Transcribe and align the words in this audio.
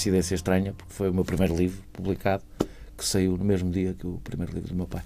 coincidência 0.00 0.34
estranha, 0.34 0.72
porque 0.72 0.92
foi 0.92 1.10
o 1.10 1.14
meu 1.14 1.24
primeiro 1.24 1.54
livro 1.54 1.82
publicado, 1.92 2.42
que 2.96 3.04
saiu 3.04 3.36
no 3.36 3.44
mesmo 3.44 3.70
dia 3.70 3.94
que 3.98 4.06
o 4.06 4.18
primeiro 4.24 4.52
livro 4.54 4.68
do 4.70 4.74
meu 4.74 4.86
pai. 4.86 5.02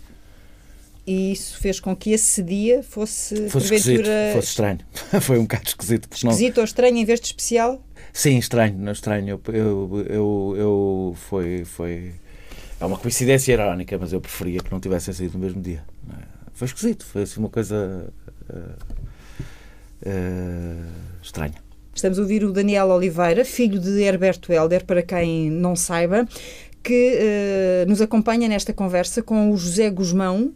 E 1.06 1.32
isso 1.32 1.58
fez 1.58 1.80
com 1.80 1.94
que 1.94 2.12
esse 2.12 2.42
dia 2.42 2.82
fosse, 2.82 3.48
fosse 3.48 3.68
porventura... 3.68 3.76
Esquisito, 3.76 4.34
fosse 4.34 4.48
estranho. 4.48 4.78
foi 5.20 5.38
um 5.38 5.42
bocado 5.42 5.66
esquisito. 5.66 6.08
Esquisito 6.10 6.56
não... 6.56 6.62
ou 6.62 6.64
estranho 6.64 6.96
em 6.96 7.04
vez 7.04 7.20
de 7.20 7.26
especial? 7.26 7.84
Sim, 8.12 8.38
estranho, 8.38 8.78
não 8.78 8.92
estranho. 8.92 9.40
Eu, 9.46 9.54
eu, 9.54 10.06
eu, 10.08 10.54
eu 10.56 11.16
foi, 11.28 11.64
foi... 11.64 12.12
É 12.80 12.86
uma 12.86 12.96
coincidência 12.96 13.52
irónica, 13.52 13.98
mas 13.98 14.12
eu 14.12 14.20
preferia 14.20 14.60
que 14.60 14.72
não 14.72 14.80
tivessem 14.80 15.12
saído 15.12 15.36
no 15.36 15.44
mesmo 15.44 15.60
dia. 15.60 15.84
É? 16.10 16.22
Foi 16.54 16.66
esquisito, 16.66 17.04
foi 17.04 17.22
assim 17.22 17.40
uma 17.40 17.50
coisa 17.50 18.10
uh, 18.48 18.84
uh, 20.06 20.90
estranha. 21.22 21.63
Estamos 21.94 22.18
a 22.18 22.22
ouvir 22.22 22.44
o 22.44 22.50
Daniel 22.50 22.88
Oliveira, 22.88 23.44
filho 23.44 23.78
de 23.78 24.02
Herberto 24.02 24.52
Helder, 24.52 24.84
para 24.84 25.00
quem 25.00 25.48
não 25.48 25.76
saiba, 25.76 26.26
que 26.82 27.18
uh, 27.84 27.88
nos 27.88 28.02
acompanha 28.02 28.48
nesta 28.48 28.72
conversa 28.72 29.22
com 29.22 29.52
o 29.52 29.56
José 29.56 29.88
Guzmão, 29.90 30.52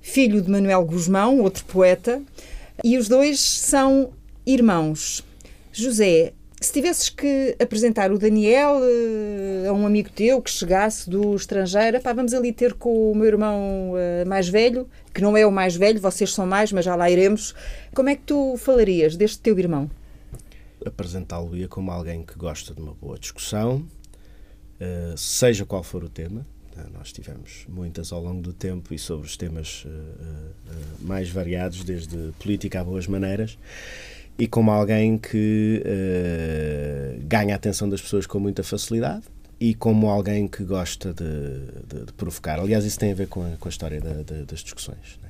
filho 0.00 0.40
de 0.40 0.50
Manuel 0.50 0.82
Guzmão, 0.86 1.40
outro 1.40 1.66
poeta, 1.66 2.22
e 2.82 2.96
os 2.96 3.08
dois 3.08 3.38
são 3.38 4.10
irmãos. 4.46 5.22
José, 5.70 6.32
se 6.58 6.72
tivesses 6.72 7.10
que 7.10 7.54
apresentar 7.60 8.10
o 8.10 8.18
Daniel 8.18 8.76
uh, 8.76 9.68
a 9.68 9.72
um 9.74 9.86
amigo 9.86 10.08
teu 10.08 10.40
que 10.40 10.50
chegasse 10.50 11.10
do 11.10 11.36
estrangeiro, 11.36 12.00
pá, 12.00 12.14
vamos 12.14 12.32
ali 12.32 12.54
ter 12.54 12.72
com 12.72 13.12
o 13.12 13.14
meu 13.14 13.26
irmão 13.26 13.92
uh, 13.92 14.26
mais 14.26 14.48
velho, 14.48 14.88
que 15.12 15.20
não 15.20 15.36
é 15.36 15.44
o 15.46 15.52
mais 15.52 15.76
velho, 15.76 16.00
vocês 16.00 16.32
são 16.32 16.46
mais, 16.46 16.72
mas 16.72 16.86
já 16.86 16.96
lá 16.96 17.10
iremos. 17.10 17.54
Como 17.94 18.08
é 18.08 18.16
que 18.16 18.22
tu 18.22 18.56
falarias 18.56 19.14
deste 19.14 19.40
teu 19.40 19.58
irmão? 19.58 19.90
Apresentá-lo-ia 20.84 21.68
como 21.68 21.90
alguém 21.90 22.22
que 22.22 22.34
gosta 22.34 22.74
de 22.74 22.80
uma 22.80 22.94
boa 22.94 23.18
discussão, 23.18 23.86
uh, 24.80 25.16
seja 25.16 25.64
qual 25.66 25.82
for 25.82 26.04
o 26.04 26.08
tema, 26.08 26.46
nós 26.92 27.12
tivemos 27.12 27.66
muitas 27.68 28.12
ao 28.12 28.22
longo 28.22 28.40
do 28.40 28.52
tempo 28.52 28.94
e 28.94 28.98
sobre 28.98 29.26
os 29.26 29.36
temas 29.36 29.84
uh, 29.84 29.88
uh, 29.88 30.54
mais 31.00 31.28
variados, 31.28 31.84
desde 31.84 32.32
política 32.38 32.80
a 32.80 32.84
boas 32.84 33.06
maneiras, 33.06 33.58
e 34.38 34.46
como 34.46 34.70
alguém 34.70 35.18
que 35.18 35.82
ganha 37.26 37.54
a 37.54 37.56
atenção 37.56 37.90
das 37.90 38.00
pessoas 38.00 38.26
com 38.26 38.38
muita 38.38 38.62
facilidade 38.62 39.24
e 39.58 39.74
como 39.74 40.08
alguém 40.08 40.48
que 40.48 40.64
gosta 40.64 41.12
de, 41.12 41.24
de, 41.86 42.06
de 42.06 42.12
provocar. 42.14 42.58
Aliás, 42.58 42.86
isso 42.86 42.98
tem 42.98 43.12
a 43.12 43.14
ver 43.14 43.28
com 43.28 43.44
a, 43.44 43.56
com 43.58 43.68
a 43.68 43.70
história 43.70 44.00
da, 44.00 44.22
da, 44.22 44.44
das 44.44 44.60
discussões. 44.60 45.20
Né? 45.22 45.28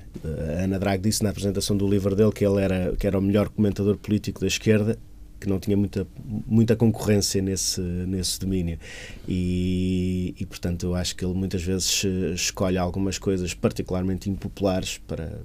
A 0.58 0.62
Ana 0.62 0.78
Drago 0.78 1.02
disse 1.02 1.24
na 1.24 1.30
apresentação 1.30 1.76
do 1.76 1.88
livro 1.88 2.14
dele 2.14 2.30
que 2.30 2.46
ele 2.46 2.60
era, 2.60 2.94
que 2.96 3.04
era 3.04 3.18
o 3.18 3.22
melhor 3.22 3.48
comentador 3.48 3.96
político 3.96 4.40
da 4.40 4.46
esquerda 4.46 4.96
que 5.40 5.48
não 5.48 5.58
tinha 5.58 5.76
muita, 5.76 6.06
muita 6.46 6.76
concorrência 6.76 7.40
nesse, 7.40 7.80
nesse 7.80 8.38
domínio. 8.38 8.78
E, 9.26 10.34
e, 10.38 10.46
portanto, 10.46 10.86
eu 10.86 10.94
acho 10.94 11.16
que 11.16 11.24
ele 11.24 11.34
muitas 11.34 11.62
vezes 11.62 12.04
escolhe 12.34 12.76
algumas 12.76 13.18
coisas 13.18 13.54
particularmente 13.54 14.28
impopulares 14.28 14.98
para, 14.98 15.40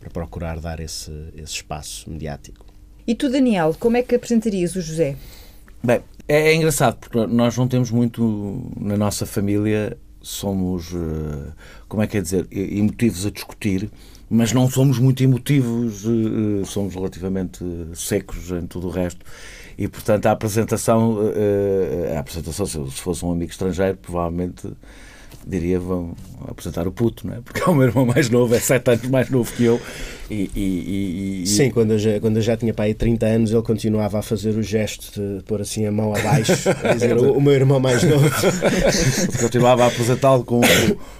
para 0.00 0.10
procurar 0.10 0.58
dar 0.58 0.80
esse, 0.80 1.12
esse 1.36 1.52
espaço 1.52 2.10
mediático. 2.10 2.66
E 3.06 3.14
tu, 3.14 3.28
Daniel, 3.28 3.76
como 3.78 3.96
é 3.96 4.02
que 4.02 4.14
apresentarias 4.14 4.74
o 4.74 4.80
José? 4.80 5.16
Bem, 5.82 6.00
é, 6.26 6.50
é 6.50 6.54
engraçado 6.54 6.96
porque 6.96 7.26
nós 7.26 7.56
não 7.56 7.68
temos 7.68 7.90
muito 7.90 8.72
na 8.80 8.96
nossa 8.96 9.26
família, 9.26 9.98
somos, 10.22 10.92
eh, 10.94 11.52
como 11.86 12.02
é 12.02 12.06
que 12.06 12.16
é 12.16 12.20
dizer, 12.22 12.48
emotivos 12.50 13.26
a 13.26 13.30
discutir 13.30 13.90
mas 14.28 14.52
não 14.52 14.68
somos 14.68 14.98
muito 14.98 15.22
emotivos, 15.22 16.04
eh, 16.04 16.62
eh, 16.62 16.64
somos 16.64 16.94
relativamente 16.94 17.64
secos 17.94 18.50
em 18.50 18.66
tudo 18.66 18.88
o 18.88 18.90
resto. 18.90 19.24
E, 19.76 19.88
portanto, 19.88 20.26
a 20.26 20.30
apresentação, 20.32 21.18
eh, 21.34 22.14
a 22.16 22.20
apresentação 22.20 22.66
se 22.66 23.00
fosse 23.00 23.24
um 23.24 23.32
amigo 23.32 23.50
estrangeiro, 23.50 23.96
provavelmente 23.96 24.68
diria, 25.46 25.78
vão 25.78 26.14
apresentar 26.48 26.88
o 26.88 26.92
puto, 26.92 27.26
não 27.26 27.34
é? 27.34 27.40
Porque 27.40 27.60
é 27.60 27.66
o 27.66 27.74
meu 27.74 27.88
irmão 27.88 28.06
mais 28.06 28.30
novo, 28.30 28.54
é 28.54 28.60
sete 28.60 28.90
anos 28.90 29.08
mais 29.08 29.28
novo 29.28 29.52
que 29.52 29.64
eu. 29.64 29.80
E, 30.30 30.50
e, 30.54 31.42
e, 31.42 31.46
Sim, 31.46 31.70
quando 31.70 31.92
eu, 31.92 31.98
já, 31.98 32.18
quando 32.18 32.36
eu 32.36 32.42
já 32.42 32.56
tinha 32.56 32.72
para 32.72 32.86
aí 32.86 32.94
30 32.94 33.26
anos, 33.26 33.50
ele 33.52 33.62
continuava 33.62 34.18
a 34.18 34.22
fazer 34.22 34.56
o 34.56 34.62
gesto 34.62 35.20
de 35.20 35.42
pôr 35.42 35.60
assim 35.60 35.86
a 35.86 35.92
mão 35.92 36.14
abaixo, 36.14 36.52
dizer 36.94 37.16
o, 37.16 37.32
o, 37.34 37.40
meu 37.42 37.52
irmão 37.52 37.78
mais 37.78 38.02
novo. 38.02 38.30
continuava 39.38 39.84
a 39.84 39.88
apresentá-lo 39.88 40.42
como, 40.44 40.62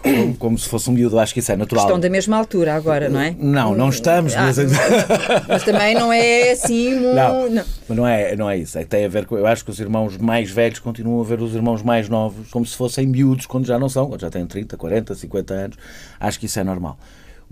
como, 0.03 0.37
como, 0.37 0.59
se 0.59 0.69
fosse 0.69 0.88
um 0.88 0.94
miúdo, 0.94 1.19
acho 1.19 1.34
que 1.34 1.41
isso 1.41 1.53
é 1.53 1.56
natural. 1.56 1.84
Estão 1.84 2.00
da 2.00 2.09
mesma 2.09 2.38
altura 2.38 2.75
agora, 2.75 3.09
não 3.10 3.20
é? 3.20 3.34
Não, 3.38 3.75
não 3.75 3.91
estamos. 3.91 4.34
Ah, 4.34 4.44
mas... 4.44 4.56
mas... 5.48 5.62
também 5.65 5.94
não 5.94 6.10
é 6.10 6.53
assim. 6.53 6.94
Não, 6.94 7.50
não, 7.50 7.65
mas 7.86 7.97
não 7.98 8.06
é, 8.06 8.36
não 8.36 8.48
é 8.48 8.56
isso. 8.56 8.78
É, 8.78 8.84
tem 8.84 9.04
a 9.04 9.09
ver 9.09 9.26
com. 9.26 9.36
Eu 9.36 9.47
acho 9.47 9.65
que 9.65 9.71
os 9.71 9.78
irmãos 9.81 10.16
mais 10.16 10.50
velhos 10.50 10.78
continuam 10.78 11.21
a 11.21 11.25
ver 11.25 11.42
os 11.42 11.54
irmãos 11.54 11.82
mais 11.82 12.09
novos 12.09 12.48
como 12.50 12.65
se 12.65 12.75
fossem 12.75 13.06
miúdos 13.06 13.44
quando 13.44 13.66
já 13.66 13.78
não 13.78 13.88
são, 13.88 14.09
quando 14.09 14.22
já 14.22 14.31
têm 14.31 14.47
30, 14.47 14.76
40, 14.78 15.15
50 15.15 15.54
anos. 15.54 15.76
Acho 16.19 16.41
que 16.41 16.47
isso 16.47 16.59
é 16.59 16.65
normal. 16.65 16.98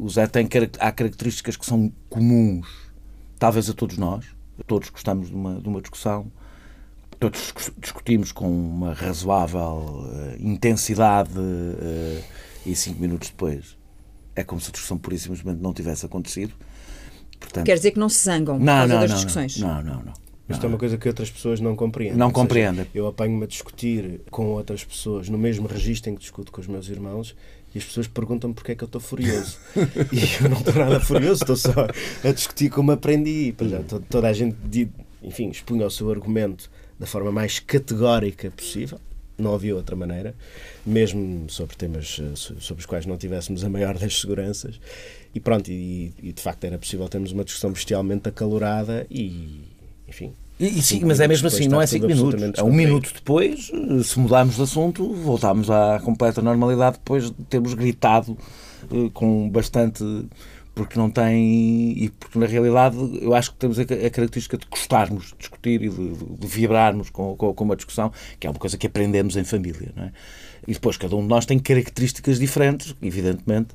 O 0.03 0.09
Zé 0.09 0.27
tem 0.27 0.49
há 0.81 0.91
características 0.91 1.57
que 1.57 1.65
são 1.65 1.93
comuns, 2.11 2.67
talvez 3.39 3.71
a 3.71 3.73
todos 3.73 3.97
nós. 3.97 4.27
Todos 4.67 4.91
gostamos 4.91 5.29
de 5.29 5.35
uma, 5.35 5.61
de 5.61 5.69
uma 5.69 5.81
discussão, 5.81 6.31
todos 7.21 7.53
discutimos 7.79 8.33
com 8.33 8.49
uma 8.49 8.93
razoável 8.93 10.05
uh, 10.05 10.37
intensidade 10.41 11.39
uh, 11.39 12.23
e 12.67 12.75
cinco 12.75 13.01
minutos 13.01 13.31
depois 13.31 13.77
é 14.35 14.43
como 14.43 14.61
se 14.61 14.71
a 14.71 14.73
discussão 14.73 14.99
pura 14.99 15.15
e 15.15 15.19
simplesmente 15.19 15.61
não 15.61 15.73
tivesse 15.73 16.05
acontecido. 16.05 16.53
Portanto, 17.39 17.67
Quer 17.67 17.77
dizer 17.77 17.93
que 17.93 17.99
não 17.99 18.09
se 18.09 18.25
zangam 18.25 18.59
por 18.59 18.65
não, 18.65 18.73
causa 18.73 18.95
não, 18.95 19.01
das 19.01 19.11
não, 19.11 19.17
discussões? 19.17 19.57
Não, 19.59 19.83
não, 19.83 20.03
não. 20.03 20.13
Isto 20.49 20.67
é 20.67 20.69
uma 20.69 20.79
coisa 20.79 20.99
que 20.99 21.09
outras 21.09 21.31
pessoas 21.31 21.61
não 21.61 21.75
compreendem. 21.75 22.19
Não 22.19 22.31
compreendem. 22.31 22.87
Eu 22.95 23.07
apanho-me 23.07 23.45
a 23.45 23.47
discutir 23.47 24.21
com 24.31 24.47
outras 24.49 24.85
pessoas 24.85 25.29
no 25.29 25.39
mesmo 25.39 25.67
registro 25.67 26.11
em 26.11 26.15
que 26.15 26.21
discuto 26.21 26.53
com 26.53 26.61
os 26.61 26.67
meus 26.67 26.89
irmãos 26.89 27.35
e 27.75 27.79
as 27.79 27.85
pessoas 27.85 28.07
perguntam-me 28.07 28.55
porque 28.55 28.73
é 28.73 28.75
que 28.75 28.85
eu 28.85 28.87
estou 28.87 29.01
furioso. 29.01 29.59
e 30.13 30.43
eu 30.45 30.51
não 30.51 30.59
estou 30.59 30.75
nada 30.75 31.01
furioso, 31.01 31.43
estou 31.43 31.57
só 31.57 31.87
a 32.23 32.33
discutir 32.33 32.71
como 32.71 32.93
aprendi. 32.93 33.55
Toda 34.11 34.29
a 34.29 34.33
gente, 34.33 34.57
enfim, 35.23 35.49
expunha 35.49 35.87
o 35.87 35.91
seu 35.91 36.11
argumento 36.11 36.71
da 36.99 37.07
forma 37.07 37.33
mais 37.33 37.59
categórica 37.59 38.51
possível. 38.51 39.01
Não 39.39 39.55
havia 39.55 39.75
outra 39.75 39.97
maneira, 39.97 40.35
mesmo 40.85 41.49
sobre 41.49 41.75
temas 41.75 42.21
eh, 42.21 42.37
sobre 42.37 42.81
os 42.81 42.87
quais 42.87 43.07
não 43.07 43.17
tivéssemos 43.17 43.65
a 43.65 43.69
maior 43.69 43.97
das 43.99 44.21
seguranças. 44.21 44.79
E 45.35 45.41
pronto, 45.41 45.71
e, 45.71 46.13
e 46.23 46.33
de 46.33 46.43
facto 46.43 46.65
era 46.65 46.79
possível 46.79 47.09
termos 47.09 47.33
uma 47.33 47.43
discussão 47.43 47.73
bestialmente 47.73 48.29
acalorada 48.29 49.07
e, 49.11 49.63
enfim. 50.07 50.35
E, 50.63 50.79
e 50.79 50.83
sim, 50.83 51.05
mas 51.05 51.19
é 51.19 51.27
mesmo 51.27 51.49
assim, 51.49 51.67
não 51.67 51.83
é 51.83 51.87
cinco 51.89 52.07
minutos. 52.07 52.41
É 52.57 52.63
um 52.63 52.73
minuto 52.73 53.13
depois, 53.13 53.73
se 54.05 54.19
mudarmos 54.21 54.55
de 54.55 54.63
assunto, 54.63 55.13
voltámos 55.13 55.69
à 55.69 55.99
completa 55.99 56.41
normalidade 56.41 56.99
depois 56.99 57.25
de 57.25 57.45
termos 57.47 57.75
gritado 57.75 58.39
eh, 58.85 59.11
com 59.13 59.51
bastante 59.51 60.05
porque 60.73 60.97
não 60.97 61.11
tem 61.11 62.05
e 62.05 62.11
porque 62.11 62.39
na 62.39 62.47
realidade 62.47 62.97
eu 63.21 63.35
acho 63.35 63.51
que 63.51 63.57
temos 63.57 63.77
a, 63.79 63.85
característica 63.85 64.57
de 64.57 64.67
gostarmos 64.71 65.27
de 65.27 65.35
discutir 65.37 65.83
e 65.83 65.89
de, 65.89 66.15
de 66.15 66.47
vibrarmos 66.47 67.11
com, 67.11 67.37
com, 67.37 67.53
com, 67.53 67.65
uma 67.65 67.77
discussão 67.77 68.11
que 68.41 68.47
é 68.47 68.51
uma 68.51 68.59
coisa 68.59 68.79
que 68.79 68.87
aprendemos 68.87 69.37
em 69.37 69.45
família 69.45 69.93
não 69.95 70.05
é? 70.05 70.13
e 70.67 70.73
depois 70.73 70.97
cada 70.97 71.15
um 71.15 71.21
de 71.21 71.29
nós 71.29 71.45
tem 71.45 71.59
características 71.59 72.39
diferentes 72.39 72.97
evidentemente 73.03 73.75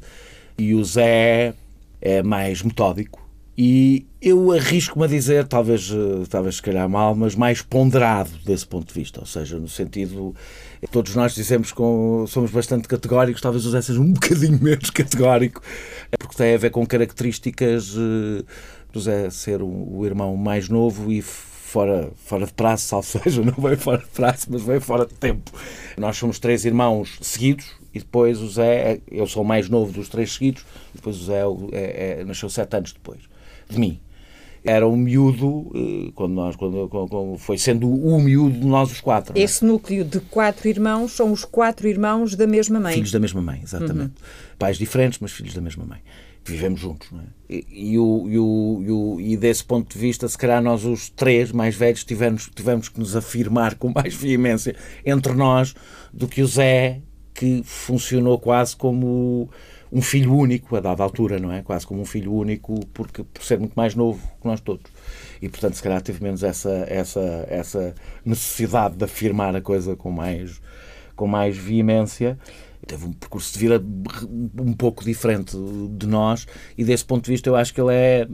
e 0.58 0.74
o 0.74 0.84
Zé 0.84 1.54
é 2.02 2.24
mais 2.24 2.64
metódico 2.64 3.27
e 3.58 4.06
eu 4.22 4.52
arrisco-me 4.52 5.06
a 5.06 5.08
dizer, 5.08 5.48
talvez, 5.48 5.90
eh, 5.92 6.26
talvez 6.30 6.58
se 6.58 6.62
calhar 6.62 6.88
mal, 6.88 7.16
mas 7.16 7.34
mais 7.34 7.60
ponderado 7.60 8.30
desse 8.46 8.68
ponto 8.68 8.88
de 8.88 8.94
vista, 8.94 9.20
ou 9.20 9.26
seja, 9.26 9.58
no 9.58 9.68
sentido, 9.68 10.36
todos 10.92 11.16
nós 11.16 11.34
dizemos 11.34 11.72
que 11.72 11.82
somos 12.28 12.52
bastante 12.52 12.88
categóricos, 12.88 13.42
talvez 13.42 13.66
o 13.66 13.72
Zé 13.72 13.82
seja 13.82 14.00
um 14.00 14.12
bocadinho 14.14 14.62
menos 14.62 14.92
categórico, 14.92 15.64
porque 16.20 16.36
tem 16.36 16.54
a 16.54 16.58
ver 16.58 16.70
com 16.70 16.86
características 16.86 17.96
eh, 17.98 18.44
do 18.94 19.00
Zé 19.00 19.28
ser 19.32 19.64
o 19.64 20.06
irmão 20.06 20.38
mais 20.38 20.70
novo 20.70 21.12
e 21.12 21.24
fora, 21.24 22.12
fora 22.26 22.46
de 22.46 22.54
prazo, 22.54 22.94
ou 22.98 23.02
seja, 23.02 23.42
não 23.42 23.54
veio 23.54 23.78
fora 23.78 23.98
de 23.98 24.10
prazo, 24.10 24.46
mas 24.52 24.62
veio 24.62 24.82
fora 24.82 25.08
de 25.08 25.16
tempo. 25.16 25.52
Nós 25.98 26.16
somos 26.16 26.38
três 26.38 26.64
irmãos 26.64 27.18
seguidos, 27.22 27.66
e 27.92 27.98
depois 27.98 28.40
o 28.40 28.48
Zé, 28.48 29.00
eu 29.12 29.26
sou 29.26 29.42
o 29.42 29.46
mais 29.46 29.68
novo 29.68 29.92
dos 29.92 30.10
três 30.10 30.34
seguidos, 30.34 30.64
depois 30.94 31.16
o 31.20 31.26
Zé 31.26 31.42
é, 31.72 32.20
é, 32.20 32.24
nasceu 32.24 32.50
sete 32.50 32.76
anos 32.76 32.94
depois 32.94 33.20
de 33.70 33.80
mim. 33.80 34.00
Era 34.64 34.86
um 34.88 34.98
miúdo, 34.98 35.72
eh, 35.74 36.12
quando 36.14 36.34
nós, 36.34 36.56
quando, 36.56 36.90
quando 36.90 37.38
foi 37.38 37.58
sendo 37.58 37.90
o 37.90 38.20
miúdo 38.20 38.60
de 38.60 38.66
nós 38.66 38.92
os 38.92 39.00
quatro. 39.00 39.38
É? 39.38 39.42
Esse 39.42 39.64
núcleo 39.64 40.04
de 40.04 40.20
quatro 40.20 40.68
irmãos 40.68 41.14
são 41.14 41.32
os 41.32 41.46
quatro 41.46 41.88
irmãos 41.88 42.36
da 42.36 42.46
mesma 42.46 42.80
mãe. 42.80 42.96
Filhos 42.96 43.12
da 43.12 43.20
mesma 43.20 43.42
mãe, 43.42 43.62
exatamente. 43.64 44.02
Uhum. 44.02 44.58
Pais 44.60 44.78
diferentes, 44.78 45.20
mas 45.20 45.32
filhos 45.32 45.54
da 45.54 45.62
mesma 45.62 45.86
mãe. 45.86 46.00
Vivemos 46.44 46.80
juntos, 46.80 47.10
não 47.12 47.20
é? 47.20 47.24
E, 47.50 47.66
e, 47.70 47.94
e, 47.94 48.00
o, 48.00 48.28
e, 48.30 48.92
o, 48.92 49.22
e 49.22 49.38
desse 49.38 49.64
ponto 49.64 49.94
de 49.94 50.00
vista, 50.00 50.28
se 50.28 50.38
calhar 50.38 50.62
nós 50.62 50.86
os 50.86 51.10
três 51.10 51.52
mais 51.52 51.76
velhos 51.76 52.04
tivemos, 52.04 52.50
tivemos 52.54 52.90
que 52.90 53.00
nos 53.00 53.16
afirmar 53.16 53.76
com 53.76 53.92
mais 53.94 54.14
veemência 54.14 54.76
entre 55.06 55.34
nós 55.34 55.76
do 56.14 56.28
que 56.28 56.42
o 56.42 56.48
Zé 56.48 57.02
que 57.34 57.62
funcionou 57.64 58.40
quase 58.40 58.76
como 58.76 59.50
um 59.92 60.02
filho 60.02 60.34
único 60.34 60.76
a 60.76 60.80
dada 60.80 61.04
altura, 61.04 61.40
não 61.40 61.52
é? 61.52 61.62
Quase 61.62 61.86
como 61.86 62.02
um 62.02 62.06
filho 62.06 62.34
único, 62.34 62.86
porque 62.88 63.24
por 63.24 63.44
ser 63.44 63.60
muito 63.60 63.74
mais 63.74 63.96
novo 63.96 64.20
que 64.42 64.48
nós 64.48 64.60
todos. 64.60 64.92
E 65.42 65.48
portanto, 65.48 65.76
se 65.76 65.84
calhar 65.84 66.02
teve 66.02 66.24
menos 66.24 66.44
essa, 66.44 66.86
essa, 66.88 67.46
essa 67.50 67.96
necessidade 68.26 68.96
de 68.96 69.06
afirmar 69.06 69.56
a 69.56 69.62
coisa 69.62 69.96
com 69.96 70.12
mais, 70.12 70.62
com 71.16 71.28
mais 71.28 71.58
veemência. 71.58 72.38
Teve 72.86 73.06
um 73.06 73.12
percurso 73.12 73.52
de 73.54 73.60
vida 73.60 73.84
um 74.60 74.74
pouco 74.74 75.04
diferente 75.04 75.58
de 75.92 76.08
nós, 76.08 76.48
e 76.78 76.86
desse 76.86 77.04
ponto 77.04 77.26
de 77.26 77.32
vista, 77.32 77.50
eu 77.50 77.56
acho 77.56 77.74
que 77.74 77.82
ele 77.82 77.94
é 77.94 78.28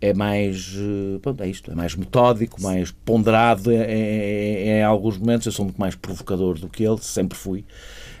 é 0.00 0.14
mais 0.14 0.74
pronto, 1.20 1.42
é 1.42 1.48
isto, 1.48 1.70
é 1.70 1.74
mais 1.74 1.94
metódico, 1.94 2.60
mais 2.62 2.90
ponderado 2.90 3.70
em, 3.70 3.76
em, 3.76 4.68
em, 4.68 4.82
alguns 4.82 5.18
momentos. 5.18 5.46
Eu 5.46 5.52
sou 5.52 5.66
muito 5.66 5.78
mais 5.78 5.94
provocador 5.94 6.58
do 6.58 6.68
que 6.68 6.82
ele, 6.82 6.98
sempre 7.02 7.36
fui 7.36 7.66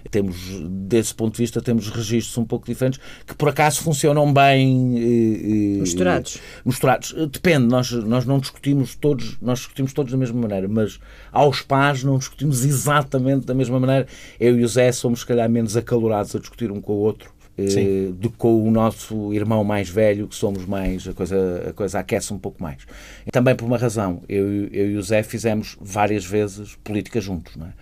temos, 0.08 0.36
desse 0.68 1.14
ponto 1.14 1.34
de 1.34 1.42
vista, 1.42 1.60
temos 1.60 1.88
registros 1.90 2.36
um 2.38 2.44
pouco 2.44 2.66
diferentes 2.66 3.00
que 3.26 3.34
por 3.34 3.48
acaso 3.48 3.82
funcionam 3.82 4.32
bem 4.32 4.96
eh, 4.96 5.76
eh 5.76 5.80
misturados. 5.80 6.38
misturados. 6.64 7.12
Depende, 7.30 7.66
nós, 7.66 7.90
nós 7.90 8.24
não 8.24 8.38
discutimos 8.38 8.94
todos, 8.94 9.38
nós 9.40 9.58
discutimos 9.58 9.92
todos 9.92 10.12
da 10.12 10.18
mesma 10.18 10.40
maneira, 10.40 10.68
mas 10.68 10.98
aos 11.32 11.62
pais 11.62 12.02
não 12.02 12.18
discutimos 12.18 12.64
exatamente 12.64 13.46
da 13.46 13.54
mesma 13.54 13.78
maneira. 13.78 14.06
Eu 14.38 14.58
e 14.58 14.64
o 14.64 14.68
Zé 14.68 14.92
somos, 14.92 15.20
se 15.20 15.26
calhar, 15.26 15.48
menos 15.48 15.76
acalorados 15.76 16.34
a 16.34 16.38
discutir 16.38 16.70
um 16.70 16.80
com 16.80 16.92
o 16.92 16.98
outro. 16.98 17.30
Eh, 17.58 18.12
do 18.12 18.30
que 18.30 18.36
com 18.38 18.66
o 18.66 18.70
nosso 18.70 19.34
irmão 19.34 19.62
mais 19.62 19.88
velho, 19.90 20.26
que 20.26 20.34
somos 20.34 20.64
mais, 20.64 21.06
a 21.06 21.12
coisa, 21.12 21.66
a 21.68 21.72
coisa 21.72 21.98
aquece 21.98 22.32
um 22.32 22.38
pouco 22.38 22.62
mais. 22.62 22.86
E 23.26 23.30
também 23.30 23.54
por 23.54 23.66
uma 23.66 23.76
razão, 23.76 24.22
eu, 24.28 24.68
eu 24.68 24.92
e 24.92 24.96
o 24.96 25.02
Zé 25.02 25.22
fizemos 25.22 25.76
várias 25.80 26.24
vezes 26.24 26.76
política 26.82 27.20
juntos, 27.20 27.56
não 27.56 27.66
é? 27.66 27.72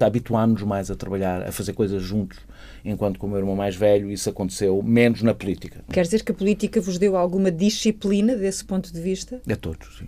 Habituámos-nos 0.00 0.68
mais 0.68 0.90
a 0.90 0.94
trabalhar, 0.94 1.42
a 1.42 1.52
fazer 1.52 1.72
coisas 1.72 2.02
juntos, 2.02 2.38
enquanto 2.84 3.18
com 3.18 3.26
o 3.26 3.30
meu 3.30 3.38
irmão 3.38 3.56
mais 3.56 3.76
velho 3.76 4.10
isso 4.10 4.28
aconteceu 4.28 4.82
menos 4.82 5.22
na 5.22 5.34
política. 5.34 5.84
Quer 5.92 6.02
dizer 6.02 6.24
que 6.24 6.32
a 6.32 6.34
política 6.34 6.80
vos 6.80 6.98
deu 6.98 7.16
alguma 7.16 7.50
disciplina 7.50 8.36
desse 8.36 8.64
ponto 8.64 8.92
de 8.92 9.00
vista? 9.00 9.40
A 9.48 9.56
todos, 9.56 9.98
sim. 9.98 10.06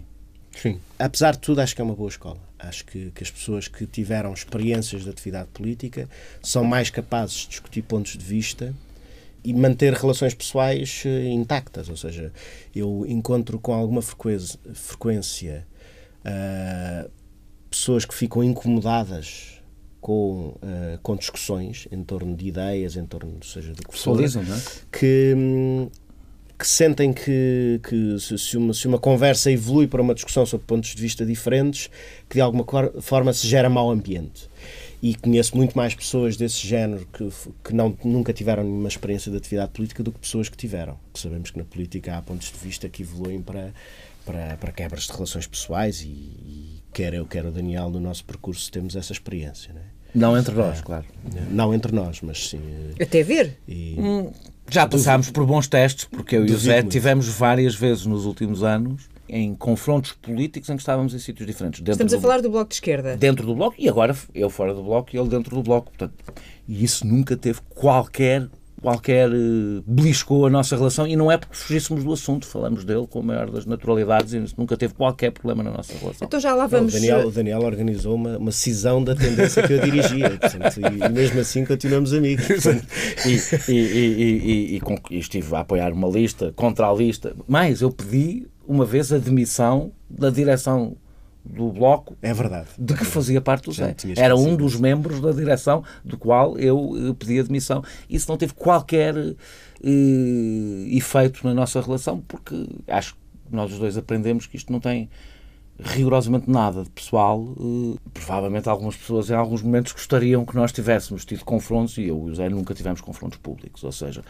Sim. 0.57 0.81
Apesar 0.99 1.33
de 1.33 1.41
tudo, 1.41 1.61
acho 1.61 1.75
que 1.75 1.81
é 1.81 1.85
uma 1.85 1.95
boa 1.95 2.09
escola. 2.09 2.39
Acho 2.59 2.85
que, 2.85 3.11
que 3.11 3.23
as 3.23 3.31
pessoas 3.31 3.69
que 3.69 3.87
tiveram 3.87 4.33
experiências 4.33 5.03
de 5.03 5.11
atividade 5.11 5.49
política 5.53 6.09
são 6.43 6.65
mais 6.65 6.91
capazes 6.91 7.39
de 7.39 7.49
discutir 7.49 7.83
pontos 7.83 8.17
de 8.17 8.25
vista 8.25 8.75
e 9.43 9.53
manter 9.53 9.93
relações 9.93 10.33
pessoais 10.33 11.03
eh, 11.05 11.29
intactas. 11.29 11.89
Ou 11.89 11.97
seja, 11.97 12.33
eu 12.75 13.05
encontro 13.07 13.59
com 13.59 13.75
alguma 13.75 14.01
frequência, 14.01 14.59
frequência 14.73 15.67
uh, 16.25 17.11
pessoas 17.69 18.05
que 18.05 18.15
ficam 18.15 18.43
incomodadas 18.43 19.54
com, 20.05 20.49
uh, 20.49 20.99
com 21.03 21.17
discussões 21.17 21.89
em 21.91 22.05
torno 22.05 22.37
de 22.37 22.47
ideias, 22.47 22.95
em 22.95 23.07
torno, 23.07 23.43
seja 23.43 23.73
do 23.73 23.83
que 23.83 23.99
for, 23.99 24.21
não 24.21 24.55
é? 24.55 24.61
que, 24.93 25.35
que 26.59 26.69
sentem 26.69 27.11
que, 27.11 27.81
que 27.83 28.19
se, 28.21 28.59
uma, 28.59 28.75
se 28.75 28.87
uma 28.87 28.99
conversa 28.99 29.51
evolui 29.51 29.87
para 29.87 30.03
uma 30.03 30.15
discussão 30.15 30.45
sobre 30.45 30.67
pontos 30.67 30.95
de 30.95 31.01
vista 31.01 31.25
diferentes, 31.25 31.89
que 32.29 32.35
de 32.35 32.43
alguma 32.43 32.67
forma 33.01 33.33
se 33.33 33.49
gera 33.49 33.71
mau 33.71 33.91
ambiente. 33.91 34.47
E 35.03 35.15
conheço 35.15 35.57
muito 35.57 35.75
mais 35.75 35.95
pessoas 35.95 36.37
desse 36.37 36.67
género 36.67 37.09
que, 37.11 37.27
que 37.65 37.75
não, 37.75 37.97
nunca 38.05 38.31
tiveram 38.35 38.63
nenhuma 38.63 38.89
experiência 38.89 39.31
de 39.31 39.39
atividade 39.39 39.73
política 39.73 40.03
do 40.03 40.13
que 40.13 40.19
pessoas 40.19 40.51
que 40.51 40.57
tiveram. 40.59 40.99
Sabemos 41.15 41.51
que 41.51 41.57
na 41.57 41.65
política 41.65 42.19
há 42.19 42.21
pontos 42.21 42.53
de 42.53 42.59
vista 42.59 42.91
que 42.91 43.01
evoluem 43.01 43.41
para, 43.41 43.73
para, 44.27 44.59
para 44.59 44.71
quebras 44.71 45.05
de 45.05 45.13
relações 45.13 45.47
pessoais 45.47 46.03
e, 46.03 46.09
e 46.09 46.83
quer 46.93 47.15
eu, 47.15 47.25
quer 47.25 47.47
o 47.47 47.51
Daniel, 47.51 47.89
no 47.89 48.01
nosso 48.01 48.23
percurso 48.23 48.71
temos 48.71 48.97
essa 48.97 49.15
experiência. 49.15 49.73
Não, 49.73 49.81
é? 49.81 49.94
Não 50.15 50.37
entre 50.37 50.55
nós, 50.55 50.79
é, 50.79 50.83
claro. 50.83 51.05
Não 51.51 51.75
entre 51.75 51.93
nós, 51.93 52.21
mas 52.23 52.51
sim. 52.51 52.61
Até 53.01 53.23
ver. 53.23 53.59
E... 53.67 53.97
Hum, 53.99 54.31
já 54.71 54.87
passámos 54.87 55.31
por 55.31 55.45
bons 55.45 55.69
testes, 55.69 56.05
porque 56.05 56.37
eu 56.37 56.47
e 56.47 56.53
o 56.53 56.59
Zé 56.59 56.83
tivemos 56.83 57.29
várias 57.29 57.75
vezes 57.75 58.07
nos 58.07 58.25
últimos 58.25 58.63
anos 58.63 59.09
em 59.29 59.55
confrontos 59.55 60.13
políticos 60.13 60.69
em 60.71 60.77
que 60.77 60.83
estávamos 60.83 61.15
em 61.15 61.19
sítios 61.19 61.47
diferentes. 61.47 61.83
Estamos 61.87 62.13
do, 62.13 62.19
a 62.19 62.21
falar 62.21 62.41
do 62.41 62.51
Bloco 62.51 62.69
de 62.69 62.75
Esquerda. 62.75 63.17
Dentro 63.17 63.47
do 63.47 63.55
Bloco, 63.55 63.77
e 63.79 63.89
agora 63.89 64.17
eu 64.35 64.49
fora 64.51 64.75
do 64.75 64.83
Bloco 64.83 65.11
e 65.15 65.19
ele 65.19 65.29
dentro 65.29 65.57
do 65.57 65.63
Bloco. 65.63 65.91
Portanto, 65.91 66.15
e 66.69 66.85
isso 66.85 67.07
nunca 67.07 67.37
teve 67.37 67.61
qualquer 67.75 68.49
qualquer 68.85 69.31
uh, 69.31 69.83
beliscou 69.87 70.45
a 70.45 70.51
nossa 70.51 70.77
relação 70.77 71.07
e 71.07 71.17
não 71.17 71.33
é 71.33 71.39
porque 71.39 71.57
fugíssemos 71.57 72.05
do 72.05 72.13
assunto, 72.13 72.47
falamos 72.47 72.85
dele 72.85 73.07
com 73.09 73.21
a 73.21 73.23
maior 73.23 73.51
das 73.51 73.65
naturalidades 73.65 74.35
e 74.35 74.45
nunca 74.59 74.77
teve 74.77 74.93
qualquer 74.93 75.31
problema 75.31 75.63
na 75.63 75.71
nossa 75.71 75.95
relação. 75.99 76.27
Então 76.27 76.39
já 76.39 76.55
lá 76.55 76.67
vamos... 76.67 76.93
o, 76.93 76.97
Daniel, 76.99 77.27
o 77.27 77.31
Daniel 77.31 77.63
organizou 77.63 78.15
uma, 78.15 78.37
uma 78.37 78.53
cisão 78.53 79.03
da 79.03 79.15
tendência 79.15 79.63
que 79.63 79.73
eu 79.73 79.81
dirigia 79.81 80.29
portanto, 80.39 80.81
e, 80.81 81.03
e, 81.03 81.09
mesmo 81.09 81.41
assim 81.41 81.65
continuamos 81.65 82.13
amigos. 82.13 82.45
e, 83.25 83.73
e, 83.73 84.81
e, 85.11 85.19
estive 85.19 85.55
a 85.57 85.61
apoiar 85.61 85.91
uma 85.91 86.09
lista, 86.09 86.53
contra 86.55 86.87
a 86.87 86.93
lista, 86.93 87.35
mas 87.49 87.81
eu 87.81 87.91
pedi 87.91 88.47
uma 88.69 88.85
vez 88.85 89.11
a 89.15 89.19
demissão 89.19 89.93
da 90.11 90.29
direção 90.29 90.95
do 91.45 91.71
Bloco. 91.71 92.17
É 92.23 92.33
verdade. 92.33 92.69
De 92.79 92.95
que 92.95 93.05
fazia 93.05 93.41
parte 93.41 93.65
do 93.65 93.73
Zé. 93.73 93.95
Era 94.17 94.35
um 94.35 94.57
dos 94.57 94.77
membros 94.77 95.21
da 95.21 95.31
direção 95.31 95.85
do 96.05 96.17
qual 96.17 96.59
eu 96.59 96.93
eh, 96.97 97.15
pedi 97.19 97.39
admissão. 97.39 97.83
Isso 98.09 98.31
não 98.31 98.39
teve 98.39 98.55
qualquer 98.55 99.15
uh, 99.17 99.37
efeito 100.89 101.47
na 101.47 101.53
nossa 101.53 101.81
relação, 101.81 102.23
porque 102.27 102.67
acho 102.89 103.15
que 103.15 103.21
nós 103.51 103.71
os 103.73 103.79
dois 103.79 103.97
aprendemos 103.99 104.47
que 104.47 104.57
isto 104.57 104.73
não 104.73 104.81
tem 104.81 105.11
rigorosamente 105.79 106.49
nada 106.49 106.83
de 106.83 106.91
pessoal. 106.91 107.41
Uh, 107.41 107.99
provavelmente 108.15 108.69
algumas 108.69 108.97
pessoas 108.97 109.29
em 109.29 109.35
alguns 109.35 109.61
momentos 109.61 109.93
gostariam 109.93 110.47
que 110.47 110.57
nós 110.57 110.73
tivéssemos 110.73 111.27
tido 111.27 111.45
confrontos, 111.45 111.99
e 111.99 112.05
eu 112.05 112.27
e 112.27 112.31
o 112.31 112.35
Zé 112.35 112.49
nunca 112.49 112.73
tivemos 112.75 113.03
confrontos 113.03 113.39
públicos, 113.39 113.85
ou 113.85 113.93
seja, 113.93 114.25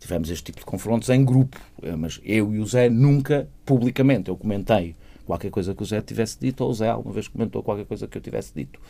tivemos 0.00 0.28
este 0.28 0.44
tipo 0.44 0.58
de 0.58 0.66
confrontos 0.66 1.08
em 1.08 1.24
grupo, 1.24 1.58
mas 1.98 2.20
eu 2.24 2.52
e 2.52 2.58
o 2.58 2.66
Zé 2.66 2.88
nunca 2.88 3.48
publicamente. 3.64 4.28
Eu 4.28 4.36
comentei 4.36 4.96
qualquer 5.28 5.50
coisa 5.50 5.74
que 5.74 5.82
o 5.82 5.86
Zé 5.86 6.00
tivesse 6.00 6.38
dito, 6.40 6.64
ou 6.64 6.70
o 6.70 6.74
Zé 6.74 6.88
alguma 6.88 7.12
vez 7.12 7.28
comentou 7.28 7.62
qualquer 7.62 7.84
coisa 7.84 8.08
que 8.08 8.16
eu 8.16 8.22
tivesse 8.22 8.52
dito. 8.54 8.80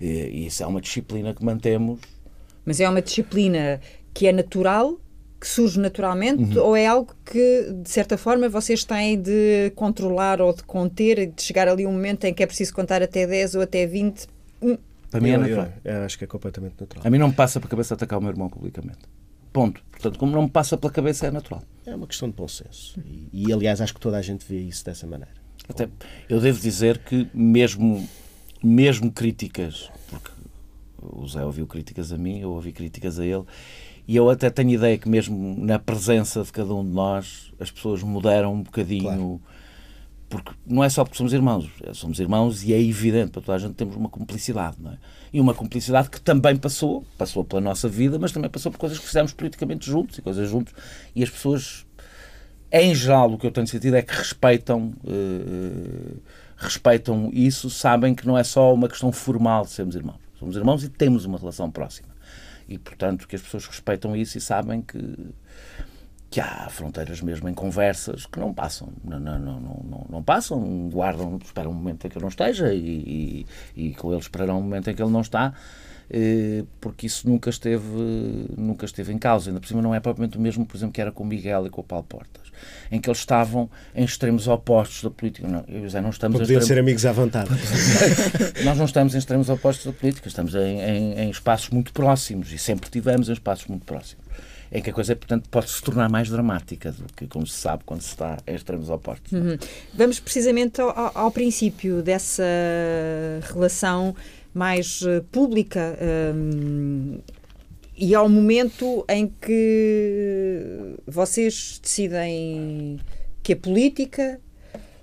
E, 0.00 0.06
e 0.06 0.46
isso 0.46 0.62
é 0.62 0.66
uma 0.66 0.80
disciplina 0.80 1.32
que 1.32 1.44
mantemos. 1.44 2.00
Mas 2.66 2.80
é 2.80 2.88
uma 2.88 3.00
disciplina 3.00 3.80
que 4.12 4.26
é 4.26 4.32
natural, 4.32 4.98
que 5.40 5.46
surge 5.46 5.78
naturalmente, 5.78 6.58
uhum. 6.58 6.64
ou 6.64 6.76
é 6.76 6.84
algo 6.84 7.14
que, 7.24 7.72
de 7.82 7.88
certa 7.88 8.18
forma, 8.18 8.48
vocês 8.48 8.82
têm 8.82 9.20
de 9.20 9.70
controlar 9.76 10.40
ou 10.40 10.52
de 10.52 10.64
conter, 10.64 11.30
de 11.30 11.40
chegar 11.40 11.68
ali 11.68 11.86
um 11.86 11.92
momento 11.92 12.24
em 12.24 12.34
que 12.34 12.42
é 12.42 12.46
preciso 12.46 12.74
contar 12.74 13.00
até 13.00 13.24
10 13.24 13.54
ou 13.54 13.62
até 13.62 13.86
20? 13.86 14.26
Hum. 14.62 14.76
Para 15.10 15.20
mim 15.20 15.30
é 15.30 15.36
natural. 15.36 15.72
Eu, 15.84 15.92
eu 15.92 16.02
acho 16.02 16.18
que 16.18 16.24
é 16.24 16.26
completamente 16.26 16.74
natural. 16.80 17.06
A 17.06 17.10
mim 17.10 17.18
não 17.18 17.28
me 17.28 17.34
passa 17.34 17.60
pela 17.60 17.70
cabeça 17.70 17.94
atacar 17.94 18.18
o 18.18 18.22
meu 18.22 18.32
irmão 18.32 18.48
publicamente. 18.48 18.98
Ponto. 19.52 19.80
Portanto, 19.92 20.18
como 20.18 20.32
não 20.32 20.42
me 20.42 20.50
passa 20.50 20.76
pela 20.76 20.92
cabeça, 20.92 21.28
é 21.28 21.30
natural. 21.30 21.62
É 21.86 21.94
uma 21.94 22.08
questão 22.08 22.28
de 22.28 22.34
bom 22.34 22.48
senso. 22.48 23.00
E, 23.06 23.28
e 23.32 23.52
aliás, 23.52 23.80
acho 23.80 23.94
que 23.94 24.00
toda 24.00 24.16
a 24.16 24.22
gente 24.22 24.44
vê 24.44 24.58
isso 24.58 24.84
dessa 24.84 25.06
maneira. 25.06 25.43
Até, 25.68 25.88
eu 26.28 26.40
devo 26.40 26.60
dizer 26.60 26.98
que 26.98 27.26
mesmo, 27.32 28.06
mesmo 28.62 29.10
críticas, 29.10 29.90
porque 30.08 30.30
o 31.00 31.26
Zé 31.26 31.44
ouviu 31.44 31.66
críticas 31.66 32.12
a 32.12 32.18
mim, 32.18 32.40
eu 32.40 32.50
ouvi 32.50 32.72
críticas 32.72 33.18
a 33.18 33.24
ele, 33.24 33.44
e 34.06 34.16
eu 34.16 34.28
até 34.28 34.50
tenho 34.50 34.70
ideia 34.70 34.98
que 34.98 35.08
mesmo 35.08 35.56
na 35.58 35.78
presença 35.78 36.42
de 36.42 36.52
cada 36.52 36.74
um 36.74 36.84
de 36.84 36.92
nós 36.92 37.52
as 37.58 37.70
pessoas 37.70 38.02
mudaram 38.02 38.52
um 38.52 38.62
bocadinho. 38.62 39.04
Claro. 39.04 39.40
Porque 40.28 40.52
não 40.66 40.82
é 40.82 40.88
só 40.88 41.04
porque 41.04 41.16
somos 41.16 41.32
irmãos, 41.32 41.70
somos 41.92 42.18
irmãos 42.18 42.64
e 42.64 42.72
é 42.74 42.82
evidente 42.82 43.30
para 43.30 43.40
toda 43.40 43.56
a 43.56 43.58
gente 43.58 43.74
temos 43.74 43.94
uma 43.94 44.08
cumplicidade, 44.08 44.76
não 44.80 44.92
é? 44.92 44.98
E 45.32 45.40
uma 45.40 45.54
cumplicidade 45.54 46.10
que 46.10 46.20
também 46.20 46.56
passou, 46.56 47.04
passou 47.16 47.44
pela 47.44 47.60
nossa 47.60 47.88
vida, 47.88 48.18
mas 48.18 48.32
também 48.32 48.50
passou 48.50 48.72
por 48.72 48.78
coisas 48.78 48.98
que 48.98 49.06
fizemos 49.06 49.32
politicamente 49.32 49.86
juntos 49.86 50.18
e 50.18 50.22
coisas 50.22 50.50
juntos, 50.50 50.74
e 51.14 51.22
as 51.22 51.30
pessoas 51.30 51.83
em 52.74 52.92
geral, 52.92 53.32
o 53.32 53.38
que 53.38 53.46
eu 53.46 53.52
tenho 53.52 53.68
sentido 53.68 53.94
é 53.94 54.02
que 54.02 54.12
respeitam, 54.12 54.92
uh, 55.04 56.20
respeitam 56.56 57.30
isso, 57.32 57.70
sabem 57.70 58.16
que 58.16 58.26
não 58.26 58.36
é 58.36 58.42
só 58.42 58.74
uma 58.74 58.88
questão 58.88 59.12
formal 59.12 59.64
de 59.64 59.70
sermos 59.70 59.94
irmãos. 59.94 60.18
Somos 60.36 60.56
irmãos 60.56 60.82
e 60.82 60.88
temos 60.88 61.24
uma 61.24 61.38
relação 61.38 61.70
próxima. 61.70 62.08
E, 62.68 62.76
portanto, 62.76 63.28
que 63.28 63.36
as 63.36 63.42
pessoas 63.42 63.64
respeitam 63.66 64.16
isso 64.16 64.36
e 64.38 64.40
sabem 64.40 64.82
que, 64.82 64.98
que 66.28 66.40
há 66.40 66.68
fronteiras 66.68 67.20
mesmo 67.20 67.48
em 67.48 67.54
conversas 67.54 68.26
que 68.26 68.40
não 68.40 68.52
passam. 68.52 68.88
Não, 69.04 69.20
não, 69.20 69.38
não, 69.38 69.60
não, 69.60 70.06
não 70.10 70.22
passam, 70.24 70.90
guardam, 70.90 71.38
esperam 71.44 71.70
um 71.70 71.74
momento 71.74 72.08
em 72.08 72.10
que 72.10 72.18
eu 72.18 72.22
não 72.22 72.28
esteja 72.28 72.74
e, 72.74 73.46
e, 73.76 73.86
e 73.90 73.94
com 73.94 74.10
eles 74.10 74.24
esperarão 74.24 74.58
um 74.58 74.62
momento 74.62 74.90
em 74.90 74.94
que 74.96 75.00
ele 75.00 75.12
não 75.12 75.20
está 75.20 75.54
eh, 76.10 76.64
porque 76.80 77.06
isso 77.06 77.28
nunca 77.28 77.50
esteve, 77.50 77.84
nunca 78.56 78.84
esteve 78.84 79.12
em 79.12 79.18
causa. 79.18 79.50
Ainda 79.50 79.60
por 79.60 79.66
cima 79.66 79.82
não 79.82 79.94
é 79.94 80.00
propriamente 80.00 80.36
o 80.36 80.40
mesmo, 80.40 80.66
por 80.66 80.76
exemplo, 80.76 80.92
que 80.92 81.00
era 81.00 81.12
com 81.12 81.24
o 81.24 81.26
Miguel 81.26 81.66
e 81.66 81.70
com 81.70 81.80
o 81.80 81.84
Paulo 81.84 82.04
Portas, 82.04 82.43
em 82.90 83.00
que 83.00 83.08
eles 83.08 83.18
estavam 83.18 83.68
em 83.94 84.04
extremos 84.04 84.48
opostos 84.48 85.02
da 85.02 85.10
política. 85.10 85.46
Não, 85.46 85.64
eu 85.68 85.88
já 85.88 86.00
não 86.00 86.10
estamos 86.10 86.38
Podiam 86.38 86.60
extremos... 86.60 86.66
ser 86.66 86.78
amigos 86.78 87.06
à 87.06 87.12
vontade. 87.12 87.50
Nós 88.64 88.78
não 88.78 88.84
estamos 88.84 89.14
em 89.14 89.18
extremos 89.18 89.48
opostos 89.48 89.86
da 89.86 89.92
política, 89.92 90.28
estamos 90.28 90.54
em, 90.54 90.80
em, 90.80 91.20
em 91.20 91.30
espaços 91.30 91.70
muito 91.70 91.92
próximos 91.92 92.52
e 92.52 92.58
sempre 92.58 92.90
tivemos 92.90 93.28
em 93.28 93.32
espaços 93.32 93.66
muito 93.66 93.84
próximos 93.84 94.24
em 94.74 94.82
que 94.82 94.90
a 94.90 94.92
coisa, 94.92 95.14
portanto, 95.14 95.48
pode 95.48 95.70
se 95.70 95.80
tornar 95.80 96.10
mais 96.10 96.28
dramática 96.28 96.90
do 96.90 97.04
que, 97.14 97.28
como 97.28 97.46
se 97.46 97.56
sabe, 97.56 97.84
quando 97.86 98.00
se 98.00 98.08
está 98.08 98.38
em 98.44 98.56
extremos 98.56 98.90
opostos. 98.90 99.30
Uhum. 99.30 99.56
Vamos 99.94 100.18
precisamente 100.18 100.80
ao, 100.80 101.16
ao, 101.16 101.30
princípio 101.30 102.02
dessa 102.02 102.42
relação 103.52 104.16
mais 104.52 105.02
uh, 105.02 105.22
pública 105.30 105.96
um, 106.34 107.20
e 107.96 108.14
ao 108.14 108.28
momento 108.28 109.04
em 109.08 109.32
que 109.40 110.96
vocês 111.06 111.78
decidem 111.82 112.98
que 113.42 113.52
a 113.52 113.56
política 113.56 114.40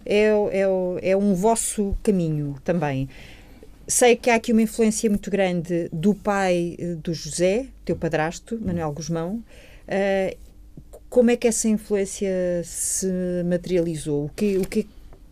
é, 0.06 0.28
é, 0.28 1.12
é 1.12 1.18
um 1.18 1.34
vosso 1.34 1.96
caminho 2.04 2.56
também. 2.64 3.08
Sei 3.88 4.16
que 4.16 4.30
há 4.30 4.36
aqui 4.36 4.52
uma 4.52 4.62
influência 4.62 5.10
muito 5.10 5.30
grande 5.30 5.90
do 5.92 6.14
pai 6.14 6.76
eh, 6.80 6.96
do 6.96 7.14
José, 7.14 7.68
teu 7.84 7.96
padrasto, 7.96 8.60
Manuel 8.62 8.92
Guzmão. 8.94 9.44
Uh, 9.88 10.38
como 11.10 11.30
é 11.30 11.36
que 11.36 11.46
essa 11.46 11.68
influência 11.68 12.30
se 12.64 13.12
materializou? 13.46 14.26
O 14.26 14.30
que, 14.30 14.58
o 14.58 14.66
que 14.66 14.88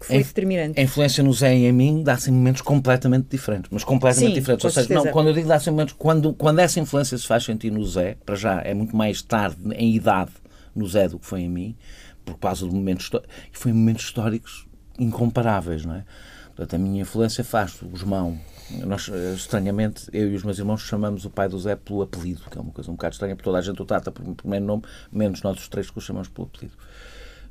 foi 0.05 0.17
a, 0.17 0.19
determinante? 0.19 0.79
A 0.79 0.83
influência 0.83 1.23
no 1.23 1.33
Zé 1.33 1.55
e 1.55 1.65
em 1.65 1.71
mim 1.71 2.03
dá-se 2.03 2.29
em 2.29 2.33
momentos 2.33 2.61
completamente 2.61 3.27
diferentes, 3.29 3.69
mas 3.71 3.83
completamente 3.83 4.33
Sim, 4.33 4.39
diferentes. 4.39 4.65
Ou 4.65 4.71
seja, 4.71 4.93
não, 4.93 5.07
quando 5.07 5.27
eu 5.27 5.33
digo 5.33 5.47
dá-se 5.47 5.69
em 5.69 5.71
momentos, 5.71 5.95
quando, 5.97 6.33
quando 6.33 6.59
essa 6.59 6.79
influência 6.79 7.17
se 7.17 7.27
faz 7.27 7.43
sentir 7.43 7.71
no 7.71 7.85
Zé, 7.85 8.15
para 8.25 8.35
já 8.35 8.61
é 8.61 8.73
muito 8.73 8.95
mais 8.95 9.21
tarde 9.21 9.57
em 9.75 9.95
idade 9.95 10.31
no 10.75 10.87
Zé 10.87 11.07
do 11.07 11.19
que 11.19 11.25
foi 11.25 11.41
em 11.41 11.49
mim, 11.49 11.75
por 12.23 12.37
causa 12.37 12.65
do 12.65 12.71
momento 12.71 13.01
histórico, 13.01 13.31
e 13.53 13.57
foi 13.57 13.73
momentos 13.73 14.05
históricos 14.05 14.67
incomparáveis, 14.97 15.85
não 15.85 15.95
é? 15.95 16.05
Portanto, 16.49 16.75
a 16.75 16.77
minha 16.77 17.01
influência 17.01 17.43
faz 17.43 17.81
o 17.81 17.85
Guzmão. 17.85 18.37
Nós, 18.85 19.09
estranhamente, 19.33 20.07
eu 20.11 20.29
e 20.29 20.35
os 20.35 20.43
meus 20.43 20.59
irmãos 20.59 20.81
chamamos 20.81 21.25
o 21.25 21.29
pai 21.29 21.47
do 21.47 21.57
Zé 21.57 21.75
pelo 21.75 22.01
apelido, 22.01 22.41
que 22.51 22.57
é 22.57 22.61
uma 22.61 22.71
coisa 22.71 22.91
um 22.91 22.95
bocado 22.95 23.13
estranha, 23.13 23.35
porque 23.35 23.45
toda 23.45 23.57
a 23.57 23.61
gente 23.61 23.81
o 23.81 23.85
trata 23.85 24.11
por 24.11 24.23
primeiro 24.35 24.65
nome, 24.65 24.83
menos 25.11 25.41
nós 25.41 25.57
os 25.57 25.67
três 25.67 25.89
que 25.89 25.97
o 25.97 26.01
chamamos 26.01 26.27
pelo 26.27 26.47
apelido. 26.47 26.77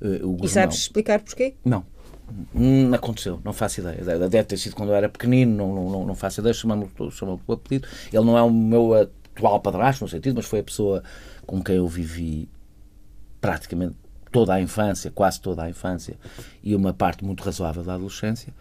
Uh, 0.00 0.45
e 0.45 0.49
sabes 0.49 0.76
explicar 0.76 1.21
porquê? 1.21 1.57
Não. 1.64 1.85
Não 2.52 2.94
aconteceu, 2.94 3.40
não 3.44 3.52
faço 3.52 3.80
ideia. 3.80 4.28
Deve 4.28 4.44
ter 4.44 4.56
sido 4.56 4.76
quando 4.76 4.90
eu 4.90 4.94
era 4.94 5.08
pequenino, 5.08 5.56
não, 5.56 5.90
não, 5.90 6.06
não 6.06 6.14
faço 6.14 6.40
ideia, 6.40 6.52
chamamos 6.52 6.90
pelo 6.92 7.42
apelido. 7.49 7.88
Ele 8.12 8.25
não 8.25 8.37
é 8.37 8.42
o 8.42 8.50
meu 8.50 8.94
atual 8.94 9.61
padrasto, 9.61 10.04
no 10.04 10.08
sentido, 10.08 10.37
mas 10.37 10.47
foi 10.47 10.61
a 10.61 10.64
pessoa 10.64 11.02
com 11.47 11.62
quem 11.62 11.76
eu 11.76 11.88
vivi 11.88 12.49
praticamente 13.40 13.94
toda 14.30 14.54
a 14.54 14.61
infância, 14.61 15.11
quase 15.11 15.40
toda 15.40 15.62
a 15.62 15.70
infância, 15.70 16.18
e 16.62 16.75
uma 16.75 16.92
parte 16.92 17.25
muito 17.25 17.42
razoável 17.42 17.82
da 17.82 17.94
adolescência. 17.94 18.52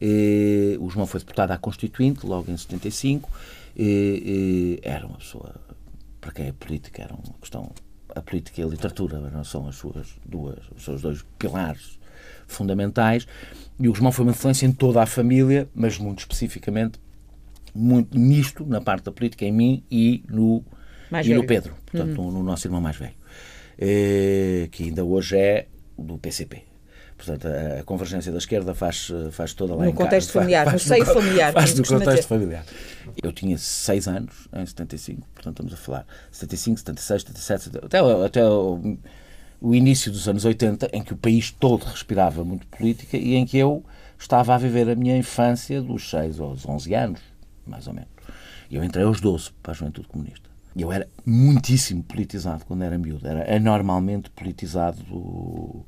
E, 0.00 0.76
o 0.80 0.90
João 0.90 1.06
foi 1.06 1.20
deputado 1.20 1.52
à 1.52 1.58
Constituinte, 1.58 2.26
logo 2.26 2.50
em 2.50 2.56
75. 2.56 3.30
E, 3.74 4.78
e, 4.82 4.86
era 4.86 5.06
uma 5.06 5.16
pessoa, 5.16 5.54
para 6.20 6.32
quem 6.32 6.48
é 6.48 6.52
política, 6.52 7.02
era 7.02 7.14
uma 7.14 7.34
questão. 7.40 7.70
A 8.14 8.20
política 8.20 8.60
e 8.60 8.64
a 8.64 8.66
literatura 8.66 9.18
não 9.30 9.44
são 9.44 9.68
as 9.68 9.76
suas 9.76 10.16
duas, 10.24 10.58
os 10.74 10.84
seus 10.84 11.02
dois 11.02 11.24
pilares 11.38 11.98
fundamentais. 12.46 13.26
E 13.78 13.88
o 13.88 13.92
Guzmão 13.92 14.10
foi 14.10 14.24
uma 14.24 14.32
influência 14.32 14.66
em 14.66 14.72
toda 14.72 15.02
a 15.02 15.06
família, 15.06 15.68
mas 15.74 15.98
muito 15.98 16.20
especificamente 16.20 16.98
muito 17.76 18.18
nisto, 18.18 18.64
na 18.66 18.80
parte 18.80 19.04
da 19.04 19.12
política, 19.12 19.44
em 19.44 19.52
mim 19.52 19.84
e 19.90 20.24
no, 20.28 20.64
e 21.22 21.34
no 21.34 21.44
Pedro, 21.44 21.74
portanto, 21.84 22.18
uhum. 22.18 22.30
no, 22.30 22.38
no, 22.38 22.42
nosso 22.42 22.66
irmão 22.66 22.80
mais 22.80 22.96
velho, 22.96 23.14
eh, 23.78 24.68
que 24.72 24.84
ainda 24.84 25.04
hoje 25.04 25.36
é 25.36 25.66
do 25.98 26.16
PCP. 26.16 26.62
Portanto, 27.16 27.48
a, 27.48 27.82
convergência 27.84 28.30
da 28.30 28.38
esquerda 28.38 28.74
faz, 28.74 29.10
faz 29.30 29.54
toda 29.54 29.74
lá 29.74 29.84
no 29.84 29.90
em 29.90 29.94
contexto 29.94 30.32
familiar, 30.32 30.64
faz, 30.64 30.84
no 30.84 30.88
seio 30.88 31.06
familiar. 31.06 31.52
Faz 31.52 31.74
no 31.74 31.86
contexto 31.86 32.28
familiar. 32.28 32.64
Eu 33.22 33.32
tinha 33.32 33.56
6 33.56 34.08
anos 34.08 34.48
em 34.52 34.66
75, 34.66 35.26
portanto 35.34 35.62
estamos 35.62 35.72
a 35.72 35.76
falar 35.76 36.06
75, 36.30 36.80
76, 36.80 37.22
77, 37.22 37.70
até, 37.84 37.98
até 37.98 38.40
o, 39.60 39.74
início 39.74 40.10
dos 40.10 40.28
anos 40.28 40.44
80, 40.44 40.90
em 40.92 41.02
que 41.02 41.12
o 41.12 41.16
país 41.16 41.50
todo 41.50 41.84
respirava 41.84 42.44
muito 42.44 42.66
política 42.66 43.16
e 43.16 43.34
em 43.34 43.46
que 43.46 43.58
eu 43.58 43.84
estava 44.18 44.54
a 44.54 44.58
viver 44.58 44.88
a 44.88 44.94
minha 44.94 45.16
infância 45.16 45.80
dos 45.82 46.08
6 46.10 46.40
aos 46.40 46.66
11 46.66 46.94
anos, 46.94 47.20
mais 47.66 47.86
ou 47.86 47.94
menos. 47.94 48.10
Eu 48.70 48.82
entrei 48.82 49.04
aos 49.04 49.20
12 49.20 49.50
para 49.62 49.72
a 49.72 49.74
Juventude 49.74 50.08
Comunista. 50.08 50.48
Eu 50.76 50.92
era 50.92 51.08
muitíssimo 51.24 52.02
politizado 52.02 52.64
quando 52.66 52.82
era 52.82 52.98
miúdo, 52.98 53.26
era 53.26 53.56
anormalmente 53.56 54.28
politizado 54.30 55.84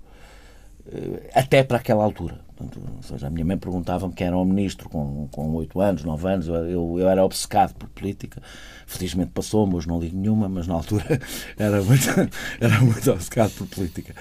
eh, 0.86 1.30
até 1.34 1.62
para 1.62 1.76
aquela 1.76 2.02
altura. 2.02 2.40
Portanto, 2.58 2.80
ou 2.96 3.02
seja, 3.04 3.28
a 3.28 3.30
minha 3.30 3.44
mãe 3.44 3.56
perguntava-me 3.56 4.12
quem 4.12 4.26
era 4.26 4.36
um 4.36 4.44
ministro 4.44 4.88
com, 4.88 5.28
com 5.30 5.54
8 5.54 5.80
anos, 5.80 6.02
9 6.04 6.28
anos, 6.28 6.48
eu, 6.48 6.98
eu 6.98 7.08
era 7.08 7.24
obcecado 7.24 7.72
por 7.74 7.88
política. 7.90 8.42
Felizmente 8.84 9.30
passou-me, 9.30 9.76
hoje 9.76 9.86
não 9.86 10.00
ligo 10.00 10.16
nenhuma, 10.16 10.48
mas 10.48 10.66
na 10.66 10.74
altura 10.74 11.04
era 11.56 11.80
muito, 11.80 12.06
era 12.60 12.80
muito 12.80 13.12
obcecado 13.12 13.52
por 13.52 13.68
política. 13.68 14.12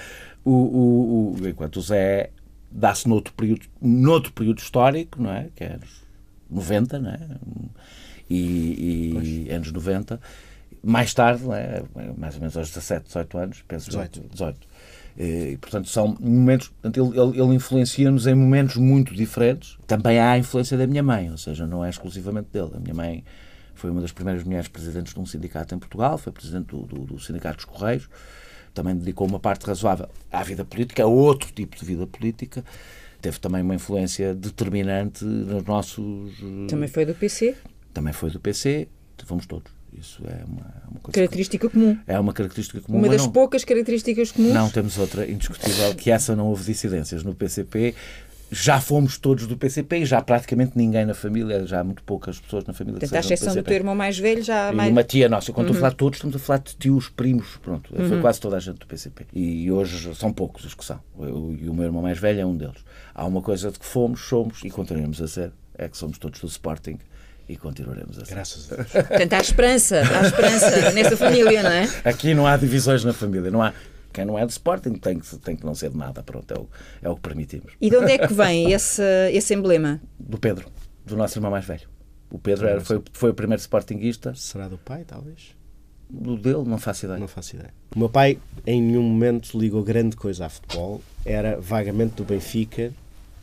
O, 0.44 0.52
o, 0.52 1.36
o, 1.40 1.48
enquanto 1.48 1.78
o 1.78 1.82
Zé 1.82 2.30
dá-se 2.70 3.08
noutro 3.08 3.34
período, 3.34 3.62
noutro 3.82 4.32
período 4.32 4.58
histórico, 4.58 5.20
não 5.20 5.32
é? 5.32 5.48
Que 5.56 5.64
é 5.64 5.78
90, 6.48 6.98
não 7.00 7.10
é? 7.10 7.20
E, 8.30 9.46
e 9.48 9.50
anos 9.50 9.72
90. 9.72 10.20
Mais 10.80 11.12
tarde, 11.12 11.42
é? 11.50 11.82
mais 12.16 12.34
ou 12.34 12.40
menos 12.40 12.56
aos 12.56 12.68
17, 12.68 13.06
18 13.06 13.38
anos, 13.38 13.64
penso 13.66 13.86
18. 13.90 14.28
18 14.30 14.68
e, 15.18 15.56
portanto, 15.56 15.88
são 15.88 16.16
momentos. 16.20 16.68
Portanto, 16.68 17.12
ele, 17.14 17.40
ele 17.42 17.54
influencia-nos 17.54 18.28
em 18.28 18.34
momentos 18.36 18.76
muito 18.76 19.12
diferentes. 19.12 19.76
Também 19.84 20.20
há 20.20 20.32
a 20.32 20.38
influência 20.38 20.78
da 20.78 20.86
minha 20.86 21.02
mãe, 21.02 21.28
ou 21.28 21.36
seja, 21.36 21.66
não 21.66 21.84
é 21.84 21.90
exclusivamente 21.90 22.50
dele. 22.52 22.70
A 22.74 22.78
minha 22.78 22.94
mãe 22.94 23.24
foi 23.74 23.90
uma 23.90 24.00
das 24.00 24.12
primeiras 24.12 24.44
mulheres 24.44 24.68
presidentes 24.68 25.12
de 25.12 25.18
um 25.18 25.26
sindicato 25.26 25.74
em 25.74 25.78
Portugal, 25.78 26.18
foi 26.18 26.32
presidente 26.32 26.66
do, 26.66 26.82
do, 26.82 27.04
do 27.04 27.20
Sindicato 27.20 27.56
dos 27.56 27.64
Correios, 27.64 28.08
também 28.72 28.96
dedicou 28.96 29.26
uma 29.26 29.40
parte 29.40 29.66
razoável 29.66 30.08
à 30.30 30.42
vida 30.44 30.64
política, 30.64 31.02
a 31.02 31.06
outro 31.06 31.52
tipo 31.52 31.76
de 31.76 31.84
vida 31.84 32.06
política. 32.06 32.64
Teve 33.20 33.40
também 33.40 33.62
uma 33.62 33.74
influência 33.74 34.32
determinante 34.34 35.24
nos 35.24 35.64
nossos. 35.64 36.32
Também 36.68 36.88
foi 36.88 37.04
do 37.04 37.14
PC? 37.14 37.56
Também 37.92 38.12
foi 38.12 38.30
do 38.30 38.38
PC, 38.38 38.86
fomos 39.24 39.46
todos. 39.46 39.77
Isso 39.92 40.22
é 40.26 40.44
uma, 40.44 40.60
é 40.60 40.90
uma 40.90 41.00
característica 41.12 41.68
que, 41.68 41.72
comum. 41.72 41.98
É 42.06 42.18
uma 42.18 42.32
característica 42.32 42.80
comum. 42.80 42.98
Uma 42.98 43.08
das 43.08 43.22
não, 43.22 43.32
poucas 43.32 43.64
características 43.64 44.32
comuns. 44.32 44.52
Não, 44.52 44.70
temos 44.70 44.98
outra 44.98 45.28
indiscutível, 45.30 45.94
que 45.94 46.10
essa 46.10 46.36
não 46.36 46.46
houve 46.46 46.64
dissidências 46.64 47.22
no 47.22 47.34
PCP. 47.34 47.94
Já 48.50 48.80
fomos 48.80 49.18
todos 49.18 49.46
do 49.46 49.58
PCP 49.58 49.98
e 49.98 50.06
já 50.06 50.22
praticamente 50.22 50.72
ninguém 50.74 51.04
na 51.04 51.12
família, 51.12 51.66
já 51.66 51.80
há 51.80 51.84
muito 51.84 52.02
poucas 52.02 52.40
pessoas 52.40 52.64
na 52.64 52.72
família. 52.72 52.98
Portanto, 52.98 53.16
a 53.16 53.20
exceção 53.20 53.54
do, 53.54 53.62
do 53.62 53.64
teu 53.64 53.74
irmão 53.74 53.94
mais 53.94 54.18
velho, 54.18 54.42
já. 54.42 54.72
E 54.72 54.74
mais... 54.74 54.90
uma 54.90 55.04
tia 55.04 55.28
nossa. 55.28 55.52
Quando 55.52 55.66
uhum. 55.66 55.72
estou 55.72 55.78
a 55.78 55.80
falar 55.80 55.90
de 55.90 55.96
todos, 55.96 56.16
estamos 56.16 56.36
a 56.36 56.38
falar 56.38 56.58
de 56.60 56.76
tios, 56.76 57.08
primos, 57.10 57.58
pronto. 57.62 57.94
Uhum. 57.94 58.08
Foi 58.08 58.20
quase 58.22 58.40
toda 58.40 58.56
a 58.56 58.60
gente 58.60 58.78
do 58.78 58.86
PCP. 58.86 59.26
E 59.34 59.70
hoje 59.70 60.14
são 60.14 60.32
poucos 60.32 60.64
os 60.64 60.74
que 60.74 60.84
são. 60.84 60.98
Eu, 61.18 61.58
e 61.60 61.68
o 61.68 61.74
meu 61.74 61.84
irmão 61.84 62.00
mais 62.00 62.18
velho 62.18 62.40
é 62.40 62.46
um 62.46 62.56
deles. 62.56 62.82
Há 63.14 63.26
uma 63.26 63.42
coisa 63.42 63.70
de 63.70 63.78
que 63.78 63.84
fomos, 63.84 64.20
somos 64.20 64.60
e 64.64 64.70
continuaremos 64.70 65.20
a 65.20 65.28
ser, 65.28 65.52
é 65.76 65.86
que 65.86 65.98
somos 65.98 66.16
todos 66.16 66.40
do 66.40 66.46
Sporting 66.46 66.98
e 67.48 67.56
continuaremos 67.56 68.18
assim. 68.18 68.34
Graças 68.34 68.72
a 68.72 68.76
Deus. 68.76 68.92
Portanto, 68.92 69.32
há 69.32 69.38
esperança, 69.38 70.02
há 70.02 70.26
esperança 70.26 70.92
nessa 70.92 71.16
família, 71.16 71.62
não 71.62 71.70
é? 71.70 71.88
Aqui 72.04 72.34
não 72.34 72.46
há 72.46 72.56
divisões 72.56 73.04
na 73.04 73.12
família, 73.12 73.50
não 73.50 73.62
há. 73.62 73.72
Quem 74.12 74.24
não 74.24 74.38
é 74.38 74.44
de 74.44 74.52
Sporting 74.52 74.94
tem 74.94 75.18
que, 75.18 75.36
tem 75.38 75.56
que 75.56 75.64
não 75.64 75.74
ser 75.74 75.90
de 75.90 75.96
nada, 75.96 76.22
pronto, 76.22 76.52
é 76.52 76.58
o, 76.58 76.68
é 77.02 77.08
o 77.08 77.14
que 77.14 77.20
permitimos. 77.20 77.72
E 77.80 77.88
de 77.88 77.96
onde 77.96 78.12
é 78.12 78.18
que 78.18 78.32
vem 78.32 78.72
esse, 78.72 79.02
esse 79.32 79.54
emblema? 79.54 80.00
Do 80.18 80.38
Pedro, 80.38 80.66
do 81.06 81.16
nosso 81.16 81.38
irmão 81.38 81.50
mais 81.50 81.64
velho. 81.64 81.88
O 82.30 82.38
Pedro 82.38 82.66
era, 82.66 82.80
foi, 82.80 83.02
foi 83.12 83.30
o 83.30 83.34
primeiro 83.34 83.60
Sportingista. 83.60 84.34
Será 84.34 84.68
do 84.68 84.76
pai, 84.76 85.04
talvez? 85.06 85.56
Do 86.10 86.36
dele, 86.36 86.64
não 86.66 86.78
faço 86.78 87.06
ideia. 87.06 87.18
Não 87.18 87.28
faço 87.28 87.56
ideia. 87.56 87.72
O 87.94 87.98
meu 87.98 88.08
pai, 88.08 88.38
em 88.66 88.82
nenhum 88.82 89.02
momento, 89.02 89.58
ligou 89.58 89.82
grande 89.82 90.16
coisa 90.16 90.46
a 90.46 90.48
futebol. 90.48 91.00
Era 91.24 91.58
vagamente 91.60 92.14
do 92.16 92.24
Benfica 92.24 92.92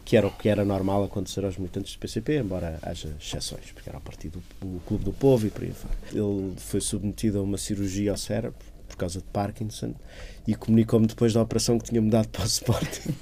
que 0.05 0.15
era 0.15 0.27
o 0.27 0.31
que 0.31 0.47
era 0.47 0.63
normal 0.63 1.03
acontecer 1.03 1.43
aos 1.43 1.57
militantes 1.57 1.95
do 1.95 1.99
PCP, 1.99 2.37
embora 2.37 2.77
haja 2.83 3.13
exceções, 3.19 3.71
porque 3.73 3.89
era 3.89 3.97
o 3.97 4.01
partido, 4.01 4.41
o 4.63 4.79
Clube 4.85 5.03
do 5.03 5.11
Povo 5.11 5.47
e 5.47 5.49
por 5.49 5.63
aí 5.63 5.71
fora. 5.71 5.95
Ele 6.11 6.53
foi 6.57 6.79
submetido 6.79 7.39
a 7.39 7.41
uma 7.41 7.57
cirurgia 7.57 8.11
ao 8.11 8.17
cérebro 8.17 8.59
por 8.87 8.95
causa 8.97 9.19
de 9.19 9.25
Parkinson 9.25 9.95
e 10.47 10.53
comunicou-me 10.53 11.07
depois 11.07 11.33
da 11.33 11.41
operação 11.41 11.79
que 11.79 11.89
tinha 11.89 12.01
mudado 12.01 12.27
para 12.29 12.43
o 12.43 12.45
Sporting. 12.45 13.13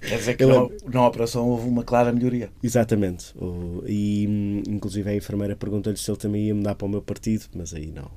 Quer 0.00 0.16
dizer 0.16 0.36
que 0.36 0.44
Ele, 0.44 0.70
na, 0.86 1.06
operação 1.06 1.48
houve 1.48 1.68
uma 1.68 1.82
clara 1.82 2.12
melhoria. 2.12 2.50
Exatamente. 2.62 3.34
E 3.84 4.62
inclusive 4.68 5.10
a 5.10 5.16
enfermeira 5.16 5.56
perguntou-lhe 5.56 5.98
se 5.98 6.08
ele 6.08 6.18
também 6.18 6.46
ia 6.46 6.54
mudar 6.54 6.76
para 6.76 6.86
o 6.86 6.88
meu 6.88 7.02
partido, 7.02 7.46
mas 7.52 7.74
aí 7.74 7.90
não. 7.90 8.08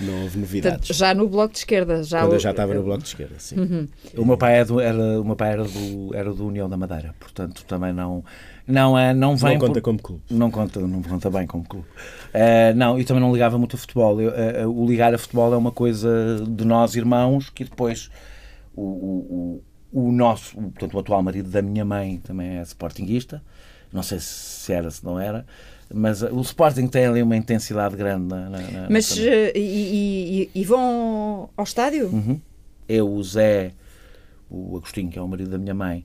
Não 0.00 0.22
houve, 0.22 0.38
novidades. 0.38 0.96
já 0.96 1.14
no 1.14 1.28
Bloco 1.28 1.52
de 1.52 1.58
Esquerda. 1.58 2.02
Já 2.02 2.20
Quando 2.20 2.34
eu 2.34 2.38
já 2.38 2.50
estava 2.50 2.74
no 2.74 2.82
Bloco 2.82 3.02
de 3.02 3.08
Esquerda, 3.08 3.34
sim. 3.38 3.58
Uhum. 3.58 3.88
O 4.16 4.24
meu 4.24 4.36
pai, 4.36 4.58
é 4.58 4.64
do, 4.64 4.80
era, 4.80 5.20
o 5.20 5.24
meu 5.24 5.36
pai 5.36 5.52
era, 5.52 5.64
do, 5.64 6.14
era 6.14 6.32
do 6.32 6.46
União 6.46 6.68
da 6.68 6.76
Madeira, 6.76 7.14
portanto 7.18 7.64
também 7.64 7.92
não, 7.92 8.24
não, 8.66 8.98
é, 8.98 9.14
não 9.14 9.36
vem. 9.36 9.54
Não 9.54 9.60
conta 9.60 9.80
por, 9.80 9.82
como 9.82 10.02
clube. 10.02 10.22
Não 10.30 10.50
conta, 10.50 10.80
não 10.80 11.02
conta 11.02 11.30
bem 11.30 11.46
como 11.46 11.64
clube. 11.64 11.86
Uh, 12.34 12.76
não, 12.76 12.98
e 13.00 13.04
também 13.04 13.22
não 13.22 13.32
ligava 13.32 13.56
muito 13.58 13.76
a 13.76 13.78
futebol. 13.78 14.20
Eu, 14.20 14.30
uh, 14.30 14.70
o 14.70 14.86
ligar 14.86 15.14
a 15.14 15.18
futebol 15.18 15.52
é 15.54 15.56
uma 15.56 15.72
coisa 15.72 16.44
de 16.46 16.64
nós 16.64 16.94
irmãos 16.94 17.48
que 17.48 17.64
depois 17.64 18.10
o, 18.74 18.82
o, 18.82 19.62
o, 19.92 20.08
o 20.08 20.12
nosso, 20.12 20.54
portanto, 20.54 20.94
o 20.94 20.98
atual 20.98 21.22
marido 21.22 21.50
da 21.50 21.62
minha 21.62 21.84
mãe 21.84 22.18
também 22.18 22.58
é 22.58 22.62
sportinguista. 22.62 23.42
Não 23.92 24.02
sei 24.02 24.18
se 24.20 24.72
era, 24.72 24.90
se 24.90 25.04
não 25.04 25.18
era 25.18 25.44
mas 25.92 26.22
uh, 26.22 26.34
o 26.34 26.40
Sporting 26.40 26.86
tem 26.86 27.06
ali 27.06 27.22
uma 27.22 27.36
intensidade 27.36 27.96
grande. 27.96 28.28
Na, 28.28 28.48
na, 28.50 28.60
mas 28.90 29.16
uh, 29.16 29.22
e, 29.54 30.50
e, 30.54 30.60
e, 30.60 30.64
vão 30.64 31.48
ao 31.56 31.64
estádio? 31.64 32.08
Uhum. 32.08 32.40
Eu, 32.88 33.10
o 33.10 33.22
Zé, 33.22 33.72
o 34.50 34.76
Agostinho, 34.76 35.10
que 35.10 35.18
é 35.18 35.22
o 35.22 35.28
marido 35.28 35.50
da 35.50 35.58
minha 35.58 35.74
mãe, 35.74 36.04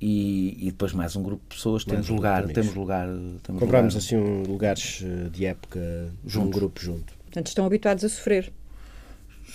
e, 0.00 0.56
e, 0.60 0.66
depois 0.66 0.92
mais 0.92 1.16
um 1.16 1.22
grupo 1.22 1.42
de 1.48 1.56
pessoas. 1.56 1.84
Mais 1.84 1.96
temos, 1.96 2.10
um 2.10 2.14
lugar, 2.14 2.46
temos 2.46 2.74
lugar. 2.74 3.06
Temos 3.42 3.60
Compramos 3.60 3.94
lugar. 3.94 4.04
assim 4.04 4.16
um, 4.16 4.42
lugares 4.42 5.02
eh, 5.04 5.28
de 5.30 5.46
época 5.46 5.80
junto. 6.26 6.46
um 6.48 6.50
grupo 6.50 6.80
junto. 6.80 7.14
Portanto, 7.24 7.46
estão 7.46 7.64
habituados 7.64 8.04
a 8.04 8.08
sofrer. 8.08 8.52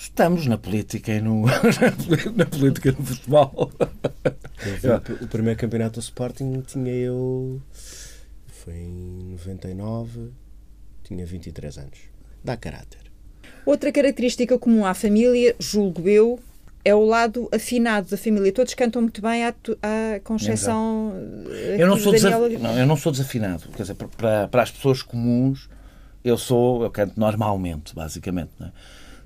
Estamos 0.01 0.47
na 0.47 0.57
política 0.57 1.11
e 1.11 1.21
no, 1.21 1.45
na 2.35 2.45
política 2.47 2.91
no 2.91 3.05
futebol. 3.05 3.71
o 5.21 5.27
primeiro 5.27 5.59
campeonato 5.59 5.99
do 5.99 6.03
Sporting 6.03 6.61
tinha 6.61 6.91
eu. 6.91 7.61
Foi 8.47 8.73
em 8.73 9.29
99, 9.33 10.31
tinha 11.03 11.23
23 11.23 11.77
anos. 11.77 11.99
Dá 12.43 12.57
caráter. 12.57 12.99
Outra 13.63 13.91
característica 13.91 14.57
comum 14.57 14.87
à 14.87 14.95
família, 14.95 15.55
julgo 15.59 16.09
eu, 16.09 16.39
é 16.83 16.95
o 16.95 17.05
lado 17.05 17.47
afinado 17.53 18.09
da 18.09 18.17
família. 18.17 18.51
Todos 18.51 18.73
cantam 18.73 19.03
muito 19.03 19.21
bem, 19.21 19.45
à, 19.45 19.49
à 19.49 20.19
com 20.23 20.35
exceção. 20.35 21.13
Eu 21.77 21.85
não, 21.85 21.97
sou 21.97 22.11
desaf... 22.11 22.57
não, 22.57 22.79
eu 22.79 22.87
não 22.87 22.97
sou 22.97 23.11
desafinado. 23.11 23.65
Quer 23.75 23.83
dizer, 23.83 23.93
para, 23.93 24.47
para 24.47 24.63
as 24.63 24.71
pessoas 24.71 25.03
comuns, 25.03 25.69
eu 26.25 26.39
sou, 26.39 26.81
eu 26.81 26.89
canto 26.89 27.19
normalmente, 27.19 27.93
basicamente. 27.93 28.49
Não 28.59 28.65
é? 28.65 28.71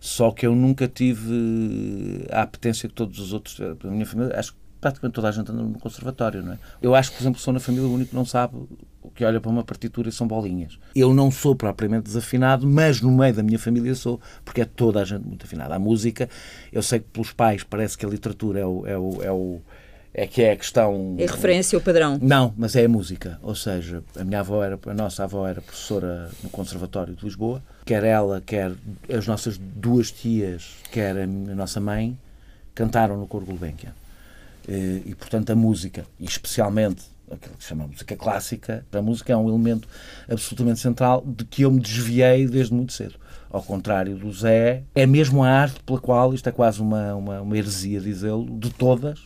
Só 0.05 0.29
que 0.31 0.45
eu 0.45 0.53
nunca 0.53 0.87
tive 0.87 2.27
a 2.29 2.43
apetência 2.43 2.87
que 2.87 2.93
todos 2.93 3.17
os 3.17 3.33
outros. 3.33 3.59
A 3.59 3.87
minha 3.87 4.05
família, 4.05 4.39
acho 4.39 4.53
que 4.53 4.59
praticamente 4.79 5.15
toda 5.15 5.29
a 5.29 5.31
gente 5.31 5.51
anda 5.51 5.63
no 5.63 5.79
conservatório, 5.79 6.43
não 6.43 6.53
é? 6.53 6.59
Eu 6.79 6.93
acho 6.93 7.09
que, 7.09 7.17
por 7.17 7.23
exemplo, 7.23 7.41
sou 7.41 7.51
na 7.51 7.59
família 7.59 7.87
o 7.87 7.91
único 7.91 8.11
que 8.11 8.15
não 8.15 8.23
sabe 8.23 8.55
o 9.01 9.09
que 9.09 9.25
olha 9.25 9.41
para 9.41 9.49
uma 9.49 9.63
partitura 9.63 10.07
e 10.07 10.11
são 10.11 10.27
bolinhas. 10.27 10.77
Eu 10.95 11.11
não 11.11 11.31
sou 11.31 11.55
propriamente 11.55 12.03
desafinado, 12.03 12.67
mas 12.67 13.01
no 13.01 13.09
meio 13.09 13.33
da 13.33 13.41
minha 13.41 13.57
família 13.57 13.95
sou, 13.95 14.21
porque 14.43 14.61
é 14.61 14.65
toda 14.65 15.01
a 15.01 15.05
gente 15.05 15.25
muito 15.25 15.43
afinada. 15.43 15.73
A 15.73 15.79
música, 15.79 16.29
eu 16.71 16.83
sei 16.83 16.99
que 16.99 17.05
pelos 17.05 17.33
pais 17.33 17.63
parece 17.63 17.97
que 17.97 18.05
a 18.05 18.09
literatura 18.09 18.59
é 18.59 18.65
o, 18.65 18.85
é 18.85 18.95
o, 18.95 19.23
é 19.23 19.31
o 19.31 19.59
é 20.17 20.25
que 20.25 20.41
é 20.41 20.53
a 20.53 20.55
questão. 20.55 21.15
É 21.17 21.25
referência, 21.25 21.77
o 21.77 21.81
padrão. 21.81 22.17
Não, 22.21 22.53
mas 22.55 22.73
é 22.77 22.85
a 22.85 22.89
música. 22.89 23.37
Ou 23.43 23.53
seja, 23.53 24.01
a 24.17 24.23
minha 24.23 24.39
avó 24.39 24.63
era, 24.63 24.79
a 24.85 24.93
nossa 24.93 25.25
avó 25.25 25.45
era 25.45 25.61
professora 25.61 26.31
no 26.41 26.49
Conservatório 26.49 27.13
de 27.13 27.25
Lisboa. 27.25 27.61
Quer 27.85 28.05
ela, 28.05 28.41
quer 28.43 28.71
as 29.13 29.27
nossas 29.27 29.57
duas 29.57 30.11
tias, 30.11 30.71
quer 30.89 31.17
a 31.17 31.27
nossa 31.27 31.81
mãe, 31.81 32.17
cantaram 32.73 33.17
no 33.17 33.27
Coro 33.27 33.45
Gulbenkian. 33.45 33.91
Eh, 34.69 35.01
e, 35.05 35.15
portanto, 35.15 35.49
a 35.49 35.55
música, 35.55 36.05
e 36.17 36.23
especialmente 36.23 37.03
aquilo 37.29 37.57
que 37.57 37.63
se 37.63 37.69
chama 37.69 37.85
música 37.85 38.15
clássica, 38.15 38.85
a 38.93 39.01
música 39.01 39.33
é 39.33 39.35
um 39.35 39.49
elemento 39.49 39.85
absolutamente 40.29 40.79
central 40.79 41.25
de 41.27 41.43
que 41.43 41.63
eu 41.63 41.71
me 41.71 41.81
desviei 41.81 42.47
desde 42.47 42.73
muito 42.73 42.93
cedo. 42.93 43.15
Ao 43.51 43.61
contrário 43.61 44.15
do 44.15 44.31
Zé, 44.31 44.83
é 44.93 45.05
mesmo 45.05 45.43
a 45.43 45.49
arte 45.49 45.81
pela 45.83 45.99
qual, 45.99 46.33
isto 46.33 46.47
é 46.47 46.51
quase 46.53 46.81
uma, 46.81 47.15
uma, 47.15 47.41
uma 47.41 47.57
heresia 47.57 47.99
dizê-lo, 47.99 48.45
de 48.57 48.69
todas, 48.69 49.19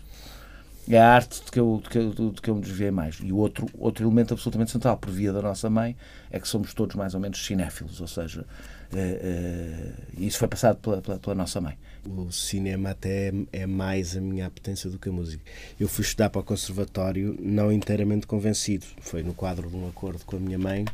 é 0.96 1.01
a 1.01 1.10
arte 1.10 1.43
de 1.43 1.51
que, 1.51 1.60
eu, 1.60 1.81
de, 1.84 1.89
que 1.89 1.98
eu, 1.98 2.34
que 2.43 2.50
eu 2.50 2.55
me 2.55 2.62
desviei 2.62 2.91
mais. 2.91 3.19
E 3.22 3.31
outro, 3.31 3.67
outro 3.77 4.03
elemento 4.05 4.34
absolutamente 4.34 4.72
central, 4.72 4.98
por 4.98 5.12
via 5.12 5.31
da 5.31 5.41
nossa 5.41 5.69
mãe, 5.69 5.96
é 6.31 6.39
que 6.39 6.48
somos 6.48 6.74
todos 6.74 6.96
mais 6.96 7.13
ou 7.13 7.19
menos 7.19 7.43
cinéfilos, 7.46 8.01
ou 8.01 8.08
seja, 8.08 8.41
uh, 8.41 8.96
uh, 8.96 9.93
isso 10.17 10.38
foi 10.39 10.48
passado 10.48 10.77
pela, 10.77 11.01
pela, 11.01 11.19
pela 11.19 11.36
nossa 11.36 11.62
mãe 11.62 11.77
o 12.05 12.31
cinema 12.31 12.91
até 12.91 13.31
é 13.51 13.65
mais 13.65 14.15
a 14.15 14.22
minha 14.22 14.46
apetência 14.46 14.89
do 14.89 14.98
que 14.98 15.10
a 15.10 15.12
música. 15.12 15.43
Eu 15.79 15.88
fui 15.88 16.03
estudar 16.03 16.29
para 16.29 16.41
o 16.41 16.43
conservatório 16.43 17.38
não 17.39 17.72
inteiramente 17.72 18.25
convencido. 18.25 18.86
Foi 19.01 19.24
no 19.24 19.34
quadro 19.34 19.69
de 19.69 19.75
um 19.75 19.88
acordo 19.88 20.24
com 20.25 20.38
a 20.38 20.39
minha 20.39 20.58
mãe, 20.58 20.86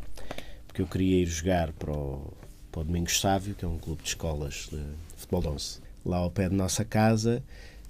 porque 0.68 0.82
eu 0.82 0.88
queria 0.88 1.22
ir 1.22 1.26
jogar 1.26 1.72
para 1.74 1.92
o, 1.92 2.34
para 2.72 2.82
o 2.82 2.84
Domingos 2.84 3.20
Sávio, 3.20 3.56
que 3.56 3.66
é 3.66 3.68
um 3.68 3.78
clube 3.78 4.02
de 4.04 4.10
escolas 4.10 4.70
de 4.72 4.82
futebol 5.16 5.42
de 5.42 5.48
once, 5.48 5.80
lá 6.06 6.18
ao 6.18 6.32
pé 6.32 6.50
de 6.50 6.56
nossa 6.56 6.84
casa. 6.84 7.44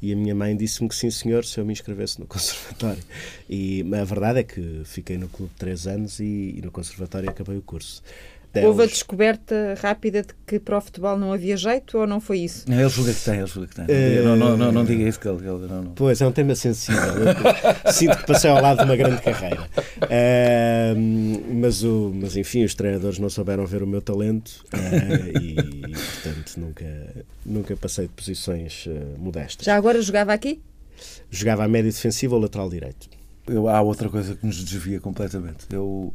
E 0.05 0.13
a 0.13 0.15
minha 0.15 0.35
mãe 0.35 0.55
disse-me 0.55 0.87
que 0.87 0.93
sim, 0.93 1.09
senhor, 1.09 1.43
se 1.43 1.59
eu 1.59 1.65
me 1.65 1.73
inscrevesse 1.73 2.19
no 2.19 2.27
conservatório. 2.29 3.01
E 3.49 3.83
a 3.99 4.03
verdade 4.03 4.41
é 4.41 4.43
que 4.43 4.83
fiquei 4.85 5.17
no 5.17 5.27
clube 5.27 5.51
três 5.57 5.87
anos 5.87 6.19
e, 6.19 6.53
e 6.57 6.61
no 6.63 6.69
conservatório 6.69 7.27
acabei 7.27 7.57
o 7.57 7.61
curso. 7.63 8.03
Houve 8.63 8.83
a 8.83 8.85
descoberta 8.85 9.75
rápida 9.81 10.21
de 10.21 10.33
que 10.45 10.59
para 10.59 10.77
o 10.77 10.81
futebol 10.81 11.17
não 11.17 11.33
havia 11.33 11.57
jeito 11.57 11.97
ou 11.97 12.07
não 12.07 12.19
foi 12.19 12.39
isso? 12.39 12.65
Não, 12.69 12.79
ele 12.79 12.89
julga 12.89 13.13
que 13.13 13.23
tem, 13.23 13.37
ele 13.37 13.47
julga 13.47 13.67
que 13.67 13.75
tem. 13.75 13.85
Uh... 13.85 14.23
Não, 14.23 14.35
não, 14.35 14.57
não, 14.57 14.71
não, 14.71 14.85
diga 14.85 15.03
isso 15.03 15.19
que 15.19 15.27
ele. 15.27 15.37
ele 15.37 15.67
não, 15.67 15.83
não. 15.83 15.91
Pois, 15.91 16.21
é 16.21 16.27
um 16.27 16.31
tema 16.31 16.55
sensível. 16.55 17.01
sinto 17.91 18.17
que 18.17 18.27
passei 18.27 18.49
ao 18.49 18.61
lado 18.61 18.79
de 18.79 18.83
uma 18.85 18.95
grande 18.95 19.21
carreira. 19.21 19.67
Uh, 20.03 21.53
mas, 21.55 21.83
o, 21.83 22.11
mas 22.13 22.35
enfim, 22.37 22.63
os 22.63 22.75
treinadores 22.75 23.19
não 23.19 23.29
souberam 23.29 23.65
ver 23.65 23.83
o 23.83 23.87
meu 23.87 24.01
talento 24.01 24.63
uh, 24.73 25.39
e, 25.39 25.51
e, 25.51 25.91
portanto, 25.91 26.57
nunca, 26.57 27.25
nunca 27.45 27.75
passei 27.75 28.07
de 28.07 28.13
posições 28.13 28.87
modestas. 29.17 29.65
Já 29.65 29.75
agora 29.75 30.01
jogava 30.01 30.33
aqui? 30.33 30.61
Jogava 31.29 31.65
a 31.65 31.67
médio 31.67 31.91
defensivo 31.91 32.35
ou 32.35 32.41
lateral 32.41 32.69
direito. 32.69 33.09
Eu, 33.47 33.67
há 33.67 33.81
outra 33.81 34.09
coisa 34.09 34.35
que 34.35 34.45
nos 34.45 34.63
desvia 34.63 34.99
completamente. 34.99 35.65
Eu 35.69 36.13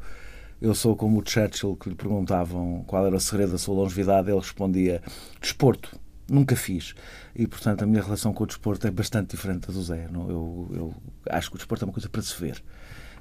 eu 0.61 0.75
sou 0.75 0.95
como 0.95 1.21
o 1.21 1.23
Churchill, 1.27 1.77
que 1.77 1.89
lhe 1.89 1.95
perguntavam 1.95 2.85
qual 2.87 3.07
era 3.07 3.17
o 3.17 3.21
segredo 3.21 3.53
da 3.53 3.59
sua 3.59 3.75
longevidade, 3.75 4.31
ele 4.31 4.39
respondia: 4.39 5.03
desporto. 5.41 5.99
Nunca 6.29 6.55
fiz. 6.55 6.95
E, 7.35 7.45
portanto, 7.47 7.83
a 7.83 7.87
minha 7.87 8.03
relação 8.03 8.33
com 8.33 8.45
o 8.45 8.47
desporto 8.47 8.87
é 8.87 8.91
bastante 8.91 9.31
diferente 9.31 9.67
da 9.67 9.73
do 9.73 9.83
Zé. 9.83 10.07
Eu, 10.13 10.71
eu 10.73 10.95
acho 11.29 11.51
que 11.51 11.57
o 11.57 11.59
desporto 11.59 11.85
é 11.85 11.87
uma 11.87 11.93
coisa 11.93 12.09
para 12.09 12.23
se 12.23 12.39
ver. 12.41 12.63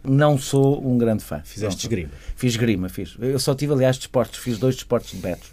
Não 0.03 0.37
sou 0.37 0.85
um 0.87 0.95
grande 0.95 1.23
fã. 1.23 1.41
Fizeste 1.43 1.87
esgrima? 1.87 2.11
Fiz 2.35 2.53
esgrima, 2.53 2.87
fiz. 2.87 3.17
Eu 3.19 3.39
só 3.39 3.55
tive, 3.55 3.73
aliás, 3.73 3.97
desportos. 3.97 4.37
Fiz 4.39 4.59
dois 4.59 4.75
desportos 4.75 5.09
de 5.09 5.17
betos. 5.17 5.49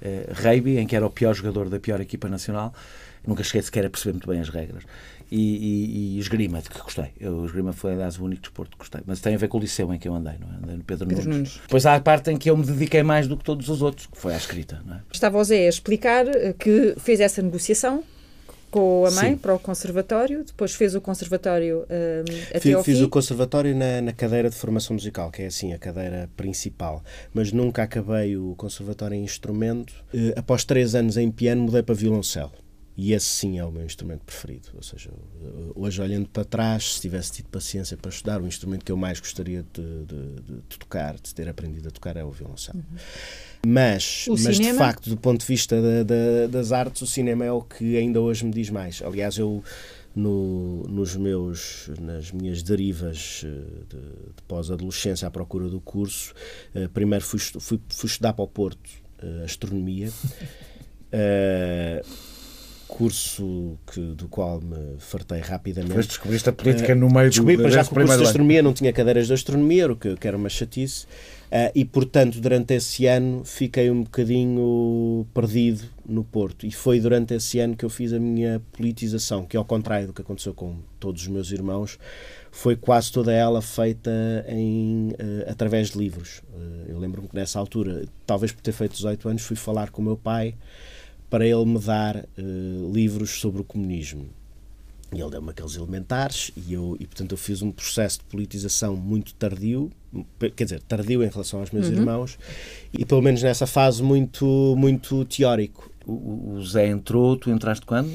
Uh, 0.00 0.32
rugby, 0.34 0.78
em 0.78 0.86
que 0.86 0.94
era 0.94 1.04
o 1.04 1.10
pior 1.10 1.34
jogador 1.34 1.68
da 1.68 1.80
pior 1.80 2.00
equipa 2.00 2.28
nacional. 2.28 2.72
Nunca 3.26 3.42
cheguei 3.42 3.62
sequer 3.62 3.86
a 3.86 3.90
perceber 3.90 4.12
muito 4.12 4.28
bem 4.28 4.40
as 4.40 4.48
regras 4.48 4.84
e, 5.34 5.56
e, 5.56 6.16
e 6.16 6.18
esgrima, 6.18 6.62
de 6.62 6.70
que 6.70 6.80
gostei. 6.80 7.10
Eu, 7.18 7.38
o 7.38 7.46
esgrima 7.46 7.72
foi, 7.72 7.92
aliás, 7.92 8.18
o 8.18 8.24
único 8.24 8.42
desporto 8.42 8.72
que 8.72 8.78
gostei. 8.78 9.00
Mas 9.04 9.20
tem 9.20 9.34
a 9.34 9.38
ver 9.38 9.48
com 9.48 9.58
o 9.58 9.60
liceu 9.60 9.92
em 9.92 9.98
que 9.98 10.06
eu 10.06 10.14
andei, 10.14 10.34
não 10.38 10.48
é? 10.48 10.56
Andei 10.62 10.76
no 10.76 10.84
Pedro, 10.84 11.08
Pedro 11.08 11.24
Nunes. 11.24 11.36
Nunes. 11.36 11.60
Depois 11.62 11.84
há 11.86 11.96
a 11.96 12.00
parte 12.00 12.30
em 12.30 12.36
que 12.36 12.48
eu 12.48 12.56
me 12.56 12.64
dediquei 12.64 13.02
mais 13.02 13.26
do 13.26 13.36
que 13.36 13.42
todos 13.42 13.68
os 13.68 13.82
outros, 13.82 14.06
que 14.06 14.16
foi 14.16 14.32
à 14.32 14.36
escrita. 14.36 14.80
Não 14.86 14.94
é? 14.94 15.00
Estava 15.12 15.36
o 15.36 15.44
Zé 15.44 15.66
a 15.66 15.68
explicar 15.68 16.26
eh, 16.28 16.54
que 16.56 16.94
fez 16.98 17.18
essa 17.18 17.42
negociação 17.42 18.04
com 18.70 19.06
a 19.06 19.10
mãe 19.12 19.30
Sim. 19.30 19.36
para 19.36 19.54
o 19.54 19.58
conservatório, 19.58 20.42
depois 20.44 20.74
fez 20.74 20.96
o 20.96 21.00
conservatório 21.00 21.86
um, 21.88 22.48
até 22.50 22.58
fiz, 22.58 22.74
ao 22.74 22.82
fiz 22.82 22.98
fim. 22.98 23.04
o 23.04 23.08
conservatório 23.08 23.72
na, 23.72 24.00
na, 24.00 24.12
cadeira 24.12 24.50
de 24.50 24.56
formação 24.56 24.94
musical, 24.94 25.30
que 25.30 25.42
é 25.42 25.46
assim 25.46 25.72
a 25.72 25.78
cadeira 25.78 26.28
principal, 26.36 27.00
mas 27.32 27.52
nunca 27.52 27.84
acabei 27.84 28.36
o 28.36 28.52
conservatório 28.56 29.14
em 29.14 29.22
instrumento. 29.22 29.92
Uh, 30.12 30.32
após 30.34 30.64
três 30.64 30.96
anos 30.96 31.16
em 31.16 31.30
piano 31.30 31.62
mudei 31.62 31.84
para 31.84 31.94
violoncelo. 31.94 32.50
E 32.96 33.12
esse 33.12 33.26
sim 33.26 33.58
é 33.58 33.64
o 33.64 33.72
meu 33.72 33.84
instrumento 33.84 34.20
preferido. 34.20 34.68
Ou 34.74 34.82
seja, 34.82 35.10
hoje 35.74 36.00
olhando 36.00 36.28
para 36.28 36.44
trás, 36.44 36.94
se 36.94 37.00
tivesse 37.00 37.32
tido 37.32 37.48
paciência 37.48 37.96
para 37.96 38.08
estudar, 38.08 38.40
o 38.40 38.46
instrumento 38.46 38.84
que 38.84 38.92
eu 38.92 38.96
mais 38.96 39.18
gostaria 39.18 39.64
de, 39.72 40.04
de, 40.04 40.42
de 40.68 40.78
tocar, 40.78 41.14
de 41.14 41.34
ter 41.34 41.48
aprendido 41.48 41.88
a 41.88 41.90
tocar, 41.90 42.16
é 42.16 42.22
o 42.22 42.30
violoncelo. 42.30 42.78
Uhum. 42.78 42.98
Mas, 43.66 44.26
mas 44.28 44.58
de 44.58 44.72
facto, 44.74 45.10
do 45.10 45.16
ponto 45.16 45.40
de 45.40 45.46
vista 45.46 45.80
da, 45.80 46.02
da, 46.04 46.46
das 46.46 46.70
artes, 46.70 47.02
o 47.02 47.06
cinema 47.06 47.44
é 47.44 47.50
o 47.50 47.62
que 47.62 47.96
ainda 47.96 48.20
hoje 48.20 48.44
me 48.44 48.52
diz 48.52 48.70
mais. 48.70 49.02
Aliás, 49.02 49.38
eu 49.38 49.64
no, 50.14 50.84
nos 50.84 51.16
meus, 51.16 51.90
nas 52.00 52.30
minhas 52.30 52.62
derivas 52.62 53.42
eh, 53.44 53.48
de, 53.88 53.98
de 54.36 54.42
pós-adolescência 54.46 55.26
à 55.26 55.30
procura 55.30 55.68
do 55.68 55.80
curso, 55.80 56.32
uh, 56.74 56.88
primeiro 56.90 57.24
fui, 57.24 57.40
fui, 57.40 57.80
fui, 57.88 58.06
estudar 58.06 58.32
para 58.32 58.44
o 58.44 58.48
Porto 58.48 58.88
astronomia. 59.44 60.10
Curso 62.94 63.76
que, 63.92 64.00
do 64.00 64.28
qual 64.28 64.60
me 64.60 64.96
fartei 65.00 65.40
rapidamente. 65.40 65.96
Mas 65.96 66.06
descobriste 66.06 66.48
a 66.48 66.52
política 66.52 66.92
uh, 66.92 66.96
no 66.96 67.10
meio 67.10 67.28
descobri, 67.28 67.56
do, 67.56 67.68
já 67.68 67.82
que 67.82 67.90
o 67.90 67.94
curso 67.94 68.16
de 68.16 68.22
astronomia 68.22 68.62
não 68.62 68.72
tinha 68.72 68.92
cadeiras 68.92 69.26
de 69.26 69.32
astronomia, 69.32 69.90
o 69.90 69.96
que, 69.96 70.14
que 70.14 70.28
era 70.28 70.36
uma 70.36 70.48
chatice, 70.48 71.04
uh, 71.04 71.72
e 71.74 71.84
portanto 71.84 72.40
durante 72.40 72.72
esse 72.72 73.06
ano 73.06 73.44
fiquei 73.44 73.90
um 73.90 74.04
bocadinho 74.04 75.26
perdido 75.34 75.82
no 76.06 76.22
Porto. 76.22 76.66
E 76.66 76.70
foi 76.70 77.00
durante 77.00 77.34
esse 77.34 77.58
ano 77.58 77.74
que 77.74 77.84
eu 77.84 77.90
fiz 77.90 78.12
a 78.12 78.20
minha 78.20 78.62
politização, 78.70 79.44
que 79.44 79.56
ao 79.56 79.64
contrário 79.64 80.06
do 80.06 80.12
que 80.12 80.22
aconteceu 80.22 80.54
com 80.54 80.76
todos 81.00 81.22
os 81.22 81.26
meus 81.26 81.50
irmãos, 81.50 81.98
foi 82.52 82.76
quase 82.76 83.10
toda 83.10 83.32
ela 83.32 83.60
feita 83.60 84.10
em, 84.46 85.08
uh, 85.14 85.50
através 85.50 85.90
de 85.90 85.98
livros. 85.98 86.42
eu 86.86 86.96
lembro-me 86.96 87.26
que 87.26 87.34
nessa 87.34 87.58
altura, 87.58 88.04
talvez 88.24 88.52
por 88.52 88.62
ter 88.62 88.70
feito 88.70 88.92
18 88.92 89.28
anos, 89.28 89.42
fui 89.42 89.56
falar 89.56 89.90
com 89.90 90.00
o 90.00 90.04
meu 90.04 90.16
pai 90.16 90.54
para 91.34 91.44
ele 91.44 91.64
me 91.64 91.80
dar 91.80 92.14
uh, 92.14 92.92
livros 92.92 93.40
sobre 93.40 93.60
o 93.60 93.64
comunismo. 93.64 94.28
E 95.12 95.20
ele 95.20 95.30
deu-me 95.30 95.50
aqueles 95.50 95.74
elementares 95.74 96.52
e, 96.56 96.74
eu, 96.74 96.96
e, 97.00 97.08
portanto, 97.08 97.32
eu 97.32 97.36
fiz 97.36 97.60
um 97.60 97.72
processo 97.72 98.20
de 98.20 98.24
politização 98.26 98.94
muito 98.94 99.34
tardio, 99.34 99.90
quer 100.54 100.62
dizer, 100.62 100.80
tardio 100.82 101.24
em 101.24 101.28
relação 101.28 101.58
aos 101.58 101.72
meus 101.72 101.88
uhum. 101.88 101.94
irmãos, 101.94 102.38
e 102.92 103.04
pelo 103.04 103.20
menos 103.20 103.42
nessa 103.42 103.66
fase 103.66 104.00
muito, 104.00 104.76
muito 104.78 105.24
teórico. 105.24 105.90
O, 106.06 106.52
o 106.52 106.64
Zé 106.64 106.86
entrou, 106.86 107.36
tu 107.36 107.50
entraste 107.50 107.84
quando? 107.84 108.14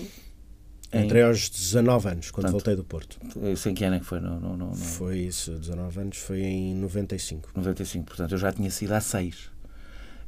Entrei 0.94 1.24
aos 1.24 1.50
19 1.50 2.08
anos, 2.08 2.32
quando 2.32 2.52
voltei 2.52 2.78
do 2.78 2.86
Porto. 2.86 3.20
Isso 3.52 3.68
em 3.68 3.74
que 3.74 3.84
ano 3.84 3.98
é 3.98 4.00
que 4.00 4.06
foi? 4.06 4.22
Não, 4.22 4.40
não, 4.40 4.56
não, 4.56 4.74
Foi 4.74 5.20
isso, 5.20 5.52
19 5.52 6.00
anos, 6.00 6.18
foi 6.18 6.40
em 6.40 6.74
95. 6.74 7.50
95, 7.54 8.06
portanto 8.06 8.32
eu 8.32 8.38
já 8.38 8.54
tinha 8.54 8.72
sido 8.72 8.94
há 8.94 9.02
6. 9.02 9.59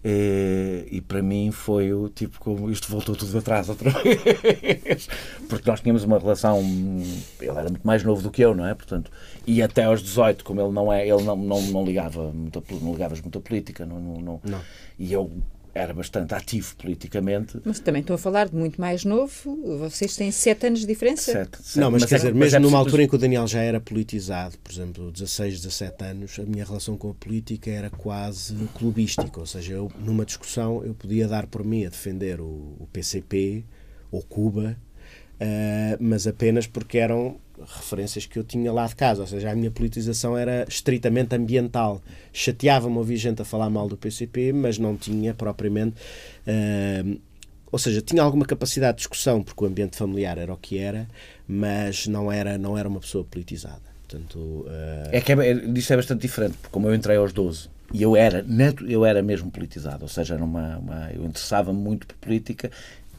E, 0.03 0.87
e, 0.91 0.99
para 0.99 1.21
mim 1.21 1.51
foi 1.51 1.93
o 1.93 2.09
tipo 2.09 2.39
como 2.39 2.71
isto 2.71 2.89
voltou 2.89 3.15
tudo 3.15 3.37
atrás 3.37 3.69
outra 3.69 3.91
vez 4.01 5.07
porque 5.47 5.69
nós 5.69 5.79
tínhamos 5.79 6.03
uma 6.03 6.17
relação 6.17 6.59
ele 7.39 7.51
era 7.51 7.69
muito 7.69 7.85
mais 7.85 8.03
novo 8.03 8.19
do 8.19 8.31
que 8.31 8.43
eu 8.43 8.55
não 8.55 8.65
é 8.65 8.73
portanto 8.73 9.11
e 9.45 9.61
até 9.61 9.83
aos 9.83 10.01
18 10.01 10.43
como 10.43 10.59
ele 10.59 10.71
não 10.71 10.91
é 10.91 11.07
ele 11.07 11.21
não 11.21 11.35
não, 11.35 11.61
não 11.61 11.85
ligava 11.85 12.31
muito 12.31 12.63
não 12.81 12.93
ligavas 12.93 13.21
muito 13.21 13.37
a 13.37 13.41
política 13.41 13.85
não, 13.85 13.99
não, 13.99 14.21
não. 14.21 14.41
não. 14.43 14.61
e 14.97 15.13
eu 15.13 15.29
era 15.73 15.93
bastante 15.93 16.33
ativo 16.33 16.75
politicamente. 16.75 17.59
Mas 17.63 17.79
também 17.79 18.01
estou 18.01 18.15
a 18.15 18.17
falar 18.17 18.49
de 18.49 18.55
muito 18.55 18.79
mais 18.79 19.05
novo. 19.05 19.79
Vocês 19.79 20.15
têm 20.15 20.29
sete 20.31 20.67
anos 20.67 20.81
de 20.81 20.85
diferença. 20.85 21.31
Sete, 21.31 21.57
sete. 21.63 21.79
Não, 21.79 21.89
mas, 21.89 22.01
mas 22.01 22.09
quer 22.09 22.15
é, 22.15 22.17
dizer, 22.17 22.33
mesmo 22.35 22.57
é 22.57 22.59
numa 22.59 22.77
altura 22.77 23.03
em 23.03 23.07
que 23.07 23.15
o 23.15 23.17
Daniel 23.17 23.47
já 23.47 23.61
era 23.61 23.79
politizado, 23.79 24.57
por 24.57 24.71
exemplo, 24.71 25.11
16, 25.11 25.61
17 25.61 26.03
anos, 26.03 26.39
a 26.39 26.43
minha 26.43 26.65
relação 26.65 26.97
com 26.97 27.09
a 27.09 27.13
política 27.13 27.69
era 27.71 27.89
quase 27.89 28.55
clubística. 28.75 29.39
Ou 29.39 29.45
seja, 29.45 29.73
eu, 29.73 29.91
numa 29.99 30.25
discussão, 30.25 30.83
eu 30.83 30.93
podia 30.93 31.27
dar 31.27 31.47
por 31.47 31.63
mim 31.63 31.85
a 31.85 31.89
defender 31.89 32.41
o, 32.41 32.75
o 32.79 32.87
PCP 32.91 33.63
ou 34.11 34.21
Cuba, 34.21 34.77
uh, 35.39 35.97
mas 35.99 36.27
apenas 36.27 36.67
porque 36.67 36.97
eram 36.97 37.37
referências 37.65 38.25
que 38.25 38.37
eu 38.37 38.43
tinha 38.43 38.71
lá 38.71 38.87
de 38.87 38.95
casa, 38.95 39.21
ou 39.21 39.27
seja, 39.27 39.51
a 39.51 39.55
minha 39.55 39.71
politização 39.71 40.37
era 40.37 40.65
estritamente 40.67 41.35
ambiental. 41.35 42.01
Chateava-me 42.33 42.97
ouvir 42.97 43.17
gente 43.17 43.41
a 43.41 43.45
falar 43.45 43.69
mal 43.69 43.87
do 43.87 43.97
PCP, 43.97 44.53
mas 44.53 44.77
não 44.77 44.95
tinha 44.95 45.33
propriamente. 45.33 45.95
Uh, 46.47 47.19
ou 47.71 47.79
seja, 47.79 48.01
tinha 48.01 48.21
alguma 48.21 48.45
capacidade 48.45 48.97
de 48.97 48.99
discussão, 48.99 49.41
porque 49.41 49.63
o 49.63 49.67
ambiente 49.67 49.95
familiar 49.95 50.37
era 50.37 50.53
o 50.53 50.57
que 50.57 50.77
era, 50.77 51.07
mas 51.47 52.05
não 52.05 52.31
era, 52.31 52.57
não 52.57 52.77
era 52.77 52.87
uma 52.87 52.99
pessoa 52.99 53.23
politizada. 53.23 53.81
Portanto, 54.07 54.37
uh... 54.37 55.09
É 55.09 55.21
que 55.21 55.31
é, 55.31 55.53
isto 55.53 55.93
é 55.93 55.95
bastante 55.95 56.21
diferente, 56.21 56.57
porque 56.57 56.69
como 56.69 56.89
eu 56.89 56.93
entrei 56.93 57.15
aos 57.15 57.31
12 57.31 57.69
e 57.93 58.03
eu 58.03 58.15
era, 58.15 58.45
eu 58.87 59.05
era 59.05 59.21
mesmo 59.21 59.51
politizado, 59.51 60.03
ou 60.03 60.09
seja, 60.09 60.35
era 60.35 60.43
uma, 60.43 60.77
uma 60.77 61.11
eu 61.11 61.25
interessava-me 61.25 61.79
muito 61.79 62.07
por 62.07 62.15
política 62.17 62.71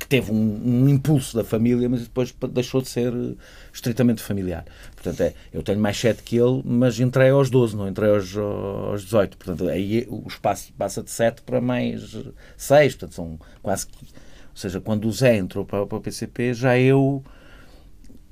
que 0.03 0.09
teve 0.09 0.33
um, 0.33 0.61
um, 0.85 0.89
impulso 0.89 1.37
da 1.37 1.45
família, 1.45 1.89
mas 1.89 2.03
depois 2.03 2.35
deixou 2.51 2.83
de 2.83 2.89
ser 2.89 3.13
eh, 3.15 3.35
estritamente 3.73 4.21
familiar. 4.21 4.65
Portanto, 4.97 5.21
é, 5.21 5.33
eu 5.53 5.63
tenho 5.63 5.79
mais 5.79 5.97
7 5.97 6.25
que 6.25 6.37
ele, 6.37 6.61
mas 6.65 6.99
entrei 6.99 7.31
aos 7.31 7.49
12, 7.49 7.77
não 7.77 7.89
entrei 7.89 8.11
aos, 8.11 8.37
aos 8.37 9.05
18. 9.05 9.37
Portanto, 9.37 9.69
aí 9.69 10.05
o 10.11 10.27
espaço 10.27 10.73
passa 10.77 11.05
de 11.05 11.11
7 11.11 11.43
para 11.43 11.61
mais 11.61 12.17
6. 12.57 12.97
Portanto, 12.97 13.15
são 13.15 13.39
quase. 13.63 13.87
Ou 13.87 14.57
seja, 14.57 14.81
quando 14.81 15.07
o 15.07 15.13
Zé 15.13 15.37
entrou 15.37 15.65
para, 15.65 15.87
para 15.87 15.99
o 15.99 16.01
PCP, 16.01 16.53
já 16.53 16.77
eu 16.77 17.23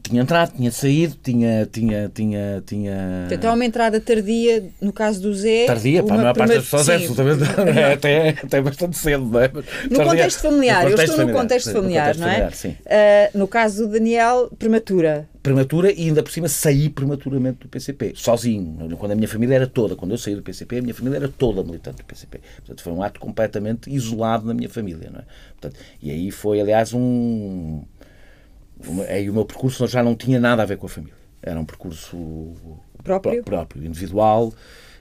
tinha 0.03 0.23
entrado, 0.23 0.53
tinha 0.57 0.71
saído, 0.71 1.17
tinha. 1.23 1.67
tinha, 1.71 2.11
tinha, 2.13 2.63
tinha... 2.67 3.29
Há 3.43 3.53
uma 3.53 3.65
entrada 3.65 4.01
tardia, 4.01 4.71
no 4.81 4.93
caso 4.93 5.21
do 5.21 5.35
Zé. 5.35 5.67
Tardia, 5.67 6.03
para 6.03 6.15
a 6.15 6.19
maior 6.19 6.35
parte 6.35 6.55
das 6.55 6.65
pessoas 6.65 6.89
é 6.89 6.97
absolutamente. 6.97 7.41
É, 7.81 7.93
até, 7.93 8.29
até 8.31 8.61
bastante 8.61 8.97
cedo, 8.97 9.25
não 9.25 9.41
é? 9.41 9.49
no 9.49 9.63
tardia, 9.63 10.05
contexto 10.05 10.41
familiar, 10.41 10.85
no 10.85 10.91
contexto 10.91 10.99
eu 10.99 11.05
estou 11.05 11.17
familiar, 11.17 11.27
no 11.27 11.41
contexto 11.41 11.73
familiar, 11.73 12.15
sim, 12.15 12.21
não 12.21 12.29
é? 12.29 12.51
Familiar, 12.51 13.31
uh, 13.35 13.39
no 13.39 13.49
caso 13.49 13.87
do 13.87 13.93
Daniel, 13.93 14.51
prematura. 14.59 15.29
Prematura 15.43 15.93
e 15.93 16.09
ainda 16.09 16.23
por 16.23 16.31
cima 16.31 16.49
saí 16.49 16.89
prematuramente 16.91 17.61
do 17.61 17.69
PCP, 17.69 18.13
sozinho. 18.15 18.97
Quando 18.99 19.13
a 19.13 19.15
minha 19.15 19.29
família 19.29 19.55
era 19.55 19.67
toda, 19.67 19.97
quando 19.97 20.11
eu 20.11 20.19
saí 20.19 20.35
do 20.35 20.43
PCP, 20.43 20.79
a 20.79 20.83
minha 20.83 20.95
família 20.95 21.17
era 21.17 21.29
toda 21.29 21.63
militante 21.63 21.99
do 21.99 22.05
PCP. 22.05 22.41
Portanto, 22.57 22.83
foi 22.83 22.93
um 22.93 23.03
ato 23.03 23.21
completamente 23.21 23.91
isolado 23.91 24.47
na 24.47 24.53
minha 24.53 24.69
família, 24.69 25.11
não 25.11 25.21
é? 25.21 25.25
Portanto, 25.59 25.81
e 26.03 26.11
aí 26.11 26.31
foi, 26.31 26.61
aliás, 26.61 26.93
um 26.93 27.83
Aí 29.09 29.29
o 29.29 29.33
meu 29.33 29.45
percurso 29.45 29.87
já 29.87 30.03
não 30.03 30.15
tinha 30.15 30.41
nada 30.41 30.63
a 30.63 30.67
ver 30.67 30.77
com 30.79 30.87
a 30.87 30.89
família. 30.89 31.15
Era 31.43 31.59
um 31.59 31.65
percurso 31.65 32.55
próprio, 33.03 33.43
próprio 33.43 33.85
individual. 33.85 34.53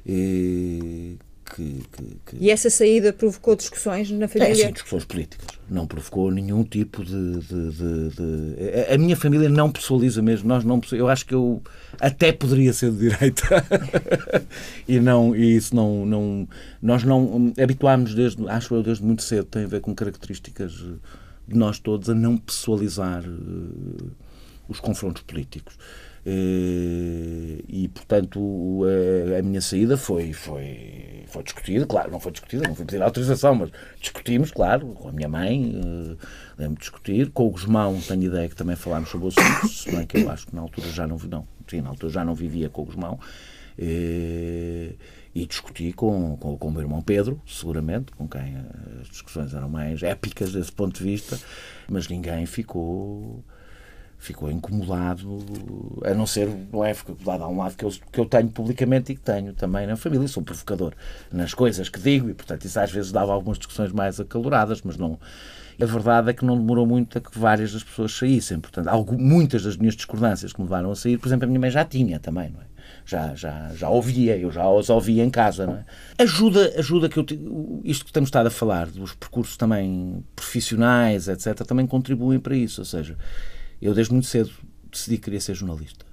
E, 0.06 1.18
que, 1.56 1.84
que, 1.92 2.18
que... 2.26 2.38
e 2.40 2.52
essa 2.52 2.70
saída 2.70 3.12
provocou 3.12 3.56
discussões 3.56 4.10
na 4.12 4.28
família? 4.28 4.52
É, 4.52 4.56
sim, 4.68 4.72
discussões 4.72 5.06
políticas. 5.06 5.48
Não 5.70 5.86
provocou 5.88 6.32
nenhum 6.32 6.64
tipo 6.64 7.04
de, 7.04 7.40
de, 7.40 7.72
de, 7.72 8.10
de... 8.10 8.94
A 8.94 8.98
minha 8.98 9.16
família 9.16 9.50
não 9.50 9.72
pessoaliza 9.72 10.22
mesmo. 10.22 10.48
Nós 10.48 10.64
não, 10.64 10.80
eu 10.92 11.08
acho 11.08 11.26
que 11.26 11.34
eu 11.34 11.62
até 12.00 12.32
poderia 12.32 12.72
ser 12.72 12.92
de 12.92 13.10
direita. 13.10 13.44
e 14.88 15.00
não, 15.00 15.36
e 15.36 15.56
isso 15.56 15.76
não, 15.76 16.06
não. 16.06 16.48
Nós 16.82 17.04
não 17.04 17.52
habituámos 17.62 18.14
desde, 18.14 18.48
acho 18.48 18.74
eu, 18.76 18.84
desde 18.84 19.04
muito 19.04 19.24
cedo, 19.24 19.46
tem 19.46 19.64
a 19.64 19.68
ver 19.68 19.82
com 19.82 19.94
características 19.94 20.74
de 21.50 21.58
nós 21.58 21.80
todos 21.80 22.10
a 22.10 22.14
não 22.14 22.38
pessoalizar 22.38 23.24
uh, 23.28 24.12
os 24.68 24.80
confrontos 24.80 25.24
políticos. 25.24 25.76
Uh, 26.26 27.64
e, 27.68 27.90
portanto, 27.94 28.84
a, 29.34 29.40
a, 29.40 29.42
minha 29.42 29.62
saída 29.62 29.98
foi, 29.98 30.34
foi, 30.34 31.24
foi 31.28 31.44
discutida, 31.44 31.86
claro, 31.86 32.12
não 32.12 32.20
foi 32.20 32.32
discutida, 32.32 32.68
não 32.68 32.76
foi 32.76 32.86
pedir 32.86 33.02
autorização, 33.02 33.56
mas 33.56 33.72
discutimos, 34.00 34.52
claro, 34.52 34.88
com 34.88 35.10
a 35.10 35.12
minha 35.12 35.30
mãe, 35.30 35.76
uh, 35.76 36.18
lembro 36.58 36.76
de 36.76 36.82
discutir, 36.82 37.32
com 37.32 37.48
o 37.48 37.50
Guzmão, 37.50 38.00
tenho 38.02 38.24
ideia 38.24 38.50
que 38.50 38.56
também 38.56 38.76
falámos 38.76 39.10
sobre 39.10 39.28
o 39.28 39.30
assunto, 39.30 39.68
se 39.70 39.92
bem 39.92 40.06
que 40.06 40.20
eu 40.20 40.30
acho 40.30 40.46
que 40.48 40.56
na 40.56 40.62
altura 40.62 40.88
já 40.90 41.08
não, 41.08 41.18
não, 41.18 41.48
sim, 41.68 41.82
na 41.82 41.90
altura 41.90 42.12
já 42.12 42.26
não 42.26 42.36
vivia 42.36 42.70
com 42.70 42.82
o 42.82 42.86
Guzmão. 42.86 43.20
Uh, 43.78 44.94
e 45.34 45.46
discuti 45.46 45.94
com, 45.94 46.36
com, 46.38 46.58
com 46.58 46.68
o 46.68 46.72
meu 46.72 46.82
irmão 46.82 47.02
Pedro, 47.02 47.42
seguramente, 47.46 48.12
com 48.14 48.28
quem 48.28 48.58
as 49.00 49.08
discussões 49.08 49.54
eram 49.54 49.70
mais 49.70 50.02
épicas 50.02 50.52
desse 50.52 50.72
ponto 50.72 50.98
de 50.98 51.04
vista, 51.04 51.40
mas 51.88 52.08
ninguém 52.08 52.46
ficou 52.46 53.44
ficou 54.20 54.52
incomodado, 54.52 55.40
a 56.04 56.14
não 56.14 56.28
ser, 56.28 56.50
não 56.72 56.84
é, 56.84 56.92
incomodado 56.92 57.44
a 57.44 57.48
um 57.48 57.58
lado 57.58 57.78
que 57.78 57.86
eu, 57.86 57.90
que 58.12 58.20
eu 58.20 58.26
tenho 58.26 58.50
publicamente 58.50 59.14
e 59.14 59.16
que 59.16 59.22
tenho 59.22 59.54
também 59.54 59.88
na 59.88 59.96
família. 59.96 60.28
Sou 60.28 60.44
provocador 60.44 60.94
nas 61.32 61.54
coisas 61.54 61.88
que 61.88 62.00
digo 62.00 62.30
e, 62.30 62.34
portanto, 62.34 62.66
isso 62.66 62.78
às 62.80 62.92
vezes 62.92 63.14
dava 63.14 63.32
algumas 63.32 63.58
discussões 63.58 63.94
mais 63.94 64.20
acaloradas, 64.20 64.82
mas 64.82 64.98
não. 64.98 65.18
A 65.82 65.86
verdade 65.86 66.32
é 66.32 66.34
que 66.34 66.44
não 66.44 66.58
demorou 66.58 66.86
muito 66.86 67.18
a 67.18 67.22
que 67.22 67.40
várias 67.40 67.72
das 67.72 67.82
pessoas 67.82 68.12
saíssem. 68.12 68.60
Portanto, 68.60 68.88
algo, 68.90 69.18
muitas 69.18 69.64
das 69.64 69.78
minhas 69.78 69.96
discordâncias 69.96 70.52
que 70.52 70.60
me 70.60 70.66
levaram 70.66 70.92
a 70.92 70.96
sair, 70.96 71.18
por 71.18 71.30
exemplo, 71.30 71.46
a 71.46 71.48
minha 71.48 71.60
mãe 71.60 71.72
já 71.72 71.86
tinha 71.86 72.20
também, 72.20 72.50
não 72.50 72.60
é? 72.60 72.69
Já, 73.10 73.34
já, 73.34 73.72
já 73.74 73.90
ouvia, 73.90 74.38
eu 74.38 74.52
já 74.52 74.70
os 74.70 74.90
ouvia 74.90 75.24
em 75.24 75.30
casa. 75.30 75.86
É? 76.18 76.24
Ajuda, 76.24 76.74
ajuda 76.78 77.10
que 77.10 77.18
eu, 77.18 77.26
isto 77.84 78.06
que 78.06 78.12
estamos 78.12 78.28
estado 78.28 78.48
a 78.48 78.52
falar, 78.52 78.88
dos 78.88 79.14
percursos 79.16 79.58
também 79.58 80.24
profissionais, 80.36 81.28
etc., 81.28 81.66
também 81.66 81.88
contribuem 81.88 82.40
para 82.40 82.56
isso. 82.56 82.82
Ou 82.82 82.86
seja, 82.86 83.18
eu 83.82 83.94
desde 83.96 84.14
muito 84.14 84.28
cedo 84.28 84.52
decidi 84.92 85.18
que 85.18 85.24
queria 85.24 85.42
ser 85.42 85.56
jornalista. 85.56 86.06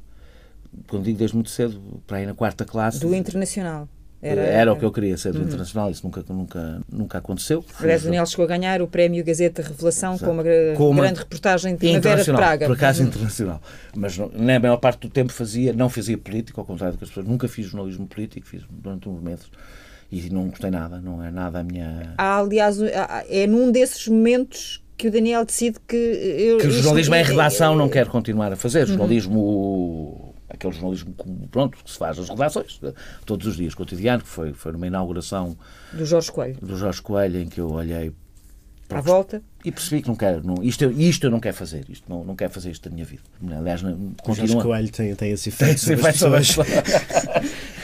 Quando 0.89 1.05
digo 1.05 1.19
desde 1.19 1.37
muito 1.37 1.51
cedo, 1.51 2.03
para 2.07 2.23
ir 2.23 2.27
na 2.27 2.35
quarta 2.35 2.65
classe. 2.65 3.01
Do 3.01 3.15
internacional. 3.15 3.89
Era, 4.27 4.41
era 4.43 4.73
o 4.73 4.77
que 4.77 4.85
eu 4.85 4.93
queria 4.93 5.17
ser 5.17 5.33
do 5.33 5.39
uhum. 5.39 5.45
internacional, 5.45 5.91
isso 5.91 6.03
nunca, 6.05 6.25
nunca, 6.29 6.81
nunca 6.91 7.19
aconteceu. 7.19 7.65
Aliás, 7.81 8.03
Daniel 8.03 8.27
chegou 8.27 8.45
a 8.45 8.49
ganhar 8.49 8.83
o 8.83 8.87
prémio 8.87 9.25
Gazeta 9.25 9.63
Revelação 9.63 10.15
Exato. 10.15 10.25
com 10.25 10.33
uma, 10.33 10.45
com 10.77 10.91
uma 10.91 11.03
grande 11.03 11.21
reportagem 11.21 11.75
de 11.75 11.79
Primavera 11.79 12.25
de 12.25 12.33
Praga. 12.33 12.67
Por 12.67 12.77
acaso 12.77 13.03
uhum. 13.03 13.09
internacional. 13.09 13.63
Mas 13.95 14.19
não, 14.19 14.31
na 14.35 14.59
maior 14.59 14.77
parte 14.77 15.01
do 15.01 15.09
tempo 15.09 15.33
fazia, 15.33 15.73
não 15.73 15.89
fazia 15.89 16.19
política, 16.19 16.61
ao 16.61 16.65
contrário 16.65 16.95
do 16.95 16.99
que 16.99 17.05
as 17.05 17.11
pessoas. 17.11 17.27
Nunca 17.27 17.49
fiz 17.49 17.67
jornalismo 17.67 18.07
político, 18.07 18.47
fiz 18.47 18.63
durante 18.71 19.09
uns 19.09 19.21
meses 19.21 19.47
e 20.11 20.31
não 20.31 20.49
gostei 20.49 20.71
nada, 20.71 21.01
não 21.01 21.23
é 21.23 21.31
nada 21.31 21.61
a 21.61 21.63
minha. 21.63 22.15
Há, 22.17 22.39
aliás, 22.39 22.79
é 23.29 23.47
num 23.47 23.71
desses 23.71 24.07
momentos 24.09 24.83
que 24.97 25.09
o 25.09 25.11
Daniel 25.11 25.45
decide 25.45 25.79
que. 25.87 25.97
Eu, 25.97 26.59
que 26.59 26.67
o 26.67 26.71
jornalismo 26.71 27.15
em 27.15 27.23
redação 27.23 27.75
não 27.75 27.89
quer 27.89 28.07
continuar 28.07 28.53
a 28.53 28.57
fazer. 28.57 28.83
Uhum. 28.83 28.87
Jornalismo 28.87 30.35
aquele 30.57 30.73
jornalismo 30.73 31.15
pronto, 31.51 31.79
que 31.83 31.91
se 31.91 31.99
faz 31.99 32.19
as 32.19 32.29
redações 32.29 32.81
todos 33.25 33.47
os 33.47 33.57
dias, 33.57 33.75
cotidiano, 33.75 34.23
que 34.23 34.29
foi, 34.29 34.53
foi 34.53 34.73
numa 34.73 34.87
inauguração 34.87 35.57
do 35.93 36.05
Jorge 36.05 36.33
Coelho. 36.33 36.57
Do 36.61 36.77
Jorge 36.77 37.01
Coelho, 37.01 37.41
em 37.41 37.49
que 37.49 37.61
eu 37.61 37.71
olhei 37.71 38.13
à 38.91 39.01
volta 39.01 39.43
e 39.65 39.73
percebi 39.73 40.03
que 40.03 40.09
não 40.09 40.15
quero, 40.15 40.47
não, 40.47 40.63
isto, 40.63 40.85
isto 40.93 41.27
eu 41.27 41.31
não 41.31 41.41
quero 41.41 41.57
fazer, 41.57 41.85
isto, 41.89 42.09
não, 42.09 42.25
não 42.25 42.37
quero 42.37 42.53
fazer 42.53 42.71
isto 42.71 42.89
da 42.89 42.95
minha 42.95 43.05
vida. 43.05 43.23
Aliás, 43.57 43.83
não, 43.83 44.13
continua. 44.23 44.49
Jorge 44.49 44.67
Coelho 44.67 44.91
tem, 44.91 45.15
tem 45.15 45.31
esse 45.33 45.49
efeito 45.49 45.81
sobre 45.81 46.07
as 46.07 46.47
pessoas. 46.49 46.69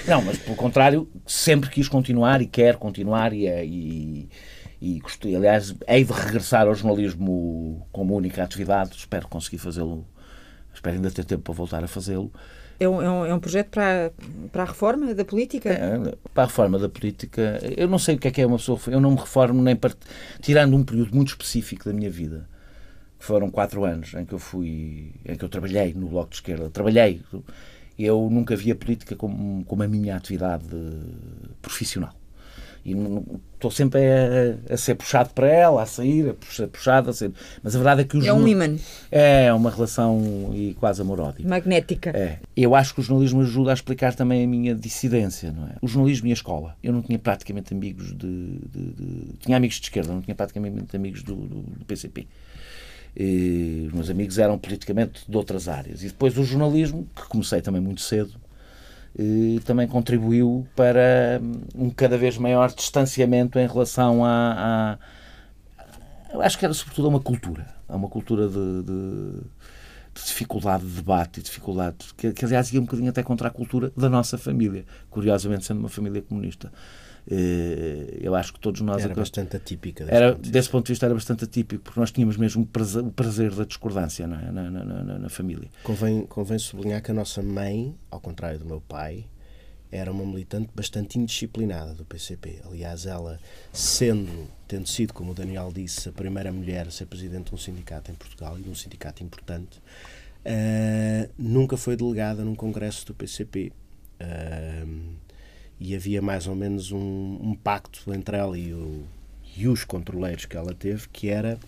não, 0.06 0.22
mas 0.22 0.38
pelo 0.38 0.56
contrário, 0.56 1.08
sempre 1.26 1.70
quis 1.70 1.88
continuar 1.88 2.40
e 2.40 2.46
quero 2.46 2.78
continuar 2.78 3.32
e, 3.32 3.46
e, 3.48 4.28
e 4.80 4.98
gostei, 5.00 5.34
aliás, 5.34 5.74
hei 5.88 6.04
de 6.04 6.12
regressar 6.12 6.66
ao 6.66 6.74
jornalismo 6.74 7.86
como 7.90 8.16
única 8.16 8.42
atividade, 8.42 8.96
espero 8.96 9.26
conseguir 9.28 9.58
fazê-lo 9.58 10.06
espero 10.74 10.96
ainda 10.96 11.10
ter 11.10 11.24
tempo 11.24 11.42
para 11.42 11.54
voltar 11.54 11.84
a 11.84 11.88
fazê-lo. 11.88 12.32
É 12.82 12.88
um, 12.88 13.00
é 13.00 13.08
um, 13.08 13.26
é 13.26 13.34
um 13.34 13.38
projeto 13.38 13.68
para, 13.68 14.12
para 14.50 14.62
a 14.64 14.66
reforma 14.66 15.14
da 15.14 15.24
política? 15.24 15.70
É, 15.70 16.16
para 16.34 16.42
a 16.42 16.46
reforma 16.46 16.80
da 16.80 16.88
política, 16.88 17.60
eu 17.76 17.86
não 17.86 17.98
sei 17.98 18.16
o 18.16 18.18
que 18.18 18.26
é 18.26 18.30
que 18.32 18.40
é 18.40 18.46
uma 18.46 18.56
pessoa. 18.56 18.80
Eu 18.88 19.00
não 19.00 19.12
me 19.12 19.18
reformo 19.18 19.62
nem 19.62 19.76
para. 19.76 19.94
tirando 20.40 20.76
um 20.76 20.82
período 20.82 21.14
muito 21.14 21.28
específico 21.28 21.84
da 21.84 21.92
minha 21.92 22.10
vida, 22.10 22.48
que 23.20 23.24
foram 23.24 23.50
quatro 23.50 23.84
anos 23.84 24.14
em 24.14 24.24
que 24.24 24.32
eu 24.32 24.38
fui. 24.38 25.12
em 25.24 25.36
que 25.36 25.44
eu 25.44 25.48
trabalhei 25.48 25.94
no 25.94 26.08
Bloco 26.08 26.30
de 26.30 26.36
Esquerda. 26.36 26.70
Trabalhei. 26.70 27.22
Eu 27.96 28.28
nunca 28.28 28.56
vi 28.56 28.72
a 28.72 28.74
política 28.74 29.14
como, 29.14 29.64
como 29.64 29.82
a 29.82 29.86
minha 29.86 30.16
atividade 30.16 30.66
profissional. 31.60 32.21
E 32.84 32.96
estou 33.54 33.70
sempre 33.70 34.00
a, 34.00 34.74
a, 34.74 34.76
ser 34.76 34.96
puxado 34.96 35.30
para 35.30 35.46
ela, 35.46 35.82
a 35.82 35.86
sair, 35.86 36.30
a 36.30 36.52
ser 36.52 36.66
puxado, 36.66 37.10
a 37.10 37.12
ser. 37.12 37.30
Mas 37.62 37.76
a 37.76 37.78
verdade 37.78 38.00
é 38.00 38.04
que 38.04 38.16
o 38.16 38.26
É 38.26 38.32
um 38.32 38.46
imã. 38.46 38.76
É 39.10 39.52
uma 39.52 39.70
relação 39.70 40.50
e 40.52 40.74
quase 40.74 41.00
amor-ódio. 41.00 41.48
Magnética. 41.48 42.10
É. 42.10 42.40
Eu 42.56 42.74
acho 42.74 42.92
que 42.92 43.00
o 43.00 43.02
jornalismo 43.02 43.42
ajuda 43.42 43.70
a 43.70 43.74
explicar 43.74 44.14
também 44.14 44.44
a 44.44 44.46
minha 44.48 44.74
dissidência, 44.74 45.52
não 45.52 45.68
é? 45.68 45.76
O 45.80 45.86
jornalismo 45.86 46.26
e 46.26 46.30
a 46.30 46.34
escola. 46.34 46.76
Eu 46.82 46.92
não 46.92 47.02
tinha 47.02 47.18
praticamente 47.18 47.72
amigos 47.72 48.08
de. 48.08 48.58
de, 48.58 48.92
de... 48.92 49.32
Tinha 49.38 49.56
amigos 49.56 49.76
de 49.76 49.82
esquerda, 49.82 50.12
não 50.12 50.22
tinha 50.22 50.34
praticamente 50.34 50.96
amigos 50.96 51.22
do, 51.22 51.36
do, 51.36 51.60
do 51.60 51.84
PCP. 51.84 52.26
E 53.16 53.84
os 53.88 53.92
meus 53.92 54.10
amigos 54.10 54.38
eram 54.38 54.58
politicamente 54.58 55.22
de 55.28 55.36
outras 55.36 55.68
áreas. 55.68 56.02
E 56.02 56.06
depois 56.06 56.36
o 56.36 56.42
jornalismo, 56.42 57.06
que 57.14 57.28
comecei 57.28 57.60
também 57.60 57.80
muito 57.80 58.00
cedo, 58.00 58.32
também 59.64 59.86
contribuiu 59.86 60.66
para 60.74 61.40
um 61.74 61.90
cada 61.90 62.16
vez 62.16 62.38
maior 62.38 62.72
distanciamento 62.72 63.58
em 63.58 63.66
relação 63.66 64.24
a, 64.24 64.98
a 66.32 66.40
acho 66.40 66.58
que 66.58 66.64
era 66.64 66.72
sobretudo 66.72 67.08
uma 67.08 67.20
cultura, 67.20 67.66
a 67.88 67.96
uma 67.96 68.08
cultura 68.08 68.48
de, 68.48 68.82
de, 68.82 69.32
de 70.14 70.24
dificuldade 70.24 70.86
de 70.86 70.94
debate 70.94 71.40
e 71.40 71.42
dificuldade 71.42 71.96
que, 72.16 72.32
que 72.32 72.44
aliás 72.44 72.72
ia 72.72 72.80
um 72.80 72.84
bocadinho 72.84 73.10
até 73.10 73.22
contra 73.22 73.48
a 73.48 73.50
cultura 73.50 73.92
da 73.96 74.08
nossa 74.08 74.38
família, 74.38 74.84
curiosamente 75.10 75.66
sendo 75.66 75.80
uma 75.80 75.88
família 75.88 76.22
comunista. 76.22 76.72
Eh, 77.30 78.18
eu 78.20 78.34
acho 78.34 78.52
que 78.52 78.60
todos 78.60 78.80
nós. 78.80 79.04
Era 79.04 79.14
bastante 79.14 79.56
atípica. 79.56 80.04
Desse, 80.04 80.16
era, 80.16 80.32
ponto, 80.32 80.42
de 80.42 80.50
desse 80.50 80.68
ponto 80.68 80.86
de 80.86 80.92
vista, 80.92 81.06
era 81.06 81.14
bastante 81.14 81.44
atípico, 81.44 81.82
porque 81.84 82.00
nós 82.00 82.10
tínhamos 82.10 82.36
mesmo 82.36 82.62
o 82.62 82.66
prazer, 82.66 83.02
o 83.02 83.10
prazer 83.10 83.54
da 83.54 83.64
discordância 83.64 84.24
é? 84.24 84.26
na, 84.26 84.52
na, 84.52 84.70
na, 84.70 85.18
na, 85.18 85.28
família. 85.28 85.70
Convém, 85.84 86.26
convém 86.26 86.58
sublinhar 86.58 87.02
que 87.02 87.10
a 87.10 87.14
nossa 87.14 87.42
mãe, 87.42 87.94
ao 88.10 88.20
contrário 88.20 88.58
do 88.58 88.64
meu 88.64 88.80
pai, 88.80 89.26
era 89.90 90.10
uma 90.10 90.24
militante 90.24 90.70
bastante 90.74 91.18
indisciplinada 91.18 91.94
do 91.94 92.04
PCP. 92.04 92.60
Aliás, 92.64 93.06
ela, 93.06 93.38
sendo, 93.72 94.48
tendo 94.66 94.88
sido, 94.88 95.12
como 95.12 95.32
o 95.32 95.34
Daniel 95.34 95.70
disse, 95.72 96.08
a 96.08 96.12
primeira 96.12 96.50
mulher 96.50 96.88
a 96.88 96.90
ser 96.90 97.06
presidente 97.06 97.50
de 97.50 97.54
um 97.54 97.58
sindicato 97.58 98.10
em 98.10 98.14
Portugal 98.14 98.58
e 98.58 98.62
de 98.62 98.70
um 98.70 98.74
sindicato 98.74 99.22
importante, 99.22 99.78
uh, 99.78 101.30
nunca 101.38 101.76
foi 101.76 101.94
delegada 101.94 102.42
num 102.42 102.54
congresso 102.54 103.06
do 103.06 103.14
PCP. 103.14 103.70
Uh, 104.18 105.21
e 105.82 105.96
havia 105.96 106.22
mais 106.22 106.46
ou 106.46 106.54
menos 106.54 106.92
um, 106.92 107.38
um 107.40 107.54
pacto 107.54 108.14
entre 108.14 108.36
ela 108.36 108.56
e, 108.56 108.72
o, 108.72 109.02
e 109.56 109.66
os 109.66 109.82
controleiros 109.84 110.44
que 110.44 110.56
ela 110.56 110.72
teve, 110.72 111.08
que 111.08 111.28
era 111.28 111.58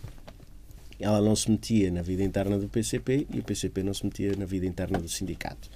ela 1.00 1.20
não 1.20 1.34
se 1.34 1.50
metia 1.50 1.90
na 1.90 2.00
vida 2.00 2.22
interna 2.22 2.56
do 2.56 2.68
PCP 2.68 3.26
e 3.28 3.40
o 3.40 3.42
PCP 3.42 3.82
não 3.82 3.92
se 3.92 4.04
metia 4.04 4.36
na 4.36 4.44
vida 4.44 4.64
interna 4.64 4.98
do 4.98 5.08
sindicato. 5.08 5.68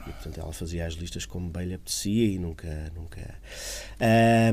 E, 0.00 0.12
portanto, 0.12 0.38
ela 0.38 0.52
fazia 0.52 0.86
as 0.86 0.92
listas 0.94 1.24
como 1.24 1.48
bem 1.48 1.66
lhe 1.66 1.74
apetecia 1.74 2.26
e 2.26 2.38
nunca. 2.38 2.92
nunca 2.94 3.34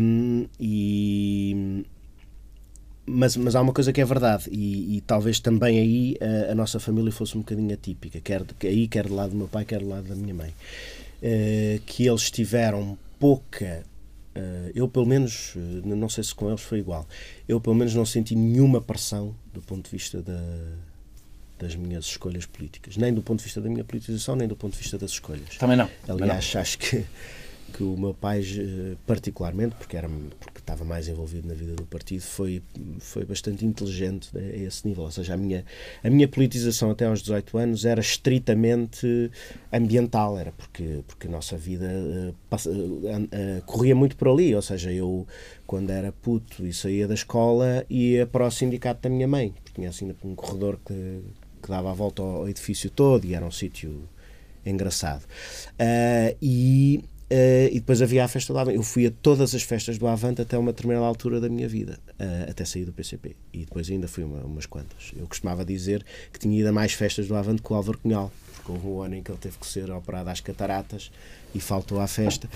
um, 0.02 0.48
e, 0.58 1.86
mas, 3.06 3.36
mas 3.36 3.54
há 3.54 3.62
uma 3.62 3.74
coisa 3.74 3.92
que 3.92 4.00
é 4.00 4.06
verdade, 4.06 4.46
e, 4.50 4.96
e 4.96 5.02
talvez 5.02 5.42
também 5.42 5.78
aí 5.78 6.18
a, 6.48 6.54
a, 6.54 6.56
nossa 6.56 6.80
família 6.80 7.12
fosse 7.12 7.38
um 7.38 7.42
bocadinho 7.42 7.74
atípica, 7.74 8.22
quer 8.22 8.44
aí, 8.64 8.88
quer 8.88 9.08
do 9.08 9.14
lado 9.14 9.32
do 9.32 9.36
meu 9.36 9.50
pai, 9.50 9.66
quer 9.66 9.82
do 9.82 9.90
lado 9.90 10.08
da 10.08 10.16
minha 10.16 10.34
mãe. 10.34 10.54
Uh, 11.22 11.82
que 11.86 12.08
eles 12.08 12.32
tiveram 12.32 12.98
pouca. 13.24 13.86
Uh, 14.36 14.70
eu, 14.76 14.86
pelo 14.90 15.06
menos, 15.06 15.56
uh, 15.56 15.60
não 15.86 16.10
sei 16.10 16.26
se 16.26 16.36
com 16.36 16.50
eles 16.50 16.60
foi 16.60 16.80
igual, 16.80 17.08
eu, 17.48 17.62
pelo 17.62 17.74
menos, 17.74 17.96
não 17.96 18.06
senti 18.06 18.36
nenhuma 18.36 18.82
pressão 18.82 19.34
do 19.54 19.62
ponto 19.62 19.86
de 19.86 19.92
vista 19.92 20.22
da, 20.22 20.42
das 21.58 21.74
minhas 21.74 22.04
escolhas 22.04 22.46
políticas. 22.46 22.98
Nem 22.98 23.14
do 23.14 23.22
ponto 23.22 23.40
de 23.40 23.46
vista 23.46 23.62
da 23.62 23.70
minha 23.70 23.86
politização, 23.86 24.36
nem 24.36 24.46
do 24.46 24.58
ponto 24.58 24.74
de 24.74 24.80
vista 24.80 24.98
das 24.98 25.12
escolhas. 25.12 25.56
Também 25.58 25.78
não. 25.78 25.90
Aliás, 26.06 26.54
não. 26.54 26.62
acho 26.62 26.78
que 26.80 27.06
que 27.74 27.84
o 27.84 27.98
meu 27.98 28.14
pai, 28.14 28.44
particularmente, 29.08 29.76
porque, 29.76 29.98
era, 29.98 30.08
porque 30.40 30.60
estava 30.60 30.86
mais 30.86 31.08
envolvido 31.08 31.48
na 31.48 31.56
vida 31.56 31.74
do 31.74 31.84
partido, 31.86 32.22
foi, 32.22 32.62
foi 33.00 33.26
bastante 33.26 33.66
inteligente 33.66 34.30
a 34.38 34.40
esse 34.40 34.88
nível. 34.88 35.04
Ou 35.04 35.12
seja, 35.12 35.34
a 35.34 35.38
minha, 35.38 35.66
a 36.04 36.10
minha 36.10 36.28
politização 36.28 36.92
até 36.92 37.06
aos 37.06 37.22
18 37.22 37.58
anos 37.58 37.84
era 37.84 38.00
estritamente 38.00 39.32
ambiental, 39.72 40.38
era 40.38 40.52
porque, 40.52 41.04
porque 41.08 41.28
a 41.28 41.32
nossa 41.32 41.58
vida 41.58 41.86
uh, 41.86 42.36
passa, 42.48 42.70
uh, 42.70 43.62
corria 43.66 43.96
muito 43.96 44.16
por 44.16 44.28
ali. 44.28 44.54
Ou 44.54 44.62
seja, 44.62 44.92
eu, 44.92 45.28
quando 45.66 45.90
era 45.90 46.12
puto 46.12 46.66
e 46.66 46.72
saía 46.72 47.08
da 47.08 47.16
escola, 47.16 47.84
ia 47.90 48.28
para 48.28 48.46
o 48.46 48.52
sindicato 48.52 49.02
da 49.02 49.10
minha 49.10 49.28
mãe, 49.28 49.50
porque 49.50 49.72
tinha 49.74 49.90
assim 49.90 50.14
um 50.24 50.36
corredor 50.36 50.80
que, 50.86 51.22
que 51.62 51.70
dava 51.70 51.90
a 51.90 51.94
volta 51.94 52.22
ao 52.22 52.48
edifício 52.48 52.92
todo 52.92 53.26
e 53.26 53.34
era 53.34 53.44
um 53.44 53.52
sítio 53.52 54.08
engraçado. 54.64 55.26
e 56.42 57.04
Uh, 57.32 57.68
e 57.72 57.80
depois 57.80 58.02
havia 58.02 58.24
a 58.24 58.28
festa 58.28 58.54
do 58.54 58.60
Avante. 58.60 58.78
Eu 58.78 58.84
fui 58.84 59.08
a 59.08 59.12
todas 59.12 59.56
as 59.56 59.64
festas 59.64 59.98
do 59.98 60.08
Avante 60.08 60.42
até 60.42 60.58
uma 60.58 60.72
determinada 60.72 61.06
altura 61.06 61.40
da 61.40 61.50
minha 61.50 61.68
vida, 61.68 62.00
uh, 62.20 62.50
até 62.50 62.64
sair 62.66 62.86
do 62.86 62.94
PCP. 62.94 63.36
E 63.52 63.60
depois 63.60 63.90
ainda 63.90 64.08
fui 64.08 64.24
uma, 64.24 64.42
umas 64.42 64.66
quantas. 64.66 65.12
Eu 65.16 65.28
costumava 65.28 65.66
dizer 65.66 66.06
que 66.32 66.40
tinha 66.40 66.60
ido 66.60 66.70
a 66.70 66.72
mais 66.72 66.94
festas 66.94 67.28
do 67.28 67.36
Avante 67.36 67.62
que 67.62 67.72
o 67.72 67.76
Álvaro 67.76 67.98
Cunhal, 67.98 68.32
porque 68.56 68.72
houve 68.72 68.88
um 68.88 69.02
ano 69.02 69.16
em 69.16 69.24
que 69.24 69.32
ele 69.32 69.40
teve 69.40 69.58
que 69.58 69.66
ser 69.66 69.90
operado 69.90 70.30
às 70.30 70.40
cataratas 70.40 71.12
e 71.56 71.60
faltou 71.60 72.00
à 72.00 72.08
festa. 72.08 72.48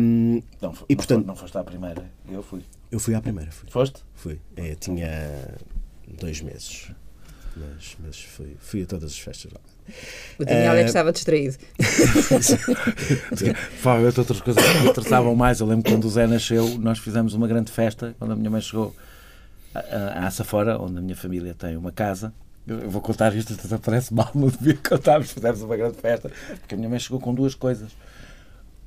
Um, 0.00 0.42
não, 0.60 0.74
e, 0.88 0.96
portanto, 0.96 1.20
não, 1.20 1.28
não 1.28 1.36
foste 1.36 1.56
à 1.56 1.62
primeira, 1.62 2.10
eu 2.28 2.42
fui. 2.42 2.62
Eu 2.90 2.98
fui 2.98 3.14
à 3.14 3.20
primeira, 3.20 3.50
fui. 3.52 3.70
Foste? 3.70 4.02
Fui. 4.14 4.40
É, 4.56 4.74
tinha 4.74 5.08
dois 6.08 6.40
meses. 6.40 6.90
Mas, 7.56 7.96
mas 8.00 8.20
fui, 8.20 8.56
fui 8.58 8.82
a 8.82 8.86
todas 8.86 9.12
as 9.12 9.18
festas 9.18 9.52
lá. 9.52 9.60
O 10.38 10.44
Daniel 10.44 10.72
é 10.72 10.78
que 10.78 10.82
eh, 10.82 10.86
estava 10.86 11.12
distraído. 11.12 11.56
Provavelmente 13.80 14.20
outras 14.20 14.40
coisas 14.40 14.64
que 14.64 14.78
me 14.78 14.88
interessavam 14.88 15.34
mais. 15.34 15.60
Eu 15.60 15.66
lembro 15.66 15.90
quando 15.90 16.04
o 16.04 16.10
Zé 16.10 16.26
nasceu, 16.26 16.78
nós 16.78 16.98
fizemos 16.98 17.34
uma 17.34 17.46
grande 17.46 17.70
festa, 17.70 18.14
quando 18.18 18.32
a 18.32 18.36
minha 18.36 18.50
mãe 18.50 18.60
chegou 18.60 18.94
a 19.74 20.26
Açafora, 20.26 20.78
onde 20.78 20.98
a 20.98 21.00
minha 21.00 21.16
família 21.16 21.54
tem 21.54 21.76
uma 21.76 21.92
casa. 21.92 22.32
Eu 22.66 22.88
vou 22.88 23.02
contar 23.02 23.34
isto, 23.34 23.52
até 23.52 23.76
parece 23.76 24.14
mal, 24.14 24.30
não 24.34 24.48
devia 24.48 24.76
contar, 24.76 25.18
mas 25.18 25.30
fizemos 25.30 25.62
uma 25.62 25.76
grande 25.76 25.98
festa, 25.98 26.30
porque 26.60 26.74
a 26.74 26.78
minha 26.78 26.88
mãe 26.88 26.98
chegou 26.98 27.20
com 27.20 27.34
duas 27.34 27.54
coisas. 27.54 27.90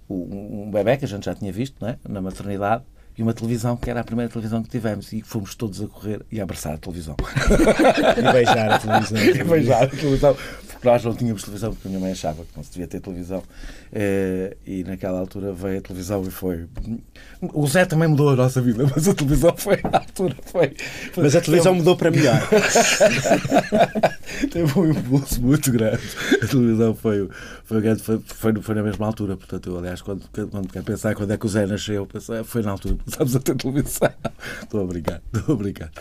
Um 0.10 0.72
bebê 0.72 0.98
que 0.98 1.06
a 1.06 1.08
gente 1.08 1.26
já 1.26 1.36
tinha 1.36 1.52
visto 1.52 1.86
é? 1.86 1.98
na 2.08 2.22
maternidade 2.22 2.84
e 3.18 3.24
uma 3.24 3.34
televisão 3.34 3.76
que 3.76 3.90
era 3.90 4.02
a 4.02 4.04
primeira 4.04 4.32
televisão 4.32 4.62
que 4.62 4.70
tivemos 4.70 5.12
e 5.12 5.22
fomos 5.22 5.56
todos 5.56 5.82
a 5.82 5.88
correr 5.88 6.22
e 6.32 6.40
a 6.40 6.44
abraçar 6.44 6.76
a 6.76 6.78
televisão. 6.78 7.16
e 8.18 8.32
beijar 8.32 8.72
a 8.72 8.80
televisão. 8.80 9.18
e 9.18 9.44
beijar 9.44 9.84
a 9.84 9.88
televisão. 9.88 10.38
Porque 10.78 10.88
nós 10.88 11.04
não 11.04 11.16
tínhamos 11.16 11.42
televisão, 11.42 11.74
porque 11.74 11.88
a 11.88 11.90
minha 11.90 12.00
mãe 12.00 12.12
achava 12.12 12.44
que 12.44 12.56
não 12.56 12.64
se 12.64 12.70
devia 12.70 12.86
ter 12.86 13.00
televisão. 13.00 13.42
Eh, 13.92 14.56
e 14.64 14.84
naquela 14.84 15.20
altura 15.20 15.52
veio 15.52 15.80
a 15.80 15.82
televisão 15.82 16.24
e 16.24 16.30
foi. 16.30 16.68
O 17.42 17.66
Zé 17.66 17.84
também 17.84 18.08
mudou 18.08 18.30
a 18.30 18.36
nossa 18.36 18.62
vida, 18.62 18.86
mas 18.96 19.08
a 19.08 19.14
televisão 19.16 19.56
foi 19.58 19.80
à 19.84 19.98
altura. 19.98 20.36
Foi, 20.44 20.76
mas 21.16 21.36
a 21.36 21.42
televisão 21.42 21.74
mudou 21.74 21.98
para 21.98 22.12
melhor. 22.12 22.40
Teve 24.52 24.80
um 24.80 24.92
impulso 24.92 25.42
muito 25.42 25.72
grande. 25.72 26.04
A 26.44 26.48
televisão 26.48 26.94
foi, 26.94 27.28
foi, 27.68 27.82
grande, 27.82 28.02
foi, 28.02 28.20
foi, 28.20 28.62
foi 28.62 28.76
na 28.76 28.82
mesma 28.82 29.06
altura. 29.06 29.36
Portanto, 29.36 29.70
eu, 29.70 29.78
aliás, 29.78 30.02
quando, 30.02 30.24
quando 30.30 30.72
quero 30.72 30.86
pensar 30.86 31.14
quando 31.14 31.32
é 31.32 31.38
que 31.38 31.46
o 31.46 31.50
Zé 31.50 31.66
nasceu, 31.66 32.06
pensei, 32.06 32.42
foi 32.46 32.62
na 32.62 32.72
altura 32.72 32.96
que 33.04 33.04
começámos 33.04 33.36
a 33.36 33.40
ter 33.42 33.56
televisão. 33.56 34.14
Estou 34.64 34.82
a 34.82 34.88
brincar, 34.88 35.22
estou 35.36 35.56
a 35.56 35.58
brincar. 35.58 35.92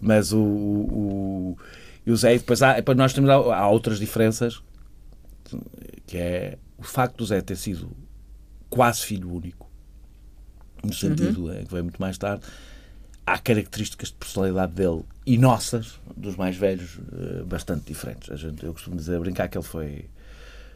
Mas 0.00 0.32
o, 0.32 0.40
o, 0.40 1.58
e 2.06 2.10
o 2.10 2.16
Zé, 2.16 2.38
depois, 2.38 2.62
há, 2.62 2.76
depois 2.76 2.96
nós 2.96 3.12
temos 3.12 3.28
há 3.28 3.68
outras 3.68 3.98
diferenças, 3.98 4.62
que 6.06 6.16
é 6.16 6.58
o 6.78 6.82
facto 6.82 7.18
do 7.18 7.26
Zé 7.26 7.42
ter 7.42 7.56
sido 7.56 7.94
quase 8.70 9.02
filho 9.02 9.30
único, 9.30 9.70
no 10.82 10.94
sentido 10.94 11.44
uhum. 11.44 11.52
é, 11.52 11.62
que 11.62 11.70
veio 11.70 11.84
muito 11.84 12.00
mais 12.00 12.16
tarde, 12.16 12.42
há 13.26 13.38
características 13.38 14.08
de 14.08 14.14
personalidade 14.14 14.72
dele 14.72 15.02
e 15.26 15.36
nossas, 15.36 16.00
dos 16.16 16.36
mais 16.36 16.56
velhos, 16.56 16.98
eh, 17.12 17.42
bastante 17.44 17.84
diferentes. 17.84 18.30
A 18.30 18.36
gente, 18.36 18.64
eu 18.64 18.72
costumo 18.72 18.96
dizer, 18.96 19.20
brincar 19.20 19.46
que 19.48 19.58
ele 19.58 19.64
foi, 19.64 20.06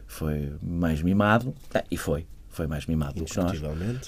foi 0.06 0.52
mais 0.62 1.02
mimado, 1.02 1.54
é, 1.74 1.84
e 1.90 1.96
foi. 1.96 2.26
Foi 2.48 2.66
mais 2.66 2.86
mimado 2.86 3.20
do 3.20 3.24
que 3.26 3.36
nós. 3.36 3.58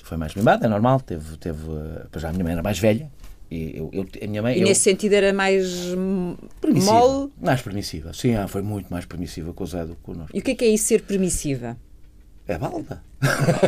Foi 0.03 0.17
mais 0.17 0.35
mimado, 0.35 0.65
é 0.65 0.69
normal. 0.69 1.01
Teve, 1.01 1.37
teve, 1.37 1.61
pois 2.11 2.23
já 2.23 2.31
a 2.31 2.33
minha 2.33 2.45
mãe 2.45 2.55
era 2.55 2.63
mais 2.63 2.79
velha, 2.79 3.11
eu, 3.51 3.91
eu, 3.93 4.07
a 4.23 4.27
minha 4.27 4.43
mãe, 4.43 4.59
e 4.59 4.63
nesse 4.63 4.83
sentido 4.83 5.15
era 5.15 5.33
mais 5.33 5.95
permissiva. 6.61 6.93
mole? 6.93 7.33
Mais 7.41 7.63
permissiva, 7.63 8.13
sim, 8.13 8.35
ah, 8.35 8.47
foi 8.47 8.61
muito 8.61 8.91
mais 8.91 9.07
permissiva 9.07 9.55
com 9.55 9.65
o 9.65 9.67
Zé 9.67 9.87
do 9.87 9.95
que 9.95 10.03
connosco. 10.03 10.37
E 10.37 10.41
o 10.41 10.43
que 10.43 10.51
é 10.51 10.55
que 10.55 10.65
é 10.65 10.69
isso 10.69 10.85
ser 10.85 11.03
permissiva? 11.03 11.77
É 12.47 12.59
balda. 12.59 13.03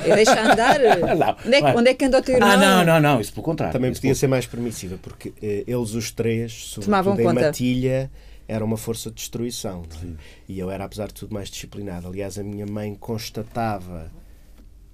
É 0.06 0.14
deixar 0.14 0.52
andar? 0.52 0.78
não, 1.16 1.36
onde, 1.46 1.54
é, 1.54 1.76
onde 1.76 1.90
é 1.90 1.94
que 1.94 2.04
anda 2.04 2.18
o 2.18 2.22
teu 2.22 2.34
irmão? 2.34 2.50
Ah, 2.50 2.56
não, 2.56 2.84
não, 2.84 3.00
não, 3.00 3.20
isso 3.20 3.32
pelo 3.32 3.44
contrário. 3.44 3.72
Também 3.72 3.92
podia 3.92 4.14
ser 4.14 4.26
mais 4.26 4.46
permissiva, 4.46 4.98
porque 5.02 5.32
eh, 5.42 5.64
eles 5.66 5.94
os 5.94 6.10
três, 6.10 6.76
Tomavam 6.82 7.16
conta. 7.16 7.30
em 7.30 7.34
matilha, 7.34 8.10
era 8.50 8.64
uma 8.64 8.76
força 8.76 9.10
de 9.10 9.16
destruição. 9.16 9.84
É? 10.02 10.14
E 10.48 10.58
eu 10.58 10.70
era, 10.70 10.84
apesar 10.84 11.06
de 11.06 11.14
tudo, 11.14 11.32
mais 11.32 11.48
disciplinado. 11.48 12.08
Aliás, 12.08 12.36
a 12.36 12.42
minha 12.42 12.66
mãe 12.66 12.96
constatava 12.96 14.10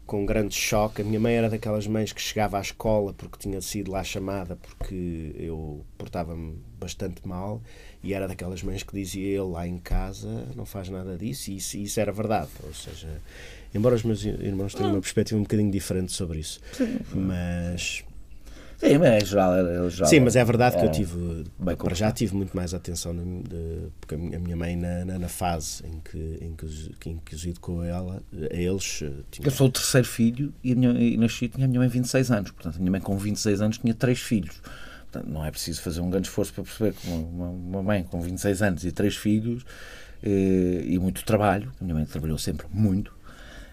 com 0.04 0.26
grande 0.26 0.54
choque. 0.54 1.00
A 1.00 1.04
minha 1.04 1.18
mãe 1.18 1.34
era 1.34 1.48
daquelas 1.48 1.86
mães 1.86 2.12
que 2.12 2.20
chegava 2.20 2.58
à 2.58 2.60
escola 2.60 3.14
porque 3.14 3.38
tinha 3.38 3.60
sido 3.62 3.90
lá 3.90 4.04
chamada 4.04 4.56
porque 4.56 5.34
eu 5.38 5.84
portava-me 5.96 6.62
bastante 6.78 7.26
mal 7.26 7.62
e 8.02 8.12
era 8.12 8.28
daquelas 8.28 8.62
mães 8.62 8.82
que 8.82 8.92
dizia 8.92 9.26
ele 9.26 9.50
lá 9.50 9.66
em 9.66 9.78
casa 9.78 10.46
não 10.54 10.66
faz 10.66 10.90
nada 10.90 11.16
disso 11.16 11.50
e 11.50 11.56
isso, 11.56 11.78
isso 11.78 11.98
era 11.98 12.12
verdade. 12.12 12.50
Ou 12.62 12.74
seja, 12.74 13.20
embora 13.74 13.94
os 13.94 14.04
meus 14.04 14.22
irmãos 14.22 14.74
tenham 14.74 14.92
uma 14.92 15.00
perspectiva 15.00 15.40
um 15.40 15.42
bocadinho 15.42 15.72
diferente 15.72 16.12
sobre 16.12 16.38
isso, 16.38 16.60
mas 17.12 18.04
Sim, 18.78 18.98
mas 18.98 19.08
é 19.08 19.24
geral, 19.24 19.54
é 19.54 19.90
geral. 19.90 20.10
Sim, 20.10 20.20
mas 20.20 20.36
é 20.36 20.44
verdade 20.44 20.76
é, 20.76 20.80
que 20.80 20.86
eu 20.86 20.92
tive, 20.92 21.44
para 21.78 21.94
já 21.94 22.12
tive 22.12 22.34
muito 22.36 22.54
mais 22.54 22.74
atenção, 22.74 23.14
de, 23.14 23.88
porque 24.00 24.14
a 24.14 24.18
minha 24.18 24.56
mãe, 24.56 24.76
na, 24.76 25.04
na, 25.04 25.18
na, 25.18 25.28
fase 25.28 25.82
em 25.86 26.00
que, 26.00 26.38
em, 26.42 26.54
que, 26.54 27.10
em 27.10 27.18
que 27.18 27.34
os 27.34 27.46
educou 27.46 27.80
a, 27.80 27.86
ela, 27.86 28.22
a 28.50 28.54
eles. 28.54 29.00
Eh, 29.02 29.10
tinha... 29.30 29.46
Eu 29.46 29.50
sou 29.50 29.68
o 29.68 29.70
terceiro 29.70 30.06
filho 30.06 30.52
e, 30.62 30.74
minha, 30.74 30.92
e 30.92 31.16
nasci 31.16 31.48
tinha 31.48 31.64
a 31.64 31.68
minha 31.68 31.80
mãe 31.80 31.88
26 31.88 32.30
anos. 32.30 32.50
Portanto, 32.50 32.76
a 32.76 32.78
minha 32.78 32.90
mãe, 32.90 33.00
com 33.00 33.16
26 33.16 33.62
anos, 33.62 33.78
tinha 33.78 33.94
três 33.94 34.20
filhos. 34.20 34.60
Portanto, 35.10 35.32
não 35.32 35.44
é 35.44 35.50
preciso 35.50 35.80
fazer 35.80 36.00
um 36.00 36.10
grande 36.10 36.28
esforço 36.28 36.52
para 36.52 36.64
perceber 36.64 36.92
que 36.92 37.08
uma, 37.08 37.48
uma 37.48 37.82
mãe 37.82 38.02
com 38.02 38.20
26 38.20 38.62
anos 38.62 38.84
e 38.84 38.92
três 38.92 39.16
filhos 39.16 39.64
e, 40.22 40.82
eh, 40.84 40.92
e 40.92 40.98
muito 40.98 41.24
trabalho, 41.24 41.72
a 41.80 41.84
minha 41.84 41.94
mãe 41.94 42.04
trabalhou 42.04 42.36
sempre 42.36 42.66
muito, 42.70 43.15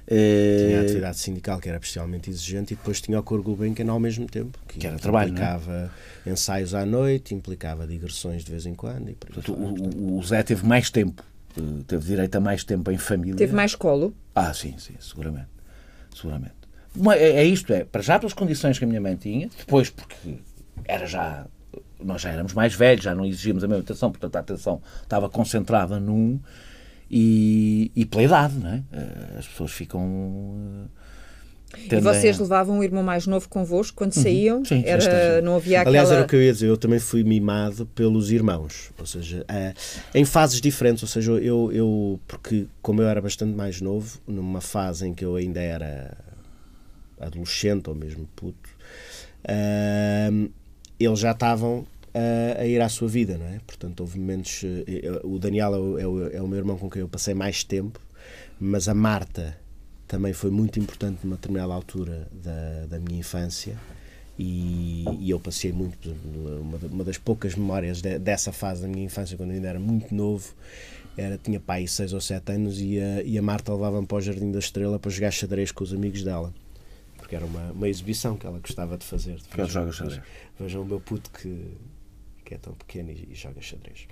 tinha 0.08 0.80
a 0.80 0.82
eh, 0.82 0.86
atividade 0.86 1.18
sindical 1.18 1.60
que 1.60 1.70
era 1.70 1.78
especialmente 1.78 2.30
exigente 2.30 2.74
e 2.74 2.76
depois 2.76 3.00
tinha 3.00 3.20
o 3.20 3.24
Cor 3.24 3.42
Gulbenkian 3.42 3.90
ao 3.90 4.00
mesmo 4.00 4.26
tempo, 4.28 4.60
que, 4.68 4.80
que 4.80 4.88
era 4.88 4.98
trabalho, 4.98 5.30
é? 5.30 5.32
implicava 5.32 5.92
é? 6.26 6.30
ensaios 6.30 6.74
à 6.74 6.86
noite, 6.86 7.34
implicava 7.34 7.88
digressões 7.88 8.44
de 8.44 8.52
vez 8.52 8.66
em 8.66 8.76
quando. 8.76 9.10
E 9.10 9.16
Portanto, 9.16 9.54
o, 9.54 10.18
o, 10.18 10.24
Zé 10.24 10.44
teve 10.44 10.66
mais 10.66 10.90
tempo, 10.90 11.24
eh, 11.58 11.62
teve 11.88 12.06
direito 12.06 12.36
a 12.36 12.40
mais 12.42 12.64
tempo 12.64 12.92
em 12.92 12.98
família. 12.98 13.36
Teve 13.36 13.54
mais 13.54 13.76
colo? 13.76 14.14
Ah, 14.36 14.54
sim, 14.54 14.76
sim, 14.78 14.96
seguramente. 15.00 15.48
seguramente. 16.14 16.54
É, 17.16 17.42
é 17.42 17.46
isto, 17.46 17.72
é, 17.74 17.86
para 17.86 18.02
já 18.02 18.20
pelas 18.20 18.34
condições 18.34 18.78
que 18.78 18.86
a 18.86 18.88
minha 18.88 19.02
mãe 19.02 19.16
tinha, 19.16 19.50
depois 19.58 19.90
porque 19.90 20.38
era 20.86 21.06
já 21.06 21.48
nós 22.04 22.22
já 22.22 22.32
éramos 22.32 22.54
mais 22.54 22.76
velhos, 22.76 23.04
já 23.04 23.16
não 23.16 23.26
exigíamos 23.26 23.64
a 23.64 23.68
mesma 23.68 23.82
atenção, 23.82 24.12
portanto 24.12 24.36
a 24.36 24.40
atenção 24.40 24.82
estava 25.02 25.30
concentrada 25.30 26.00
num 26.00 26.40
e, 27.16 27.92
e 27.96 28.06
pela 28.06 28.24
idade, 28.24 28.56
não 28.56 28.70
é? 28.72 28.84
Eh, 28.92 29.38
as 29.38 29.48
pessoas 29.48 29.72
ficam. 29.72 30.90
Tendem... 31.72 32.00
E 32.00 32.02
vocês 32.02 32.40
levavam 32.40 32.80
um 32.80 32.84
irmão 32.84 33.04
mais 33.04 33.28
novo 33.28 33.48
convosco 33.48 33.96
quando 33.96 34.16
uhum. 34.16 34.24
saíam? 34.24 34.66
Sim, 34.66 34.82
era, 34.84 35.40
não 35.42 35.56
havia 35.56 35.82
aquela... 35.82 35.92
Aliás, 35.92 36.12
era 36.12 36.24
o 36.24 36.28
que 36.28 36.36
eu 36.36 36.42
ia 36.42 36.52
dizer, 36.52 36.68
eu 36.68 36.78
também 36.78 36.98
fui 36.98 37.24
mimado 37.24 37.86
pelos 37.94 38.32
irmãos, 38.32 38.92
ou 38.98 39.06
seja, 39.06 39.46
eh, 39.48 39.74
em 40.16 40.26
fases 40.26 40.60
diferentes, 40.60 41.04
ou 41.04 41.10
seja, 41.10 41.34
eu, 41.34 41.72
eu, 41.72 42.20
porque 42.28 42.66
como 42.82 43.02
eu 43.02 43.08
era 43.08 43.22
bastante 43.22 43.56
mais 43.56 43.80
novo, 43.80 44.20
numa 44.28 44.62
fase 44.62 45.08
em 45.08 45.14
que 45.14 45.24
eu 45.24 45.36
ainda 45.36 45.62
era 45.62 46.18
adolescente 47.20 47.90
ou 47.90 47.96
mesmo 47.96 48.28
puto, 48.36 48.70
uh, 49.46 50.52
eles 51.00 51.20
já 51.20 51.32
estavam 51.32 51.86
a, 52.14 52.62
a, 52.62 52.66
ir 52.66 52.82
à 52.82 52.90
sua 52.90 53.08
vida, 53.08 53.38
não 53.38 53.48
é? 53.48 53.60
Portanto, 53.66 54.02
houve 54.02 54.20
momentos. 54.20 54.64
Eh, 54.64 55.22
o 55.24 55.40
Daniel 55.40 55.74
é 55.74 55.78
o, 55.78 56.00
é 56.00 56.08
o, 56.08 56.28
é 56.38 56.42
o 56.42 56.48
meu 56.48 56.58
irmão 56.58 56.78
com 56.78 56.90
quem 56.90 57.02
eu 57.02 57.10
passei 57.10 57.34
mais 57.34 57.64
tempo, 57.64 58.00
mas 58.60 58.88
a 58.88 58.94
Marta 58.94 59.58
também 60.08 60.34
foi 60.34 60.52
muito 60.52 60.80
importante 60.80 61.20
numa 61.24 61.36
determinada 61.36 61.74
altura 61.74 62.28
da, 62.32 62.86
da 62.88 63.00
minha 63.00 63.20
infância. 63.20 63.78
E, 64.38 65.06
e, 65.20 65.30
eu 65.30 65.40
passei 65.40 65.72
muito 65.72 66.16
uma, 66.26 66.78
uma 66.92 67.04
das 67.04 67.20
poucas 67.20 67.56
memórias 67.56 68.02
de, 68.02 68.18
dessa 68.18 68.52
fase 68.52 68.82
da 68.82 68.88
minha 68.88 69.06
infância 69.06 69.38
quando 69.38 69.52
eu 69.52 69.58
ainda 69.58 69.68
era 69.68 69.80
muito 69.80 70.14
novo 70.16 70.56
era 71.16 71.38
tinha 71.38 71.60
pai 71.60 71.86
seis 71.86 72.14
ou 72.14 72.20
sete 72.20 72.52
anos 72.52 72.82
e 72.82 73.00
a, 73.00 73.22
e 73.22 73.38
a 73.38 73.42
Marta 73.44 73.72
levava-me 73.72 74.08
para 74.08 74.18
o 74.18 74.22
Jardim 74.22 74.52
da 74.52 74.58
Estrela 74.58 74.98
para 74.98 75.12
jogar 75.12 75.30
xadrez 75.30 75.72
com 75.72 75.84
os 75.84 75.94
amigos 75.94 76.24
dela 76.24 76.52
porque 77.24 77.36
era 77.36 77.46
uma, 77.46 77.72
uma 77.72 77.88
exibição 77.88 78.38
que 78.38 78.46
ela 78.46 78.60
gostava 78.60 78.98
de 78.98 79.06
fazer. 79.06 79.38
De 79.38 79.72
joga 79.72 79.92
xadrez. 79.92 80.22
Vejam 80.60 80.82
o 80.82 80.86
meu 80.86 81.00
puto 81.00 81.32
que 81.32 81.68
que 82.54 82.56
é 82.56 82.58
tão 82.58 82.74
pequeno 82.74 83.12
e, 83.12 83.30
e 83.32 83.36
joga 83.36 83.62
xadrez. 83.62 84.08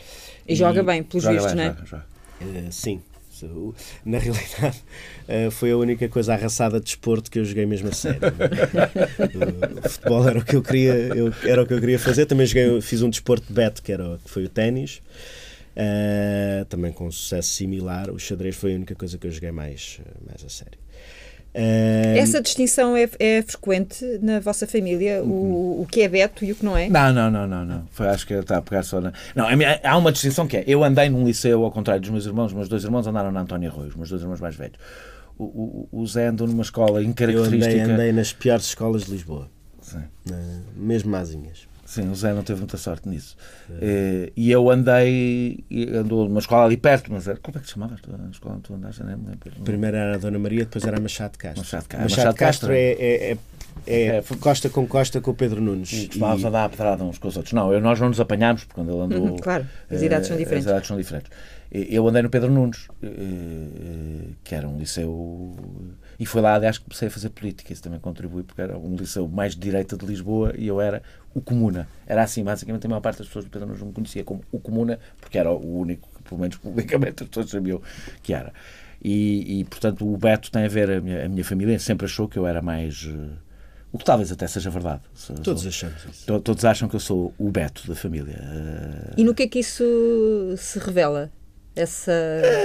E, 0.47 0.53
e, 0.53 0.55
joga 0.55 0.83
bem, 0.83 1.03
pelos 1.03 1.25
vistos, 1.25 1.53
não 1.53 1.63
é? 1.63 1.67
Joga, 1.67 1.85
joga. 1.85 2.05
Uh, 2.41 2.71
sim. 2.71 3.01
Na 4.05 4.19
realidade, 4.19 4.83
uh, 5.27 5.49
foi 5.49 5.71
a 5.71 5.77
única 5.77 6.07
coisa 6.07 6.33
arraçada 6.33 6.79
de 6.79 6.85
desporto 6.85 7.31
que 7.31 7.39
eu 7.39 7.45
joguei 7.45 7.65
mesmo 7.65 7.89
a 7.89 7.91
sério. 7.91 8.19
o, 8.21 9.87
o, 9.87 9.89
futebol 9.89 10.29
era 10.29 10.39
o 10.39 10.45
que 10.45 10.55
eu 10.55 10.61
queria, 10.61 10.93
eu, 10.93 11.33
era 11.43 11.63
o 11.63 11.65
que 11.65 11.73
eu 11.73 11.79
queria 11.79 11.97
fazer. 11.97 12.27
Também 12.27 12.45
joguei, 12.45 12.81
fiz 12.81 13.01
um 13.01 13.09
desporto 13.09 13.47
de 13.47 13.53
bet, 13.53 13.81
que, 13.81 13.91
era, 13.91 14.19
que 14.23 14.29
foi 14.29 14.45
o 14.45 14.49
ténis. 14.49 15.01
Uh, 15.71 16.65
também 16.65 16.91
com 16.91 17.07
um 17.07 17.11
sucesso 17.11 17.49
similar. 17.49 18.11
O 18.11 18.19
xadrez 18.19 18.55
foi 18.55 18.73
a 18.73 18.75
única 18.75 18.93
coisa 18.93 19.17
que 19.17 19.25
eu 19.25 19.31
joguei 19.31 19.51
mais, 19.51 19.99
mais 20.27 20.43
a 20.45 20.49
sério. 20.49 20.77
Essa 21.53 22.41
distinção 22.41 22.95
é, 22.95 23.09
é, 23.19 23.41
frequente 23.41 24.05
na 24.21 24.39
vossa 24.39 24.65
família, 24.65 25.21
o, 25.23 25.81
o 25.81 25.87
que 25.89 26.01
é 26.01 26.07
Beto 26.07 26.45
e 26.45 26.51
o 26.51 26.55
que 26.55 26.63
não 26.63 26.77
é? 26.77 26.89
Não, 26.89 27.11
não, 27.11 27.29
não, 27.29 27.45
não. 27.45 27.65
não. 27.65 27.87
Foi, 27.91 28.07
acho 28.07 28.25
que 28.25 28.33
está 28.33 28.57
a 28.57 28.61
pegar 28.61 28.83
só 28.83 29.01
na... 29.01 29.11
Não, 29.35 29.45
há 29.83 29.97
uma 29.97 30.11
distinção 30.11 30.47
que 30.47 30.57
é, 30.57 30.63
eu 30.65 30.83
andei 30.83 31.09
num 31.09 31.25
liceu 31.25 31.63
ao 31.63 31.71
contrário 31.71 32.01
dos 32.01 32.09
meus 32.09 32.25
irmãos, 32.25 32.47
os 32.47 32.53
meus 32.53 32.69
dois 32.69 32.83
irmãos 32.83 33.05
andaram 33.05 33.31
na 33.31 33.41
Antónia 33.41 33.69
Arroio, 33.69 33.89
os 33.89 33.95
meus 33.95 34.09
dois 34.09 34.21
irmãos 34.21 34.39
mais 34.39 34.55
velhos. 34.55 34.77
O, 35.37 35.43
o, 35.43 35.89
o 35.91 36.07
Zé 36.07 36.27
andou 36.27 36.47
numa 36.47 36.61
escola 36.61 37.03
incaracterística... 37.03 37.75
Eu 37.75 37.81
andei, 37.81 37.93
andei 37.95 38.11
nas 38.13 38.31
piores 38.31 38.65
escolas 38.65 39.05
de 39.05 39.11
Lisboa. 39.11 39.49
Sim. 39.81 40.03
Na, 40.29 40.37
mesmo 40.75 41.11
mazinhas. 41.11 41.67
Sim, 41.91 42.09
o 42.09 42.15
Zé 42.15 42.33
não 42.33 42.41
teve 42.41 42.59
muita 42.61 42.77
sorte 42.77 43.09
nisso. 43.09 43.35
É. 43.81 44.31
E 44.33 44.49
eu 44.49 44.71
andei, 44.71 45.61
andou 45.93 46.23
numa 46.23 46.39
escola 46.39 46.63
ali 46.63 46.77
perto, 46.77 47.11
mas 47.11 47.27
era, 47.27 47.37
como 47.37 47.57
é 47.57 47.59
que 47.59 47.67
te 47.67 47.73
chamavas 47.73 47.99
a 47.99 48.29
escola 48.29 48.55
onde 48.55 48.63
tu 48.63 48.73
andaste? 48.73 49.03
Nem 49.03 49.17
lembro. 49.17 49.37
Primeiro 49.65 49.97
era 49.97 50.15
a 50.15 50.17
Dona 50.17 50.39
Maria, 50.39 50.63
depois 50.63 50.85
era 50.85 50.95
a 50.95 51.01
Machado 51.01 51.33
de 51.33 51.39
Castro. 51.39 51.59
Machado 51.59 51.87
Castro, 51.89 52.09
Machado 52.09 52.33
de 52.33 52.39
Castro 52.39 52.71
é, 52.71 52.91
é, 52.93 53.31
é 53.31 53.37
é, 53.85 54.07
é, 54.17 54.23
costa 54.39 54.69
com 54.69 54.87
costa 54.87 55.19
com 55.19 55.31
o 55.31 55.33
Pedro 55.33 55.59
Nunes. 55.59 55.91
E 55.91 56.07
costumávamos 56.07 56.45
andar 56.45 56.63
a 56.63 56.69
pedrada 56.69 57.03
uns 57.03 57.17
com 57.17 57.27
os 57.27 57.35
outros. 57.35 57.51
Não, 57.51 57.73
eu, 57.73 57.81
nós 57.81 57.99
não 57.99 58.07
nos 58.07 58.21
apanhámos, 58.21 58.63
porque 58.63 58.75
quando 58.75 58.91
ele 58.91 59.01
andou. 59.01 59.31
Uhum, 59.31 59.37
claro, 59.37 59.67
as 59.89 60.01
idades 60.01 60.29
são 60.29 60.37
diferentes. 60.37 60.67
As 60.67 60.71
idades 60.71 60.87
são 60.87 60.97
diferentes. 60.97 61.29
Eu 61.71 62.07
andei 62.07 62.21
no 62.21 62.29
Pedro 62.29 62.51
Nunes, 62.51 62.87
que 64.43 64.55
era 64.55 64.67
um 64.67 64.77
liceu. 64.77 65.55
E 66.21 66.25
foi 66.27 66.39
lá, 66.39 66.53
aliás, 66.53 66.77
que 66.77 66.83
comecei 66.83 67.07
a 67.07 67.11
fazer 67.11 67.29
política. 67.29 67.73
Isso 67.73 67.81
também 67.81 67.99
contribui, 67.99 68.43
porque 68.43 68.61
era 68.61 68.77
um 68.77 68.95
liceu 68.95 69.27
mais 69.27 69.55
de 69.55 69.59
direita 69.59 69.97
de 69.97 70.05
Lisboa 70.05 70.53
e 70.55 70.67
eu 70.67 70.79
era 70.79 71.01
o 71.33 71.41
Comuna. 71.41 71.87
Era 72.05 72.21
assim, 72.21 72.43
basicamente, 72.43 72.85
a 72.85 72.89
maior 72.89 73.01
parte 73.01 73.17
das 73.17 73.25
pessoas 73.25 73.45
do 73.45 73.49
Pedro 73.49 73.67
me 73.67 73.91
conhecia 73.91 74.23
como 74.23 74.43
o 74.51 74.59
Comuna, 74.59 74.99
porque 75.19 75.39
era 75.39 75.51
o 75.51 75.79
único 75.79 76.07
que, 76.15 76.21
pelo 76.21 76.39
menos 76.39 76.57
publicamente, 76.61 77.23
as 77.23 77.29
pessoas 77.29 77.49
sabiam 77.49 77.81
que 78.21 78.35
era. 78.35 78.53
E, 79.03 79.61
e, 79.61 79.63
portanto, 79.63 80.07
o 80.07 80.15
Beto 80.15 80.51
tem 80.51 80.63
a 80.63 80.67
ver, 80.67 80.91
a 80.91 81.01
minha, 81.01 81.25
a 81.25 81.27
minha 81.27 81.43
família 81.43 81.79
sempre 81.79 82.05
achou 82.05 82.27
que 82.27 82.37
eu 82.37 82.45
era 82.45 82.61
mais. 82.61 83.01
Uh, 83.01 83.31
o 83.91 83.97
que 83.97 84.05
talvez 84.05 84.31
até 84.31 84.45
seja 84.45 84.69
verdade. 84.69 85.01
Sou, 85.15 85.35
todos 85.37 85.65
achamos 85.65 86.05
isso. 86.05 86.39
todos 86.39 86.63
acham 86.63 86.87
que 86.87 86.95
eu 86.95 86.99
sou 86.99 87.33
o 87.35 87.49
Beto 87.49 87.87
da 87.87 87.95
família. 87.95 88.35
Uh, 88.35 89.13
e 89.17 89.23
no 89.23 89.33
que 89.33 89.41
é 89.41 89.47
que 89.47 89.57
isso 89.57 89.83
se 90.55 90.77
revela? 90.77 91.31
Essa, 91.75 92.11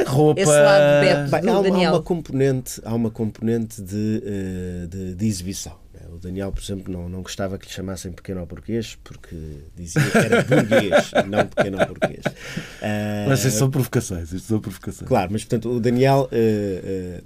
roupa 0.07 0.41
esse 0.41 0.51
lado 0.51 1.01
Beto 1.01 1.31
Bem, 1.31 1.51
há, 1.51 1.61
uma, 1.61 1.87
há, 1.87 1.91
uma, 1.93 2.03
componente 2.03 2.81
há 2.85 2.95
uma 2.95 3.11
componente 3.11 3.81
de, 3.81 4.23
uh, 4.25 4.87
de, 4.89 5.15
de 5.15 5.27
exibição 5.27 5.79
o 6.17 6.19
Daniel, 6.19 6.51
por 6.51 6.63
exemplo, 6.63 6.93
não, 6.93 7.09
não 7.09 7.23
gostava 7.23 7.59
que 7.59 7.67
lhe 7.67 7.73
chamassem 7.73 8.11
pequeno 8.11 8.45
burguês 8.47 8.99
porque 9.05 9.37
dizia 9.77 10.03
que 10.03 10.19
era 10.19 10.43
burguês, 10.43 11.11
não 11.29 11.47
pequeno 11.47 11.79
burguês. 11.87 12.25
Uh, 12.27 13.29
mas 13.29 13.45
isto 13.45 13.59
são 13.59 13.71
provocações, 13.71 14.33
isto 14.33 14.49
são 14.49 14.61
provocações. 14.61 15.07
Claro, 15.07 15.31
mas 15.33 15.45
portanto 15.45 15.71
o 15.71 15.79
Daniel 15.79 16.29
uh, 16.33 17.21
uh, 17.21 17.25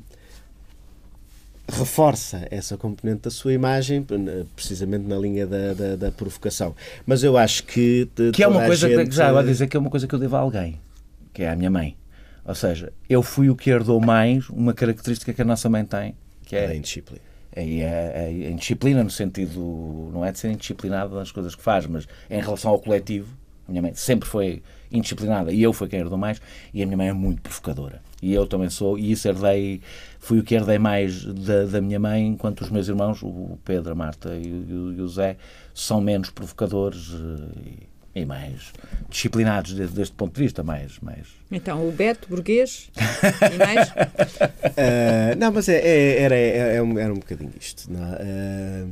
reforça 1.72 2.46
essa 2.50 2.76
componente 2.76 3.22
da 3.22 3.30
sua 3.30 3.52
imagem, 3.52 4.04
precisamente 4.56 5.06
na 5.06 5.16
linha 5.16 5.46
da, 5.46 5.72
da, 5.72 5.96
da 5.96 6.10
provocação. 6.10 6.74
Mas 7.06 7.22
eu 7.22 7.36
acho 7.36 7.64
que. 7.64 8.08
Que 8.34 8.42
é 8.42 8.48
uma 8.48 8.64
coisa 8.66 8.88
gente... 8.88 9.08
que 9.08 9.14
já 9.14 9.28
agora 9.28 9.46
dizer 9.46 9.68
que 9.68 9.76
é 9.76 9.80
uma 9.80 9.90
coisa 9.90 10.06
que 10.06 10.14
eu 10.14 10.18
devo 10.18 10.34
a 10.34 10.40
alguém, 10.40 10.80
que 11.32 11.42
é 11.42 11.50
a 11.50 11.56
minha 11.56 11.70
mãe. 11.70 11.96
Ou 12.44 12.54
seja, 12.54 12.92
eu 13.08 13.22
fui 13.22 13.50
o 13.50 13.56
que 13.56 13.70
herdou 13.70 14.00
mais 14.00 14.48
uma 14.48 14.72
característica 14.74 15.32
que 15.32 15.42
a 15.42 15.44
nossa 15.44 15.68
mãe 15.68 15.84
tem, 15.84 16.14
que 16.44 16.56
é 16.56 16.66
a 16.66 16.74
indisciplina 16.74 17.30
é, 17.52 17.62
é, 17.62 18.44
é 18.44 18.50
indisciplina 18.50 19.02
no 19.02 19.10
sentido, 19.10 20.10
não 20.12 20.24
é 20.24 20.32
de 20.32 20.38
ser 20.38 20.50
indisciplinado 20.50 21.14
nas 21.14 21.32
coisas 21.32 21.54
que 21.54 21.62
faz, 21.62 21.86
mas 21.86 22.06
em 22.28 22.40
relação 22.40 22.70
ao 22.70 22.78
coletivo, 22.78 23.34
a 23.66 23.70
minha 23.70 23.82
mãe 23.82 23.94
sempre 23.94 24.28
foi 24.28 24.62
indisciplinada 24.90 25.52
e 25.52 25.62
eu 25.62 25.72
fui 25.72 25.88
quem 25.88 26.00
herdou 26.00 26.18
mais 26.18 26.40
e 26.74 26.82
a 26.82 26.86
minha 26.86 26.96
mãe 26.96 27.08
é 27.08 27.12
muito 27.12 27.42
provocadora 27.42 28.02
e 28.20 28.34
eu 28.34 28.44
também 28.44 28.68
sou 28.68 28.98
e 28.98 29.12
isso 29.12 29.28
herdei 29.28 29.80
fui 30.18 30.40
o 30.40 30.42
que 30.42 30.56
herdei 30.56 30.78
mais 30.78 31.24
da, 31.24 31.64
da 31.66 31.80
minha 31.80 32.00
mãe 32.00 32.26
enquanto 32.26 32.62
os 32.62 32.70
meus 32.70 32.88
irmãos 32.88 33.22
o 33.22 33.56
Pedro, 33.64 33.92
a 33.92 33.94
Marta 33.94 34.34
e, 34.34 34.52
o, 34.52 34.92
e 34.92 35.00
o 35.00 35.08
Zé 35.08 35.36
são 35.72 36.00
menos 36.00 36.30
provocadores 36.30 37.12
eh, 37.14 37.68
e, 37.68 37.89
e 38.20 38.24
mais 38.24 38.72
disciplinados 39.08 39.72
desde, 39.72 39.94
deste 39.94 40.14
ponto 40.14 40.34
de 40.34 40.40
vista, 40.40 40.62
mais, 40.62 40.98
mais... 41.00 41.26
Então, 41.50 41.86
o 41.86 41.90
Beto, 41.90 42.28
burguês, 42.28 42.90
e 43.52 43.58
mais? 43.58 43.88
uh, 43.90 45.34
não, 45.38 45.50
mas 45.50 45.68
é, 45.68 45.78
é, 45.78 46.22
era, 46.22 46.36
era, 46.36 46.72
é 46.72 46.74
era, 46.74 46.84
um, 46.84 46.98
era 46.98 47.12
um 47.12 47.18
bocadinho 47.18 47.52
isto. 47.58 47.90
Não, 47.92 48.00
uh, 48.00 48.90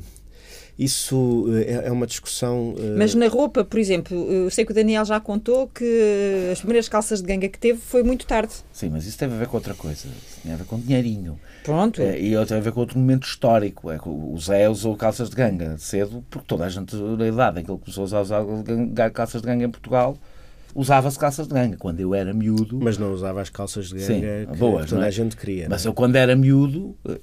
isso 0.79 1.47
é, 1.67 1.88
é 1.88 1.93
uma 1.93 2.07
discussão. 2.07 2.75
Mas 2.97 3.14
na 3.14 3.27
roupa, 3.27 3.64
por 3.64 3.79
exemplo, 3.81 4.17
eu 4.31 4.49
sei 4.51 4.64
que 4.64 4.71
o 4.71 4.75
Daniel 4.75 5.05
já 5.05 5.19
contou 5.19 5.67
que 5.67 6.51
as 6.53 6.61
primeiras 6.61 6.88
calças 6.88 7.21
de 7.21 7.27
ganga 7.27 7.49
que 7.49 7.59
teve 7.59 7.81
foi 7.81 8.05
muito 8.05 8.25
tarde. 8.27 8.53
Sim, 8.73 8.91
mas 8.91 9.05
isso 9.05 9.18
teve 9.18 9.35
a 9.35 9.39
ver 9.39 9.49
com 9.49 9.57
outra 9.57 9.74
coisa. 9.74 10.09
Tem 10.43 10.53
a 10.53 10.57
ver 10.57 10.64
com 10.64 10.79
dinheirinho. 10.79 11.39
Pronto. 11.65 12.01
É, 12.01 12.19
e 12.19 12.47
tem 12.47 12.57
a 12.57 12.61
ver 12.61 12.73
com 12.73 12.81
outro 12.81 12.99
momento 12.99 13.27
histórico. 13.27 13.91
É, 13.91 13.99
o 14.05 14.37
Zé 14.39 14.69
usou 14.69 14.97
calças 14.97 15.31
de 15.31 15.37
ganga 15.37 15.77
cedo, 15.79 16.25
porque 16.31 16.47
toda 16.47 16.65
a 16.65 16.69
gente, 16.69 16.97
na 16.97 17.27
idade 17.27 17.61
em 17.61 17.65
que 17.65 17.71
ele 17.71 17.79
começou 17.79 18.03
a 18.03 18.23
usar 18.23 18.45
calças 19.13 19.43
de 19.43 19.47
ganga 19.47 19.65
em 19.65 19.71
Portugal, 19.71 20.17
usava-se 20.75 21.19
calças 21.19 21.49
de 21.49 21.55
ganga. 21.55 21.77
Quando 21.77 22.01
eu 22.01 22.15
era 22.15 22.33
miúdo. 22.33 22.79
Mas 22.83 22.99
não 22.99 23.13
usava 23.13 23.41
as 23.41 23.51
calças 23.51 23.89
de 23.89 23.95
ganga 23.97 24.07
Sim, 24.07 24.21
que, 24.53 24.59
boas, 24.59 24.85
que 24.85 24.91
toda 24.91 25.05
é? 25.05 25.09
a 25.09 25.11
gente 25.11 25.37
queria. 25.37 25.69
Mas 25.69 25.85
é? 25.85 25.89
eu, 25.89 25.95
quando 25.95 26.17
era 26.17 26.35
miúdo, 26.37 26.97
eh, 27.07 27.19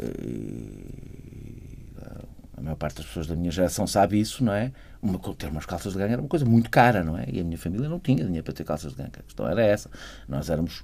a 2.57 2.61
maior 2.61 2.75
parte 2.75 2.97
das 2.97 3.05
pessoas 3.05 3.27
da 3.27 3.35
minha 3.35 3.51
geração 3.51 3.85
sabe 3.85 4.19
isso, 4.19 4.43
não 4.43 4.53
é? 4.53 4.71
Uma, 5.01 5.19
ter 5.35 5.47
umas 5.47 5.65
calças 5.65 5.93
de 5.93 5.99
ganga 5.99 6.13
era 6.13 6.21
uma 6.21 6.27
coisa 6.27 6.45
muito 6.45 6.69
cara, 6.69 7.03
não 7.03 7.17
é? 7.17 7.25
E 7.31 7.39
a 7.39 7.43
minha 7.43 7.57
família 7.57 7.87
não 7.89 7.99
tinha 7.99 8.23
dinheiro 8.23 8.43
para 8.43 8.53
ter 8.53 8.63
calças 8.63 8.91
de 8.91 8.97
ganga. 8.97 9.19
A 9.19 9.23
questão 9.23 9.47
era 9.47 9.61
essa. 9.63 9.89
Nós 10.27 10.49
éramos, 10.49 10.83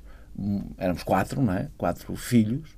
éramos 0.77 1.03
quatro, 1.03 1.41
não 1.41 1.53
é? 1.53 1.69
Quatro 1.77 2.15
filhos. 2.15 2.69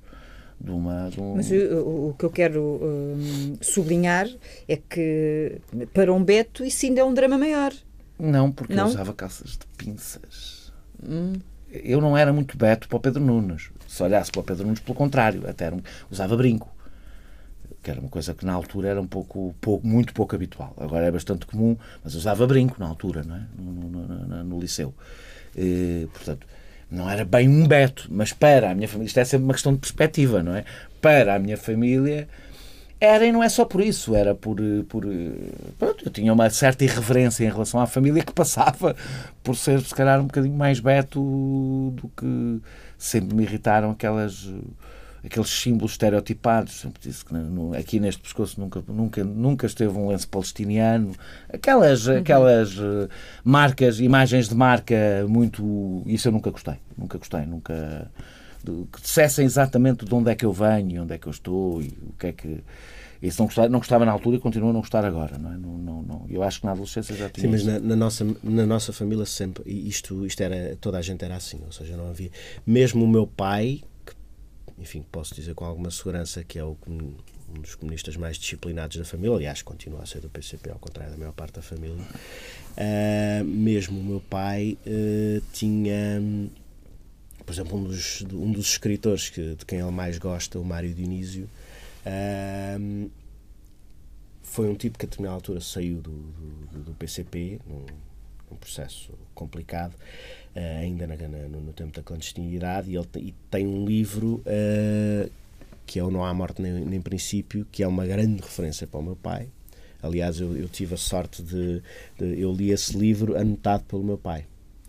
De 0.60 0.70
uma, 0.70 1.10
de 1.10 1.20
um... 1.20 1.34
Mas 1.36 1.50
o, 1.50 2.08
o, 2.08 2.14
que 2.18 2.24
eu 2.24 2.30
quero 2.30 2.62
um, 2.62 3.56
sublinhar 3.60 4.28
é 4.66 4.76
que 4.76 5.60
para 5.92 6.12
um 6.12 6.22
Beto 6.22 6.64
isso 6.64 6.86
ainda 6.86 7.00
é 7.00 7.04
um 7.04 7.12
drama 7.12 7.36
maior. 7.36 7.72
Não, 8.18 8.50
porque 8.50 8.74
não? 8.74 8.84
eu 8.84 8.90
usava 8.90 9.12
calças 9.12 9.50
de 9.50 9.66
pinças. 9.76 10.72
Hum. 11.02 11.34
Eu 11.70 12.00
não 12.00 12.16
era 12.16 12.32
muito 12.32 12.56
Beto 12.56 12.88
para 12.88 12.96
o 12.96 13.00
Pedro 13.00 13.22
Nunes. 13.22 13.70
Se 13.88 14.02
olhasse 14.02 14.30
para 14.30 14.40
o 14.40 14.44
Pedro 14.44 14.64
Nunes, 14.64 14.80
pelo 14.80 14.94
contrário, 14.94 15.48
até 15.48 15.66
era, 15.66 15.76
usava 16.10 16.36
brinco 16.36 16.74
que 17.84 17.90
era 17.90 18.00
uma 18.00 18.08
coisa 18.08 18.32
que 18.32 18.46
na 18.46 18.54
altura 18.54 18.88
era 18.88 19.00
um 19.00 19.06
pouco, 19.06 19.54
pouco, 19.60 19.86
muito 19.86 20.14
pouco 20.14 20.34
habitual. 20.34 20.74
Agora 20.78 21.04
é 21.04 21.10
bastante 21.10 21.44
comum, 21.44 21.76
mas 22.02 22.14
usava 22.14 22.46
brinco 22.46 22.76
na 22.78 22.86
altura, 22.86 23.22
não 23.22 23.36
é? 23.36 23.46
no, 23.58 23.72
no, 23.72 24.08
no, 24.08 24.44
no 24.44 24.58
liceu. 24.58 24.94
E, 25.54 26.08
portanto, 26.12 26.46
não 26.90 27.08
era 27.10 27.24
bem 27.24 27.48
um 27.48 27.66
Beto, 27.66 28.08
mas 28.10 28.32
para 28.32 28.70
a 28.70 28.74
minha 28.74 28.88
família, 28.88 29.06
isto 29.06 29.20
é 29.20 29.24
sempre 29.24 29.44
uma 29.44 29.54
questão 29.54 29.72
de 29.72 29.80
perspectiva, 29.80 30.42
não 30.42 30.54
é? 30.54 30.64
Para 31.00 31.34
a 31.34 31.38
minha 31.38 31.56
família 31.56 32.28
era 33.00 33.26
e 33.26 33.32
não 33.32 33.42
é 33.42 33.48
só 33.48 33.64
por 33.64 33.80
isso, 33.82 34.14
era 34.14 34.34
por, 34.34 34.56
por 34.88 35.04
pronto, 35.78 36.04
eu 36.04 36.10
tinha 36.10 36.32
uma 36.32 36.48
certa 36.50 36.84
irreverência 36.84 37.44
em 37.44 37.50
relação 37.50 37.80
à 37.80 37.86
família 37.86 38.22
que 38.24 38.32
passava 38.34 38.96
por 39.42 39.56
ser 39.56 39.80
se 39.80 39.94
calhar 39.94 40.20
um 40.20 40.26
bocadinho 40.26 40.56
mais 40.56 40.80
Beto 40.80 41.20
do 41.94 42.08
que 42.16 42.60
sempre 42.96 43.34
me 43.34 43.42
irritaram 43.42 43.90
aquelas 43.90 44.48
aqueles 45.24 45.48
símbolos 45.48 45.92
estereotipados. 45.92 46.80
Sempre 46.80 47.00
disse 47.02 47.24
que 47.24 47.34
aqui 47.78 47.98
neste 47.98 48.20
pescoço 48.20 48.60
nunca, 48.60 48.82
nunca, 48.86 49.24
nunca 49.24 49.66
esteve 49.66 49.96
um 49.96 50.08
lenço 50.08 50.28
palestiniano. 50.28 51.12
Aquelas, 51.52 52.06
uhum. 52.06 52.18
aquelas 52.18 52.76
uh, 52.78 53.08
marcas, 53.42 54.00
imagens 54.00 54.48
de 54.48 54.54
marca 54.54 54.94
muito. 55.28 56.02
Isso 56.06 56.28
eu 56.28 56.32
nunca 56.32 56.50
gostei. 56.50 56.74
Nunca 56.96 57.18
gostei. 57.18 57.46
Nunca. 57.46 58.10
Que 58.64 59.02
dissessem 59.02 59.44
exatamente 59.44 60.06
de 60.06 60.14
onde 60.14 60.30
é 60.30 60.34
que 60.34 60.44
eu 60.44 60.52
venho, 60.52 61.02
onde 61.02 61.12
é 61.12 61.18
que 61.18 61.26
eu 61.26 61.30
estou 61.30 61.82
e 61.82 61.88
o 61.88 62.12
que 62.18 62.26
é 62.28 62.32
que. 62.32 62.64
Isso 63.22 63.40
não 63.40 63.46
gostava, 63.46 63.68
não 63.70 63.78
gostava 63.78 64.04
na 64.04 64.12
altura 64.12 64.36
e 64.36 64.40
continua 64.40 64.68
a 64.68 64.72
não 64.72 64.80
gostar 64.80 65.02
agora. 65.02 65.38
Não 65.38 65.52
é? 65.52 65.56
não, 65.56 65.78
não, 65.78 66.02
não. 66.02 66.26
Eu 66.28 66.42
acho 66.42 66.60
que 66.60 66.66
na 66.66 66.72
adolescência 66.72 67.14
já 67.14 67.30
tinha. 67.30 67.46
Sim, 67.46 67.50
mas 67.50 67.64
na, 67.64 67.78
na, 67.78 67.96
nossa, 67.96 68.26
na 68.42 68.66
nossa 68.66 68.92
família 68.92 69.24
sempre. 69.24 69.70
Isto, 69.70 70.26
isto 70.26 70.42
era. 70.42 70.76
Toda 70.76 70.98
a 70.98 71.02
gente 71.02 71.24
era 71.24 71.36
assim. 71.36 71.60
Ou 71.64 71.72
seja, 71.72 71.96
não 71.96 72.08
havia. 72.08 72.30
Mesmo 72.66 73.04
o 73.04 73.08
meu 73.08 73.26
pai, 73.26 73.82
enfim, 74.78 75.04
posso 75.10 75.34
dizer 75.34 75.54
com 75.54 75.64
alguma 75.64 75.90
segurança 75.90 76.42
que 76.42 76.58
é 76.58 76.64
o, 76.64 76.76
um 76.86 77.60
dos 77.60 77.74
comunistas 77.74 78.16
mais 78.16 78.36
disciplinados 78.36 78.96
da 78.96 79.04
família, 79.04 79.36
aliás, 79.36 79.62
continua 79.62 80.02
a 80.02 80.06
ser 80.06 80.20
do 80.20 80.28
PCP, 80.28 80.70
ao 80.70 80.78
contrário 80.78 81.12
da 81.12 81.18
maior 81.18 81.32
parte 81.32 81.54
da 81.54 81.62
família. 81.62 81.96
Uh, 81.96 83.44
mesmo 83.44 84.00
o 84.00 84.04
meu 84.04 84.20
pai 84.20 84.76
uh, 84.86 85.42
tinha, 85.52 86.20
por 87.44 87.52
exemplo, 87.52 87.78
um 87.78 87.84
dos, 87.84 88.22
um 88.32 88.50
dos 88.50 88.66
escritores 88.66 89.28
que, 89.28 89.54
de 89.54 89.64
quem 89.64 89.78
ele 89.78 89.90
mais 89.90 90.18
gosta, 90.18 90.58
o 90.58 90.64
Mário 90.64 90.92
Dionísio, 90.92 91.48
uh, 92.06 93.10
foi 94.42 94.68
um 94.68 94.74
tipo 94.74 94.98
que 94.98 95.06
a 95.06 95.08
determinada 95.08 95.36
altura 95.36 95.60
saiu 95.60 96.00
do, 96.00 96.10
do, 96.10 96.78
do 96.84 96.94
PCP, 96.94 97.60
num 98.54 98.56
processo 98.56 99.12
complicado, 99.34 99.94
uh, 99.94 100.80
ainda 100.80 101.06
na, 101.06 101.16
na, 101.16 101.48
no, 101.48 101.60
no, 101.60 101.72
tempo 101.72 101.92
da 101.92 102.02
clandestinidade, 102.02 102.90
e 102.90 102.96
ele 102.96 103.08
e 103.16 103.34
tem 103.50 103.66
um 103.66 103.84
livro 103.84 104.42
uh, 104.46 105.30
que 105.86 105.98
é 105.98 106.04
o 106.04 106.10
Não 106.10 106.24
Há 106.24 106.32
Morte 106.32 106.62
nem, 106.62 106.72
nem 106.72 107.00
Princípio, 107.00 107.66
que 107.70 107.82
é 107.82 107.88
uma 107.88 108.06
grande 108.06 108.40
referência 108.40 108.86
para 108.86 109.00
o 109.00 109.02
meu 109.02 109.16
pai. 109.16 109.48
Aliás, 110.02 110.40
eu, 110.40 110.56
eu 110.56 110.68
tive 110.68 110.94
a 110.94 110.98
sorte 110.98 111.42
de, 111.42 111.82
de, 112.18 112.40
Eu 112.40 112.52
li 112.52 112.70
esse 112.70 112.96
livro 112.96 113.36
anotado 113.36 113.84
pelo 113.84 114.04
meu 114.04 114.18
pai, 114.18 114.46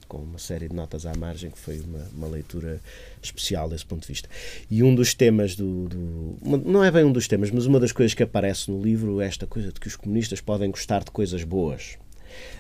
com 0.08 0.18
uma 0.18 0.38
série 0.38 0.68
de 0.68 0.76
notas 0.76 1.06
à 1.06 1.14
margem, 1.16 1.50
que 1.50 1.58
foi 1.58 1.80
uma, 1.80 2.06
uma 2.14 2.28
leitura 2.28 2.82
especial 3.22 3.70
desse 3.70 3.86
ponto 3.86 4.02
de 4.02 4.08
vista. 4.08 4.30
E 4.70 4.84
um 4.84 4.94
dos 4.94 5.14
temas 5.14 5.56
do, 5.56 5.88
do. 5.88 6.38
Não 6.66 6.84
é 6.84 6.92
bem 6.92 7.06
um 7.06 7.14
dos 7.14 7.28
temas, 7.28 7.50
mas 7.50 7.66
uma 7.66 7.80
das 7.80 7.94
coisas 7.94 8.14
que 8.14 8.24
aparece 8.24 8.70
no 8.70 8.82
livro 8.82 9.22
é 9.22 9.26
esta 9.26 9.48
coisa 9.48 9.72
de 9.72 9.80
que 9.80 9.88
os 9.88 9.96
comunistas 9.96 10.42
podem 10.42 10.70
gostar 10.70 11.04
de 11.04 11.12
coisas 11.12 11.44
boas 11.44 11.98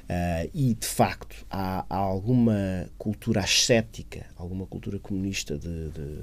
Uh, 0.06 0.50
e, 0.54 0.76
de 0.76 0.86
facto, 0.86 1.36
há, 1.50 1.84
há, 1.90 1.96
alguma 1.96 2.88
cultura 2.98 3.40
ascética, 3.40 4.26
alguma 4.38 4.68
cultura 4.68 5.00
comunista 5.00 5.58
de, 5.58 5.90
de, 5.90 6.18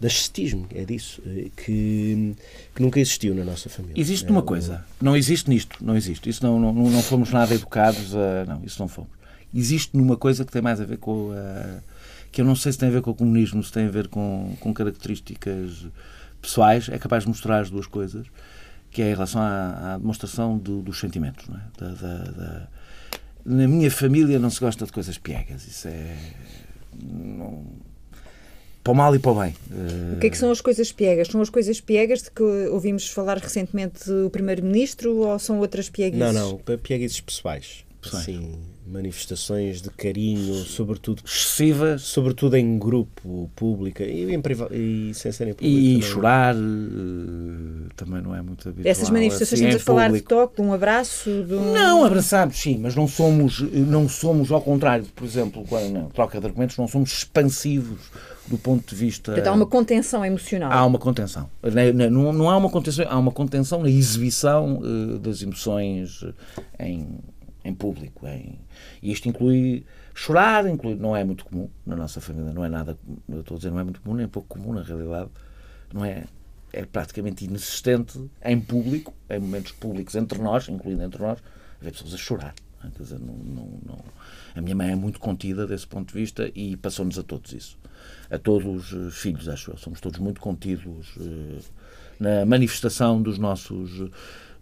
de 0.00 0.06
ascetismo, 0.06 0.66
é 0.74 0.82
disso, 0.86 1.20
eh, 1.26 1.50
que, 1.54 2.34
que, 2.74 2.82
nunca 2.82 2.98
existiu 2.98 3.34
na 3.34 3.44
nossa 3.44 3.68
família. 3.68 4.00
Existe 4.00 4.26
é 4.26 4.30
uma 4.30 4.40
coisa, 4.40 4.82
não 4.98 5.14
existe 5.14 5.50
nisto, 5.50 5.76
não 5.84 5.94
existe. 5.94 6.30
Isso 6.30 6.42
não, 6.42 6.58
não, 6.58 6.72
não 6.72 7.02
fomos 7.02 7.30
nada 7.30 7.54
educados 7.54 8.14
a. 8.16 8.46
Não, 8.46 8.64
isso 8.64 8.80
não 8.80 8.88
fomos. 8.88 9.10
Existe 9.54 9.94
numa 9.94 10.16
coisa 10.16 10.42
que 10.42 10.50
tem 10.50 10.62
mais 10.62 10.80
a 10.80 10.84
ver 10.86 10.96
com 10.96 11.32
a. 11.32 11.82
que 12.32 12.40
eu 12.40 12.46
não 12.46 12.56
sei 12.56 12.72
se 12.72 12.78
tem 12.78 12.88
a 12.88 12.92
ver 12.92 13.02
com 13.02 13.10
o 13.10 13.14
comunismo, 13.14 13.62
se 13.62 13.70
tem 13.70 13.84
a 13.84 13.90
ver 13.90 14.08
com, 14.08 14.56
com 14.58 14.72
características 14.72 15.86
pessoais, 16.40 16.88
é 16.88 16.98
capaz 16.98 17.24
de 17.24 17.28
mostrar 17.28 17.60
as 17.60 17.68
duas 17.68 17.86
coisas 17.86 18.26
que 18.90 19.02
é 19.02 19.10
em 19.10 19.14
relação 19.14 19.40
à, 19.40 19.94
à 19.94 19.98
demonstração 19.98 20.58
do, 20.58 20.82
dos 20.82 20.98
sentimentos. 20.98 21.46
É? 21.48 21.84
Da, 21.84 21.92
da, 21.92 22.16
da... 22.30 22.68
Na 23.44 23.66
minha 23.66 23.90
família 23.90 24.38
não 24.38 24.50
se 24.50 24.60
gosta 24.60 24.84
de 24.84 24.92
coisas 24.92 25.16
piegas. 25.16 25.66
Isso 25.66 25.88
é. 25.88 26.16
Não... 27.02 27.64
Para 28.82 28.92
o 28.92 28.96
mal 28.96 29.14
e 29.14 29.18
para 29.18 29.30
o 29.30 29.40
bem. 29.40 29.54
O 30.16 30.18
que 30.20 30.26
é 30.26 30.30
que 30.30 30.38
são 30.38 30.50
as 30.50 30.60
coisas 30.60 30.90
piegas? 30.90 31.28
São 31.28 31.40
as 31.40 31.50
coisas 31.50 31.80
piegas 31.80 32.22
de 32.22 32.30
que 32.30 32.42
ouvimos 32.42 33.08
falar 33.08 33.36
recentemente 33.36 34.10
o 34.10 34.30
Primeiro-Ministro 34.30 35.16
ou 35.18 35.38
são 35.38 35.58
outras 35.58 35.90
piegas? 35.90 36.18
Não, 36.18 36.32
não, 36.32 36.78
piegas 36.78 37.20
pessoais. 37.20 37.84
pessoais. 38.00 38.24
Sim, 38.24 38.58
manifestações 38.90 39.80
de 39.80 39.90
carinho, 39.90 40.54
sobretudo 40.54 41.22
excessivas, 41.24 42.02
sobretudo 42.02 42.56
em 42.56 42.78
grupo 42.78 43.50
público 43.54 44.02
e, 44.02 44.32
em 44.32 44.40
priva 44.40 44.68
e 44.72 45.12
sem 45.14 45.30
serem 45.32 45.54
público. 45.54 45.78
E 45.78 45.94
também. 45.94 46.02
chorar 46.02 46.54
uh, 46.56 47.88
também 47.96 48.20
não 48.20 48.34
é 48.34 48.42
muito 48.42 48.68
habitual. 48.68 48.90
Essas 48.90 49.10
manifestações 49.10 49.60
assim, 49.60 49.68
estamos 49.68 49.82
a 49.82 49.84
falar 49.84 50.06
público. 50.06 50.28
de 50.28 50.34
toque, 50.34 50.56
de 50.56 50.62
um 50.62 50.72
abraço, 50.72 51.44
de 51.44 51.54
um... 51.54 51.72
Não, 51.72 52.04
abraçamos 52.04 52.60
sim, 52.60 52.78
mas 52.78 52.94
não 52.94 53.06
somos 53.06 53.60
não 53.60 54.08
somos 54.08 54.50
ao 54.50 54.60
contrário, 54.60 55.06
por 55.14 55.24
exemplo, 55.24 55.64
quando 55.68 55.92
não, 55.92 56.08
troca 56.08 56.40
de 56.40 56.46
argumentos, 56.46 56.76
não 56.76 56.88
somos 56.88 57.12
expansivos 57.12 57.98
do 58.46 58.58
ponto 58.58 58.88
de 58.90 58.96
vista. 58.96 59.32
Portanto, 59.32 59.46
há 59.46 59.52
uma 59.52 59.66
contenção 59.66 60.24
emocional. 60.24 60.72
Há 60.72 60.84
uma 60.84 60.98
contenção. 60.98 61.48
Não, 62.10 62.32
não 62.32 62.50
há 62.50 62.56
uma 62.56 62.68
contenção, 62.68 63.06
há 63.08 63.18
uma 63.18 63.30
contenção 63.30 63.82
na 63.82 63.88
exibição 63.88 64.80
uh, 64.80 65.18
das 65.18 65.40
emoções 65.40 66.24
em 66.78 67.06
em 67.64 67.74
público. 67.74 68.26
Em, 68.26 68.58
e 69.02 69.12
isto 69.12 69.28
inclui 69.28 69.84
chorar, 70.14 70.66
inclui, 70.66 70.94
não 70.94 71.16
é 71.16 71.24
muito 71.24 71.44
comum 71.44 71.68
na 71.86 71.96
nossa 71.96 72.20
família, 72.20 72.52
não 72.52 72.64
é 72.64 72.68
nada, 72.68 72.98
eu 73.28 73.40
estou 73.40 73.56
a 73.56 73.58
dizer, 73.58 73.70
não 73.70 73.78
é 73.78 73.84
muito 73.84 74.00
comum, 74.00 74.16
nem 74.16 74.28
pouco 74.28 74.48
comum 74.48 74.72
na 74.72 74.82
realidade, 74.82 75.30
não 75.92 76.04
é, 76.04 76.24
é 76.72 76.84
praticamente 76.84 77.44
inexistente 77.44 78.20
em 78.44 78.60
público, 78.60 79.14
em 79.28 79.38
momentos 79.38 79.72
públicos 79.72 80.14
entre 80.14 80.38
nós, 80.40 80.68
incluindo 80.68 81.02
entre 81.02 81.22
nós, 81.22 81.38
haver 81.80 81.92
pessoas 81.92 82.14
a 82.14 82.18
chorar. 82.18 82.54
É? 82.84 82.88
Quer 82.90 83.02
dizer, 83.02 83.18
não, 83.18 83.34
não, 83.34 83.68
não, 83.84 83.98
a 84.54 84.60
minha 84.60 84.74
mãe 84.74 84.90
é 84.90 84.96
muito 84.96 85.20
contida 85.20 85.66
desse 85.66 85.86
ponto 85.86 86.12
de 86.12 86.18
vista 86.18 86.50
e 86.54 86.76
passou-nos 86.76 87.18
a 87.18 87.22
todos 87.22 87.52
isso. 87.52 87.78
A 88.30 88.38
todos 88.38 88.92
os 88.92 89.18
filhos, 89.18 89.48
acho 89.48 89.72
eu. 89.72 89.76
Somos 89.76 90.00
todos 90.00 90.18
muito 90.18 90.40
contidos 90.40 91.14
uh, 91.16 91.60
na 92.18 92.46
manifestação 92.46 93.20
dos 93.20 93.38
nossos 93.38 94.10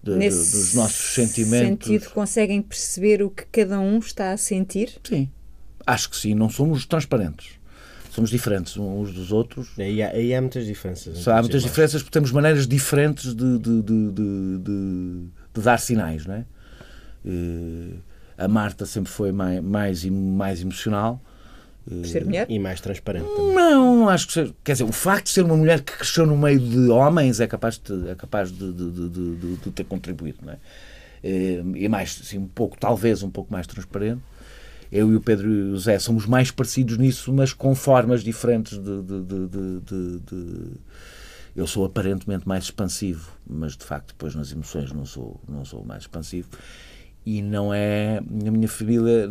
de, 0.03 0.13
Nesse 0.13 0.57
dos 0.57 0.75
nossos 0.75 1.15
sentimentos. 1.15 1.87
sentido, 1.87 2.11
conseguem 2.11 2.63
perceber 2.63 3.23
o 3.23 3.31
que 3.31 3.45
cada 3.47 3.81
um 3.81 3.99
está 3.99 4.33
a 4.33 4.37
sentir? 4.37 4.93
Sim, 5.05 5.31
acho 5.87 6.11
que 6.11 6.17
sim. 6.17 6.35
Não 6.35 6.49
somos 6.49 6.87
transparentes. 6.87 7.59
Somos 8.11 8.31
diferentes 8.31 8.77
uns 8.77 9.13
dos 9.13 9.31
outros. 9.31 9.69
E 9.79 10.03
há, 10.03 10.19
e 10.19 10.35
há 10.35 10.41
muitas 10.41 10.67
diferenças. 10.67 11.29
Há 11.29 11.41
muitas 11.41 11.63
diferenças 11.63 12.03
porque 12.03 12.13
temos 12.13 12.33
maneiras 12.33 12.67
diferentes 12.67 13.35
de, 13.35 13.59
de, 13.59 13.83
de, 13.83 14.13
de, 14.13 14.59
de 15.55 15.61
dar 15.63 15.79
sinais, 15.79 16.27
não 16.27 16.35
é? 16.35 16.45
a 18.37 18.49
Marta 18.49 18.87
sempre 18.87 19.11
foi 19.11 19.33
mais, 19.33 19.63
mais, 19.63 20.05
mais 20.05 20.63
emocional 20.63 21.23
Por 21.89 22.07
ser 22.07 22.25
mulher? 22.25 22.47
E 22.49 22.59
mais 22.59 22.81
transparente 22.81 23.27
também. 23.27 23.55
Não, 23.55 23.97
não 23.97 24.09
acho 24.09 24.27
que 24.27 24.33
seja. 24.35 24.55
Quer 24.63 24.73
dizer, 24.73 24.85
o 24.85 24.93
facto 24.93 25.27
de 25.27 25.33
ser 25.33 25.43
uma 25.43 25.57
mulher 25.57 25.81
que 25.81 25.93
cresceu 25.93 26.27
no 26.27 26.37
meio 26.37 26.61
de 26.61 26.89
homens 26.91 27.41
é 27.41 27.47
capaz 27.47 27.79
de, 27.79 28.09
é 28.09 28.15
capaz 28.15 28.51
de, 28.51 28.73
de, 28.73 28.91
de, 28.91 29.57
de 29.57 29.71
ter 29.71 29.85
contribuído, 29.85 30.39
não 30.43 30.53
é? 30.53 30.59
E 31.23 31.89
mais, 31.89 32.21
assim, 32.23 32.39
um 32.39 32.47
pouco, 32.47 32.79
talvez 32.79 33.23
um 33.23 33.31
pouco 33.31 33.53
mais 33.53 33.67
transparente. 33.67 34.23
Eu 34.91 35.13
e 35.13 35.17
o 35.17 35.21
Pedro 35.21 35.51
e 35.53 35.63
o 35.63 35.71
José 35.73 35.99
somos 35.99 36.25
mais 36.25 36.51
parecidos 36.51 36.97
nisso, 36.97 37.33
mas 37.33 37.53
com 37.53 37.75
formas 37.75 38.23
diferentes 38.23 38.79
de, 38.79 39.03
de 39.03 40.73
eu 41.59 41.67
sou 41.67 41.85
aparentemente 41.85 42.47
mais 42.47 42.65
expansivo, 42.65 43.33
mas 43.45 43.77
de 43.77 43.85
facto 43.85 44.09
depois 44.09 44.33
nas 44.35 44.53
emoções 44.53 44.93
não 44.93 45.05
sou, 45.05 45.41
não 45.49 45.65
sou 45.65 45.85
mais 45.85 46.05
expansivo. 46.05 46.49
E 47.27 47.43
não 47.43 47.73
é. 47.75 48.21
Na 48.31 48.51
minha 48.51 48.69
família, 48.69 49.31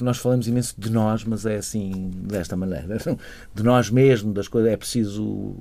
nós 0.00 0.18
falamos 0.18 0.46
imenso 0.46 0.74
de 0.78 0.90
nós, 0.90 1.24
mas 1.24 1.46
é 1.46 1.56
assim, 1.56 2.10
desta 2.14 2.56
maneira. 2.56 2.98
De 3.54 3.62
nós 3.62 3.88
mesmo, 3.88 4.32
das 4.34 4.48
coisas. 4.48 4.70
É 4.70 4.76
preciso. 4.76 5.56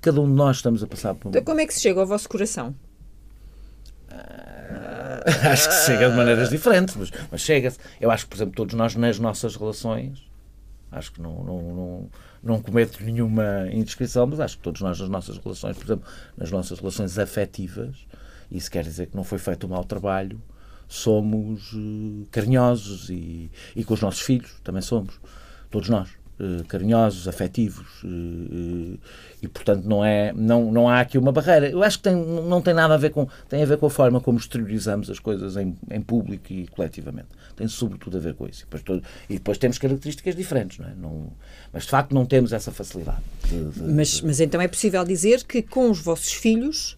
Cada 0.00 0.20
um 0.20 0.26
de 0.26 0.34
nós 0.34 0.56
estamos 0.56 0.82
a 0.82 0.86
passar 0.86 1.14
por. 1.14 1.30
Então, 1.30 1.42
como 1.42 1.60
é 1.60 1.66
que 1.66 1.74
se 1.74 1.80
chega 1.80 2.00
ao 2.00 2.06
vosso 2.06 2.28
coração? 2.28 2.74
Ah, 4.10 5.24
acho 5.50 5.68
que 5.68 5.74
se 5.74 5.86
chega 5.86 6.10
de 6.10 6.16
maneiras 6.16 6.48
diferentes, 6.48 6.94
mas, 6.94 7.10
mas 7.30 7.40
chega-se. 7.40 7.78
Eu 8.00 8.10
acho 8.10 8.24
que, 8.24 8.30
por 8.30 8.36
exemplo, 8.36 8.54
todos 8.54 8.74
nós 8.74 8.94
nas 8.94 9.18
nossas 9.18 9.56
relações, 9.56 10.30
acho 10.92 11.12
que 11.12 11.20
não, 11.20 11.42
não, 11.42 11.62
não 11.62 12.10
não 12.42 12.60
cometo 12.62 13.02
nenhuma 13.02 13.68
indiscrição, 13.72 14.26
mas 14.26 14.40
acho 14.40 14.56
que 14.56 14.62
todos 14.62 14.80
nós, 14.80 15.00
nas 15.00 15.08
nossas 15.08 15.38
relações, 15.38 15.76
por 15.76 15.84
exemplo, 15.84 16.08
nas 16.36 16.50
nossas 16.50 16.78
relações 16.78 17.18
afetivas, 17.18 18.06
isso 18.50 18.70
quer 18.70 18.84
dizer 18.84 19.06
que 19.06 19.16
não 19.16 19.24
foi 19.24 19.38
feito 19.38 19.66
um 19.66 19.70
mau 19.70 19.84
trabalho, 19.84 20.40
somos 20.88 21.72
uh, 21.72 22.26
carinhosos 22.30 23.10
e, 23.10 23.50
e 23.76 23.84
com 23.84 23.94
os 23.94 24.00
nossos 24.00 24.20
filhos 24.20 24.50
também 24.64 24.82
somos, 24.82 25.14
todos 25.70 25.88
nós. 25.88 26.08
Uh, 26.40 26.64
carinhosos, 26.68 27.26
afetivos 27.26 28.00
uh, 28.04 28.96
e 29.42 29.48
portanto 29.48 29.84
não 29.86 30.04
é 30.04 30.32
não 30.32 30.70
não 30.70 30.88
há 30.88 31.00
aqui 31.00 31.18
uma 31.18 31.32
barreira 31.32 31.68
eu 31.68 31.82
acho 31.82 31.96
que 31.98 32.04
tem, 32.04 32.14
não 32.14 32.62
tem 32.62 32.72
nada 32.72 32.94
a 32.94 32.96
ver 32.96 33.10
com 33.10 33.26
tem 33.48 33.60
a 33.60 33.66
ver 33.66 33.76
com 33.76 33.86
a 33.86 33.90
forma 33.90 34.20
como 34.20 34.38
exteriorizamos 34.38 35.10
as 35.10 35.18
coisas 35.18 35.56
em, 35.56 35.76
em 35.90 36.00
público 36.00 36.52
e 36.52 36.68
coletivamente 36.68 37.26
tem 37.58 37.66
sobretudo 37.66 38.16
a 38.16 38.20
ver 38.20 38.34
com 38.34 38.46
isso. 38.46 38.60
E 38.60 38.64
depois, 38.64 38.82
todo, 38.84 39.02
e 39.28 39.34
depois 39.34 39.58
temos 39.58 39.78
características 39.78 40.36
diferentes, 40.36 40.78
não 40.78 40.86
é? 40.86 40.94
Não, 40.94 41.32
mas 41.72 41.82
de 41.82 41.90
facto 41.90 42.14
não 42.14 42.24
temos 42.24 42.52
essa 42.52 42.70
facilidade. 42.70 43.18
De, 43.48 43.70
de, 43.70 43.82
mas, 43.82 44.20
mas 44.20 44.38
então 44.38 44.60
é 44.60 44.68
possível 44.68 45.04
dizer 45.04 45.42
que 45.42 45.60
com 45.60 45.90
os 45.90 46.00
vossos 46.00 46.32
filhos 46.32 46.96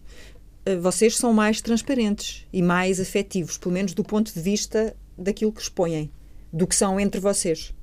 vocês 0.81 1.17
são 1.17 1.33
mais 1.33 1.61
transparentes 1.61 2.45
e 2.51 2.61
mais 2.61 2.99
afetivos, 2.99 3.57
pelo 3.57 3.73
menos 3.73 3.93
do 3.93 4.03
ponto 4.03 4.33
de 4.33 4.39
vista 4.39 4.95
daquilo 5.17 5.51
que 5.51 5.61
expõem, 5.61 6.11
do 6.51 6.67
que 6.67 6.75
são 6.75 6.99
entre 6.99 7.19
vocês. 7.19 7.73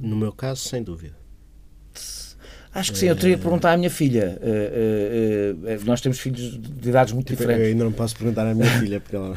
No 0.00 0.16
meu 0.16 0.32
caso, 0.32 0.62
sem 0.62 0.82
dúvida. 0.82 1.24
Acho 2.74 2.90
que 2.90 2.98
sim, 2.98 3.06
eu 3.06 3.14
teria 3.14 3.36
que 3.36 3.42
perguntar 3.42 3.72
à 3.72 3.76
minha 3.76 3.90
filha. 3.90 4.36
Uh, 4.42 5.76
uh, 5.76 5.80
uh, 5.80 5.84
nós 5.84 6.00
temos 6.00 6.18
filhos 6.18 6.60
de 6.60 6.88
idades 6.88 7.12
muito 7.12 7.28
tipo, 7.28 7.38
diferentes. 7.38 7.66
Eu 7.66 7.72
ainda 7.72 7.84
não 7.84 7.92
posso 7.92 8.16
perguntar 8.16 8.48
à 8.48 8.52
minha 8.52 8.66
filha 8.80 8.98
porque 8.98 9.14
ela 9.14 9.36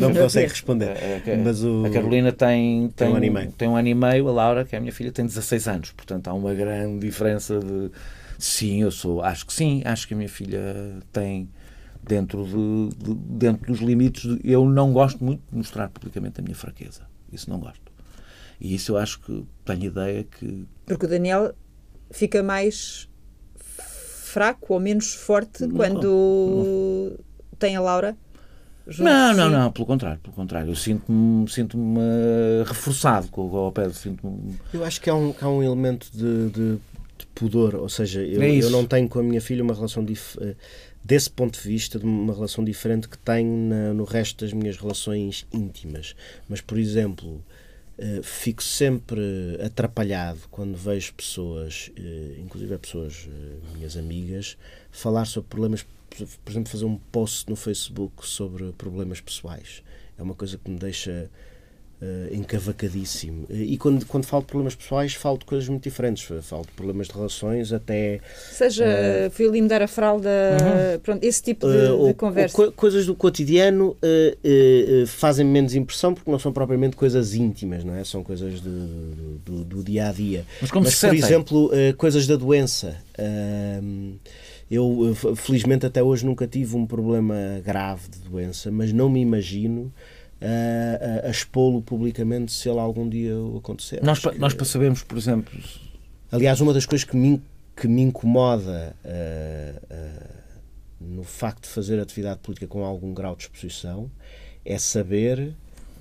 não 0.00 0.12
consegue 0.12 0.48
responder. 0.48 0.96
Mas 1.44 1.62
o... 1.62 1.86
A 1.86 1.90
Carolina 1.90 2.32
tem, 2.32 2.88
tem, 2.88 3.06
tem, 3.06 3.08
um 3.08 3.16
ano 3.16 3.24
e 3.24 3.30
meio. 3.30 3.52
tem 3.52 3.68
um 3.68 3.76
ano 3.76 3.86
e 3.86 3.94
meio, 3.94 4.28
a 4.28 4.32
Laura, 4.32 4.64
que 4.64 4.74
é 4.74 4.78
a 4.78 4.80
minha 4.80 4.92
filha, 4.92 5.12
tem 5.12 5.24
16 5.24 5.68
anos. 5.68 5.92
Portanto, 5.92 6.26
há 6.26 6.34
uma 6.34 6.52
grande 6.54 7.06
diferença 7.06 7.60
de. 7.60 7.90
Sim, 8.38 8.82
eu 8.82 8.90
sou. 8.90 9.22
Acho 9.22 9.46
que 9.46 9.52
sim, 9.52 9.82
acho 9.84 10.06
que 10.06 10.14
a 10.14 10.16
minha 10.16 10.28
filha 10.28 11.00
tem. 11.12 11.48
Dentro, 12.02 12.44
de, 12.44 12.96
de 13.04 13.14
dentro 13.14 13.72
dos 13.72 13.80
limites, 13.80 14.22
de, 14.22 14.40
eu 14.44 14.64
não 14.64 14.92
gosto 14.92 15.24
muito 15.24 15.42
de 15.50 15.56
mostrar 15.56 15.88
publicamente 15.88 16.40
a 16.40 16.42
minha 16.42 16.54
fraqueza. 16.54 17.02
Isso 17.32 17.50
não 17.50 17.58
gosto. 17.58 17.90
E 18.60 18.76
isso 18.76 18.92
eu 18.92 18.96
acho 18.96 19.18
que 19.20 19.44
tenho 19.64 19.86
ideia 19.86 20.22
que. 20.22 20.66
Porque 20.86 21.06
o 21.06 21.08
Daniel 21.08 21.52
fica 22.12 22.44
mais 22.44 23.08
fraco 23.56 24.74
ou 24.74 24.80
menos 24.80 25.14
forte 25.14 25.66
não, 25.66 25.76
quando 25.76 27.16
não. 27.18 27.24
tem 27.58 27.74
a 27.74 27.80
Laura? 27.80 28.16
Não, 28.98 29.34
não, 29.34 29.50
não, 29.50 29.72
pelo 29.72 29.84
contrário, 29.84 30.20
pelo 30.20 30.34
contrário. 30.34 30.70
Eu 30.70 30.76
sinto-me 30.76 31.50
sinto 31.50 31.76
reforçado 32.64 33.28
com 33.28 33.48
o 33.48 33.72
Pedro. 33.72 33.94
Sinto 33.94 34.32
eu 34.72 34.84
acho 34.84 35.00
que 35.00 35.10
há 35.10 35.14
um, 35.14 35.34
há 35.40 35.48
um 35.48 35.62
elemento 35.62 36.08
de, 36.12 36.50
de 36.50 36.78
pudor, 37.36 37.74
ou 37.74 37.88
seja, 37.88 38.22
eu, 38.22 38.42
é 38.42 38.56
eu, 38.56 38.70
não 38.70 38.86
tenho 38.86 39.06
com 39.08 39.18
a 39.18 39.22
minha 39.22 39.42
filha 39.42 39.62
uma 39.62 39.74
relação 39.74 40.02
dif 40.02 40.38
eh, 40.40 40.56
desse 41.04 41.30
ponto 41.30 41.60
de 41.60 41.68
vista, 41.68 41.98
de 41.98 42.04
uma 42.04 42.32
relação 42.32 42.64
diferente 42.64 43.08
que 43.08 43.18
tenho 43.18 43.68
na, 43.68 43.92
no 43.92 44.04
resto 44.04 44.42
das 44.42 44.54
minhas 44.54 44.78
relações 44.78 45.46
íntimas. 45.52 46.16
Mas, 46.48 46.60
por 46.60 46.78
exemplo, 46.78 47.44
Uh, 47.98 48.22
fico 48.22 48.62
sempre 48.62 49.22
atrapalhado 49.64 50.40
quando 50.50 50.76
vejo 50.76 51.14
pessoas, 51.14 51.90
uh, 51.98 52.40
inclusive 52.42 52.76
pessoas 52.76 53.26
uh, 53.26 53.74
minhas 53.74 53.96
amigas, 53.96 54.58
falar 54.90 55.24
sobre 55.24 55.48
problemas, 55.48 55.86
por 56.44 56.50
exemplo, 56.52 56.70
fazer 56.70 56.84
um 56.84 56.98
post 57.10 57.48
no 57.48 57.56
Facebook 57.56 58.28
sobre 58.28 58.70
problemas 58.72 59.22
pessoais. 59.22 59.82
É 60.18 60.22
uma 60.22 60.34
coisa 60.34 60.58
que 60.58 60.70
me 60.70 60.78
deixa 60.78 61.30
uh, 62.00 62.34
encavacadíssimo. 62.34 63.46
E 63.50 63.76
quando, 63.76 64.04
quando 64.06 64.24
falo 64.24 64.42
de 64.42 64.48
problemas 64.48 64.74
pessoais, 64.74 65.14
falo 65.14 65.38
de 65.38 65.44
coisas 65.44 65.68
muito 65.68 65.84
diferentes. 65.84 66.22
Falo 66.42 66.62
de 66.62 66.72
problemas 66.72 67.08
de 67.08 67.14
relações, 67.14 67.72
até. 67.72 68.20
Seja, 68.50 68.84
uh, 68.84 69.30
fui 69.30 69.46
dar 69.66 69.82
a 69.82 69.88
fralda, 69.88 70.28
uhum. 70.28 70.98
pronto, 71.00 71.24
esse 71.24 71.42
tipo 71.42 71.66
de, 71.66 71.76
uh, 71.76 72.08
de 72.08 72.14
conversa. 72.14 72.60
Ou, 72.60 72.72
coisas 72.72 73.06
do 73.06 73.14
cotidiano 73.14 73.96
fazem 75.06 75.44
menos 75.46 75.74
impressão 75.74 76.14
porque 76.14 76.30
não 76.30 76.38
são 76.38 76.52
propriamente 76.52 76.96
coisas 76.96 77.34
íntimas, 77.34 77.84
não 77.84 77.94
é? 77.94 78.04
São 78.04 78.22
coisas 78.22 78.60
do, 78.60 79.38
do, 79.44 79.64
do 79.64 79.84
dia 79.84 80.08
a 80.08 80.12
dia. 80.12 80.44
Mas, 80.60 80.70
como 80.70 80.84
Mas 80.84 81.00
por 81.00 81.14
exemplo, 81.14 81.70
coisas 81.96 82.26
da 82.26 82.36
doença. 82.36 82.96
eu, 84.70 85.16
felizmente, 85.36 85.86
até 85.86 86.02
hoje 86.02 86.24
nunca 86.24 86.46
tive 86.46 86.76
um 86.76 86.86
problema 86.86 87.34
grave 87.64 88.08
de 88.08 88.18
doença, 88.18 88.70
mas 88.70 88.92
não 88.92 89.08
me 89.08 89.20
imagino 89.20 89.92
a, 90.40 91.26
a, 91.26 91.30
expô-lo 91.30 91.80
publicamente 91.82 92.52
se 92.52 92.68
ele 92.68 92.78
algum 92.78 93.08
dia 93.08 93.34
acontecer. 93.56 94.02
Nós, 94.02 94.18
que, 94.18 94.38
nós 94.38 94.54
para 94.54 94.64
sabermos, 94.64 95.02
por 95.02 95.16
exemplo. 95.16 95.58
Aliás, 96.30 96.60
uma 96.60 96.74
das 96.74 96.84
coisas 96.84 97.04
que 97.08 97.16
me, 97.16 97.42
que 97.74 97.88
me 97.88 98.02
incomoda 98.02 98.94
uh, 99.04 99.94
uh, 99.94 100.36
no 101.00 101.22
facto 101.22 101.62
de 101.62 101.68
fazer 101.68 102.00
atividade 102.00 102.40
política 102.40 102.66
com 102.66 102.84
algum 102.84 103.14
grau 103.14 103.36
de 103.36 103.44
exposição 103.44 104.10
é 104.64 104.78
saber 104.78 105.54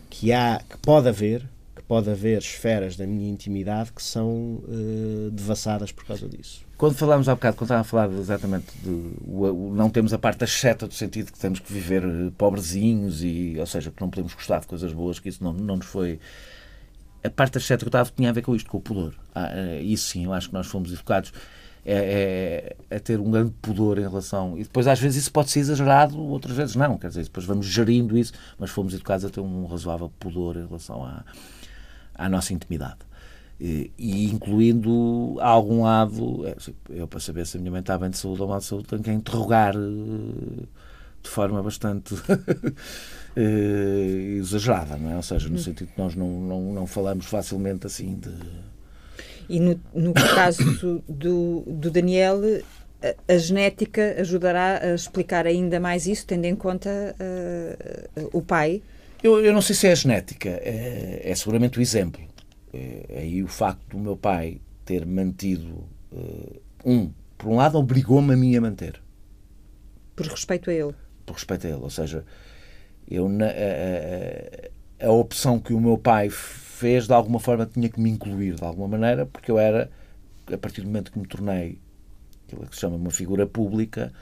que 0.09 0.33
há, 0.33 0.61
que 0.67 0.77
pode 0.77 1.07
haver, 1.07 1.47
pode 1.87 2.09
haver 2.09 2.39
esferas 2.39 2.95
da 2.95 3.05
minha 3.05 3.29
intimidade 3.29 3.91
que 3.91 4.01
são 4.01 4.63
uh, 4.63 5.29
devassadas 5.31 5.91
por 5.91 6.05
causa 6.05 6.27
disso. 6.27 6.65
Quando 6.77 6.95
falámos 6.95 7.29
há 7.29 7.35
bocado, 7.35 7.55
quando 7.55 7.67
estava 7.67 7.81
a 7.81 7.83
falar 7.83 8.11
exatamente 8.11 8.65
de 8.83 8.89
o, 8.89 9.69
o, 9.69 9.73
não 9.73 9.89
temos 9.89 10.13
a 10.13 10.17
parte 10.17 10.39
da 10.39 10.47
cheta 10.47 10.87
do 10.87 10.93
sentido 10.93 11.31
que 11.31 11.39
temos 11.39 11.59
que 11.59 11.71
viver 11.71 12.03
eh, 12.03 12.31
pobrezinhos 12.37 13.23
e, 13.23 13.55
ou 13.57 13.65
seja, 13.65 13.91
que 13.91 14.01
não 14.01 14.09
podemos 14.09 14.33
gostar 14.33 14.59
de 14.59 14.67
coisas 14.67 14.91
boas, 14.91 15.17
que 15.19 15.29
isso 15.29 15.41
não, 15.41 15.53
não 15.53 15.77
nos 15.77 15.85
foi. 15.85 16.19
A 17.23 17.29
parte 17.29 17.59
cheta 17.61 17.79
que 17.79 17.85
eu 17.85 17.89
estava 17.89 18.11
tinha 18.13 18.29
a 18.29 18.33
ver 18.33 18.41
com 18.41 18.53
isto, 18.53 18.69
com 18.69 18.77
o 18.77 18.81
pudor. 18.81 19.13
Ah, 19.33 19.49
eh, 19.53 19.81
isso 19.83 20.09
sim, 20.09 20.25
eu 20.25 20.33
acho 20.33 20.49
que 20.49 20.53
nós 20.53 20.67
fomos 20.67 20.91
educados 20.91 21.31
é, 21.85 22.75
é, 22.89 22.95
é, 22.95 22.99
ter 22.99 23.19
um 23.19 23.29
grande 23.29 23.53
pudor 23.61 23.99
em 23.99 24.01
relação. 24.01 24.57
E 24.57 24.63
depois, 24.63 24.87
às 24.87 24.99
vezes, 24.99 25.21
isso 25.21 25.31
pode 25.31 25.51
ser 25.51 25.59
exagerado, 25.59 26.19
outras 26.19 26.57
vezes 26.57 26.75
não. 26.75 26.97
Quer 26.97 27.09
dizer, 27.09 27.23
depois 27.23 27.45
vamos 27.45 27.67
gerindo 27.67 28.17
isso, 28.17 28.33
mas 28.57 28.71
fomos 28.71 28.93
educados 28.93 29.23
a 29.23 29.29
ter 29.29 29.39
um 29.39 29.65
razoável 29.67 30.11
pudor 30.19 30.57
em 30.57 30.65
relação 30.65 31.05
à, 31.05 31.23
à 32.15 32.29
nossa 32.29 32.53
intimidade 32.53 33.05
e, 33.59 34.25
incluindo 34.31 35.37
algum 35.39 35.83
lado, 35.83 36.45
é, 36.45 36.55
eu 36.89 37.07
para 37.07 37.19
saber 37.19 37.45
se 37.45 37.57
a 37.57 37.59
minha 37.59 37.71
mãe 37.71 37.79
está 37.79 37.97
bem 37.97 38.09
de 38.09 38.17
saúde 38.17 38.41
ou 38.41 38.47
mal 38.47 38.59
de 38.59 38.65
saúde, 38.65 38.87
tenho 38.87 39.01
que 39.01 39.11
interrogar 39.11 39.73
eh, 39.75 40.65
de 41.23 41.29
forma 41.29 41.63
bastante 41.63 42.15
eh, 43.35 44.37
exagerada, 44.39 44.97
não 44.97 45.11
é? 45.11 45.15
Ou 45.15 45.23
seja, 45.23 45.47
no 45.47 45.55
hum. 45.55 45.59
sentido 45.59 45.87
que 45.87 45.99
nós 45.99 46.15
não, 46.15 46.27
não, 46.27 46.73
não 46.73 46.87
falamos 46.87 47.25
facilmente 47.25 47.87
assim 47.87 48.15
de. 48.15 48.29
E 49.47 49.59
no, 49.59 49.79
no 49.93 50.13
caso 50.13 51.01
do, 51.07 51.61
do 51.61 51.91
Daniel, 51.91 52.41
a, 53.01 53.33
a, 53.33 53.37
genética 53.37 54.15
ajudará 54.19 54.79
a 54.81 54.95
explicar 54.95 55.45
ainda 55.45 55.79
mais 55.79 56.07
isso, 56.07 56.25
tendo 56.25 56.45
em 56.45 56.55
conta 56.55 57.15
uh, 57.19 58.29
o 58.33 58.41
pai? 58.41 58.81
Eu, 59.25 59.43
eu 59.43 59.51
não 59.51 59.61
sei 59.61 59.75
se 59.75 59.87
é 59.87 59.91
a 59.91 59.95
genética, 59.95 60.49
é, 60.49 61.21
é 61.23 61.33
seguramente 61.33 61.79
o 61.79 61.81
exemplo 61.81 62.21
é, 62.71 63.21
aí 63.21 63.41
o 63.41 63.47
facto 63.47 63.87
do 63.89 63.97
meu 63.97 64.15
pai 64.15 64.61
ter 64.85 65.03
mantido 65.03 65.83
uh, 66.11 66.61
um, 66.85 67.11
por 67.35 67.49
um 67.49 67.55
lado, 67.55 67.79
obrigou-me 67.79 68.35
a 68.35 68.37
mim 68.37 68.55
a 68.55 68.61
manter. 68.61 69.01
Por 70.15 70.27
respeito 70.27 70.69
a 70.69 70.73
ele. 70.73 70.93
Por 71.25 71.33
respeito 71.33 71.65
a 71.65 71.71
ele, 71.71 71.79
ou 71.81 71.89
seja, 71.89 72.23
eu 73.09 73.27
na, 73.27 73.47
a, 73.47 75.05
a, 75.05 75.07
a, 75.07 75.11
opção 75.11 75.59
que 75.59 75.73
o 75.73 75.81
meu 75.81 75.97
pai 75.97 76.29
fez 76.29 77.07
de 77.07 77.13
alguma 77.13 77.39
forma 77.39 77.65
tinha 77.65 77.89
que 77.89 77.99
me 77.99 78.11
incluir 78.11 78.53
de 78.53 78.63
alguma 78.63 78.87
maneira, 78.87 79.25
porque 79.25 79.49
eu 79.49 79.57
era, 79.57 79.89
a 80.53 80.57
partir 80.59 80.81
do 80.81 80.87
momento 80.87 81.11
que 81.11 81.17
me 81.17 81.25
tornei 81.25 81.79
aquilo 82.45 82.67
que 82.67 82.75
se 82.75 82.81
chama 82.81 82.95
uma 82.95 83.09
figura 83.09 83.47
pública, 83.47 84.13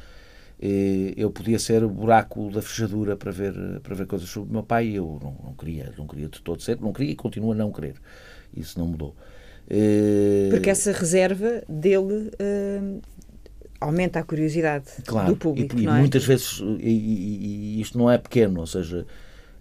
eu 1.17 1.29
podia 1.29 1.59
ser 1.59 1.83
o 1.83 1.89
buraco 1.89 2.49
da 2.49 2.61
fechadura 2.61 3.15
para 3.15 3.31
ver, 3.31 3.53
para 3.81 3.95
ver 3.95 4.05
coisas 4.07 4.29
sobre 4.29 4.49
o 4.49 4.53
meu 4.53 4.63
pai 4.63 4.87
e 4.87 4.95
eu 4.95 5.19
não, 5.21 5.35
não 5.43 5.53
queria, 5.53 5.93
não 5.97 6.07
queria 6.07 6.29
de 6.29 6.41
todo 6.41 6.61
ser, 6.61 6.79
não 6.79 6.93
queria 6.93 7.11
e 7.11 7.15
continuo 7.15 7.51
a 7.51 7.55
não 7.55 7.71
querer. 7.71 7.95
Isso 8.55 8.79
não 8.79 8.87
mudou. 8.87 9.15
Porque 10.49 10.69
essa 10.69 10.91
reserva 10.91 11.63
dele 11.67 12.31
uh, 12.39 13.01
aumenta 13.79 14.19
a 14.19 14.23
curiosidade 14.23 14.87
claro, 15.05 15.29
do 15.29 15.35
público. 15.35 15.77
E, 15.77 15.83
e 15.83 15.87
é? 15.87 15.91
muitas 15.91 16.23
vezes, 16.23 16.61
e, 16.79 16.89
e, 16.89 17.81
isto 17.81 17.97
não 17.97 18.09
é 18.09 18.17
pequeno, 18.17 18.59
ou 18.59 18.67
seja, 18.67 19.05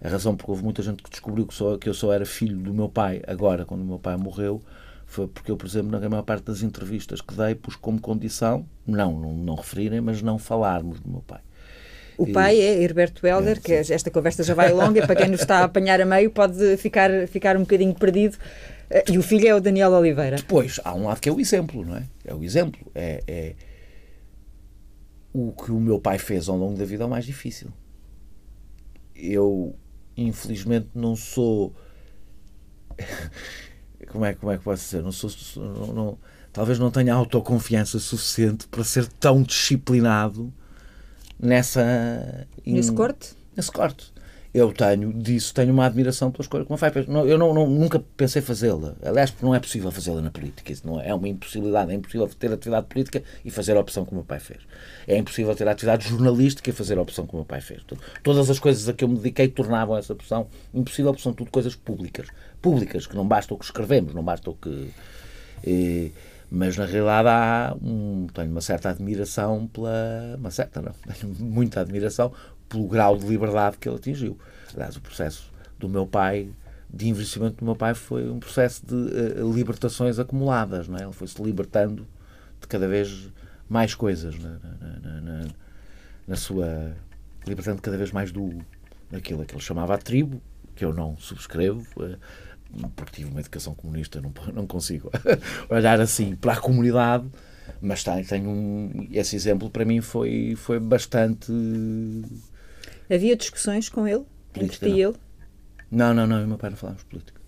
a 0.01 0.07
razão 0.07 0.35
porque 0.35 0.51
houve 0.51 0.63
muita 0.63 0.81
gente 0.81 1.01
que 1.01 1.09
descobriu 1.09 1.45
que, 1.45 1.53
só, 1.53 1.77
que 1.77 1.87
eu 1.87 1.93
só 1.93 2.13
era 2.13 2.25
filho 2.25 2.57
do 2.57 2.73
meu 2.73 2.89
pai, 2.89 3.21
agora, 3.27 3.65
quando 3.65 3.81
o 3.81 3.85
meu 3.85 3.99
pai 3.99 4.15
morreu, 4.17 4.61
foi 5.13 5.27
porque 5.27 5.51
eu, 5.51 5.57
por 5.57 5.67
exemplo, 5.67 5.91
na 5.91 6.09
maior 6.09 6.23
parte 6.23 6.45
das 6.45 6.63
entrevistas 6.63 7.21
que 7.21 7.35
dei, 7.35 7.53
pus 7.53 7.75
como 7.75 8.01
condição, 8.01 8.65
não, 8.85 9.19
não, 9.19 9.33
não 9.33 9.55
referirem, 9.55 10.01
mas 10.01 10.21
não 10.21 10.39
falarmos 10.39 10.99
do 10.99 11.09
meu 11.09 11.21
pai. 11.21 11.41
O 12.17 12.31
pai 12.31 12.59
é 12.59 12.81
Herberto 12.81 13.25
Helder, 13.25 13.57
é, 13.57 13.59
que 13.59 13.73
esta 13.73 14.09
conversa 14.11 14.43
já 14.43 14.53
vai 14.53 14.71
longa, 14.71 15.05
para 15.05 15.15
quem 15.15 15.29
nos 15.29 15.41
está 15.41 15.59
a 15.59 15.63
apanhar 15.63 15.99
a 15.99 16.05
meio 16.05 16.29
pode 16.29 16.77
ficar, 16.77 17.09
ficar 17.27 17.55
um 17.57 17.61
bocadinho 17.61 17.93
perdido. 17.93 18.37
Eh, 18.89 19.03
e 19.11 19.17
o 19.17 19.23
filho 19.23 19.47
é 19.47 19.55
o 19.55 19.59
Daniel 19.59 19.91
Oliveira. 19.91 20.37
Depois, 20.37 20.79
há 20.83 20.93
um 20.93 21.05
lado 21.05 21.19
que 21.19 21.29
é 21.29 21.31
o 21.31 21.39
exemplo, 21.39 21.85
não 21.85 21.97
é? 21.97 22.03
É 22.23 22.33
o 22.33 22.43
exemplo. 22.43 22.79
É, 22.93 23.23
é, 23.27 23.55
o 25.31 25.51
que 25.51 25.71
o 25.71 25.79
meu 25.79 25.99
pai 25.99 26.19
fez 26.19 26.47
ao 26.49 26.57
longo 26.57 26.77
da 26.77 26.85
vida 26.85 27.03
é 27.03 27.07
o 27.07 27.09
mais 27.09 27.25
difícil. 27.25 27.69
Eu, 29.15 29.75
infelizmente, 30.15 30.89
não 30.93 31.15
sou. 31.15 31.75
Como 34.13 34.23
é, 34.25 34.33
como 34.33 34.51
é 34.51 34.57
que 34.57 34.63
posso 34.63 34.83
dizer? 34.83 35.01
Não 35.01 35.11
sou. 35.11 35.29
Não, 35.57 35.87
não, 35.87 36.17
talvez 36.53 36.77
não 36.77 36.91
tenha 36.91 37.15
autoconfiança 37.15 37.97
suficiente 37.97 38.67
para 38.67 38.83
ser 38.83 39.07
tão 39.07 39.41
disciplinado 39.41 40.53
nessa. 41.39 42.47
Nesse 42.63 42.91
corte? 42.93 43.35
Nesse 43.57 43.71
corte 43.71 44.12
eu 44.53 44.71
tenho 44.71 45.11
disso, 45.11 45.51
tenho 45.51 45.73
uma 45.73 45.87
admiração 45.87 46.31
pelas 46.31 46.45
coisas 46.45 46.67
que 46.67 46.71
me 46.71 46.77
faz. 46.77 46.93
Eu 46.95 47.37
não, 47.39 47.53
não, 47.53 47.67
nunca 47.67 47.99
pensei 48.15 48.39
fazê-la. 48.39 48.93
Aliás, 49.03 49.31
porque 49.31 49.43
não 49.43 49.55
é 49.55 49.59
possível 49.59 49.91
fazê-la 49.91 50.21
na 50.21 50.29
política. 50.29 50.71
Isso 50.71 50.85
não 50.85 51.01
é, 51.01 51.09
é 51.09 51.13
uma 51.13 51.27
impossibilidade. 51.27 51.91
É 51.91 51.95
impossível 51.95 52.27
ter 52.27 52.53
atividade 52.53 52.85
política 52.85 53.23
e 53.43 53.49
fazer 53.49 53.75
a 53.75 53.79
opção 53.79 54.05
que 54.05 54.11
o 54.11 54.15
meu 54.15 54.23
pai 54.23 54.39
fez. 54.39 54.59
É 55.07 55.17
impossível 55.17 55.55
ter 55.55 55.67
atividade 55.67 56.07
jornalística 56.07 56.69
e 56.69 56.73
fazer 56.73 56.99
a 56.99 57.01
opção 57.01 57.25
que 57.25 57.33
o 57.33 57.37
meu 57.37 57.45
pai 57.45 57.61
fez. 57.61 57.81
Todas 58.21 58.47
as 58.47 58.59
coisas 58.59 58.87
a 58.87 58.93
que 58.93 59.03
eu 59.03 59.07
me 59.07 59.15
dediquei 59.15 59.47
tornavam 59.47 59.97
essa 59.97 60.13
opção 60.13 60.47
impossível, 60.71 61.11
porque 61.11 61.23
são 61.23 61.33
tudo 61.33 61.49
coisas 61.49 61.75
públicas. 61.75 62.27
Públicas, 62.61 63.07
que 63.07 63.15
não 63.15 63.27
basta 63.27 63.55
o 63.55 63.57
que 63.57 63.65
escrevemos, 63.65 64.13
não 64.13 64.23
basta 64.23 64.51
o 64.51 64.53
que. 64.53 64.91
E, 65.65 66.11
mas 66.55 66.77
na 66.77 66.85
realidade 66.85 67.27
há 67.27 67.75
um, 67.81 68.27
tenho 68.31 68.51
uma 68.51 68.61
certa 68.61 68.91
admiração 68.91 69.65
pela. 69.65 70.35
Uma 70.37 70.51
certa, 70.51 70.79
não, 70.79 70.91
tenho 71.19 71.33
muita 71.39 71.81
admiração 71.81 72.31
pelo 72.73 72.87
grau 72.87 73.15
de 73.15 73.27
liberdade 73.27 73.77
que 73.77 73.87
ele 73.87 73.97
atingiu. 73.97 74.37
Aliás, 74.73 74.95
o 74.95 75.01
processo 75.01 75.53
do 75.77 75.87
meu 75.87 76.07
pai, 76.07 76.49
de 76.91 77.07
envelhecimento 77.07 77.57
do 77.57 77.65
meu 77.65 77.75
pai, 77.75 77.93
foi 77.93 78.27
um 78.29 78.39
processo 78.39 78.83
de 78.83 78.95
uh, 78.95 79.53
libertações 79.53 80.17
acumuladas. 80.17 80.87
Não 80.87 80.97
é? 80.97 81.03
Ele 81.03 81.13
foi-se 81.13 81.41
libertando 81.41 82.07
de 82.59 82.67
cada 82.67 82.87
vez 82.87 83.29
mais 83.69 83.93
coisas 83.93 84.37
na, 84.39 84.49
na, 84.49 85.21
na, 85.21 85.47
na, 86.27 86.35
sua. 86.35 86.95
libertando 87.45 87.81
cada 87.81 87.97
vez 87.97 88.11
mais 88.11 88.31
do 88.31 88.49
daquilo 89.11 89.45
que 89.45 89.53
ele 89.53 89.61
chamava 89.61 89.93
a 89.93 89.97
tribo, 89.97 90.41
que 90.75 90.83
eu 90.83 90.91
não 90.91 91.15
subscrevo. 91.17 91.85
Uh, 91.95 92.17
porque 92.95 93.17
tive 93.17 93.29
uma 93.29 93.39
educação 93.39 93.75
comunista, 93.75 94.19
não, 94.19 94.33
não 94.51 94.65
consigo 94.65 95.11
olhar 95.69 96.01
assim 96.01 96.35
para 96.35 96.53
a 96.53 96.57
comunidade, 96.57 97.23
mas 97.79 98.03
tenho 98.03 98.49
um, 98.49 99.07
esse 99.11 99.35
exemplo 99.35 99.69
para 99.69 99.85
mim 99.85 100.01
foi, 100.01 100.55
foi 100.57 100.79
bastante 100.79 101.51
Havia 103.11 103.35
discussões 103.35 103.89
com 103.89 104.07
ele? 104.07 104.23
Política, 104.53 104.85
entre 104.85 104.91
ti 104.91 104.97
e 104.97 105.01
ele? 105.01 105.15
Não, 105.91 106.13
não, 106.13 106.25
não. 106.25 106.37
Eu 106.37 106.43
e 106.43 106.45
o 106.45 106.47
meu 106.49 106.57
pai 106.57 106.69
não 106.69 106.77
falávamos 106.77 107.03
política. 107.03 107.43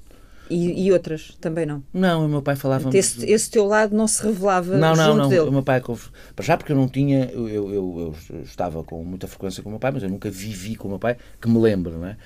E, 0.50 0.86
e, 0.86 0.92
outras 0.92 1.36
também 1.42 1.66
não? 1.66 1.84
Não, 1.92 2.26
o 2.26 2.30
meu 2.30 2.42
pai 2.42 2.56
falava. 2.56 2.96
Esse, 2.96 3.26
esse 3.26 3.50
teu 3.50 3.66
lado 3.66 3.96
não 3.96 4.08
se 4.08 4.22
revelava 4.22 4.78
não, 4.78 4.96
não, 4.96 5.16
não. 5.16 5.30
Dele. 5.30 5.42
O 5.42 5.52
meu 5.52 5.64
pai, 5.64 5.82
para 5.82 6.46
já 6.46 6.56
porque 6.56 6.72
eu 6.72 6.76
não 6.76 6.88
tinha, 6.88 7.26
eu, 7.32 7.50
eu, 7.50 7.74
eu, 7.74 8.16
eu, 8.30 8.42
estava 8.42 8.84
com 8.84 9.04
muita 9.04 9.28
frequência 9.28 9.64
com 9.64 9.70
o 9.70 9.72
meu 9.72 9.80
pai, 9.80 9.92
mas 9.92 10.04
eu 10.04 10.10
nunca 10.10 10.30
vivi 10.30 10.76
com 10.76 10.88
o 10.88 10.92
meu 10.92 11.00
pai, 11.00 11.18
que 11.42 11.50
me 11.50 11.58
lembro, 11.58 11.98
não 11.98 12.08
é? 12.08 12.18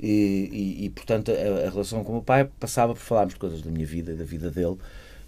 E, 0.00 0.48
e, 0.80 0.84
e 0.86 0.90
portanto 0.90 1.30
a, 1.30 1.66
a, 1.66 1.70
relação 1.70 2.02
com 2.02 2.10
o 2.10 2.14
meu 2.16 2.22
pai 2.22 2.50
passava 2.58 2.92
por 2.94 3.00
falarmos 3.00 3.34
de 3.34 3.40
coisas 3.40 3.62
da 3.62 3.70
minha 3.70 3.86
vida 3.86 4.10
e 4.10 4.16
da 4.16 4.24
vida 4.24 4.50
dele 4.50 4.76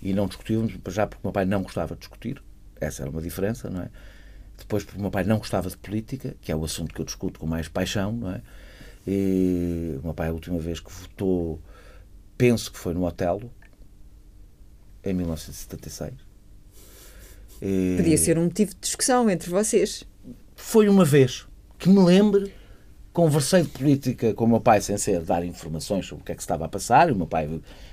e 0.03 0.12
não 0.12 0.26
discutíamos, 0.26 0.76
para 0.78 0.92
já 0.92 1.07
porque 1.07 1.20
o 1.22 1.26
meu 1.28 1.32
pai 1.32 1.45
não 1.45 1.62
gostava 1.62 1.95
de 1.95 2.01
discutir, 2.01 2.42
essa 2.80 3.03
era 3.03 3.11
uma 3.11 3.22
diferença, 3.22 3.70
não 3.70 3.82
é? 3.82 3.90
Depois, 4.59 4.84
porque 4.84 4.98
o 4.98 5.02
meu 5.02 5.11
pai 5.11 5.24
não 5.24 5.38
gostava 5.38 5.68
de 5.68 5.76
política, 5.76 6.36
que 6.40 6.50
é 6.50 6.57
o 6.57 6.64
assunto 6.64 6.94
que 6.94 7.00
eu 7.00 7.05
discuto 7.05 7.40
com 7.40 7.46
mais 7.46 7.68
paixão, 7.68 8.12
não 8.12 8.30
é? 8.30 8.40
E 9.07 9.96
o 9.98 10.05
meu 10.05 10.14
pai, 10.14 10.28
a 10.28 10.32
última 10.32 10.59
vez 10.59 10.80
que 10.80 10.90
votou, 10.90 11.61
penso 12.38 12.72
que 12.72 12.78
foi 12.78 12.94
no 12.94 13.05
Otelo, 13.05 13.50
em 15.05 15.12
1976. 15.12 16.12
E... 17.61 17.94
Podia 17.96 18.16
ser 18.16 18.38
um 18.38 18.44
motivo 18.44 18.72
de 18.74 18.80
discussão 18.80 19.28
entre 19.28 19.50
vocês. 19.50 20.05
Foi 20.57 20.88
uma 20.88 21.05
vez 21.05 21.46
que 21.78 21.88
me 21.88 22.02
lembre 22.02 22.52
conversei 23.14 23.62
de 23.62 23.68
política 23.68 24.34
com 24.34 24.44
o 24.44 24.48
meu 24.48 24.60
pai 24.60 24.80
sem 24.80 24.98
ser 24.98 25.20
dar 25.20 25.44
informações 25.44 26.04
sobre 26.04 26.22
o 26.22 26.24
que 26.26 26.32
é 26.32 26.34
que 26.34 26.42
se 26.42 26.46
estava 26.46 26.64
a 26.64 26.68
passar. 26.68 27.12
O 27.12 27.14
meu 27.14 27.28
pai 27.28 27.48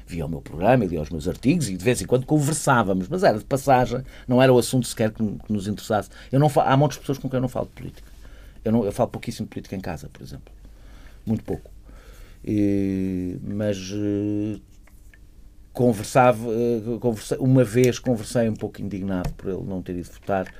via 0.07 0.25
o 0.25 0.29
meu 0.29 0.41
programa 0.41 0.83
lia 0.83 0.99
os 0.99 1.11
meus 1.11 1.27
artigos 1.27 1.69
e 1.69 1.77
de 1.77 1.85
vez 1.85 2.01
em 2.01 2.07
quando 2.07 2.25
conversávamos, 2.25 3.07
mas 3.07 3.23
era 3.23 3.37
de 3.37 3.45
passagem, 3.45 4.03
não 4.27 4.41
era 4.41 4.51
o 4.51 4.57
assunto 4.57 4.87
sequer 4.87 5.11
que, 5.11 5.21
nos 5.47 5.67
interessasse. 5.67 6.09
Eu 6.31 6.39
não 6.39 6.49
falo, 6.49 6.69
há 6.69 6.75
muitas 6.75 6.97
pessoas 6.97 7.19
com 7.19 7.29
quem 7.29 7.37
eu 7.37 7.41
não 7.41 7.47
falo 7.47 7.67
de 7.67 7.73
política. 7.73 8.11
Eu, 8.65 8.71
não, 8.71 8.83
eu 8.83 8.91
falo 8.91 9.09
pouquíssimo 9.09 9.45
de 9.45 9.51
política 9.51 9.75
em 9.75 9.79
casa, 9.79 10.09
por 10.11 10.23
exemplo. 10.23 10.51
Muito 11.23 11.43
pouco. 11.43 11.69
E, 12.43 13.37
mas 13.43 13.91
uh, 13.91 14.59
conversava, 15.71 16.49
conversei, 16.99 17.37
uma 17.37 17.63
vez 17.63 17.99
conversei 17.99 18.49
um 18.49 18.55
pouco 18.55 18.81
indignado 18.81 19.31
por 19.33 19.51
ele 19.51 19.63
não 19.67 19.83
ter 19.83 19.95
ido 19.95 20.09
votar 20.11 20.51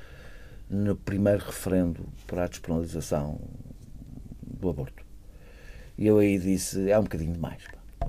no 0.70 0.94
primeiro 0.94 1.44
referendo 1.44 2.06
para 2.28 2.44
a 2.44 2.46
despenalização 2.46 3.40
do 4.62 4.70
aborto. 4.70 5.04
E 5.98 6.06
eu 6.06 6.18
aí 6.18 6.38
disse: 6.38 6.90
é 6.90 6.98
um 6.98 7.02
bocadinho 7.02 7.32
demais. 7.32 7.62
Pá. 7.98 8.08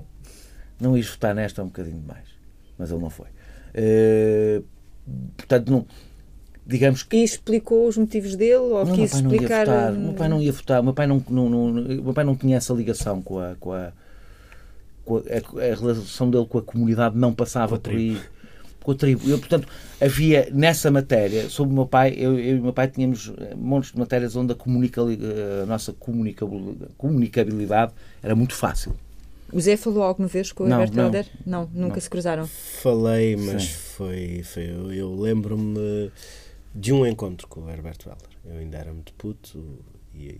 Não 0.80 0.96
ires 0.96 1.10
votar 1.10 1.34
nesta 1.34 1.60
é 1.60 1.64
um 1.64 1.68
bocadinho 1.68 2.00
demais. 2.00 2.28
Mas 2.78 2.90
ele 2.90 3.00
não 3.00 3.10
foi. 3.10 3.28
Uh, 3.74 4.64
portanto, 5.36 5.70
não. 5.70 5.86
Digamos 6.66 7.02
que... 7.02 7.18
E 7.18 7.24
explicou 7.24 7.86
os 7.86 7.98
motivos 7.98 8.36
dele? 8.36 8.56
Ou 8.56 8.86
não, 8.86 8.94
quis 8.94 9.12
explicar. 9.12 9.66
Votar. 9.66 9.92
O 9.92 9.98
meu 9.98 10.14
pai 10.14 10.28
não 10.28 10.40
ia 10.40 10.52
votar. 10.52 10.80
O 10.80 10.84
meu 10.84 10.94
pai 10.94 11.06
não, 11.06 11.22
não, 11.28 11.50
não, 11.50 11.72
meu 11.72 12.14
pai 12.14 12.24
não 12.24 12.34
tinha 12.34 12.56
essa 12.56 12.72
ligação 12.72 13.20
com 13.20 13.38
a. 13.38 13.54
Com 13.56 13.72
a, 13.72 13.92
com 15.04 15.18
a, 15.18 15.20
a, 15.20 15.72
a 15.72 15.74
relação 15.74 16.30
dele 16.30 16.46
com 16.46 16.56
a 16.56 16.62
comunidade 16.62 17.18
não 17.18 17.34
passava 17.34 17.78
por 17.78 17.92
aí 17.92 18.18
com 18.84 18.92
a 18.92 18.94
tribo. 18.94 19.28
Eu, 19.28 19.38
portanto, 19.38 19.66
havia 20.00 20.48
nessa 20.52 20.90
matéria, 20.90 21.48
sobre 21.48 21.72
o 21.72 21.74
meu 21.74 21.86
pai, 21.86 22.14
eu, 22.16 22.38
eu 22.38 22.56
e 22.56 22.60
o 22.60 22.62
meu 22.62 22.72
pai 22.72 22.86
tínhamos 22.86 23.32
eh, 23.38 23.54
montes 23.56 23.90
de 23.90 23.98
matérias 23.98 24.36
onde 24.36 24.52
a, 24.52 24.54
comunica, 24.54 25.00
eh, 25.00 25.62
a 25.62 25.66
nossa 25.66 25.92
comunicabilidade 26.98 27.92
era 28.22 28.36
muito 28.36 28.54
fácil. 28.54 28.94
O 29.50 29.60
Zé 29.60 29.76
falou 29.76 30.02
alguma 30.02 30.28
vez 30.28 30.52
com 30.52 30.64
o 30.64 30.68
não, 30.68 30.80
Herbert 30.80 31.04
Helder? 31.04 31.26
Não, 31.46 31.68
nunca 31.72 31.94
não. 31.94 32.00
se 32.00 32.10
cruzaram. 32.10 32.46
Falei, 32.46 33.36
mas 33.36 33.70
foi, 33.70 34.42
foi. 34.42 34.70
Eu, 34.70 34.92
eu 34.92 35.14
lembro-me 35.14 36.10
de 36.74 36.92
um 36.92 37.06
encontro 37.06 37.48
com 37.48 37.62
o 37.62 37.70
Herbert 37.70 37.98
Helder. 38.04 38.28
Eu 38.44 38.58
ainda 38.58 38.78
era 38.78 38.92
muito 38.92 39.14
puto 39.14 39.78
e. 40.14 40.36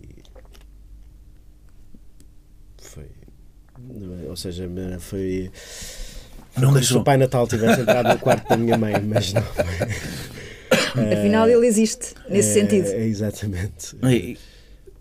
Foi. 2.77 3.07
Ou 4.29 4.35
seja, 4.35 4.69
foi 4.99 5.51
não 6.57 6.69
Como 6.69 6.83
se 6.83 6.93
o 6.95 7.03
Pai 7.03 7.17
Natal 7.17 7.47
tivesse 7.47 7.81
entrado 7.81 8.09
no 8.09 8.19
quarto 8.19 8.47
da 8.47 8.57
minha 8.57 8.77
mãe, 8.77 8.93
mas 9.01 9.33
não. 9.33 9.43
Afinal, 11.11 11.47
ele 11.49 11.67
existe, 11.67 12.15
nesse 12.29 12.57
é, 12.57 12.61
sentido. 12.61 12.87
É, 12.87 13.05
exatamente. 13.05 13.95
E, 14.03 14.37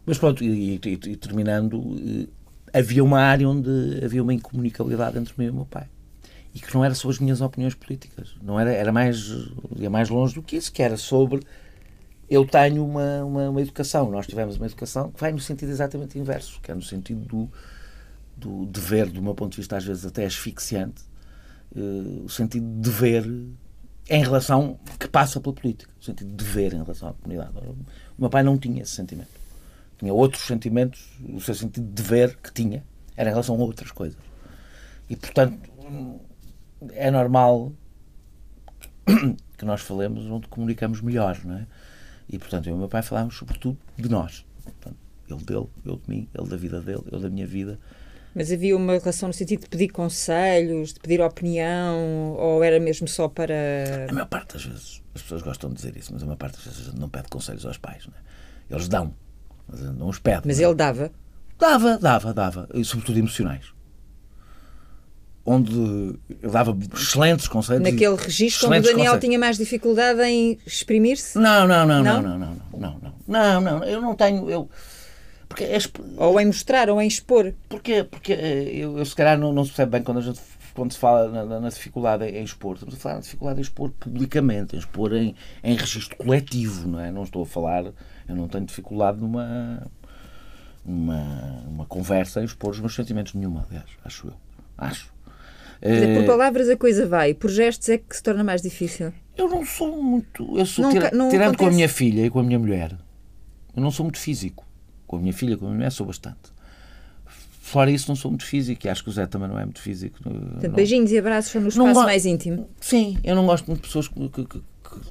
mas 0.04 0.18
pronto, 0.18 0.42
e, 0.42 0.74
e, 0.74 0.80
e, 0.84 1.16
terminando, 1.16 1.96
eh, 1.98 2.78
havia 2.78 3.02
uma 3.02 3.20
área 3.20 3.48
onde 3.48 4.00
havia 4.04 4.22
uma 4.22 4.34
incomunicabilidade 4.34 5.18
entre 5.18 5.32
mim 5.38 5.46
e 5.46 5.50
o 5.50 5.54
meu 5.54 5.64
pai. 5.66 5.86
E 6.52 6.60
que 6.60 6.74
não 6.74 6.84
era 6.84 6.94
sobre 6.94 7.14
as 7.14 7.20
minhas 7.20 7.40
opiniões 7.40 7.74
políticas. 7.74 8.34
Não 8.42 8.58
era, 8.58 8.72
era 8.72 8.92
mais, 8.92 9.32
ia 9.76 9.88
mais 9.88 10.08
longe 10.08 10.34
do 10.34 10.42
que 10.42 10.56
isso, 10.56 10.72
que 10.72 10.82
era 10.82 10.96
sobre 10.96 11.40
eu 12.28 12.46
tenho 12.46 12.84
uma, 12.84 13.24
uma, 13.24 13.50
uma, 13.50 13.60
educação, 13.60 14.10
nós 14.10 14.26
tivemos 14.26 14.56
uma 14.56 14.66
educação 14.66 15.10
que 15.10 15.20
vai 15.20 15.32
no 15.32 15.38
sentido 15.38 15.70
exatamente 15.70 16.18
inverso, 16.18 16.60
que 16.62 16.70
é 16.70 16.74
no 16.74 16.82
sentido 16.82 17.20
do, 17.20 17.50
do 18.36 18.66
dever, 18.66 19.10
do 19.10 19.22
meu 19.22 19.34
ponto 19.34 19.52
de 19.52 19.58
vista, 19.58 19.76
às 19.76 19.84
vezes 19.84 20.06
até 20.06 20.24
asfixiante, 20.24 21.02
uh, 21.76 22.24
o 22.24 22.28
sentido 22.28 22.66
de 22.66 22.90
dever 22.90 23.24
em 24.08 24.22
relação 24.22 24.78
que 24.98 25.08
passa 25.08 25.40
pela 25.40 25.54
política, 25.54 25.90
o 26.00 26.04
sentido 26.04 26.30
de 26.30 26.36
dever 26.36 26.74
em 26.74 26.78
relação 26.78 27.08
à 27.08 27.14
comunidade. 27.14 27.56
O 27.56 28.20
meu 28.20 28.28
pai 28.28 28.42
não 28.42 28.58
tinha 28.58 28.82
esse 28.82 28.92
sentimento. 28.92 29.30
Tinha 29.98 30.12
outros 30.12 30.44
sentimentos, 30.44 31.18
o 31.32 31.40
seu 31.40 31.54
sentido 31.54 31.86
de 31.86 32.02
dever 32.02 32.36
que 32.36 32.52
tinha 32.52 32.84
era 33.16 33.30
em 33.30 33.32
relação 33.32 33.54
a 33.54 33.58
outras 33.58 33.90
coisas. 33.90 34.18
E, 35.08 35.16
portanto, 35.16 35.58
é 36.92 37.10
normal 37.10 37.72
que 39.56 39.64
nós 39.64 39.80
falemos 39.80 40.26
onde 40.26 40.48
comunicamos 40.48 41.00
melhor, 41.00 41.38
não 41.44 41.58
é? 41.58 41.66
E, 42.28 42.38
portanto, 42.38 42.66
eu 42.66 42.72
e 42.72 42.74
o 42.74 42.78
meu 42.78 42.88
pai 42.88 43.02
falámos 43.02 43.36
sobretudo 43.36 43.78
de 43.96 44.08
nós. 44.08 44.44
Portanto, 44.62 44.96
ele 45.28 45.44
dele, 45.44 45.68
eu 45.84 45.96
de 45.96 46.10
mim, 46.10 46.28
ele 46.34 46.48
da 46.48 46.56
vida 46.56 46.80
dele, 46.80 47.04
eu 47.10 47.20
da 47.20 47.30
minha 47.30 47.46
vida 47.46 47.78
mas 48.34 48.50
havia 48.50 48.76
uma 48.76 48.94
relação 48.94 49.28
no 49.28 49.32
sentido 49.32 49.60
de 49.60 49.68
pedir 49.68 49.88
conselhos, 49.88 50.92
de 50.92 51.00
pedir 51.00 51.20
opinião, 51.20 52.34
ou 52.36 52.62
era 52.62 52.80
mesmo 52.80 53.06
só 53.06 53.28
para. 53.28 53.54
A 54.08 54.12
maior 54.12 54.26
parte 54.26 54.54
das 54.54 54.64
vezes, 54.64 55.02
as 55.14 55.22
pessoas 55.22 55.42
gostam 55.42 55.70
de 55.70 55.76
dizer 55.76 55.96
isso, 55.96 56.12
mas 56.12 56.22
a 56.22 56.26
maior 56.26 56.36
parte 56.36 56.56
das 56.56 56.64
vezes 56.64 56.80
a 56.80 56.84
gente 56.90 57.00
não 57.00 57.08
pede 57.08 57.28
conselhos 57.28 57.64
aos 57.64 57.78
pais, 57.78 58.06
não 58.06 58.14
é? 58.14 58.74
Eles 58.74 58.88
dão, 58.88 59.14
mas 59.68 59.82
a 59.82 59.86
gente 59.86 59.98
não 59.98 60.08
os 60.08 60.18
pede. 60.18 60.42
Mas 60.46 60.58
ele 60.58 60.74
dava? 60.74 61.12
Dava, 61.58 61.98
dava, 61.98 62.34
dava, 62.34 62.68
e 62.74 62.84
sobretudo 62.84 63.18
emocionais 63.18 63.72
onde 65.46 65.74
ele 65.74 66.50
dava 66.50 66.76
excelentes 66.94 67.46
conselhos. 67.48 67.82
Naquele 67.82 68.16
registro 68.16 68.68
onde 68.68 68.78
o 68.78 68.82
Daniel 68.82 69.20
tinha 69.20 69.38
mais 69.38 69.58
dificuldade 69.58 70.22
em 70.22 70.58
exprimir-se? 70.66 71.38
Não 71.38 71.68
não 71.68 71.86
não, 71.86 72.02
não 72.02 72.22
não 72.22 72.22
não, 72.22 72.38
não, 72.38 72.38
não, 72.38 72.58
não, 72.72 73.14
não, 73.26 73.60
não, 73.60 73.60
não, 73.60 73.84
Eu 73.84 74.00
não 74.00 74.14
tenho, 74.14 74.50
eu 74.50 74.68
porque 75.54 75.64
é, 75.64 75.78
ou 76.16 76.40
em 76.40 76.46
mostrar, 76.46 76.90
ou 76.90 77.00
em 77.00 77.06
expor. 77.06 77.54
Porque, 77.68 78.02
porque 78.02 78.32
eh, 78.32 78.70
eu, 78.72 78.98
eu 78.98 79.06
se 79.06 79.14
calhar 79.14 79.38
não, 79.38 79.52
não 79.52 79.64
se 79.64 79.70
percebe 79.70 79.92
bem 79.92 80.02
quando, 80.02 80.18
a 80.18 80.20
gente, 80.20 80.40
quando 80.74 80.92
se 80.92 80.98
fala 80.98 81.28
na, 81.28 81.60
na, 81.60 81.68
dificuldade 81.68 82.24
em 82.24 82.42
expor. 82.42 82.74
Estamos 82.74 82.96
a 82.96 82.98
falar 82.98 83.14
na 83.14 83.20
dificuldade 83.20 83.60
em 83.60 83.62
expor 83.62 83.90
publicamente, 83.90 84.74
em 84.74 84.80
expor 84.80 85.14
em, 85.14 85.36
em 85.62 85.76
registro 85.76 86.16
coletivo, 86.16 86.88
não 86.88 86.98
é? 86.98 87.12
Não 87.12 87.22
estou 87.22 87.44
a 87.44 87.46
falar, 87.46 87.84
eu 87.84 88.34
não 88.34 88.48
tenho 88.48 88.64
dificuldade 88.64 89.20
numa, 89.20 89.86
numa, 90.84 91.22
numa 91.66 91.86
conversa 91.86 92.40
em 92.40 92.44
expor 92.44 92.72
os 92.72 92.80
meus 92.80 92.94
sentimentos 92.94 93.32
nenhuma, 93.34 93.64
aliás, 93.70 93.88
acho 94.04 94.26
eu. 94.26 94.34
Acho. 94.76 95.14
Dizer, 95.80 96.16
por 96.16 96.24
eh, 96.24 96.26
palavras 96.26 96.68
a 96.68 96.76
coisa 96.76 97.06
vai, 97.06 97.32
por 97.32 97.48
gestos 97.48 97.88
é 97.90 97.98
que 97.98 98.16
se 98.16 98.22
torna 98.22 98.42
mais 98.42 98.60
difícil. 98.60 99.12
Eu 99.36 99.48
não 99.48 99.64
sou 99.64 100.02
muito. 100.02 100.58
Eu 100.58 100.66
sou, 100.66 100.84
não, 100.84 100.90
tira, 100.90 101.10
não 101.12 101.28
tirando 101.28 101.48
acontece. 101.48 101.58
com 101.58 101.66
a 101.66 101.76
minha 101.76 101.88
filha 101.88 102.26
e 102.26 102.30
com 102.30 102.40
a 102.40 102.42
minha 102.42 102.58
mulher, 102.58 102.96
eu 103.76 103.82
não 103.82 103.92
sou 103.92 104.04
muito 104.04 104.18
físico 104.18 104.63
com 105.14 105.18
a 105.18 105.22
minha 105.22 105.32
filha, 105.32 105.56
com 105.56 105.64
a 105.64 105.68
minha 105.68 105.76
mulher, 105.78 105.90
sou 105.90 106.06
bastante. 106.06 106.54
Fora 107.60 107.90
isso, 107.90 108.08
não 108.08 108.16
sou 108.16 108.30
muito 108.30 108.44
físico 108.44 108.86
e 108.86 108.90
acho 108.90 109.02
que 109.02 109.08
o 109.08 109.12
Zé 109.12 109.26
também 109.26 109.48
não 109.48 109.58
é 109.58 109.64
muito 109.64 109.80
físico. 109.80 110.22
Portanto, 110.22 110.62
não... 110.62 110.70
Beijinhos 110.70 111.10
e 111.10 111.18
abraços 111.18 111.50
são 111.50 111.62
no 111.62 111.68
espaço 111.68 112.02
mais 112.02 112.26
íntimo. 112.26 112.68
Sim, 112.80 113.18
eu 113.24 113.34
não 113.34 113.46
gosto 113.46 113.66
muito 113.66 113.80
de 113.80 113.86
pessoas 113.86 114.06
que, 114.06 114.28
que, 114.28 114.44
que, 114.44 114.60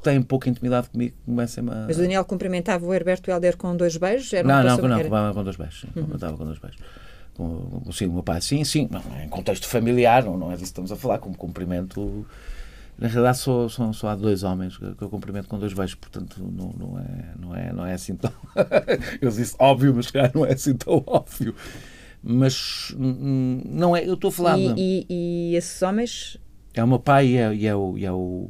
têm 0.02 0.22
pouca 0.22 0.50
intimidade 0.50 0.90
comigo 0.90 1.16
comecem 1.26 1.64
a. 1.68 1.86
Mas 1.88 1.98
o 1.98 2.02
Daniel 2.02 2.24
cumprimentava 2.24 2.86
o 2.86 2.94
Herberto 2.94 3.32
Helder 3.32 3.58
com 3.58 3.76
dois 3.76 3.98
beijos? 3.98 4.32
Era 4.32 4.48
não, 4.48 4.58
não, 4.58 4.88
não, 4.88 5.34
com 5.34 5.44
dois 5.44 5.56
beijos. 5.56 5.86
Uhum. 5.96 6.06
com 6.38 6.46
dois 6.46 6.60
beijos. 6.60 6.80
Com, 7.34 7.92
sim, 7.92 8.06
o 8.06 8.14
meu 8.14 8.24
pai, 8.24 8.40
sim, 8.40 8.64
sim, 8.64 8.88
não, 8.92 9.02
em 9.24 9.28
contexto 9.28 9.68
familiar, 9.68 10.24
não, 10.24 10.38
não 10.38 10.52
é 10.52 10.54
disso 10.54 10.66
que 10.66 10.70
estamos 10.70 10.92
a 10.92 10.96
falar, 10.96 11.18
como 11.18 11.36
cumprimento 11.36 12.24
na 12.98 13.08
realidade, 13.08 13.40
só, 13.40 13.68
só, 13.68 13.92
só 13.92 14.08
há 14.10 14.16
dois 14.16 14.44
homens 14.44 14.78
que, 14.78 14.86
eu 14.86 15.10
cumprimento 15.10 15.48
com 15.48 15.58
dois 15.58 15.74
beijos, 15.74 15.96
portanto, 15.96 16.36
não, 16.40 16.74
não, 16.78 17.00
é, 17.00 17.34
não, 17.40 17.56
é, 17.56 17.74
não 17.74 17.86
é 17.86 17.94
assim 17.94 18.16
tão. 18.16 18.32
eu 19.22 19.30
disse 19.32 19.56
óbvio, 19.60 19.94
mas 19.96 20.12
calhar 20.12 20.32
não 20.34 20.46
é 20.46 20.54
assim 20.54 20.76
tão 20.76 21.04
óbvio. 21.08 21.56
Mas 22.22 22.96
não 22.98 23.96
é. 23.98 24.08
Eu 24.08 24.14
estou 24.14 24.30
a 24.30 24.32
falar. 24.32 24.58
E, 24.58 24.74
e, 24.78 25.06
e, 25.10 25.56
esses 25.56 25.82
homens? 25.82 26.38
É 26.74 26.84
o 26.84 26.88
meu 26.88 27.00
pai 27.00 27.28
e 27.28 27.38
é, 27.38 27.54
e 27.54 27.68
é, 27.68 27.76
o, 27.76 27.98
e 27.98 28.06
é, 28.06 28.12
o, 28.12 28.50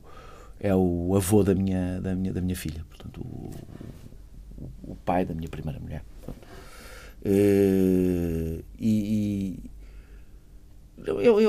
é 0.59 0.75
o 0.75 1.15
avô 1.15 1.43
da 1.43 1.55
minha, 1.55 1.99
da 1.99 2.13
minha, 2.15 2.31
da 2.31 2.39
minha 2.39 2.55
filha, 2.55 2.85
portanto, 2.87 3.21
o, 3.21 3.51
o 4.83 4.95
pai 4.95 5.25
da 5.25 5.33
minha 5.33 5.49
primeira 5.49 5.79
mulher. 5.79 6.03
Uh, 7.25 8.61
e, 8.77 9.57
eu, 11.05 11.21
eu, 11.21 11.41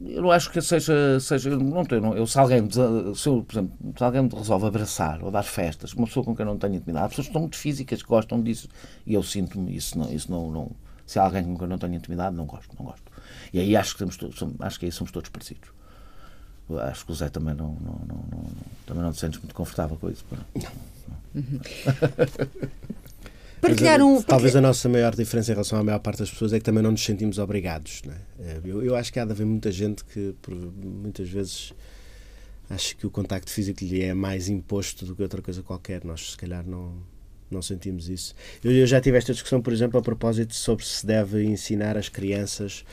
eu, 0.00 0.22
não 0.22 0.30
acho 0.30 0.50
que 0.50 0.60
seja. 0.60 1.18
seja 1.20 1.50
eu 1.50 1.58
não 1.58 1.84
tenho, 1.84 2.14
eu, 2.16 2.26
se 2.26 2.38
alguém, 2.38 2.68
se, 2.70 3.28
eu, 3.28 3.42
por 3.42 3.52
exemplo, 3.54 3.94
se 3.96 4.04
alguém 4.04 4.22
me 4.22 4.28
resolve 4.28 4.66
abraçar 4.66 5.22
ou 5.22 5.30
dar 5.30 5.42
festas, 5.42 5.92
uma 5.92 6.06
pessoa 6.06 6.24
com 6.24 6.34
quem 6.34 6.44
eu 6.44 6.52
não 6.52 6.58
tenho 6.58 6.74
intimidade, 6.74 7.06
há 7.06 7.08
pessoas 7.08 7.26
que 7.26 7.30
estão 7.30 7.42
muito 7.42 7.56
físicas, 7.56 8.02
gostam 8.02 8.40
disso, 8.42 8.68
e 9.06 9.14
eu 9.14 9.22
sinto-me, 9.22 9.74
isso 9.76 9.98
não, 9.98 10.12
isso 10.12 10.30
não, 10.30 10.50
não. 10.50 10.70
Se 11.06 11.18
há 11.18 11.24
alguém 11.24 11.44
com 11.44 11.54
quem 11.54 11.64
eu 11.64 11.68
não 11.68 11.78
tenho 11.78 11.94
intimidade, 11.94 12.34
não 12.34 12.46
gosto, 12.46 12.74
não 12.78 12.86
gosto. 12.86 13.12
E 13.52 13.60
aí 13.60 13.76
acho 13.76 13.92
que, 13.92 13.98
temos, 13.98 14.16
somos, 14.36 14.54
acho 14.60 14.78
que 14.78 14.86
aí 14.86 14.92
somos 14.92 15.12
todos 15.12 15.28
parecidos. 15.28 15.68
Acho 16.90 17.04
que 17.04 17.12
o 17.12 17.14
Zé 17.14 17.28
também 17.28 17.54
não, 17.54 17.76
não, 17.80 18.00
não, 18.06 18.24
não 18.30 18.44
também 18.86 19.02
não 19.02 19.12
te 19.12 19.20
sentes 19.20 19.38
muito 19.38 19.54
confortável 19.54 19.98
com 19.98 20.08
isso. 20.08 20.24
Não. 20.30 20.62
Uhum. 21.34 21.60
partilhar 23.68 24.00
um. 24.02 24.22
Talvez 24.22 24.54
a 24.56 24.60
nossa 24.60 24.88
maior 24.88 25.14
diferença 25.14 25.50
em 25.50 25.54
relação 25.54 25.78
à 25.78 25.84
maior 25.84 25.98
parte 25.98 26.18
das 26.18 26.30
pessoas 26.30 26.52
é 26.52 26.58
que 26.58 26.64
também 26.64 26.82
não 26.82 26.90
nos 26.90 27.04
sentimos 27.04 27.38
obrigados. 27.38 28.02
É? 28.38 28.60
Eu, 28.64 28.82
eu, 28.82 28.94
acho 28.94 29.12
que 29.12 29.18
há 29.18 29.24
de 29.24 29.32
haver 29.32 29.46
muita 29.46 29.70
gente 29.72 30.04
que, 30.04 30.34
por, 30.40 30.54
muitas 30.54 31.28
vezes, 31.28 31.72
acho 32.68 32.96
que 32.96 33.06
o 33.06 33.10
contacto 33.10 33.50
físico 33.50 33.84
lhe 33.84 34.02
é 34.02 34.14
mais 34.14 34.48
imposto 34.48 35.04
do 35.04 35.14
que 35.14 35.22
outra 35.22 35.40
coisa 35.42 35.62
qualquer. 35.62 36.04
Nós, 36.04 36.32
se 36.32 36.36
calhar, 36.36 36.64
não, 36.66 36.94
não 37.50 37.62
sentimos 37.62 38.08
isso. 38.08 38.34
Eu, 38.62 38.72
eu 38.72 38.86
já 38.86 39.00
tive 39.00 39.16
esta 39.16 39.32
discussão, 39.32 39.60
por 39.60 39.72
exemplo, 39.72 39.98
a 39.98 40.02
propósito 40.02 40.54
sobre 40.54 40.84
se 40.84 41.06
deve 41.06 41.44
ensinar 41.44 41.96
as 41.96 42.08
crianças 42.08 42.84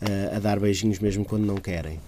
uh, 0.00 0.36
a 0.36 0.38
dar 0.38 0.58
beijinhos 0.58 0.98
mesmo 0.98 1.24
quando 1.24 1.44
não 1.44 1.56
querem. 1.56 2.00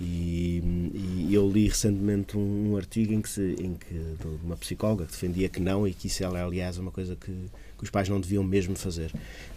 E, 0.00 0.62
e, 0.94 1.34
eu 1.34 1.46
li 1.46 1.68
recentemente 1.68 2.36
um, 2.38 2.72
um, 2.72 2.76
artigo 2.76 3.12
em 3.12 3.20
que, 3.20 3.28
se, 3.28 3.54
em 3.60 3.74
que 3.74 3.92
de 3.92 4.26
uma 4.42 4.56
psicóloga 4.56 5.04
que 5.04 5.12
defendia 5.12 5.46
que 5.48 5.60
não 5.60 5.86
e 5.86 5.92
que 5.92 6.06
isso 6.06 6.24
era, 6.24 6.42
aliás, 6.42 6.78
uma 6.78 6.90
coisa 6.90 7.14
que, 7.14 7.30
que 7.76 7.84
os 7.84 7.90
pais 7.90 8.08
não 8.08 8.18
deviam 8.18 8.42
mesmo 8.42 8.74
fazer. 8.74 9.12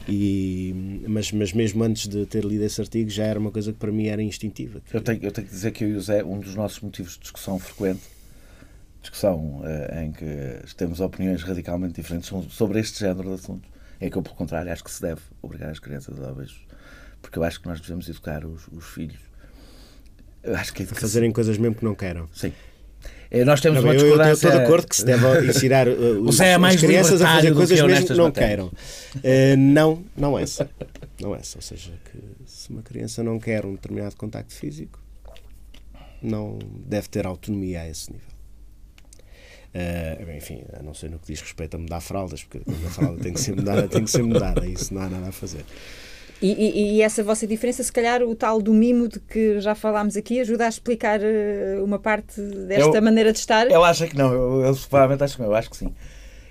E, 0.08 1.02
mas, 1.08 1.32
mas 1.32 1.54
mesmo 1.54 1.82
antes 1.82 2.10
de 2.10 2.26
ter 2.26 2.44
lido 2.44 2.62
esse 2.66 2.82
artigo 2.82 3.10
já 3.10 3.24
era 3.24 3.40
uma 3.40 3.52
coisa 3.52 3.72
que 3.72 3.80
para 3.80 3.92
mim 3.92 4.08
era 4.08 4.22
instintiva. 4.22 4.82
Eu 4.92 5.00
tenho, 5.00 5.24
eu 5.24 5.32
tenho 5.32 5.48
que 5.48 5.54
dizer 5.54 5.72
que 5.72 5.86
eu 5.86 5.90
e 5.90 5.94
o 5.94 6.02
Zé, 6.02 6.22
um 6.26 6.40
dos 6.40 6.56
nossos 6.56 6.82
motivos 6.82 7.14
de 7.14 7.22
discussão 7.22 7.58
frequente, 7.58 8.02
discussão 9.02 9.62
uh, 9.62 10.00
em 10.02 10.12
que 10.12 10.76
temos 10.76 11.00
opiniões 11.00 11.42
radicalmente 11.42 11.94
diferentes 11.94 12.30
sobre 12.50 12.82
este 12.82 13.00
género 13.00 13.30
de 13.30 13.36
assuntos, 13.36 13.70
é 13.98 14.10
que 14.10 14.18
eu, 14.18 14.22
pelo 14.22 14.36
contrário, 14.36 14.70
acho 14.70 14.84
que 14.84 14.92
se 14.92 15.02
deve 15.02 15.22
obrigar 15.42 15.70
as 15.70 15.80
crianças 15.80 16.22
a 16.22 16.34
beijos. 16.34 16.66
Porque 17.22 17.40
eu 17.40 17.44
acho 17.46 17.62
que 17.62 17.68
nós 17.70 17.80
devemos 17.80 18.10
educar 18.10 18.46
os, 18.46 18.68
os 18.68 18.86
filhos 18.86 19.33
acho 20.56 20.74
que 20.74 20.84
é 20.84 20.86
fazerem 20.86 21.32
coisas 21.32 21.58
mesmo 21.58 21.76
que 21.76 21.84
não 21.84 21.96
queiram. 21.96 22.28
Sim. 22.34 22.52
É, 23.30 23.44
nós 23.44 23.62
temos 23.62 23.84
não, 23.84 23.90
uma 23.90 23.96
discordância... 23.96 24.30
Eu 24.30 24.34
estou 24.34 24.52
de 24.52 24.58
acordo 24.58 24.88
que 24.88 24.96
se 24.96 25.06
deve 25.06 25.26
ensinar 25.50 25.88
uh, 25.88 26.22
os, 26.22 26.40
é 26.40 26.54
as 26.54 26.76
crianças 26.76 27.22
a 27.22 27.36
fazer 27.36 27.54
coisas 27.54 27.82
que 27.82 27.88
mesmo 27.88 28.08
que 28.08 28.14
não 28.14 28.32
queiram. 28.32 28.68
Uh, 28.68 29.58
não, 29.58 30.04
não 30.16 30.38
é 30.38 30.44
essa. 30.44 30.70
Não 31.20 31.36
é 31.36 31.40
essa. 31.40 31.58
Ou 31.58 31.62
seja, 31.64 31.94
que 32.12 32.20
se 32.46 32.70
uma 32.70 32.84
criança 32.84 33.24
não 33.24 33.40
quer 33.40 33.66
um 33.66 33.74
determinado 33.74 34.16
contacto 34.16 34.54
físico, 34.54 35.00
não 36.22 36.60
deve 36.86 37.10
ter 37.10 37.26
autonomia 37.26 37.82
a 37.82 37.90
esse 37.90 38.12
nível. 38.12 38.28
Uh, 39.74 40.38
enfim, 40.38 40.64
a 40.80 40.84
não 40.84 40.94
ser 40.94 41.10
no 41.10 41.18
que 41.18 41.26
diz 41.26 41.42
respeito 41.42 41.76
a 41.76 41.80
mudar 41.80 42.02
fraldas, 42.02 42.44
porque 42.44 42.62
a 42.70 42.90
fralda 42.92 43.20
tem 43.20 43.34
que 43.34 43.42
ser 43.42 43.56
mudada, 43.56 43.88
tem 43.88 44.04
que 44.04 44.12
ser 44.12 44.22
mudada, 44.22 44.68
isso 44.68 44.94
não 44.94 45.02
há 45.02 45.10
nada 45.10 45.30
a 45.30 45.32
fazer. 45.32 45.66
E, 46.44 46.52
e, 46.52 46.98
e, 46.98 47.02
essa 47.02 47.24
vossa 47.24 47.48
diferença, 47.48 47.82
se 47.82 47.92
calhar 47.92 48.22
o 48.22 48.36
tal 48.36 48.62
do 48.62 48.74
mimo 48.74 49.08
de 49.08 49.18
que 49.18 49.62
já 49.62 49.74
falámos 49.74 50.18
aqui, 50.18 50.42
ajuda 50.42 50.66
a 50.66 50.68
explicar 50.68 51.22
uh, 51.22 51.82
uma 51.82 51.98
parte 51.98 52.42
desta 52.68 52.98
eu, 52.98 53.02
maneira 53.02 53.32
de 53.32 53.40
estar? 53.40 53.66
Ele 53.66 53.76
acha 53.76 54.06
que 54.06 54.18
não, 54.18 54.34
eu, 54.34 54.62
eu 54.66 54.76
provavelmente 54.90 55.24
acho 55.24 55.38
que 55.38 55.42
não, 55.42 55.48
eu 55.48 55.56
acho 55.56 55.70
que 55.70 55.78
sim. 55.78 55.94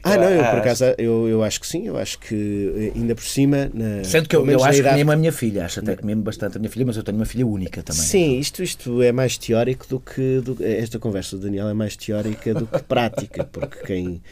Ah, 0.02 0.16
não, 0.16 0.30
eu 0.30 0.44
por 0.44 0.58
acaso 0.60 0.84
eu, 0.96 1.28
eu 1.28 1.42
acho 1.44 1.60
que 1.60 1.66
sim, 1.66 1.86
eu 1.86 1.98
acho 1.98 2.18
que 2.18 2.92
eh, 2.94 2.98
ainda 2.98 3.14
por 3.14 3.22
cima. 3.22 3.70
Na, 3.72 4.02
Sendo 4.02 4.28
que 4.28 4.34
eu, 4.34 4.44
eu 4.50 4.64
acho 4.64 4.80
idade... 4.80 4.94
que 4.94 4.96
mesmo 4.96 5.12
a 5.12 5.16
minha 5.16 5.30
filha, 5.30 5.66
acho 5.66 5.80
até 5.80 5.94
que 5.94 6.04
mesmo 6.04 6.22
bastante 6.22 6.56
a 6.56 6.58
minha 6.58 6.70
filha, 6.70 6.86
mas 6.86 6.96
eu 6.96 7.02
tenho 7.02 7.18
uma 7.18 7.26
filha 7.26 7.46
única 7.46 7.82
também. 7.82 8.02
Sim, 8.02 8.38
isto, 8.38 8.62
isto 8.62 9.02
é 9.02 9.12
mais 9.12 9.36
teórico 9.36 9.86
do 9.86 10.00
que. 10.00 10.40
Do, 10.40 10.56
esta 10.64 10.98
conversa 10.98 11.36
do 11.36 11.42
Daniel 11.42 11.68
é 11.68 11.74
mais 11.74 11.96
teórica 11.96 12.54
do 12.54 12.66
que 12.66 12.82
prática, 12.82 13.44
porque 13.44 13.78
quem 13.86 14.22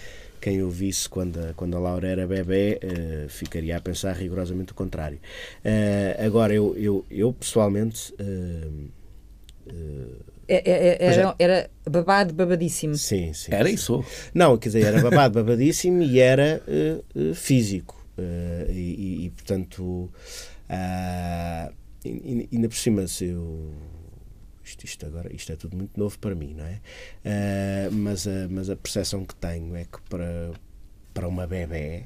quem 0.41 0.63
ouvisse 0.63 1.09
quando 1.09 1.39
a, 1.39 1.55
quando 1.55 1.77
a 1.77 1.81
Laura 1.81 2.09
era 2.09 2.27
bebê 2.27 2.81
uh, 2.83 3.29
ficaria 3.29 3.77
a 3.77 3.81
pensar 3.81 4.13
rigorosamente 4.13 4.73
o 4.73 4.75
contrário. 4.75 5.19
Uh, 5.65 6.25
agora, 6.27 6.55
eu, 6.55 6.75
eu, 6.77 7.05
eu 7.11 7.33
pessoalmente. 7.33 8.13
Uh, 8.15 8.89
era, 10.49 11.37
era, 11.39 11.71
babado, 11.89 12.35
babadíssimo. 12.35 12.97
Sim, 12.97 13.33
sim. 13.33 13.55
Era 13.55 13.71
isso? 13.71 14.05
Não, 14.35 14.59
quer 14.59 14.71
dizer, 14.71 14.85
era 14.85 15.01
babado, 15.01 15.35
babadíssimo 15.35 16.03
e 16.03 16.19
era 16.19 16.61
físico. 17.37 18.05
E, 18.69 18.73
e, 18.73 19.27
e, 19.27 19.31
portanto, 19.31 20.11
ainda 22.53 22.69
por 22.69 22.77
cima, 22.77 23.07
se 23.07 23.27
eu 23.27 23.73
isto, 24.71 24.85
isto, 24.85 25.07
agora, 25.07 25.35
isto 25.35 25.53
é 25.53 25.57
tudo 25.57 25.77
muito 25.77 25.99
novo 25.99 26.19
para 26.19 26.35
mim, 26.35 26.55
não 26.55 26.65
é? 26.65 26.81
Uh, 27.25 27.93
mas, 27.93 28.27
a, 28.27 28.49
mas 28.49 28.71
a 28.71 28.77
percepção 28.77 29.25
que 29.25 29.35
tenho 29.35 29.75
é 29.77 29.85
que 29.85 30.01
para, 30.09 30.53
para 31.13 31.29
uma 31.29 31.47
bebê, 31.47 32.05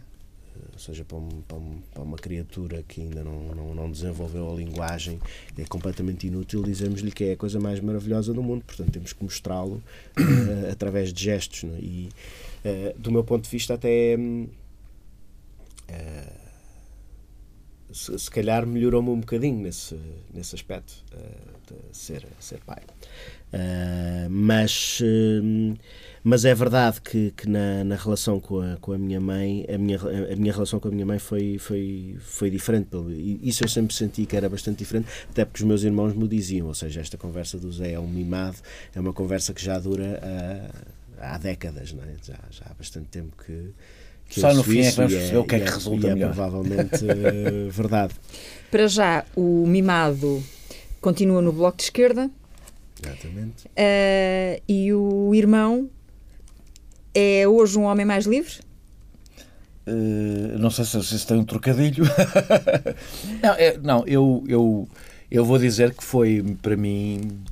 ou 0.72 0.78
seja, 0.78 1.04
para, 1.04 1.18
um, 1.18 1.42
para, 1.42 1.56
um, 1.56 1.82
para, 1.92 2.02
uma 2.02 2.16
criatura 2.16 2.82
que 2.82 3.02
ainda 3.02 3.22
não, 3.22 3.54
não, 3.54 3.74
não, 3.74 3.90
desenvolveu 3.90 4.50
a 4.50 4.54
linguagem, 4.54 5.20
é 5.58 5.64
completamente 5.64 6.26
inútil 6.26 6.62
dizermos-lhe 6.62 7.12
que 7.12 7.24
é 7.24 7.32
a 7.32 7.36
coisa 7.36 7.60
mais 7.60 7.80
maravilhosa 7.80 8.32
do 8.32 8.42
mundo. 8.42 8.64
Portanto, 8.64 8.90
temos 8.90 9.12
que 9.12 9.22
mostrá-lo 9.22 9.82
uh, 10.18 10.70
através 10.70 11.12
de 11.12 11.22
gestos. 11.22 11.64
É? 11.64 11.78
E, 11.80 12.08
uh, 12.64 12.98
do 12.98 13.10
meu 13.10 13.24
ponto 13.24 13.44
de 13.44 13.50
vista, 13.50 13.74
até. 13.74 14.16
Uh, 14.16 14.48
se, 17.92 18.18
se 18.18 18.30
calhar 18.30 18.66
melhorou-me 18.66 19.10
um 19.10 19.20
bocadinho 19.20 19.60
nesse, 19.60 19.96
nesse 20.32 20.56
aspecto 20.56 21.04
de 21.66 21.96
ser, 21.96 22.26
ser 22.40 22.60
pai. 22.64 22.82
Uh, 23.52 24.28
mas, 24.28 25.00
uh, 25.00 25.76
Mas 26.26 26.46
é 26.46 26.54
verdade 26.54 27.02
que, 27.02 27.32
que 27.36 27.46
na, 27.46 27.84
na 27.84 27.96
relação 27.96 28.40
com 28.40 28.58
a, 28.58 28.78
com 28.80 28.94
a 28.94 28.98
minha 28.98 29.20
mãe, 29.20 29.66
a 29.68 29.76
minha, 29.76 29.98
a 30.32 30.34
minha 30.34 30.52
relação 30.54 30.80
com 30.80 30.88
a 30.88 30.90
minha 30.90 31.04
mãe 31.04 31.18
foi, 31.18 31.58
foi, 31.58 32.16
foi 32.18 32.48
diferente. 32.48 32.88
Isso 33.42 33.62
eu 33.62 33.68
sempre 33.68 33.94
senti 33.94 34.24
que 34.24 34.34
era 34.34 34.48
bastante 34.48 34.78
diferente, 34.78 35.06
até 35.30 35.44
porque 35.44 35.62
os 35.62 35.68
meus 35.68 35.82
irmãos 35.82 36.14
me 36.14 36.26
diziam. 36.26 36.66
Ou 36.66 36.72
seja, 36.74 37.02
esta 37.02 37.18
conversa 37.18 37.58
do 37.58 37.70
Zé 37.70 37.92
é 37.92 38.00
um 38.00 38.08
mimado, 38.08 38.56
é 38.94 39.00
uma 39.00 39.12
conversa 39.12 39.52
que 39.52 39.62
já 39.62 39.78
dura 39.78 40.18
há, 41.20 41.34
há 41.34 41.38
décadas, 41.38 41.92
não 41.92 42.02
é? 42.02 42.14
já, 42.26 42.38
já 42.50 42.64
há 42.70 42.72
bastante 42.72 43.08
tempo 43.08 43.36
que. 43.44 43.74
que 44.26 44.40
Só 44.40 44.54
no 44.54 44.64
fim 44.64 44.80
é 44.80 44.90
que 44.90 44.96
vamos 44.96 45.12
perceber 45.12 45.36
o 45.36 45.44
que 45.44 45.56
é 45.56 45.60
que 45.60 45.68
é, 45.68 45.70
resulta 45.70 46.06
é 46.06 46.14
melhor. 46.14 46.30
É 46.30 46.32
provavelmente 46.32 47.04
uh, 47.04 47.70
verdade. 47.70 48.14
Para 48.70 48.88
já, 48.88 49.26
o 49.36 49.66
mimado 49.66 50.42
continua 51.05 51.42
no 51.42 51.52
Bloco 51.52 51.76
de 51.76 51.82
Esquerda. 51.82 52.30
Exatamente. 53.05 53.66
Uh, 53.66 54.62
e 54.66 54.90
o 54.94 55.34
irmão 55.34 55.90
é 57.14 57.46
hoje 57.46 57.78
um 57.78 57.82
homem 57.82 58.07
mais 58.07 58.24
livre? 58.24 58.61
Uh, 59.86 60.59
não 60.59 60.70
sei 60.70 60.86
se, 60.86 61.02
se 61.02 61.26
tem 61.26 61.36
um 61.36 61.44
trocadilho. 61.44 62.05
não, 63.42 63.52
é, 63.52 63.76
não 63.76 64.07
eu, 64.07 64.42
eu, 64.48 64.88
eu 65.30 65.44
vou 65.44 65.59
dizer 65.59 65.92
que 65.92 66.02
foi 66.02 66.42
para 66.62 66.74
mim. 66.74 67.44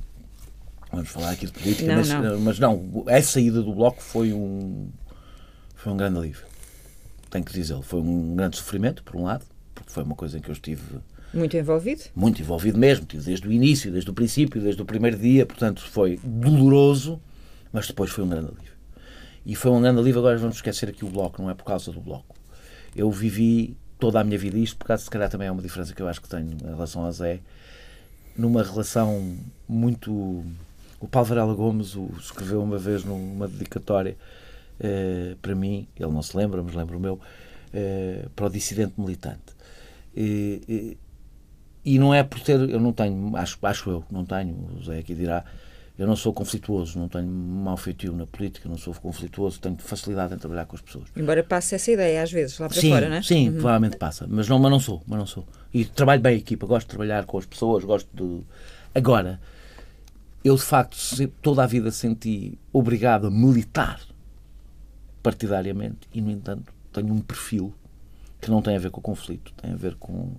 Vamos 0.91 1.09
falar 1.09 1.29
aqui 1.29 1.45
de 1.45 1.51
política, 1.51 1.87
não, 1.87 1.95
mas, 1.95 2.09
não. 2.09 2.39
mas 2.39 2.59
não, 2.59 3.05
a 3.07 3.21
saída 3.21 3.61
do 3.61 3.73
bloco 3.73 4.01
foi 4.01 4.33
um, 4.33 4.89
foi 5.75 5.91
um 5.93 5.97
grande 5.97 6.17
alívio. 6.17 6.45
Tenho 7.29 7.45
que 7.45 7.53
dizer, 7.53 7.79
foi 7.83 7.99
um 7.99 8.35
grande 8.35 8.57
sofrimento, 8.57 9.03
por 9.03 9.15
um 9.15 9.23
lado, 9.25 9.45
porque 9.75 9.91
foi 9.91 10.03
uma 10.03 10.15
coisa 10.15 10.39
em 10.39 10.41
que 10.41 10.49
eu 10.49 10.53
estive 10.53 10.81
muito 11.33 11.57
envolvido? 11.57 12.03
Muito 12.15 12.41
envolvido 12.41 12.77
mesmo, 12.77 13.05
desde 13.05 13.47
o 13.47 13.51
início, 13.51 13.91
desde 13.91 14.09
o 14.09 14.13
princípio, 14.13 14.61
desde 14.61 14.81
o 14.81 14.85
primeiro 14.85 15.17
dia, 15.17 15.45
portanto 15.45 15.81
foi 15.81 16.19
doloroso, 16.23 17.19
mas 17.71 17.87
depois 17.87 18.11
foi 18.11 18.23
um 18.23 18.29
grande 18.29 18.47
alívio. 18.47 18.73
E 19.45 19.55
foi 19.55 19.71
um 19.71 19.81
grande 19.81 19.99
alívio, 19.99 20.19
agora 20.19 20.37
vamos 20.37 20.55
esquecer 20.57 20.89
aqui 20.89 21.03
o 21.03 21.09
Bloco, 21.09 21.41
não 21.41 21.49
é 21.49 21.53
por 21.53 21.65
causa 21.65 21.91
do 21.91 21.99
Bloco. 21.99 22.35
Eu 22.95 23.11
vivi 23.11 23.75
toda 23.99 24.19
a 24.19 24.23
minha 24.23 24.37
vida 24.37 24.57
isto, 24.57 24.77
por 24.77 24.85
causa, 24.85 25.03
se 25.03 25.09
calhar 25.09 25.29
também 25.29 25.47
é 25.47 25.51
uma 25.51 25.61
diferença 25.61 25.93
que 25.93 26.01
eu 26.01 26.07
acho 26.07 26.21
que 26.21 26.29
tenho 26.29 26.51
em 26.51 26.65
relação 26.65 27.05
a 27.05 27.11
Zé, 27.11 27.39
numa 28.37 28.63
relação 28.63 29.37
muito... 29.67 30.11
O 30.99 31.07
Paulo 31.07 31.27
Varela 31.27 31.53
Gomes 31.53 31.95
o 31.95 32.09
escreveu 32.17 32.63
uma 32.63 32.77
vez 32.77 33.03
numa 33.03 33.47
dedicatória 33.47 34.15
eh, 34.79 35.35
para 35.41 35.55
mim, 35.55 35.87
ele 35.97 36.11
não 36.11 36.21
se 36.21 36.35
lembra, 36.35 36.61
mas 36.61 36.73
lembro 36.73 36.97
o 36.97 36.99
meu, 36.99 37.19
eh, 37.73 38.25
para 38.35 38.47
o 38.47 38.49
dissidente 38.49 38.93
militante. 38.97 39.53
E, 40.15 40.97
e 41.85 41.99
não 41.99 42.13
é 42.13 42.23
por 42.23 42.39
ter, 42.39 42.59
eu 42.69 42.79
não 42.79 42.93
tenho, 42.93 43.35
acho, 43.35 43.57
acho 43.61 43.89
eu, 43.89 44.03
não 44.11 44.25
tenho, 44.25 44.55
o 44.77 44.83
Zé 44.83 44.99
aqui 44.99 45.13
dirá, 45.13 45.43
eu 45.97 46.07
não 46.07 46.15
sou 46.15 46.33
conflituoso, 46.33 46.97
não 46.97 47.07
tenho 47.07 47.27
mau 47.27 47.77
feitio 47.77 48.13
na 48.15 48.25
política, 48.25 48.67
não 48.67 48.77
sou 48.77 48.93
conflituoso, 48.95 49.59
tenho 49.59 49.77
facilidade 49.77 50.33
em 50.33 50.37
trabalhar 50.37 50.65
com 50.65 50.75
as 50.75 50.81
pessoas. 50.81 51.05
Embora 51.15 51.43
passe 51.43 51.75
essa 51.75 51.91
ideia 51.91 52.23
às 52.23 52.31
vezes 52.31 52.57
lá 52.57 52.67
para 52.67 52.81
sim, 52.81 52.89
fora, 52.89 53.09
não 53.09 53.17
é? 53.17 53.21
Sim, 53.21 53.49
uhum. 53.49 53.53
provavelmente 53.55 53.97
passa, 53.97 54.25
mas 54.27 54.47
não, 54.47 54.57
mas 54.57 54.71
não 54.71 54.79
sou, 54.79 55.03
mas 55.05 55.19
não 55.19 55.25
sou. 55.25 55.45
E 55.73 55.85
trabalho 55.85 56.21
bem 56.21 56.35
a 56.35 56.37
equipa, 56.37 56.65
gosto 56.65 56.87
de 56.87 56.89
trabalhar 56.89 57.25
com 57.25 57.37
as 57.37 57.45
pessoas, 57.45 57.83
gosto 57.83 58.09
de. 58.13 58.43
Agora, 58.95 59.39
eu 60.43 60.55
de 60.55 60.61
facto 60.61 60.97
toda 61.41 61.63
a 61.63 61.67
vida 61.67 61.91
senti 61.91 62.57
obrigado 62.71 63.27
a 63.27 63.31
militar 63.31 63.99
partidariamente 65.21 66.07
e, 66.13 66.21
no 66.21 66.31
entanto, 66.31 66.73
tenho 66.91 67.13
um 67.13 67.19
perfil 67.19 67.73
que 68.41 68.49
não 68.49 68.61
tem 68.61 68.75
a 68.75 68.79
ver 68.79 68.91
com 68.91 68.99
o 68.99 69.03
conflito, 69.03 69.53
tem 69.53 69.71
a 69.71 69.75
ver 69.75 69.95
com 69.95 70.33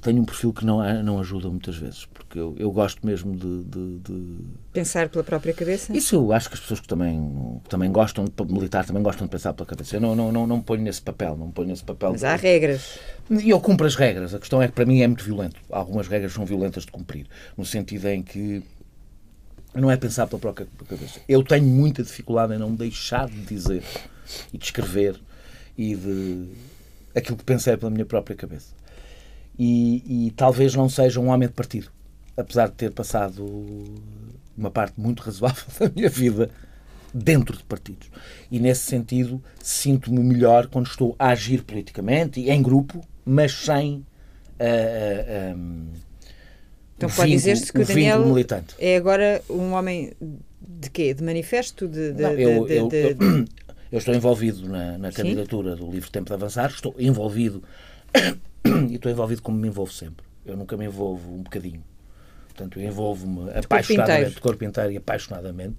tenho 0.00 0.22
um 0.22 0.24
perfil 0.24 0.52
que 0.52 0.64
não, 0.64 0.80
não 1.02 1.20
ajuda 1.20 1.48
muitas 1.48 1.76
vezes, 1.76 2.06
porque 2.06 2.38
eu, 2.38 2.56
eu 2.58 2.70
gosto 2.72 3.06
mesmo 3.06 3.36
de, 3.36 3.64
de, 3.64 3.98
de, 3.98 4.36
Pensar 4.72 5.08
pela 5.08 5.22
própria 5.22 5.52
cabeça? 5.52 5.94
Isso 5.94 6.16
eu 6.16 6.32
acho 6.32 6.48
que 6.48 6.54
as 6.54 6.60
pessoas 6.60 6.80
que 6.80 6.88
também, 6.88 7.60
que 7.62 7.68
também 7.68 7.92
gostam 7.92 8.24
de 8.24 8.52
militar 8.52 8.86
também 8.86 9.02
gostam 9.02 9.26
de 9.26 9.30
pensar 9.30 9.52
pela 9.52 9.66
cabeça. 9.66 9.96
Eu 9.96 10.00
não, 10.00 10.16
não, 10.16 10.32
não, 10.32 10.46
não 10.46 10.56
me 10.56 10.62
ponho 10.62 10.82
nesse 10.82 11.02
papel, 11.02 11.36
não 11.36 11.48
me 11.48 11.52
ponho 11.52 11.68
nesse 11.68 11.84
papel. 11.84 12.12
Mas 12.12 12.24
há 12.24 12.34
regras. 12.34 12.98
E 13.30 13.50
eu 13.50 13.60
cumpro 13.60 13.86
as 13.86 13.94
regras. 13.94 14.34
A 14.34 14.38
questão 14.38 14.60
é 14.62 14.68
que 14.68 14.72
para 14.72 14.86
mim 14.86 15.02
é 15.02 15.06
muito 15.06 15.22
violento. 15.22 15.60
Algumas 15.70 16.08
regras 16.08 16.32
são 16.32 16.46
violentas 16.46 16.84
de 16.84 16.90
cumprir, 16.90 17.26
no 17.56 17.64
sentido 17.64 18.08
em 18.08 18.22
que 18.22 18.62
não 19.74 19.90
é 19.90 19.96
pensar 19.96 20.26
pela 20.26 20.40
própria 20.40 20.66
cabeça. 20.88 21.20
Eu 21.28 21.44
tenho 21.44 21.66
muita 21.66 22.02
dificuldade 22.02 22.54
em 22.54 22.58
não 22.58 22.74
deixar 22.74 23.28
de 23.28 23.40
dizer 23.42 23.82
e 24.52 24.56
de 24.58 24.64
escrever 24.64 25.20
e 25.76 25.94
de 25.94 26.48
aquilo 27.14 27.36
que 27.36 27.44
pensei 27.44 27.76
pela 27.76 27.90
minha 27.90 28.06
própria 28.06 28.34
cabeça 28.34 28.77
e, 29.58 30.26
e, 30.26 30.30
talvez 30.32 30.74
não 30.74 30.88
seja 30.88 31.18
um 31.18 31.28
homem 31.28 31.48
de 31.48 31.54
partido, 31.54 31.90
apesar 32.36 32.68
de 32.68 32.74
ter 32.74 32.92
passado 32.92 33.44
uma 34.56 34.70
parte 34.70 35.00
muito 35.00 35.22
razoável 35.22 35.64
da 35.78 35.88
minha 35.88 36.08
vida 36.08 36.50
dentro 37.12 37.56
de 37.56 37.64
partidos. 37.64 38.08
E 38.50 38.60
nesse 38.60 38.82
sentido 38.82 39.42
sinto-me 39.60 40.20
melhor 40.20 40.66
quando 40.68 40.86
estou 40.86 41.16
a 41.18 41.30
agir 41.30 41.64
politicamente 41.64 42.40
e 42.40 42.50
em 42.50 42.62
grupo, 42.62 43.00
mas 43.24 43.52
sem 43.52 43.96
uh, 43.96 45.54
uh, 45.54 45.56
um, 45.56 45.88
então 46.96 47.08
pode 47.10 47.30
dizer-se 47.30 47.72
que 47.72 47.80
o 47.80 47.86
Daniel 47.86 48.26
militante. 48.26 48.74
é 48.76 48.96
agora 48.96 49.40
um 49.48 49.72
homem 49.72 50.12
de 50.60 50.90
quê? 50.90 51.14
De 51.14 51.22
manifesto? 51.22 51.86
De, 51.86 52.12
de, 52.12 52.22
não, 52.22 52.32
eu, 52.32 52.66
de, 52.66 52.74
eu, 52.74 52.88
eu, 52.90 53.16
eu, 53.92 53.98
estou 53.98 54.12
envolvido 54.12 54.68
na, 54.68 54.98
na 54.98 55.12
candidatura 55.12 55.76
do 55.76 55.88
Livre 55.88 56.10
Tempo 56.10 56.26
de 56.26 56.34
Avançar, 56.34 56.70
estou 56.70 56.94
envolvido 56.98 57.62
e 58.88 58.94
estou 58.94 59.10
envolvido 59.10 59.42
como 59.42 59.58
me 59.58 59.68
envolvo 59.68 59.92
sempre. 59.92 60.26
Eu 60.44 60.56
nunca 60.56 60.76
me 60.76 60.86
envolvo 60.86 61.34
um 61.34 61.42
bocadinho. 61.42 61.82
Portanto, 62.48 62.80
eu 62.80 62.88
envolvo-me 62.88 63.50
apaixonadamente, 63.50 64.34
de 64.34 64.40
corpo 64.40 64.64
inteiro 64.64 64.92
e 64.92 64.96
apaixonadamente, 64.96 65.76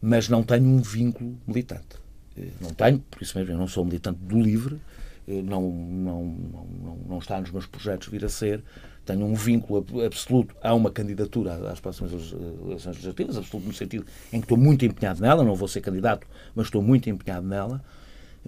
mas 0.00 0.28
não 0.28 0.42
tenho 0.42 0.64
um 0.64 0.80
vínculo 0.80 1.36
militante. 1.46 1.96
Eh, 2.36 2.50
não 2.60 2.70
tenho, 2.70 3.00
por 3.00 3.20
isso 3.20 3.36
mesmo, 3.36 3.52
eu 3.52 3.58
não 3.58 3.66
sou 3.66 3.84
militante 3.84 4.20
do 4.20 4.40
LIVRE, 4.40 4.78
eh, 5.26 5.42
não, 5.42 5.62
não, 5.62 6.24
não, 6.24 6.98
não 7.08 7.18
está 7.18 7.40
nos 7.40 7.50
meus 7.50 7.66
projetos 7.66 8.08
vir 8.08 8.24
a 8.24 8.28
ser. 8.28 8.62
Tenho 9.04 9.24
um 9.24 9.34
vínculo 9.34 9.84
absoluto 10.04 10.54
a 10.62 10.72
uma 10.74 10.90
candidatura 10.90 11.70
às 11.70 11.80
próximas 11.80 12.12
eleições 12.12 12.96
legislativas, 12.96 13.36
absoluto 13.38 13.66
no 13.66 13.74
sentido 13.74 14.06
em 14.32 14.38
que 14.38 14.44
estou 14.44 14.58
muito 14.58 14.84
empenhado 14.84 15.20
nela, 15.20 15.42
não 15.42 15.54
vou 15.54 15.66
ser 15.66 15.80
candidato, 15.80 16.26
mas 16.54 16.66
estou 16.66 16.82
muito 16.82 17.08
empenhado 17.08 17.46
nela 17.46 17.82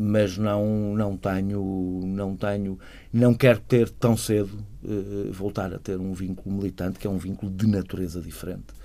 mas 0.02 0.38
não 0.38 0.94
não 0.94 1.14
tenho 1.14 2.00
não 2.06 2.34
tenho 2.34 2.78
não 3.12 3.34
quero 3.34 3.60
ter 3.60 3.90
tão 3.90 4.16
cedo 4.16 4.64
uh, 4.82 5.30
voltar 5.30 5.74
a 5.74 5.78
ter 5.78 6.00
um 6.00 6.14
vínculo 6.14 6.56
militante 6.56 6.98
que 6.98 7.06
é 7.06 7.10
um 7.10 7.18
vínculo 7.18 7.52
de 7.52 7.66
natureza 7.66 8.18
diferente. 8.20 8.80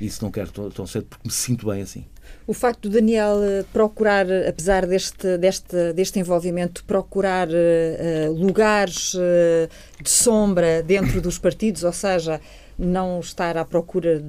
Isso 0.00 0.24
não 0.24 0.30
quero 0.30 0.50
tão, 0.50 0.70
tão 0.70 0.86
cedo 0.86 1.06
porque 1.06 1.28
me 1.28 1.32
sinto 1.32 1.66
bem 1.66 1.82
assim. 1.82 2.04
O 2.46 2.52
facto 2.52 2.88
de 2.88 2.96
Daniel 2.96 3.42
eh, 3.42 3.64
procurar, 3.72 4.26
apesar 4.46 4.86
deste, 4.86 5.38
deste, 5.38 5.92
deste 5.92 6.20
envolvimento, 6.20 6.84
procurar 6.84 7.48
uh, 7.48 8.32
lugares 8.32 9.14
uh, 9.14 9.68
de 10.02 10.10
sombra 10.10 10.82
dentro 10.82 11.20
dos 11.20 11.38
partidos, 11.38 11.84
ou 11.84 11.92
seja, 11.92 12.40
não 12.78 13.18
estar 13.18 13.56
à 13.56 13.64
procura 13.64 14.22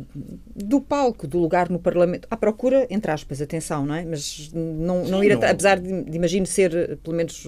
do 0.56 0.82
palco, 0.82 1.28
do 1.28 1.38
lugar 1.38 1.70
no 1.70 1.78
Parlamento, 1.78 2.28
à 2.32 2.36
procura, 2.36 2.88
entre 2.90 3.12
aspas, 3.12 3.42
atenção, 3.42 3.86
não 3.86 3.94
é? 3.94 4.04
Mas 4.04 4.52
não, 4.52 5.04
não 5.04 5.24
ir, 5.24 5.38
não. 5.38 5.48
apesar 5.48 5.80
de, 5.80 6.04
de 6.04 6.18
imagino 6.18 6.48
ser, 6.48 6.98
pelo 7.04 7.16
menos 7.16 7.48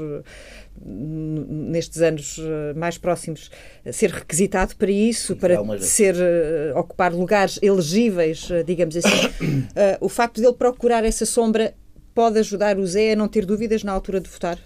nestes 0.84 2.02
anos 2.02 2.39
eh, 2.39 2.74
mais 2.76 2.97
próximos, 2.97 3.52
ser 3.91 4.10
requisitado 4.10 4.76
para 4.76 4.91
isso, 4.91 5.36
para 5.36 5.80
ser 5.80 6.16
uh, 6.16 6.80
ocupar 6.80 7.14
lugares 7.14 7.60
elegíveis, 7.62 8.47
digamos 8.66 8.95
assim. 8.95 9.28
Uh, 9.41 9.97
o 10.06 10.10
facto 10.10 10.39
de 10.39 10.47
ele 10.47 10.56
procurar 10.56 11.04
essa 11.04 11.26
sombra 11.26 11.74
pode 12.14 12.39
ajudar 12.39 12.78
o 12.78 12.86
Zé 12.86 13.14
a 13.14 13.16
não 13.16 13.28
ter 13.28 13.45
dúvidas 13.45 13.84
na 13.84 13.91
altura 13.91 14.20
de 14.20 14.30
votar? 14.30 14.58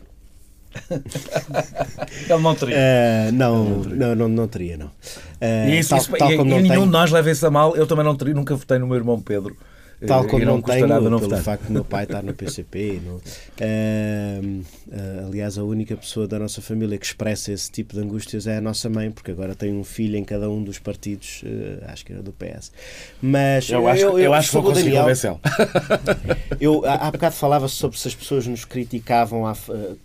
Ele 2.29 2.41
não 2.41 2.55
teria. 2.55 2.75
Uh, 2.75 3.31
não, 3.31 3.65
não, 3.83 4.15
não, 4.15 4.27
não, 4.27 4.47
teria, 4.47 4.77
não. 4.77 4.87
Uh, 4.87 5.69
e, 5.69 5.79
isso, 5.79 5.89
tal, 5.89 5.99
isso, 5.99 6.11
tal 6.17 6.31
e, 6.31 6.35
e 6.35 6.43
nenhum 6.43 6.85
de 6.85 6.91
nós 6.91 7.11
leva 7.11 7.31
isso 7.31 7.45
a 7.45 7.51
mal. 7.51 7.75
Eu 7.75 7.87
também 7.87 8.05
não 8.05 8.15
teria, 8.15 8.33
nunca 8.33 8.55
votei 8.55 8.77
no 8.77 8.87
meu 8.87 8.95
irmão 8.95 9.19
Pedro. 9.19 9.55
Tal 10.05 10.27
como 10.27 10.43
não, 10.43 10.55
não 10.55 10.61
tenho, 10.61 10.87
nada 10.87 11.09
não 11.09 11.19
pelo 11.19 11.29
votar. 11.29 11.43
facto 11.43 11.67
do 11.67 11.73
meu 11.73 11.85
pai 11.85 12.03
estar 12.03 12.21
no 12.21 12.33
PCP. 12.33 13.01
No, 13.05 13.15
uh, 13.15 13.21
uh, 13.21 15.27
aliás, 15.27 15.57
a 15.57 15.63
única 15.63 15.95
pessoa 15.95 16.27
da 16.27 16.37
nossa 16.37 16.61
família 16.61 16.97
que 16.97 17.05
expressa 17.05 17.51
esse 17.51 17.71
tipo 17.71 17.93
de 17.93 18.01
angústias 18.01 18.45
é 18.45 18.57
a 18.57 18.61
nossa 18.61 18.89
mãe, 18.89 19.09
porque 19.09 19.31
agora 19.31 19.55
tem 19.55 19.73
um 19.73 19.83
filho 19.83 20.17
em 20.17 20.23
cada 20.23 20.49
um 20.49 20.63
dos 20.63 20.79
partidos, 20.79 21.43
uh, 21.43 21.85
acho 21.87 22.05
que 22.05 22.11
era 22.11 22.21
do 22.21 22.33
PS. 22.33 22.71
Mas 23.21 23.69
eu 23.69 23.87
acho, 23.87 24.01
eu, 24.01 24.11
eu, 24.11 24.19
eu 24.19 24.33
acho 24.33 24.49
que 24.49 24.55
vou 24.55 24.63
conseguir 24.63 24.97
convencê-lo. 24.97 25.39
eu, 26.59 26.85
há, 26.85 27.07
há 27.07 27.11
bocado 27.11 27.35
falava-se 27.35 27.75
sobre 27.75 27.97
se 27.97 28.07
as 28.07 28.15
pessoas 28.15 28.45
nos 28.47 28.65
criticavam, 28.65 29.47
à, 29.47 29.55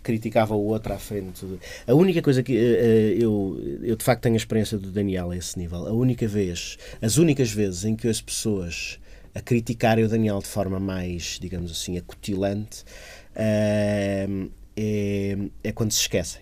criticavam 0.01 0.57
o 0.57 0.67
outro 0.67 0.93
à 0.93 0.97
frente. 0.97 1.45
A 1.85 1.93
única 1.93 2.21
coisa 2.21 2.41
que 2.41 2.53
eu, 2.53 3.59
eu 3.83 3.95
de 3.95 4.03
facto 4.03 4.21
tenho 4.21 4.35
a 4.35 4.37
experiência 4.37 4.77
do 4.77 4.89
Daniel 4.89 5.31
a 5.31 5.37
esse 5.37 5.57
nível, 5.57 5.87
a 5.87 5.91
única 5.91 6.27
vez, 6.27 6.77
as 7.01 7.17
únicas 7.17 7.51
vezes 7.51 7.85
em 7.85 7.95
que 7.95 8.07
as 8.07 8.21
pessoas 8.21 8.99
a 9.33 9.41
criticarem 9.41 10.03
o 10.03 10.09
Daniel 10.09 10.39
de 10.39 10.47
forma 10.47 10.79
mais, 10.79 11.37
digamos 11.39 11.71
assim, 11.71 11.97
acutilante, 11.97 12.83
uh, 13.31 14.51
é, 14.75 15.37
é 15.63 15.71
quando 15.71 15.91
se 15.91 16.01
esquecem. 16.01 16.41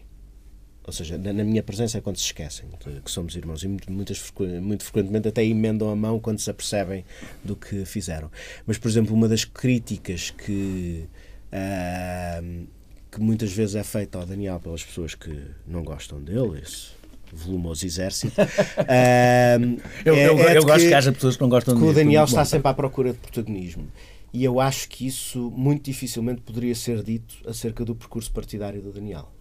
ou 0.86 0.94
seja, 0.94 1.18
na, 1.18 1.34
na, 1.34 1.44
minha 1.44 1.64
presença 1.64 1.98
é 1.98 2.02
quando 2.02 2.18
se 2.18 2.26
esquecem 2.26 2.68
que, 3.04 3.12
somos 3.12 3.36
irmãos 3.36 3.64
e 3.64 3.68
muito, 3.68 3.92
muitas, 3.92 4.32
muito 4.62 4.84
frequentemente 4.84 5.28
até 5.28 5.44
emendam 5.44 5.90
a 5.90 5.96
mão 5.96 6.20
quando 6.20 6.40
se 6.40 6.50
apercebem 6.50 7.06
do 7.44 7.56
que 7.56 7.86
fizeram. 7.86 8.32
Mas, 8.66 8.78
por 8.78 8.88
exemplo, 8.88 9.16
uma 9.16 9.28
das 9.28 9.46
críticas 9.46 10.32
que, 10.32 11.08
uh, 11.54 12.68
que 13.12 13.20
muitas 13.20 13.52
vezes 13.52 13.76
é 13.76 13.84
feita 13.84 14.18
ao 14.18 14.26
Daniel 14.26 14.60
pelas 14.60 14.84
pessoas 14.84 15.16
que 15.16 15.44
não 15.68 15.84
gostam 15.84 16.22
dele, 16.22 16.62
esse 16.62 16.99
volumoso 17.34 17.86
exército. 17.86 18.34
uh, 18.42 19.82
eu, 20.06 20.16
é, 20.16 20.28
eu, 20.28 20.40
é 20.40 20.58
eu 20.58 20.64
gosto 20.64 20.82
que, 20.82 20.88
que 20.90 20.94
haja 20.94 21.12
pessoas 21.12 21.36
que 21.36 21.42
não 21.42 21.50
gostam 21.50 21.76
dele. 21.76 21.88
o 21.88 21.94
Daniel 21.94 22.26
está 22.26 22.44
sempre 22.46 22.70
à 22.70 22.74
procura 22.74 23.14
de 23.14 23.20
protagonismo. 23.20 23.88
E 24.32 24.44
eu 24.44 24.60
acho 24.60 24.88
que 24.90 25.08
isso 25.08 25.50
muito 25.52 25.86
dificilmente 25.86 26.42
poderia 26.42 26.76
ser 26.76 27.04
dito 27.04 27.36
acerca 27.48 27.84
do 27.84 27.96
percurso 27.96 28.32
partidário 28.32 28.82
do 28.82 28.92
Daniel. 28.92 29.32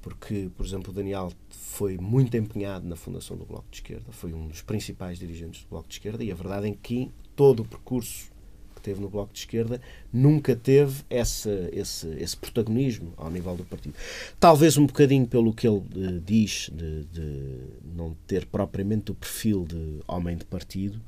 Porque, 0.00 0.48
por 0.56 0.64
exemplo, 0.64 0.92
o 0.92 0.94
Daniel 0.94 1.32
foi 1.50 1.98
muito 1.98 2.36
empenhado 2.36 2.86
na 2.86 2.96
fundação 2.96 3.36
do 3.36 3.44
Bloco 3.44 3.66
de 3.70 3.78
Esquerda, 3.78 4.04
foi 4.10 4.32
um 4.32 4.46
dos 4.46 4.62
principais 4.62 5.18
dirigentes 5.18 5.64
do 5.64 5.68
Bloco 5.68 5.88
de 5.88 5.94
Esquerda, 5.94 6.22
e 6.24 6.30
a 6.30 6.34
verdade 6.34 6.68
é 6.68 6.74
que 6.80 7.10
todo 7.34 7.60
o 7.60 7.64
percurso 7.64 8.30
que 8.30 8.35
teve 8.86 9.00
no 9.00 9.08
Bloco 9.08 9.32
de 9.32 9.40
Esquerda 9.40 9.80
nunca 10.12 10.54
teve 10.54 11.02
esse, 11.10 11.50
esse, 11.72 12.06
esse 12.20 12.36
protagonismo 12.36 13.12
ao 13.16 13.28
nível 13.28 13.56
do 13.56 13.64
partido. 13.64 13.96
Talvez 14.38 14.76
um 14.76 14.86
bocadinho 14.86 15.26
pelo 15.26 15.52
que 15.52 15.66
ele 15.66 15.78
uh, 15.78 16.20
diz, 16.24 16.70
de, 16.72 17.04
de, 17.06 17.58
não 17.96 18.16
ter 18.28 18.46
propriamente 18.46 19.10
o 19.10 19.14
perfil 19.14 19.64
de 19.64 20.00
homem 20.06 20.36
de 20.36 20.44
partido. 20.44 21.00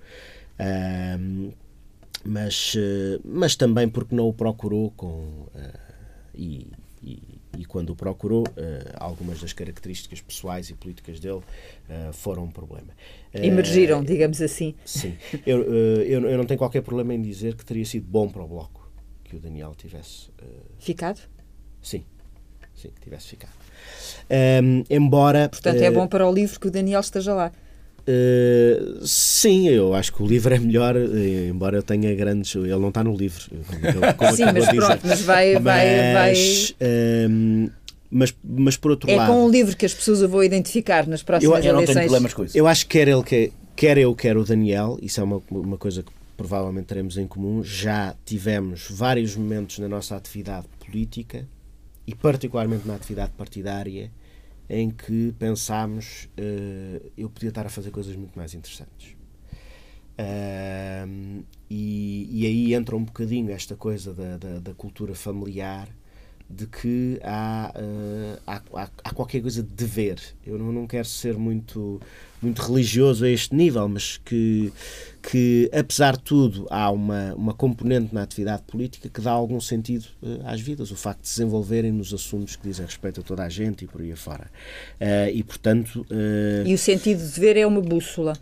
Uh, 0.59 1.53
mas, 2.24 2.74
eh, 2.76 3.20
mas 3.24 3.55
também 3.55 3.89
porque 3.89 4.12
não 4.14 4.29
o 4.29 4.33
procurou 4.33 4.91
com, 4.97 5.07
uh, 5.07 5.79
e, 6.35 6.66
e, 7.03 7.38
e, 7.57 7.65
quando 7.65 7.91
o 7.91 7.97
procurou, 7.97 8.43
uh, 8.43 8.95
algumas 8.97 9.41
das 9.41 9.53
características 9.53 10.21
pessoais 10.21 10.71
e 10.71 10.75
políticas 10.75 11.21
dele 11.21 11.39
uh, 11.39 12.13
foram 12.13 12.45
um 12.45 12.51
problema. 12.51 12.89
Emergiram, 13.33 14.03
digamos 14.03 14.41
assim. 14.43 14.75
Sim. 14.85 15.17
Eu, 15.47 15.63
eu, 15.63 16.29
eu, 16.29 16.39
não 16.39 16.45
tenho 16.45 16.59
qualquer 16.59 16.83
problema 16.83 17.15
em 17.15 17.23
dizer 17.23 17.55
que 17.55 17.65
teria 17.65 17.85
sido 17.85 18.07
bom 18.07 18.29
para 18.29 18.43
o 18.43 18.49
Bloco 18.49 18.91
que 19.25 19.37
o 19.37 19.39
Daniel 19.39 19.75
tivesse... 19.75 20.31
Ficado? 20.79 21.21
Sim. 21.83 22.05
Sim, 22.75 22.91
tivesse 23.03 23.29
ficado. 23.29 23.53
Um, 24.63 24.85
embora... 24.89 25.49
Portanto, 25.49 25.83
é 25.83 25.91
bom 25.91 26.07
para 26.07 26.27
o 26.27 26.33
livro 26.33 26.59
que 26.59 26.69
o 26.69 26.71
Daniel 26.71 27.01
esteja 27.01 27.35
lá. 27.35 27.53
Uh, 28.09 29.07
sim, 29.07 29.69
eu 29.69 29.95
acho 29.95 30.15
que 30.15 30.23
o 30.23 30.27
livro 30.27 30.55
é 30.55 30.59
melhor, 30.59 30.97
eh, 30.97 31.49
embora 31.51 31.77
eu 31.77 31.83
tenha 31.83 32.15
grandes. 32.15 32.55
Ele 32.55 32.75
não 32.77 32.89
está 32.89 33.05
no 33.05 33.15
livro. 33.15 33.45
Como, 33.67 34.15
como 34.17 34.37
sim, 34.37 34.45
mas 34.45 34.67
pronto, 34.67 35.01
mas 35.05 35.21
vai. 35.21 35.59
vai, 35.59 36.13
vai... 36.15 36.35
Uh, 36.81 37.71
mas, 38.11 38.35
mas 38.43 38.77
por 38.79 38.93
outro 38.93 39.11
é 39.11 39.17
lado. 39.17 39.31
É 39.31 39.35
com 39.35 39.45
o 39.45 39.51
livro 39.51 39.77
que 39.77 39.85
as 39.85 39.93
pessoas 39.93 40.23
o 40.23 40.29
vão 40.29 40.43
identificar 40.43 41.07
nas 41.07 41.23
próximas 41.23 41.63
eu, 41.63 41.71
eu 41.71 41.75
eleições. 41.77 41.89
não 41.89 41.95
tenho 41.95 42.07
problemas 42.07 42.33
com 42.33 42.45
isso. 42.45 42.57
Eu 42.57 42.67
acho 42.67 42.87
que 42.87 42.99
quer 42.99 43.09
ele, 43.09 43.23
quer, 43.23 43.51
quer 43.77 43.99
eu, 43.99 44.15
quer 44.15 44.39
o 44.39 44.45
Daniel, 44.45 44.99
isso 45.03 45.21
é 45.21 45.25
uma, 45.25 45.43
uma 45.51 45.77
coisa 45.77 46.03
que 46.03 46.11
provavelmente 46.35 46.87
teremos 46.87 47.19
em 47.19 47.27
comum. 47.27 47.63
Já 47.63 48.15
tivemos 48.25 48.87
vários 48.89 49.37
momentos 49.37 49.79
na 49.81 49.89
nossa 49.89 50.17
atividade 50.17 50.67
política 50.83 51.47
e, 52.07 52.15
particularmente 52.15 52.89
na 52.89 52.95
atividade 52.95 53.33
partidária 53.37 54.11
em 54.69 54.91
que 54.91 55.33
pensámos 55.39 56.29
uh, 56.39 57.11
eu 57.16 57.31
podia 57.31 57.49
estar 57.49 57.66
a 57.66 57.71
fazer 57.71 57.91
coisas 57.91 58.14
muito 58.16 58.37
mais 58.37 58.55
interessantes. 58.55 59.16
Uh, 60.21 61.45
e, 61.71 62.29
e, 62.43 62.47
aí 62.47 62.75
entra 62.75 62.97
um 62.97 63.05
bocadinho 63.05 63.51
esta 63.53 63.77
coisa 63.77 64.12
da, 64.12 64.37
da, 64.37 64.59
da 64.59 64.75
cultura 64.75 65.14
familiar 65.14 65.89
de 66.51 66.67
que 66.67 67.21
há, 67.23 67.73
uh, 67.77 68.41
há, 68.47 68.89
há, 69.05 69.11
qualquer 69.13 69.43
coisa 69.43 69.63
de 69.63 69.69
dever. 69.69 70.19
Eu 70.47 70.59
não, 70.59 70.73
não 70.73 70.87
quero 70.87 71.07
ser 71.07 71.37
muito, 71.37 72.01
muito 72.41 72.63
religioso 72.63 73.25
a 73.27 73.29
este 73.29 73.55
nível, 73.55 73.87
mas 73.87 74.17
que, 74.25 74.73
que 75.23 75.71
apesar 75.73 76.17
de 76.17 76.23
tudo, 76.23 76.67
há 76.71 76.91
uma, 76.91 77.35
uma 77.35 77.53
componente 77.53 78.15
na 78.15 78.23
atividade 78.23 78.63
política 78.63 79.11
que 79.11 79.21
dá 79.21 79.31
algum 79.31 79.61
sentido 79.61 80.07
uh, 80.23 80.41
às 80.47 80.61
vidas. 80.61 80.91
O 80.91 80.97
facto 80.97 81.21
de 81.21 81.29
se 81.29 81.37
desenvolverem 81.41 81.93
nos 81.93 82.15
assuntos 82.15 82.57
que 82.57 82.67
dizem 82.67 82.87
respeito 82.87 83.21
a 83.21 83.23
toda 83.23 83.45
a 83.45 83.49
gente 83.49 83.85
e 83.85 83.89
por 83.89 84.01
aí 84.01 84.13
afora. 84.13 84.51
Uh, 84.99 85.31
e, 85.33 85.43
portanto. 85.43 86.07
e 86.65 86.73
o 86.73 86.79
sentido 86.79 87.19
de 87.19 87.31
dever 87.31 87.59
é 87.59 87.67
uma 87.67 87.83
bússola. 87.83 88.33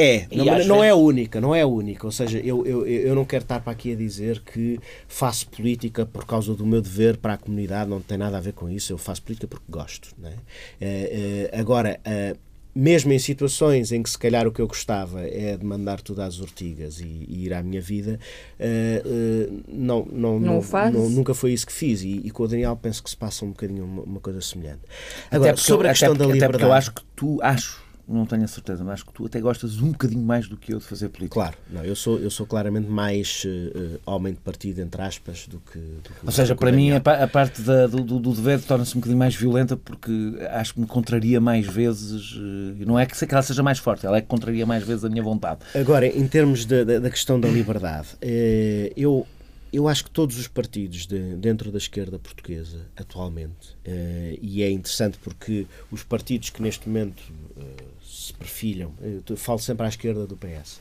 É, 0.00 0.26
não, 0.34 0.66
não, 0.66 0.84
é 0.84 0.90
a 0.90 0.94
única, 0.94 1.40
não 1.40 1.54
é 1.54 1.60
a 1.62 1.66
única. 1.66 2.06
Ou 2.06 2.12
seja, 2.12 2.38
eu, 2.38 2.66
eu, 2.66 2.86
eu 2.86 3.14
não 3.14 3.24
quero 3.24 3.42
estar 3.42 3.60
para 3.60 3.72
aqui 3.72 3.92
a 3.92 3.96
dizer 3.96 4.40
que 4.40 4.78
faço 5.06 5.46
política 5.48 6.06
por 6.06 6.24
causa 6.24 6.54
do 6.54 6.64
meu 6.64 6.80
dever 6.80 7.16
para 7.16 7.34
a 7.34 7.36
comunidade, 7.36 7.90
não 7.90 8.00
tem 8.00 8.16
nada 8.16 8.38
a 8.38 8.40
ver 8.40 8.52
com 8.52 8.68
isso. 8.68 8.92
Eu 8.92 8.98
faço 8.98 9.22
política 9.22 9.46
porque 9.46 9.66
gosto. 9.68 10.14
Não 10.18 10.28
é? 10.28 10.34
é, 10.80 11.50
é 11.52 11.60
agora, 11.60 12.00
é, 12.04 12.34
mesmo 12.74 13.12
em 13.12 13.18
situações 13.18 13.90
em 13.92 14.02
que 14.02 14.08
se 14.08 14.18
calhar 14.18 14.46
o 14.46 14.52
que 14.52 14.60
eu 14.60 14.66
gostava 14.66 15.22
é 15.22 15.56
de 15.56 15.64
mandar 15.64 16.00
tudo 16.00 16.22
às 16.22 16.40
ortigas 16.40 17.00
e, 17.00 17.26
e 17.28 17.44
ir 17.46 17.52
à 17.52 17.62
minha 17.62 17.80
vida, 17.80 18.18
uh, 18.58 19.62
não, 19.68 20.06
não, 20.10 20.38
não, 20.38 20.60
não, 20.60 21.10
nunca 21.10 21.34
foi 21.34 21.52
isso 21.52 21.66
que 21.66 21.72
fiz. 21.72 22.02
E, 22.02 22.20
e, 22.24 22.30
com 22.30 22.44
o 22.44 22.48
Daniel 22.48 22.76
penso 22.76 23.02
que 23.02 23.10
se 23.10 23.16
passa 23.16 23.44
um 23.44 23.50
bocadinho 23.50 23.84
uma, 23.84 24.02
uma 24.02 24.20
coisa 24.20 24.40
semelhante. 24.40 24.82
Agora, 25.30 25.56
sobre 25.56 25.88
a 25.88 25.90
questão 25.90 26.10
porque, 26.10 26.22
da 26.22 26.32
liberdade. 26.32 26.44
Até 26.44 26.58
porque 26.58 26.64
eu 26.64 26.72
acho 26.72 26.92
que 26.92 27.02
tu, 27.16 27.38
acho 27.42 27.89
não 28.14 28.26
tenho 28.26 28.44
a 28.44 28.48
certeza, 28.48 28.82
mas 28.82 28.94
acho 28.94 29.06
que 29.06 29.12
tu 29.12 29.26
até 29.26 29.40
gostas 29.40 29.80
um 29.80 29.92
bocadinho 29.92 30.22
mais 30.22 30.48
do 30.48 30.56
que 30.56 30.72
eu 30.72 30.78
de 30.78 30.84
fazer 30.84 31.08
política. 31.08 31.34
Claro, 31.34 31.56
não, 31.70 31.84
eu 31.84 31.94
sou, 31.94 32.18
eu 32.18 32.30
sou 32.30 32.46
claramente 32.46 32.88
mais 32.88 33.44
uh, 33.44 34.00
homem 34.04 34.32
de 34.32 34.40
partido, 34.40 34.80
entre 34.80 35.00
aspas, 35.00 35.46
do 35.46 35.60
que. 35.60 35.78
Do 35.78 36.10
que 36.10 36.26
Ou 36.26 36.32
seja, 36.32 36.54
para 36.54 36.72
mim 36.72 36.90
a, 36.92 36.96
a 36.96 37.28
parte 37.28 37.62
da, 37.62 37.86
do, 37.86 38.02
do, 38.02 38.32
dever 38.34 38.60
torna-se 38.60 38.96
um 38.96 39.00
bocadinho 39.00 39.18
mais 39.18 39.34
violenta 39.34 39.76
porque 39.76 40.12
acho 40.50 40.74
que 40.74 40.80
me 40.80 40.86
contraria 40.86 41.40
mais 41.40 41.66
vezes. 41.66 42.32
Uh, 42.32 42.84
não 42.86 42.98
é 42.98 43.06
que 43.06 43.14
ela 43.30 43.42
seja 43.42 43.62
mais 43.62 43.78
forte, 43.78 44.06
ela 44.06 44.18
é 44.18 44.20
que 44.20 44.26
contraria 44.26 44.66
mais 44.66 44.84
vezes 44.84 45.04
a 45.04 45.08
minha 45.08 45.22
vontade. 45.22 45.60
Agora, 45.74 46.06
em 46.06 46.26
termos 46.26 46.64
de, 46.64 46.84
de, 46.84 47.00
da 47.00 47.10
questão 47.10 47.38
da 47.38 47.48
liberdade, 47.48 48.08
uh, 48.14 48.92
eu 48.96 49.26
eu 49.72 49.86
acho 49.86 50.04
que 50.04 50.10
todos 50.10 50.36
os 50.36 50.48
partidos 50.48 51.06
de, 51.06 51.36
dentro 51.36 51.70
da 51.70 51.78
esquerda 51.78 52.18
portuguesa, 52.18 52.86
atualmente, 52.96 53.70
uh, 53.86 54.38
e 54.40 54.62
é 54.62 54.70
interessante 54.70 55.18
porque 55.22 55.66
os 55.90 56.02
partidos 56.02 56.50
que 56.50 56.60
neste 56.60 56.88
momento 56.88 57.22
uh, 57.56 57.89
se 58.30 58.34
perfilham, 58.38 58.92
eu 59.28 59.36
falo 59.36 59.58
sempre 59.58 59.86
à 59.86 59.88
esquerda 59.88 60.26
do 60.26 60.36
PS, 60.36 60.76
uh, 60.76 60.80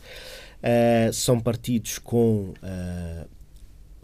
eh, 0.64 1.10
são 1.14 1.40
partidos 1.40 2.00
com 2.00 2.54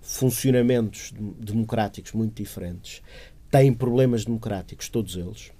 funcionamentos 0.02 1.14
democráticos 1.39 2.12
muito 2.12 2.36
diferentes, 2.41 3.02
têm 3.50 3.74
problemas 3.74 4.26
democráticos, 4.26 4.89
todos 4.89 5.16
eles. 5.16 5.52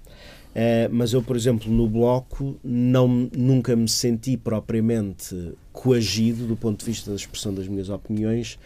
mas 0.90 1.12
eu, 1.12 1.22
por 1.22 1.36
exemplo, 1.36 1.70
no 1.70 1.88
Bloco, 1.88 2.58
não, 2.62 3.08
nunca 3.36 3.74
me 3.74 3.88
senti 3.88 4.36
propriamente 4.36 5.54
coagido 5.72 6.46
do 6.46 6.56
ponto 6.56 6.80
de 6.80 6.86
vista 6.86 7.10
da 7.10 7.16
expressão 7.16 7.52
das 7.52 7.68
minhas 7.68 7.90
opiniões. 7.90 8.58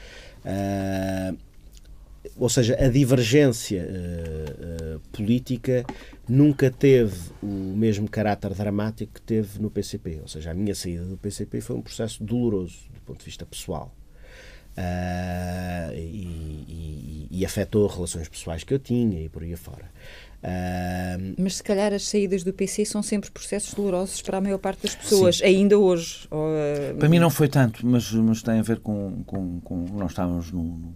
Uh, 0.45 1.37
ou 2.37 2.49
seja, 2.49 2.77
a 2.79 2.89
divergência 2.89 3.83
uh, 3.83 4.97
uh, 4.97 5.01
política 5.13 5.85
nunca 6.31 6.71
teve 6.71 7.17
o 7.43 7.75
mesmo 7.77 8.09
caráter 8.09 8.55
dramático 8.55 9.15
que 9.15 9.21
teve 9.21 9.61
no 9.61 9.69
PCP. 9.69 10.21
Ou 10.23 10.29
seja, 10.29 10.53
a 10.53 10.55
minha 10.55 10.75
saída 10.75 11.05
do 11.05 11.17
PCP 11.17 11.61
foi 11.61 11.77
um 11.77 11.83
processo 11.83 12.23
doloroso 12.23 12.89
do 12.95 13.01
ponto 13.01 13.19
de 13.19 13.25
vista 13.25 13.45
pessoal. 13.45 13.93
Uh, 14.71 15.93
e, 15.93 16.65
e, 16.69 17.29
e, 17.29 17.45
afetou 17.45 17.89
relações 17.89 18.29
pessoais 18.29 18.63
que 18.63 18.73
eu 18.73 18.79
tinha 18.79 19.21
e 19.21 19.29
por 19.29 19.43
aí 19.43 19.53
afora. 19.53 19.91
Uh, 20.43 21.35
Mas 21.37 21.57
se 21.57 21.63
calhar 21.63 21.93
as 21.93 22.09
saídas 22.09 22.45
do 22.45 22.53
PC 22.53 22.85
são 22.85 23.03
sempre 23.03 23.31
processos 23.33 23.75
dolorosos 23.75 24.23
para 24.23 24.39
a 24.39 24.41
maior 24.41 24.59
parte 24.59 24.85
das 24.85 24.95
pessoas, 24.95 25.39
sim. 25.39 25.45
ainda 25.45 25.77
hoje. 25.77 26.29
Ou, 26.31 26.47
uh... 26.47 26.97
Para 26.97 27.09
mim 27.09 27.19
não 27.19 27.29
foi 27.29 27.49
tanto, 27.49 27.85
mas, 27.85 28.13
mas 28.13 28.43
tem 28.43 28.61
a 28.61 28.63
ver 28.63 28.79
com, 28.79 29.25
com, 29.25 29.61
com 29.61 29.85
nós 29.99 30.13
estávamos 30.13 30.53
no, 30.53 30.63
no... 30.63 30.95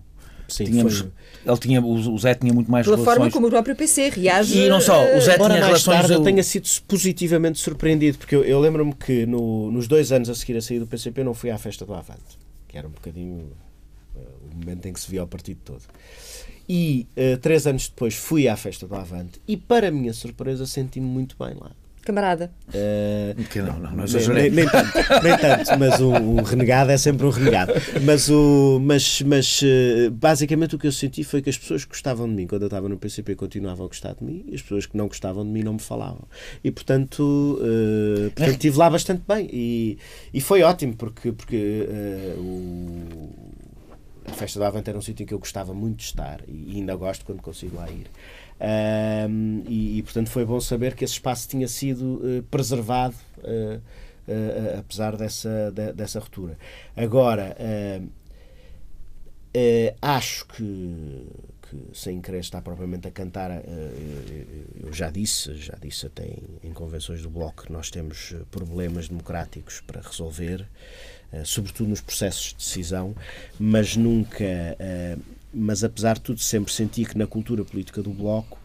Sim, 0.55 0.67
Tínhamos, 0.67 0.99
foi... 0.99 1.11
ele 1.45 1.59
tinha, 1.59 1.85
o 1.85 2.17
Zé 2.17 2.33
tinha 2.33 2.53
muito 2.55 2.71
mais 2.71 2.87
Pela 2.87 2.97
relações... 2.97 3.17
forma 3.17 3.31
como 3.33 3.49
o 3.49 3.51
próprio 3.51 3.75
PC 3.75 4.11
reage. 4.11 4.57
E 4.57 4.69
não 4.69 4.81
só, 4.81 5.03
o 5.17 5.21
Zé 5.21 5.35
Embora 5.35 5.55
tinha 5.55 5.67
mais 5.67 5.83
relações... 5.83 5.97
Tarde, 5.97 6.13
eu 6.13 6.23
tenha 6.23 6.43
sido 6.45 6.69
positivamente 6.87 7.59
surpreendido, 7.59 8.19
porque 8.19 8.37
eu, 8.37 8.45
eu 8.45 8.61
lembro-me 8.61 8.95
que 8.95 9.27
no, 9.27 9.73
nos 9.73 9.89
dois 9.89 10.13
anos 10.13 10.31
a 10.31 10.35
seguir 10.37 10.57
a 10.57 10.63
sair 10.63 10.79
do 10.79 10.87
PCP 10.87 11.23
eu 11.23 11.25
não 11.25 11.35
fui 11.35 11.51
à 11.51 11.59
festa 11.59 11.85
do 11.85 11.93
Avante, 11.93 12.39
que 12.69 12.79
era 12.79 12.87
um 12.87 12.93
bocadinho 12.93 13.51
uh, 14.15 14.21
o 14.53 14.57
momento 14.57 14.87
em 14.87 14.93
que 14.93 15.01
se 15.01 15.11
via 15.11 15.25
o 15.25 15.27
partido 15.27 15.59
todo. 15.65 15.83
E 16.69 17.09
uh, 17.17 17.37
três 17.39 17.67
anos 17.67 17.89
depois 17.89 18.15
fui 18.15 18.47
à 18.47 18.57
festa 18.57 18.87
do 18.87 18.95
Avante 18.95 19.41
e, 19.49 19.57
para 19.57 19.89
a 19.89 19.91
minha 19.91 20.13
surpresa, 20.13 20.67
senti-me 20.67 21.07
muito 21.07 21.35
bem 21.37 21.55
lá. 21.61 21.73
Camarada. 22.05 22.53
Uh, 22.69 23.43
que 23.45 23.61
não, 23.61 23.79
não, 23.79 23.91
não 23.93 24.05
nem, 24.35 24.51
nem, 24.51 24.69
tanto, 24.69 24.93
nem 25.23 25.39
tanto, 25.39 25.79
mas 25.79 26.01
um, 26.01 26.15
um, 26.15 26.43
renegado 26.43 26.91
é 26.91 26.97
sempre 26.97 27.27
um 27.27 27.31
renegado. 27.31 27.73
Mas, 28.05 28.29
o, 28.29 28.79
mas, 28.83 29.23
mas 29.23 29.63
uh, 29.63 30.11
basicamente 30.11 30.77
o 30.77 30.79
que 30.79 30.87
eu 30.87 30.93
senti 30.93 31.25
foi 31.25 31.41
que 31.43 31.51
as 31.51 31.59
pessoas 31.59 31.85
que 31.85 31.91
gostavam 31.91 32.29
de 32.29 32.35
mim 32.35 32.47
quando 32.47 32.63
eu 32.63 32.67
estava 32.67 32.89
no 32.89 32.99
PCP 32.99 33.35
continuavam 33.35 33.87
a 33.87 33.89
gostar 33.89 34.15
de 34.15 34.25
mim 34.25 34.45
e 34.49 34.55
as 34.55 34.63
pessoas 34.63 34.87
que 34.87 34.97
não 34.97 35.09
gostavam 35.09 35.45
de 35.45 35.51
mim 35.51 35.63
não 35.63 35.75
me 35.75 35.81
falavam. 35.81 36.29
E 36.63 36.71
portanto, 36.71 37.59
uh, 37.61 38.31
portanto 38.31 38.51
estive 38.51 38.79
lá 38.79 38.91
bastante 38.91 39.23
bem 39.27 39.49
e, 39.53 39.99
e 40.33 40.41
foi 40.41 40.63
ótimo 40.63 40.95
porque, 40.97 41.33
porque 41.33 41.89
o 42.39 43.65
a 44.27 44.33
Festa 44.33 44.59
da 44.59 44.69
Avante 44.69 44.89
era 44.89 44.99
um 44.99 45.03
sítio 45.03 45.23
em 45.23 45.27
que 45.27 45.35
eu 45.35 45.39
gostava 45.39 45.75
muito 45.75 45.99
de 45.99 46.05
estar 46.05 46.41
e 46.49 46.77
ainda 46.77 46.97
gosto 46.97 47.25
quando 47.25 47.43
consigo 47.43 47.77
lá 47.77 47.91
ir. 47.91 48.07
E, 49.67 49.99
e, 49.99 50.03
portanto, 50.03 50.31
foi 50.31 50.45
bom 50.45 50.61
saber 50.61 50.95
que 50.95 51.05
esse 51.05 51.15
espaço 51.15 51.49
tinha 51.49 51.69
sido 51.69 52.21
uh, 52.23 52.43
preservado, 52.45 53.15
uh, 53.39 53.77
uh, 53.77 54.79
apesar 54.79 55.17
dessa, 55.17 55.71
de, 55.73 55.93
dessa 55.93 56.21
ruptura. 56.21 56.59
Agora, 56.97 57.57
acho 60.01 60.47
que 60.47 61.27
que 61.63 61.99
sem 61.99 62.21
querer 62.21 62.41
estar 62.41 62.61
propriamente 62.61 63.09
a 63.09 63.11
cantar, 63.11 63.51
eu 64.83 64.93
já 64.93 65.09
disse, 65.09 65.55
já 65.55 65.75
disse 65.81 66.05
até 66.07 66.37
em, 66.63 66.73
convenções 66.75 67.23
do 67.23 67.31
Bloco 67.31 67.65
que 67.65 67.73
nós 67.73 67.91
temos 67.91 68.35
problemas 68.51 69.09
democráticos 69.09 69.81
para 69.81 70.03
resolver, 70.03 70.69
sobretudo 71.43 71.89
nos 71.89 72.03
processos 72.03 72.49
de 72.49 72.57
decisão, 72.57 73.17
mas 73.59 73.97
nunca, 73.97 74.45
mas 75.55 75.85
apesar 75.85 76.15
de 76.15 76.23
tudo 76.23 76.41
sempre 76.41 76.73
senti 76.73 77.05
que 77.05 77.17
na 77.17 77.27
cultura 77.27 77.65
política 77.65 78.03
do 78.03 78.11
Bloco 78.11 78.59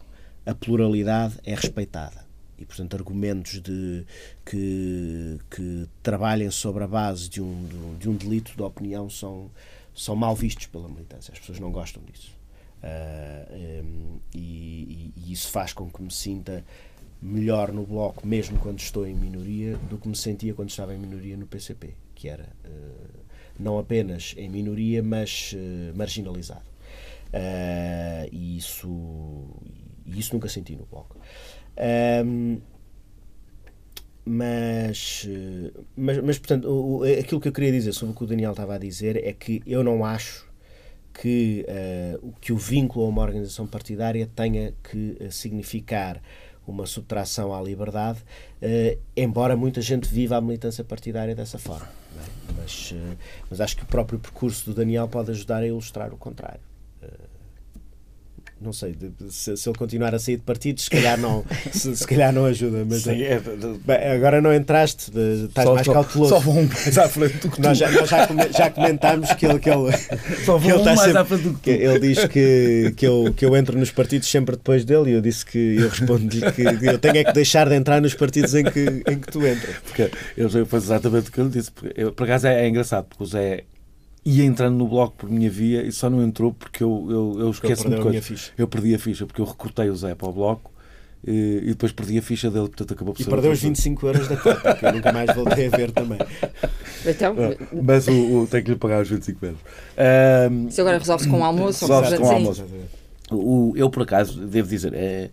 a 0.44 0.54
pluralidade 0.54 1.38
é 1.44 1.54
respeitada 1.54 2.30
e, 2.60 2.64
portanto, 2.66 2.94
argumentos 2.94 3.60
de, 3.62 4.04
que, 4.44 5.38
que 5.50 5.88
trabalhem 6.02 6.50
sobre 6.50 6.84
a 6.84 6.86
base 6.86 7.28
de 7.28 7.40
um, 7.40 7.96
de 7.98 8.08
um 8.08 8.14
delito 8.14 8.54
de 8.54 8.62
opinião 8.62 9.08
são, 9.08 9.50
são 9.94 10.14
mal 10.14 10.36
vistos 10.36 10.66
pela 10.66 10.86
militância. 10.86 11.32
As 11.32 11.38
pessoas 11.38 11.58
não 11.58 11.72
gostam 11.72 12.02
disso. 12.02 12.38
Uh, 12.82 12.84
ah, 12.84 13.82
um, 13.82 14.18
e, 14.34 15.12
e, 15.16 15.32
isso 15.32 15.48
faz 15.50 15.72
com 15.72 15.90
que 15.90 16.02
me 16.02 16.12
sinta 16.12 16.62
melhor 17.20 17.72
no 17.72 17.86
bloco, 17.86 18.26
mesmo 18.26 18.58
quando 18.58 18.78
estou 18.78 19.06
em 19.06 19.14
minoria, 19.14 19.76
do 19.88 19.96
que 19.96 20.08
me 20.08 20.16
sentia 20.16 20.52
quando 20.52 20.68
estava 20.68 20.94
em 20.94 20.98
minoria 20.98 21.38
no 21.38 21.46
PCP, 21.46 21.94
que 22.14 22.28
era 22.28 22.46
uh, 22.66 23.20
não 23.58 23.78
apenas 23.78 24.34
em 24.36 24.50
minoria, 24.50 25.02
mas 25.02 25.54
uh, 25.54 25.96
marginalizado. 25.96 26.69
E 28.32 28.56
isso, 28.56 29.48
e 30.06 30.18
isso 30.18 30.34
nunca 30.34 30.48
senti 30.48 30.76
no 30.76 30.86
bloco. 30.86 31.16
Um, 32.24 32.60
mas, 34.24 35.26
mas, 35.96 36.18
mas, 36.18 36.38
portanto, 36.38 36.68
o, 36.68 37.02
aquilo 37.02 37.40
que 37.40 37.48
eu 37.48 37.52
queria 37.52 37.72
dizer 37.72 37.92
sobre 37.92 38.14
o 38.14 38.16
que 38.16 38.24
o 38.24 38.26
Daniel 38.26 38.52
estava 38.52 38.74
a 38.74 38.78
dizer 38.78 39.16
é 39.24 39.32
que 39.32 39.62
eu 39.66 39.82
não 39.82 40.04
acho 40.04 40.48
que, 41.12 41.66
uh, 41.68 42.32
que 42.40 42.52
o 42.52 42.56
vínculo 42.56 43.06
a 43.06 43.08
uma 43.08 43.22
organização 43.22 43.66
partidária 43.66 44.30
tenha 44.34 44.72
que 44.84 45.16
uh, 45.20 45.32
significar 45.32 46.22
uma 46.66 46.86
subtração 46.86 47.52
à 47.52 47.60
liberdade, 47.60 48.20
uh, 48.62 49.00
embora 49.16 49.56
muita 49.56 49.80
gente 49.80 50.08
viva 50.08 50.36
a 50.36 50.40
militância 50.40 50.84
partidária 50.84 51.34
dessa 51.34 51.58
forma. 51.58 51.88
É? 51.88 52.52
Mas, 52.56 52.94
mas 53.48 53.60
acho 53.60 53.76
que 53.76 53.82
o 53.82 53.86
próprio 53.86 54.18
percurso 54.18 54.66
do 54.66 54.74
Daniel 54.74 55.08
pode 55.08 55.30
ajudar 55.30 55.62
a 55.62 55.66
ilustrar 55.66 56.12
o 56.12 56.16
contrário 56.16 56.69
não 58.60 58.72
sei, 58.72 58.94
se, 59.30 59.56
se, 59.56 59.68
ele 59.68 59.78
continuar 59.78 60.14
a 60.14 60.18
sair 60.18 60.36
de 60.36 60.42
partidos, 60.42 60.84
se 60.84 60.90
calhar 60.90 61.18
não, 61.18 61.44
se, 61.72 61.96
se 61.96 62.06
calhar 62.06 62.32
não 62.32 62.44
ajuda. 62.44 62.84
Mas 62.88 63.02
Sim, 63.02 63.22
é, 63.22 63.40
bem, 63.84 63.96
agora 64.12 64.42
não 64.42 64.54
entraste, 64.54 65.10
estás 65.46 65.66
só, 65.66 65.74
mais 65.74 65.86
só, 65.86 65.92
cauteloso. 65.94 66.34
Só 66.34 66.40
vou 66.40 66.58
um 66.58 66.68
mais 66.68 66.98
à 66.98 67.08
frente 67.08 67.38
do 67.38 67.50
que 67.50 67.60
nós, 67.60 67.78
já, 67.78 67.90
nós 67.90 68.08
já, 68.08 68.28
já, 68.54 68.70
comentámos 68.70 69.32
que 69.32 69.46
ele, 69.46 69.58
que 69.58 69.70
ele, 69.70 69.92
só 70.44 70.58
vou 70.58 70.70
ele 70.70 70.80
um 70.80 70.84
mais 70.84 71.00
sempre, 71.00 71.18
à 71.18 71.24
frente 71.24 71.42
do 71.42 71.54
que, 71.54 71.76
que 71.76 71.82
Ele 71.82 71.98
diz 72.00 72.24
que, 72.26 72.92
que, 72.96 73.06
eu, 73.06 73.32
que 73.34 73.44
eu 73.44 73.56
entro 73.56 73.78
nos 73.78 73.90
partidos 73.90 74.28
sempre 74.28 74.56
depois 74.56 74.84
dele 74.84 75.10
e 75.10 75.12
eu 75.14 75.22
disse 75.22 75.44
que 75.46 75.76
eu 75.78 75.88
respondo-lhe 75.88 76.52
que 76.52 76.62
eu 76.62 76.98
tenho 76.98 77.16
é 77.16 77.24
que 77.24 77.32
deixar 77.32 77.68
de 77.68 77.74
entrar 77.74 78.00
nos 78.00 78.14
partidos 78.14 78.54
em 78.54 78.64
que, 78.64 79.02
em 79.08 79.18
que 79.18 79.32
tu 79.32 79.46
entras. 79.46 79.76
Porque 79.78 80.10
eu 80.36 80.50
foi 80.66 80.78
exatamente 80.78 81.30
o 81.30 81.32
que 81.32 81.40
ele 81.40 81.50
disse. 81.50 81.70
Porque 81.70 81.98
eu, 81.98 82.12
por 82.12 82.24
acaso 82.24 82.46
é, 82.46 82.64
é 82.64 82.68
engraçado, 82.68 83.06
porque 83.06 83.22
o 83.22 83.26
Zé 83.26 83.64
ia 84.30 84.44
entrando 84.44 84.76
no 84.76 84.86
bloco 84.86 85.16
por 85.18 85.30
minha 85.30 85.50
via 85.50 85.82
e 85.82 85.92
só 85.92 86.08
não 86.08 86.22
entrou 86.22 86.52
porque 86.52 86.82
eu, 86.82 87.06
eu, 87.10 87.40
eu 87.40 87.50
esqueço-me 87.50 87.96
de 87.96 88.02
coisas. 88.02 88.52
Eu 88.56 88.68
perdi 88.68 88.94
a 88.94 88.98
ficha 88.98 89.26
porque 89.26 89.40
eu 89.40 89.44
recrutei 89.44 89.90
o 89.90 89.96
Zé 89.96 90.14
para 90.14 90.28
o 90.28 90.32
bloco 90.32 90.70
e, 91.26 91.60
e 91.64 91.66
depois 91.68 91.92
perdi 91.92 92.18
a 92.18 92.22
ficha 92.22 92.50
dele, 92.50 92.68
portanto 92.68 92.94
acabou 92.94 93.12
por 93.12 93.20
E 93.20 93.24
perdeu 93.24 93.52
os 93.52 93.60
25 93.60 94.06
euros 94.06 94.28
da 94.28 94.36
conta, 94.36 94.74
que 94.74 94.86
eu 94.86 94.92
nunca 94.92 95.12
mais 95.12 95.34
voltei 95.34 95.66
a 95.66 95.70
ver 95.70 95.90
também. 95.92 96.18
Então, 97.02 97.34
mas 97.82 98.06
o, 98.08 98.42
o, 98.42 98.46
tem 98.46 98.62
que 98.62 98.72
lhe 98.72 98.76
pagar 98.76 99.00
os 99.00 99.08
25 99.08 99.46
euros. 99.46 99.60
Um, 100.52 100.68
Isso 100.68 100.82
agora 100.82 100.98
resolve-se 100.98 101.30
com 101.30 101.40
o 101.40 101.44
almoço? 101.44 101.86
Resolve-se 101.86 102.18
com 102.18 102.26
o 102.26 102.30
almoço. 102.30 102.64
O, 103.30 103.72
eu, 103.74 103.88
por 103.88 104.02
acaso, 104.02 104.46
devo 104.46 104.68
dizer, 104.68 104.92
é, 104.92 105.30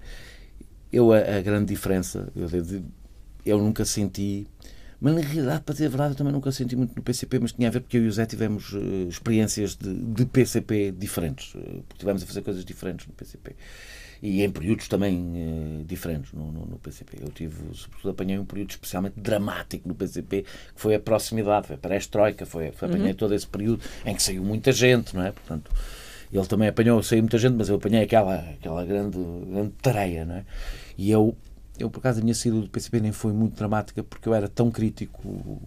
eu 0.94 1.12
a, 1.12 1.18
a 1.18 1.42
grande 1.42 1.66
diferença, 1.66 2.30
eu, 2.34 2.48
devo, 2.48 2.86
eu 3.46 3.58
nunca 3.58 3.84
senti 3.84 4.48
mas 5.00 5.14
na 5.14 5.22
realidade, 5.22 5.62
para 5.64 5.74
dizer 5.74 5.86
a 5.86 5.90
verdade, 5.90 6.14
eu 6.14 6.18
também 6.18 6.34
nunca 6.34 6.52
senti 6.52 6.76
muito 6.76 6.96
no 6.96 7.04
PCP, 7.04 7.40
mas 7.40 7.52
tinha 7.52 7.68
a 7.68 7.72
ver 7.72 7.82
porque 7.82 7.98
eu 7.98 8.06
e 8.06 8.08
o 8.08 8.12
Zé 8.12 8.26
tivemos 8.26 8.74
uh, 8.74 9.08
experiências 9.08 9.76
de, 9.76 9.94
de, 9.94 10.26
PCP 10.26 10.92
diferentes, 10.92 11.54
uh, 11.54 11.84
porque 11.88 12.00
tivemos 12.00 12.24
a 12.24 12.26
fazer 12.26 12.42
coisas 12.42 12.66
diferentes 12.66 13.06
no 13.06 13.14
PCP. 13.14 13.56
E 14.24 14.42
em 14.42 14.50
períodos 14.50 14.88
também 14.88 15.16
uh, 15.16 15.84
diferentes 15.86 16.34
no, 16.34 16.52
no, 16.52 16.66
no, 16.66 16.80
PCP. 16.80 17.20
Eu 17.22 17.30
tive, 17.30 17.56
sobretudo, 17.76 18.10
apanhei 18.10 18.40
um 18.40 18.46
período 18.46 18.72
especialmente 18.72 19.20
dramático 19.20 19.88
no 19.88 19.94
PCP, 19.94 20.42
que 20.42 20.82
foi 20.82 20.96
a 20.96 21.00
proximidade, 21.00 21.68
foi 21.68 21.76
a 21.76 21.80
perestroika, 21.80 22.46
foi, 22.48 22.72
foi 22.72 22.88
apanhei 22.88 23.12
uhum. 23.12 23.18
todo 23.18 23.36
esse 23.36 23.46
período 23.46 23.80
em 24.04 24.16
que 24.16 24.24
saiu 24.24 24.44
muita 24.44 24.72
gente, 24.72 25.16
não 25.16 25.24
é? 25.24 25.32
Portanto, 25.32 25.72
ele 26.34 26.46
também 26.48 26.70
apanhou, 26.70 27.04
saiu 27.04 27.22
muita 27.22 27.38
gente, 27.38 27.54
mas 27.54 27.70
eu 27.70 27.76
apanhei 27.76 28.02
aquela, 28.02 28.36
aquela 28.36 28.84
grande, 28.84 29.20
grande 29.20 29.74
tareia, 29.80 30.26
não 30.26 30.36
é? 30.36 30.46
E 30.98 31.12
eu 31.12 31.38
eu, 31.80 31.90
por 31.90 32.00
acaso, 32.00 32.20
a 32.20 32.24
minha 32.24 32.36
saída 32.36 32.60
do 32.60 32.70
PCP 32.70 33.00
nem 33.00 33.12
foi 33.12 33.34
muito 33.34 33.56
dramática 33.56 34.04
porque 34.04 34.28
eu 34.28 34.34
era 34.34 34.48
tão 34.48 34.72
crítico. 34.72 35.62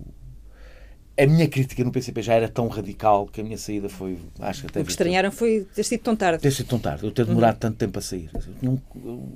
A 1.18 1.26
minha 1.26 1.46
crítica 1.48 1.84
no 1.84 1.92
PCP 1.92 2.22
já 2.22 2.34
era 2.34 2.48
tão 2.48 2.66
radical 2.68 3.26
que 3.26 3.42
a 3.42 3.44
minha 3.44 3.58
saída 3.58 3.90
foi. 3.90 4.18
Acho 4.38 4.62
que 4.62 4.66
até 4.68 4.80
o 4.80 4.84
que 4.84 4.90
estranharam 4.90 5.30
foi 5.30 5.66
ter 5.74 5.84
sido 5.84 6.00
tão 6.00 6.16
tarde. 6.16 6.42
Ter 6.42 6.50
sido 6.50 6.66
tão 6.66 6.78
tarde, 6.78 7.04
eu 7.04 7.10
ter 7.10 7.26
demorado 7.26 7.54
uhum. 7.54 7.60
tanto 7.60 7.76
tempo 7.76 7.98
a 7.98 8.02
sair. 8.02 8.30
Eu, 8.62 8.80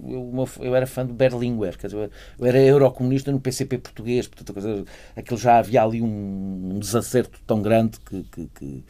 eu, 0.09 0.49
eu, 0.61 0.75
era 0.75 0.87
fã 0.87 1.05
do 1.05 1.13
Berlinguer, 1.13 1.77
quer 1.77 1.89
dizer, 1.89 2.11
eu 2.39 2.47
era 2.47 2.59
eurocomunista 2.59 3.31
no 3.31 3.39
PCP 3.39 3.79
português, 3.79 4.27
portanto, 4.27 4.87
aquilo 5.15 5.39
já 5.39 5.59
havia 5.59 5.83
ali 5.83 6.01
um, 6.01 6.75
um 6.75 6.79
desacerto 6.79 7.39
tão 7.47 7.61
grande 7.61 7.99
que, 8.01 8.23
que, 8.25 8.47
que 8.55 8.85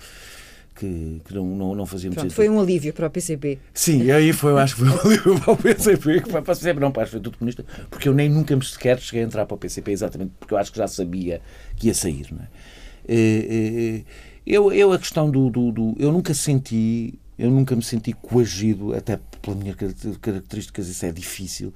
que, 0.74 1.20
que 1.24 1.34
não, 1.34 1.44
não, 1.44 1.74
não 1.74 1.86
fazíamos 1.86 2.16
Pronto, 2.16 2.34
Foi 2.34 2.48
um 2.48 2.60
alívio 2.60 2.92
para 2.92 3.06
o 3.06 3.10
PCP. 3.10 3.58
Sim, 3.72 4.10
aí 4.10 4.32
foi, 4.32 4.52
eu 4.52 4.58
acho 4.58 4.76
que 4.76 4.82
foi 4.84 4.90
um 4.90 5.00
alívio 5.00 5.40
para 5.40 5.52
o 5.52 5.56
PCP, 5.56 6.22
que 6.22 6.30
para 6.30 6.40
o 6.40 6.42
PCP 6.42 6.80
não 6.80 6.90
para 6.90 7.02
o 7.02 7.10
Partido 7.10 7.30
Comunista, 7.30 7.64
porque 7.88 8.08
eu 8.08 8.14
nem 8.14 8.28
nunca 8.28 8.56
me 8.56 8.64
sequer 8.64 8.98
cheguei 8.98 9.22
a 9.22 9.26
entrar 9.26 9.46
para 9.46 9.54
o 9.54 9.58
PCP, 9.58 9.92
exatamente 9.92 10.32
porque 10.38 10.54
eu 10.54 10.58
acho 10.58 10.72
que 10.72 10.78
já 10.78 10.88
sabia 10.88 11.40
que 11.76 11.86
ia 11.86 11.94
sair. 11.94 12.26
Não 12.32 12.40
é? 12.40 12.48
Eh, 13.06 13.46
eh, 13.50 14.04
eu, 14.46 14.72
eu, 14.72 14.92
a 14.92 14.98
questão 14.98 15.30
do, 15.30 15.48
do, 15.48 15.72
do, 15.72 15.94
Eu 15.98 16.12
nunca 16.12 16.34
senti. 16.34 17.18
Eu 17.38 17.50
nunca 17.50 17.74
me 17.74 17.82
senti 17.82 18.12
coagido, 18.12 18.94
até 18.94 19.18
pelas 19.42 19.58
minhas 19.58 19.76
características, 20.20 20.86
isso 20.86 21.04
é 21.04 21.10
difícil, 21.10 21.74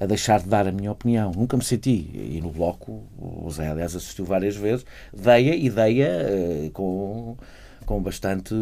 a 0.00 0.06
deixar 0.06 0.40
de 0.40 0.48
dar 0.48 0.66
a 0.66 0.72
minha 0.72 0.90
opinião. 0.90 1.30
Nunca 1.32 1.58
me 1.58 1.64
senti. 1.64 2.10
E 2.14 2.40
no 2.40 2.50
Bloco, 2.50 3.02
o 3.18 3.50
Zé, 3.50 3.68
aliás, 3.68 3.94
assistiu 3.94 4.24
várias 4.24 4.56
vezes, 4.56 4.86
dei-a 5.12 5.54
e 5.54 5.68
dei-a 5.68 6.08
uh, 6.08 6.70
com 6.70 7.36
com 7.84 8.02
bastante. 8.02 8.54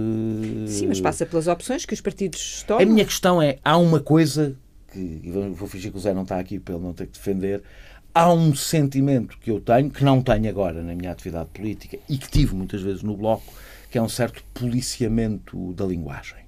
Sim, 0.68 0.86
mas 0.88 1.00
passa 1.00 1.24
pelas 1.26 1.46
opções 1.46 1.84
que 1.84 1.94
os 1.94 2.00
partidos 2.00 2.64
tomam. 2.66 2.82
A 2.82 2.86
minha 2.86 3.04
questão 3.04 3.40
é: 3.40 3.58
há 3.64 3.76
uma 3.76 4.00
coisa 4.00 4.56
que, 4.92 4.98
e 4.98 5.30
vou 5.30 5.66
fingir 5.68 5.90
que 5.90 5.96
o 5.96 6.00
Zé 6.00 6.12
não 6.12 6.22
está 6.22 6.38
aqui 6.38 6.58
para 6.58 6.74
ele 6.74 6.84
não 6.84 6.92
ter 6.92 7.06
que 7.06 7.12
defender. 7.12 7.62
Há 8.14 8.30
um 8.30 8.54
sentimento 8.54 9.38
que 9.38 9.50
eu 9.50 9.58
tenho, 9.58 9.90
que 9.90 10.04
não 10.04 10.20
tenho 10.20 10.48
agora 10.48 10.82
na 10.82 10.94
minha 10.94 11.10
atividade 11.10 11.48
política 11.48 11.98
e 12.08 12.18
que 12.18 12.30
tive 12.30 12.54
muitas 12.54 12.82
vezes 12.82 13.02
no 13.02 13.16
Bloco, 13.16 13.50
que 13.90 13.96
é 13.96 14.02
um 14.02 14.08
certo 14.08 14.44
policiamento 14.52 15.72
da 15.72 15.86
linguagem. 15.86 16.42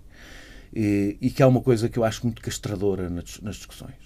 E, 0.75 1.17
e 1.21 1.31
que 1.31 1.43
é 1.43 1.47
uma 1.47 1.63
coisa 1.63 1.89
que 1.89 1.99
eu 1.99 2.05
acho 2.05 2.23
muito 2.25 2.43
castradora 2.43 3.09
nas, 3.09 3.41
nas 3.41 3.57
discussões. 3.57 4.05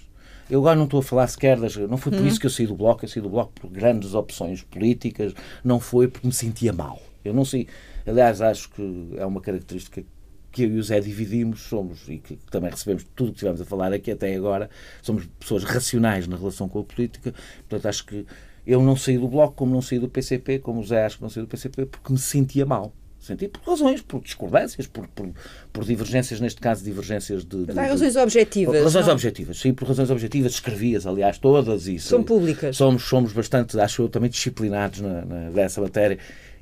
Eu 0.51 0.61
agora 0.61 0.77
não 0.77 0.85
estou 0.85 1.01
a 1.01 1.03
falar 1.03 1.27
sequer 1.27 1.59
das. 1.59 1.77
Não 1.77 1.99
foi 1.99 2.13
por 2.13 2.21
uhum. 2.21 2.27
isso 2.27 2.41
que 2.41 2.47
eu 2.47 2.51
saí 2.51 2.67
do 2.67 2.75
Bloco, 2.75 3.05
eu 3.05 3.09
saí 3.09 3.23
do 3.23 3.29
Bloco 3.29 3.53
por 3.61 3.71
grandes 3.71 4.15
opções 4.15 4.63
políticas, 4.63 5.35
não 5.63 5.79
foi 5.79 6.09
porque 6.09 6.27
me 6.27 6.33
sentia 6.33 6.73
mal. 6.73 7.03
Eu 7.25 7.35
não 7.35 7.45
sei. 7.45 7.67
Aliás, 8.09 8.41
acho 8.41 8.71
que 8.71 9.11
é 9.17 9.27
uma 9.27 9.41
característica 9.41 10.03
que 10.51 10.63
eu 10.63 10.71
e 10.71 10.79
o 10.79 10.83
Zé 10.83 11.01
dividimos, 11.01 11.61
somos, 11.61 12.09
e 12.09 12.19
que 12.19 12.37
também 12.51 12.71
recebemos 12.71 13.05
tudo 13.15 13.29
o 13.29 13.31
que 13.33 13.37
estivemos 13.37 13.61
a 13.61 13.65
falar 13.65 13.93
aqui 13.93 14.11
até 14.11 14.35
agora, 14.35 14.71
somos 15.03 15.27
pessoas 15.39 15.63
racionais 15.65 16.27
na 16.27 16.37
relação 16.37 16.69
com 16.69 16.81
a 16.81 16.85
política, 16.85 17.35
portanto 17.69 17.87
acho 17.87 18.07
que 18.07 18.27
eu 18.67 18.83
não 18.83 18.97
saí 18.97 19.19
do 19.19 19.29
Bloco 19.29 19.55
como 19.55 19.73
não 19.73 19.83
saí 19.83 19.99
do 19.99 20.09
PCP, 20.09 20.59
como 20.59 20.81
o 20.81 20.87
Zé 20.87 21.05
acho 21.05 21.17
que 21.17 21.23
não 21.23 21.31
saí 21.31 21.43
do 21.43 21.49
PCP, 21.49 21.87
porque 21.87 22.13
me 22.13 22.19
sentia 22.19 22.67
mal. 22.67 22.93
Senti 23.19 23.49
por 23.49 23.63
razões, 23.63 24.01
por 24.01 24.23
discordâncias, 24.23 24.87
por, 24.87 25.09
por, 25.09 25.29
por 25.73 25.85
divergências, 25.85 26.41
neste 26.41 26.61
caso 26.61 26.85
divergências 26.85 27.45
de... 27.45 27.65
de, 27.65 27.73
de 27.73 27.73
razões 27.73 28.15
objetivas. 28.15 28.83
Razões 28.83 29.07
não? 29.07 29.13
objetivas, 29.13 29.59
sim, 29.59 29.75
por 29.75 29.89
razões 29.89 30.09
objetivas, 30.11 30.53
escrevi-as, 30.53 31.05
aliás, 31.05 31.37
todas. 31.37 31.89
E, 31.89 31.99
São 31.99 32.23
públicas. 32.23 32.77
Somos, 32.77 33.03
somos 33.03 33.33
bastante, 33.33 33.79
acho 33.79 34.03
eu, 34.03 34.09
também 34.09 34.31
disciplinados 34.31 35.01
na, 35.01 35.25
na, 35.25 35.51
nessa 35.51 35.81
matéria 35.81 36.19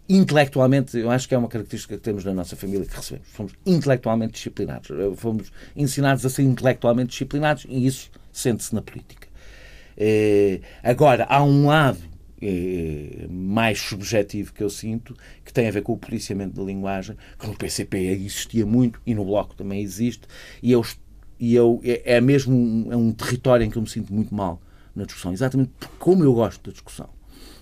intelectualmente, 0.09 0.97
eu 0.99 1.11
acho 1.11 1.29
que 1.29 1.35
é 1.35 1.39
uma 1.39 1.49
característica 1.49 1.97
que 1.97 2.03
temos 2.03 2.25
na 2.25 2.33
nossa 2.33 2.57
família 2.57 2.87
que 2.87 2.95
recebemos. 2.95 3.29
Fomos 3.29 3.53
intelectualmente 3.65 4.35
disciplinados. 4.35 4.89
Fomos 5.17 5.53
ensinados 5.75 6.25
a 6.25 6.31
ser 6.31 6.43
intelectualmente 6.43 7.11
disciplinados 7.11 7.67
e 7.69 7.87
isso 7.87 8.11
sente-se 8.33 8.75
na 8.75 8.83
política. 8.83 9.29
É, 9.97 10.61
agora, 10.83 11.25
há 11.29 11.43
um 11.43 11.67
lado 11.67 11.99
eh, 12.41 13.27
mais 13.31 13.81
subjetivo 13.81 14.53
que 14.53 14.63
eu 14.63 14.69
sinto, 14.69 15.17
que 15.43 15.53
tem 15.53 15.69
a 15.69 15.71
ver 15.71 15.83
com 15.83 15.95
o 15.95 15.97
policiamento 15.97 16.55
da 16.55 16.63
linguagem, 16.63 17.17
que 17.39 17.47
no 17.47 17.57
PCP 17.57 17.97
existia 17.99 18.67
muito 18.67 19.01
e 19.07 19.15
no 19.15 19.25
Bloco 19.25 19.55
também 19.55 19.81
existe, 19.81 20.23
e 20.63 20.71
eu, 20.71 20.85
e 21.41 21.55
eu 21.55 21.81
é, 21.83 22.17
é 22.17 22.21
mesmo 22.21 22.55
um, 22.55 22.93
é 22.93 22.97
um 22.97 23.11
território 23.11 23.65
em 23.65 23.71
que 23.71 23.79
eu 23.79 23.83
me 23.83 23.89
sinto 23.89 24.13
muito 24.13 24.35
mal 24.35 24.61
na 24.95 25.05
discussão, 25.05 25.33
exatamente 25.33 25.71
como 25.99 26.25
eu 26.25 26.35
gosto 26.35 26.69
da 26.69 26.73
discussão. 26.73 27.09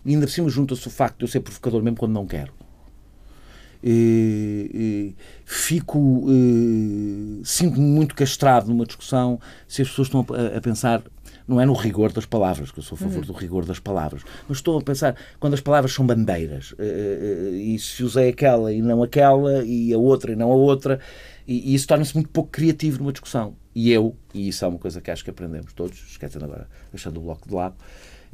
E 0.05 0.11
ainda 0.11 0.27
por 0.27 0.33
cima 0.33 0.49
junta-se 0.49 0.87
o 0.87 0.91
facto 0.91 1.19
de 1.19 1.25
eu 1.25 1.29
ser 1.29 1.41
provocador 1.41 1.83
mesmo 1.83 1.97
quando 1.97 2.13
não 2.13 2.27
quero. 2.27 2.53
E, 3.87 5.15
fico 5.45 6.25
sinto-me 7.45 7.85
muito 7.85 8.15
castrado 8.15 8.69
numa 8.69 8.87
discussão 8.87 9.39
se 9.69 9.83
as 9.83 9.89
pessoas 9.89 10.09
estão 10.09 10.25
a, 10.31 10.57
a 10.57 10.61
pensar 10.63 11.03
não 11.47 11.61
é 11.61 11.67
no 11.67 11.75
rigor 11.75 12.13
das 12.13 12.25
palavras, 12.25 12.71
que 12.71 12.79
eu 12.79 12.83
sou 12.83 12.97
a 12.97 12.99
favor 12.99 13.19
uhum. 13.19 13.27
do 13.27 13.33
rigor 13.33 13.65
das 13.65 13.79
palavras, 13.79 14.23
mas 14.49 14.59
estou 14.59 14.79
a 14.79 14.83
pensar 14.83 15.15
quando 15.39 15.55
as 15.55 15.61
palavras 15.61 15.93
são 15.93 16.07
bandeiras, 16.07 16.75
eh, 16.79 16.85
eh, 16.85 17.49
eh, 17.49 17.57
e 17.57 17.79
se 17.79 18.03
usei 18.03 18.31
aquela 18.31 18.73
e 18.73 18.81
não 18.81 19.03
aquela, 19.03 19.63
e 19.65 19.93
a 19.93 19.99
outra 19.99 20.33
e 20.33 20.37
não 20.37 20.51
a 20.51 20.55
outra, 20.55 20.99
e, 21.47 21.73
e 21.73 21.75
isso 21.75 21.87
torna-se 21.87 22.15
muito 22.15 22.31
pouco 22.31 22.51
criativo 22.51 22.99
numa 22.99 23.13
discussão. 23.13 23.57
E 23.75 23.91
eu, 23.91 24.17
e 24.33 24.49
isso 24.49 24.65
é 24.65 24.69
uma 24.69 24.79
coisa 24.79 25.01
que 25.01 25.11
acho 25.11 25.25
que 25.25 25.31
aprendemos 25.31 25.73
todos, 25.73 25.99
esquecendo 26.09 26.45
agora, 26.47 26.69
deixando 26.93 27.19
o 27.19 27.21
bloco 27.21 27.47
de 27.49 27.55
lado, 27.55 27.75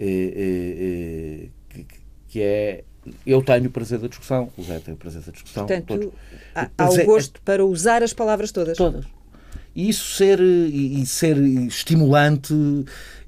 que, 0.00 1.86
que 2.28 2.40
é 2.40 2.84
eu 3.26 3.42
tenho 3.42 3.66
o 3.66 3.70
prazer 3.70 3.98
da 3.98 4.08
discussão, 4.08 4.50
o 4.56 4.62
Zé 4.62 4.78
tem 4.78 4.94
o 4.94 4.96
prazer 4.96 5.22
da 5.22 5.32
discussão. 5.32 5.66
Portanto, 5.66 5.86
todos. 5.86 6.12
há, 6.54 6.90
o 6.90 7.04
gosto 7.04 7.40
para 7.42 7.64
usar 7.64 8.02
as 8.02 8.12
palavras 8.12 8.52
todas. 8.52 8.76
Todas. 8.76 9.06
E 9.74 9.88
isso 9.88 10.16
ser, 10.16 10.40
e, 10.40 11.06
ser 11.06 11.36
estimulante, 11.38 12.52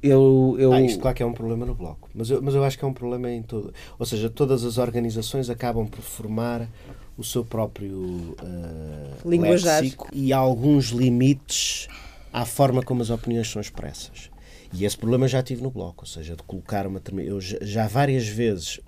eu... 0.03 0.57
eu... 0.59 0.73
Ah, 0.73 0.81
isto 0.81 1.01
claro 1.01 1.17
que 1.17 1.23
é 1.23 1.27
um 1.27 1.33
problema 1.33 1.65
no 1.65 1.75
Bloco, 1.75 2.11
mas 2.13 2.31
eu, 2.31 2.43
mas 2.43 2.55
eu 2.55 2.65
acho 2.65 2.77
que 2.77 2.85
é 2.85 2.89
um 2.89 2.93
problema 2.93 3.31
em 3.31 3.43
todo... 3.43 3.73
Ou 3.99 4.05
seja, 4.05 4.29
todas 4.29 4.65
as 4.65 4.77
organizações 4.77 5.49
acabam 5.49 5.87
por 5.87 6.03
formar 6.03 6.69
o 7.17 7.23
seu 7.23 7.45
próprio 7.45 8.35
uh, 8.43 9.29
Linguajar. 9.29 9.83
léxico 9.83 10.09
e 10.13 10.33
há 10.33 10.39
alguns 10.39 10.87
limites 10.87 11.87
à 12.33 12.45
forma 12.45 12.83
como 12.83 13.03
as 13.03 13.11
opiniões 13.11 13.49
são 13.49 13.63
expressas. 13.63 14.32
E 14.73 14.85
esse 14.85 14.97
problema 14.97 15.29
já 15.29 15.43
tive 15.43 15.63
no 15.63 15.71
Bloco, 15.71 16.05
ou 16.05 16.07
seja, 16.07 16.35
de 16.35 16.43
colocar 16.43 16.87
uma... 16.87 17.01
Eu 17.19 17.41
já 17.41 17.87
várias 17.87 18.27
vezes... 18.27 18.81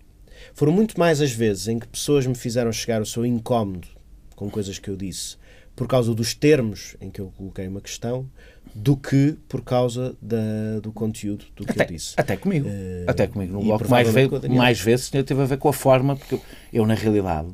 Foram 0.52 0.72
muito 0.72 0.98
mais 0.98 1.20
as 1.20 1.32
vezes 1.32 1.68
em 1.68 1.78
que 1.78 1.86
pessoas 1.86 2.26
me 2.26 2.34
fizeram 2.34 2.72
chegar 2.72 3.00
o 3.00 3.06
seu 3.06 3.24
incómodo 3.24 3.86
com 4.34 4.50
coisas 4.50 4.78
que 4.78 4.88
eu 4.88 4.96
disse 4.96 5.36
por 5.76 5.88
causa 5.88 6.14
dos 6.14 6.34
termos 6.34 6.96
em 7.00 7.10
que 7.10 7.20
eu 7.20 7.32
coloquei 7.36 7.66
uma 7.66 7.80
questão 7.80 8.28
do 8.74 8.96
que 8.96 9.36
por 9.48 9.62
causa 9.62 10.16
da, 10.20 10.80
do 10.82 10.92
conteúdo 10.92 11.44
do 11.56 11.64
que 11.64 11.72
até, 11.72 11.84
eu 11.84 11.88
disse. 11.88 12.14
Até 12.16 12.36
comigo. 12.36 12.68
Uh, 12.68 13.04
até 13.06 13.26
comigo. 13.26 13.52
No 13.52 13.62
bloco, 13.62 13.88
mais, 13.88 14.08
mais 14.48 14.80
vezes 14.80 15.10
teve 15.10 15.40
a 15.40 15.44
ver 15.44 15.58
com 15.58 15.68
a 15.68 15.72
forma, 15.72 16.16
porque 16.16 16.34
eu, 16.34 16.42
eu, 16.72 16.86
na 16.86 16.94
realidade, 16.94 17.48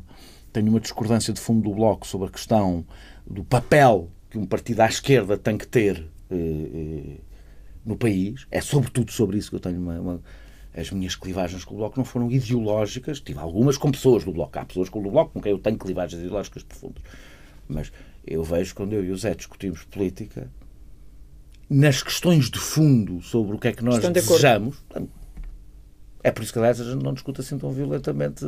tenho 0.53 0.69
uma 0.69 0.81
discordância 0.81 1.33
de 1.33 1.41
fundo 1.41 1.69
do 1.69 1.75
bloco 1.75 2.07
sobre 2.07 2.29
a 2.29 2.31
questão 2.31 2.85
do 3.27 3.45
papel 3.45 4.09
que 4.31 4.39
um 4.39 4.47
partido 4.47 4.81
à 4.81 4.87
esquerda 4.87 5.37
tem 5.37 5.59
que 5.59 5.67
ter 5.67 6.07
uh, 6.31 6.35
uh, 6.35 7.19
no 7.85 7.97
país. 7.97 8.47
É 8.51 8.61
sobretudo 8.61 9.11
sobre 9.13 9.39
isso 9.39 9.51
que 9.51 9.57
eu 9.57 9.61
tenho 9.61 9.81
uma, 9.81 10.01
uma 10.01 10.23
as 10.75 10.91
minhas 10.91 11.17
clivagens 11.17 11.65
com 11.65 11.75
o 11.75 11.79
Bloco 11.79 11.99
não 11.99 12.05
foram 12.05 12.31
ideológicas, 12.31 13.21
tive 13.21 13.41
algumas 13.41 13.77
com 13.77 13.91
pessoas 13.91 14.25
do 14.25 14.33
Bloco. 14.33 14.59
Há 14.59 14.65
pessoas 14.65 14.89
com 14.89 15.01
o 15.01 15.11
Bloco 15.11 15.33
com 15.33 15.41
quem 15.41 15.53
eu 15.53 15.59
tenho 15.59 15.77
clivagens 15.77 16.23
ideológicas 16.23 16.63
profundas. 16.63 17.03
Mas 17.69 17.93
eu 18.25 18.43
vejo 18.45 18.75
quando 18.75 18.93
eu 18.93 19.05
e 19.05 19.11
o 19.11 19.17
Zé 19.17 19.35
discutimos 19.35 19.85
política, 19.85 20.51
nas 21.69 22.03
questões 22.03 22.51
de 22.51 22.59
fundo 22.59 23.21
sobre 23.21 23.57
o 23.57 23.59
que 23.59 23.69
é 23.69 23.73
que 23.73 23.83
nós 23.83 23.99
desejamos, 23.99 24.83
é 26.23 26.31
por 26.31 26.43
isso 26.43 26.53
que, 26.53 26.59
aliás, 26.59 26.81
a 26.81 26.85
gente 26.85 27.03
não 27.03 27.15
discute 27.15 27.41
assim 27.41 27.59
tão 27.59 27.73
violentamente 27.73 28.45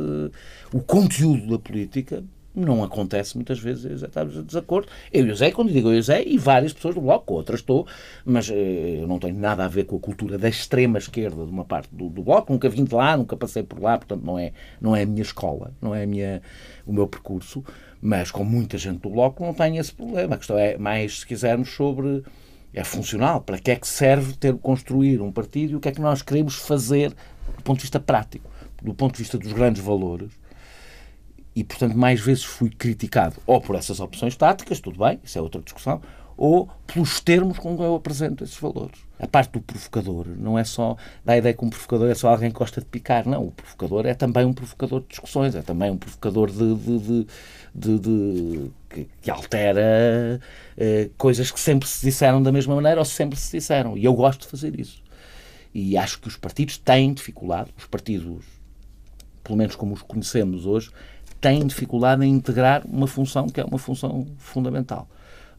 o 0.71 0.81
conteúdo 0.81 1.47
da 1.47 1.59
política. 1.59 2.23
Não 2.55 2.83
acontece 2.83 3.35
muitas 3.35 3.57
vezes 3.57 4.03
estamos 4.03 4.35
em 4.35 4.43
desacordo. 4.43 4.87
Eu 5.11 5.25
e 5.25 5.31
o 5.31 5.35
Zé, 5.35 5.49
quando 5.49 5.71
digo 5.71 5.89
eu 5.89 5.95
e 5.95 5.99
o 5.99 6.03
Zé, 6.03 6.23
e 6.23 6.37
várias 6.37 6.71
pessoas 6.71 6.93
do 6.93 7.01
Bloco, 7.01 7.33
outras 7.33 7.61
estou, 7.61 7.87
mas 8.23 8.47
eh, 8.49 8.99
eu 9.01 9.07
não 9.07 9.17
tenho 9.17 9.35
nada 9.35 9.65
a 9.65 9.67
ver 9.67 9.85
com 9.85 9.95
a 9.95 9.99
cultura 9.99 10.37
da 10.37 10.47
extrema 10.47 10.99
esquerda 10.99 11.43
de 11.45 11.51
uma 11.51 11.65
parte 11.65 11.89
do, 11.91 12.09
do 12.09 12.21
Bloco. 12.21 12.53
Nunca 12.53 12.69
vim 12.69 12.83
de 12.83 12.93
lá, 12.93 13.17
nunca 13.17 13.35
passei 13.35 13.63
por 13.63 13.81
lá, 13.81 13.97
portanto 13.97 14.23
não 14.23 14.37
é, 14.37 14.53
não 14.79 14.95
é 14.95 15.01
a 15.01 15.05
minha 15.05 15.23
escola, 15.23 15.73
não 15.81 15.95
é 15.95 16.03
a 16.03 16.07
minha, 16.07 16.43
o 16.85 16.93
meu 16.93 17.07
percurso. 17.07 17.63
Mas 17.99 18.29
com 18.29 18.43
muita 18.43 18.77
gente 18.77 18.99
do 18.99 19.09
Bloco 19.09 19.43
não 19.43 19.53
tem 19.53 19.77
esse 19.77 19.93
problema. 19.93 20.35
A 20.35 20.37
questão 20.37 20.57
é 20.57 20.77
mais, 20.77 21.21
se 21.21 21.25
quisermos, 21.25 21.69
sobre. 21.69 22.23
É 22.71 22.83
funcional. 22.83 23.41
Para 23.41 23.57
que 23.57 23.71
é 23.71 23.75
que 23.75 23.87
serve 23.87 24.33
ter 24.33 24.53
construir 24.55 25.21
um 25.21 25.31
partido 25.31 25.73
e 25.73 25.75
o 25.75 25.79
que 25.79 25.89
é 25.89 25.91
que 25.91 26.01
nós 26.01 26.21
queremos 26.21 26.55
fazer 26.55 27.13
do 27.57 27.63
ponto 27.63 27.77
de 27.77 27.83
vista 27.83 27.99
prático, 27.99 28.49
do 28.81 28.93
ponto 28.93 29.13
de 29.13 29.19
vista 29.19 29.37
dos 29.37 29.53
grandes 29.53 29.81
valores. 29.81 30.31
E, 31.55 31.63
portanto, 31.63 31.95
mais 31.95 32.19
vezes 32.19 32.43
fui 32.43 32.69
criticado 32.69 33.35
ou 33.45 33.61
por 33.61 33.75
essas 33.75 33.99
opções 33.99 34.35
táticas, 34.35 34.79
tudo 34.79 34.97
bem, 34.99 35.19
isso 35.23 35.37
é 35.37 35.41
outra 35.41 35.61
discussão, 35.61 36.01
ou 36.35 36.67
pelos 36.87 37.19
termos 37.19 37.59
com 37.59 37.77
que 37.77 37.83
eu 37.83 37.95
apresento 37.95 38.43
esses 38.43 38.57
valores. 38.57 38.99
A 39.19 39.27
parte 39.27 39.53
do 39.53 39.61
provocador 39.61 40.27
não 40.37 40.57
é 40.57 40.63
só 40.63 40.97
da 41.23 41.37
ideia 41.37 41.53
que 41.53 41.63
um 41.63 41.69
provocador 41.69 42.09
é 42.09 42.15
só 42.15 42.29
alguém 42.29 42.51
que 42.51 42.57
gosta 42.57 42.81
de 42.81 42.87
picar, 42.87 43.27
não. 43.27 43.47
O 43.47 43.51
provocador 43.51 44.05
é 44.05 44.13
também 44.13 44.45
um 44.45 44.53
provocador 44.53 45.01
de 45.01 45.07
discussões, 45.07 45.55
é 45.55 45.61
também 45.61 45.91
um 45.91 45.97
provocador 45.97 46.51
de, 46.51 46.75
de, 46.75 47.27
de, 47.73 47.99
de, 47.99 48.71
que, 48.89 49.07
que, 49.21 49.31
altera 49.31 50.41
eh, 50.75 51.09
coisas 51.17 51.51
que 51.51 51.59
sempre 51.59 51.87
se 51.87 52.05
disseram 52.05 52.41
da 52.41 52.51
mesma 52.51 52.75
maneira 52.75 52.99
ou 52.99 53.05
sempre 53.05 53.39
se 53.39 53.57
disseram. 53.57 53.97
E 53.97 54.03
eu 54.03 54.13
gosto 54.13 54.41
de 54.41 54.47
fazer 54.47 54.77
isso. 54.79 55.01
E 55.73 55.95
acho 55.97 56.19
que 56.19 56.27
os 56.27 56.35
partidos 56.35 56.77
têm 56.77 57.13
dificuldade, 57.13 57.71
os 57.77 57.85
partidos, 57.85 58.43
pelo 59.43 59.57
menos 59.57 59.75
como 59.75 59.93
os 59.93 60.01
conhecemos 60.01 60.65
hoje, 60.65 60.91
têm 61.43 61.67
dificuldade 61.67 62.25
em 62.25 62.31
integrar 62.31 62.83
uma 62.87 63.05
função 63.05 63.47
que 63.47 63.59
é 63.59 63.65
uma 63.65 63.77
função 63.77 64.25
fundamental. 64.37 65.09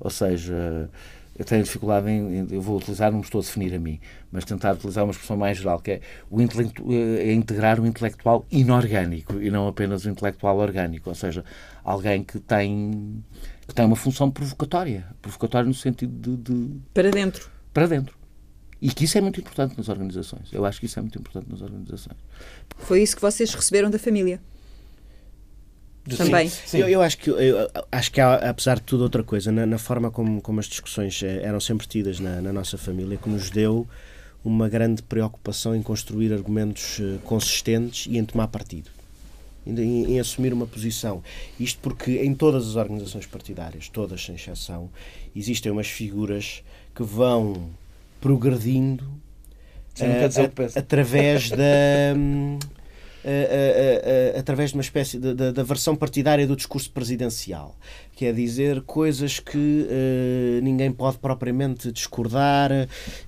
Ou 0.01 0.09
seja, 0.09 0.91
eu 1.39 1.45
tenho 1.45 1.63
dificuldade 1.63 2.11
em, 2.11 2.49
eu 2.51 2.63
vou 2.63 2.79
utilizar, 2.79 3.11
não 3.11 3.19
me 3.19 3.25
estou 3.25 3.41
a 3.41 3.45
definir 3.45 3.75
a 3.75 3.79
mim, 3.79 4.01
mas 4.33 4.47
tentar 4.47 4.73
utilizar 4.73 5.05
uma 5.05 5.11
expressão 5.11 5.37
mais 5.37 5.59
geral, 5.59 5.79
que 5.79 5.91
é 5.93 6.01
o 6.31 6.41
é 6.41 7.33
integrar 7.35 7.79
o 7.79 7.87
intelectual 7.87 8.47
inorgânico 8.51 9.41
e 9.41 9.51
não 9.51 9.69
apenas 9.69 10.07
o 10.07 10.11
intelectual 10.11 10.57
orgânico, 10.57 11.11
ou 11.11 11.15
seja, 11.15 11.45
alguém 11.85 12.25
que 12.25 12.41
tem, 12.41 13.23
que 13.69 13.75
tem 13.75 13.85
uma 13.85 13.97
função 13.97 14.31
provocatória, 14.31 15.07
provocatória 15.21 15.69
no 15.69 15.75
sentido 15.75 16.37
de, 16.37 16.37
de... 16.37 16.81
Para 16.95 17.11
dentro. 17.11 17.51
Para 17.75 17.87
dentro. 17.87 18.17
E 18.81 18.89
que 18.89 19.05
isso 19.05 19.19
é 19.19 19.21
muito 19.21 19.39
importante 19.39 19.77
nas 19.77 19.89
organizações. 19.89 20.51
Eu 20.53 20.65
acho 20.65 20.81
que 20.81 20.87
isso 20.87 20.99
é 20.99 21.03
muito 21.03 21.19
importante 21.19 21.51
nas 21.51 21.61
organizações. 21.61 22.19
Foi 22.79 23.03
isso 23.03 23.17
que 23.17 23.23
vocês 23.23 23.53
receberam 23.53 23.91
da 23.91 23.99
família? 23.99 24.41
Também. 26.11 26.49
Sim, 26.49 26.63
sim. 26.67 26.79
Eu, 26.79 26.89
eu, 26.89 27.03
acho 27.03 27.19
que, 27.19 27.31
eu, 27.31 27.71
acho 27.91 28.13
que 28.13 28.21
há, 28.21 28.35
apesar 28.51 28.77
de 28.77 28.83
tudo, 28.83 29.03
outra 29.03 29.23
coisa, 29.23 29.51
na, 29.51 29.65
na 29.65 29.79
forma 29.79 30.11
como, 30.11 30.41
como 30.41 30.61
as 30.61 30.67
discussões 30.67 31.23
eh, 31.23 31.41
eram 31.43 31.61
sempre 31.61 31.87
tidas 31.87 32.21
na, 32.21 32.41
na, 32.41 32.53
nossa 32.53 32.77
família, 32.77 33.17
que 33.17 33.29
nos 33.29 33.51
deu 33.51 33.87
uma 34.45 34.69
grande 34.69 35.03
preocupação 35.03 35.75
em 35.75 35.83
construir 35.83 36.33
argumentos 36.33 37.01
eh, 37.01 37.19
consistentes 37.25 38.07
e 38.07 38.19
em 38.19 38.25
tomar 38.25 38.49
partido. 38.49 38.91
Em, 39.67 40.13
em, 40.13 40.21
assumir 40.21 40.53
uma 40.53 40.67
posição. 40.67 41.23
Isto 41.59 41.79
porque 41.81 42.19
em 42.19 42.35
todas 42.35 42.69
as 42.69 42.77
organizações 42.77 43.25
partidárias, 43.25 43.89
todas 43.89 44.23
sem 44.23 44.35
exceção, 44.35 44.91
existem 45.35 45.73
umas 45.73 45.87
figuras 45.87 46.63
que 46.95 47.03
vão 47.03 47.71
progredindo 48.21 49.05
Sim, 49.95 50.05
uh, 50.05 50.77
a, 50.77 50.79
através 50.79 51.49
da. 51.49 51.57
Hum, 53.25 53.29
uh, 53.31 54.37
uh, 54.37 54.39
através 54.39 54.71
de 54.71 54.77
uma 54.77 54.83
espécie 54.83 55.19
de, 55.19 55.33
de, 55.33 55.53
da 55.53 55.63
versão 55.63 55.97
partidária 55.97 56.47
do 56.47 56.55
discurso 56.55 56.91
presidencial, 56.91 57.75
que 58.15 58.27
é 58.27 58.33
dizer 58.33 58.83
coisas 58.83 59.41
que 59.41 59.89
ninguém 60.63 60.93
pode 60.93 61.19
propriamente 61.19 61.91
discordar, 61.91 62.71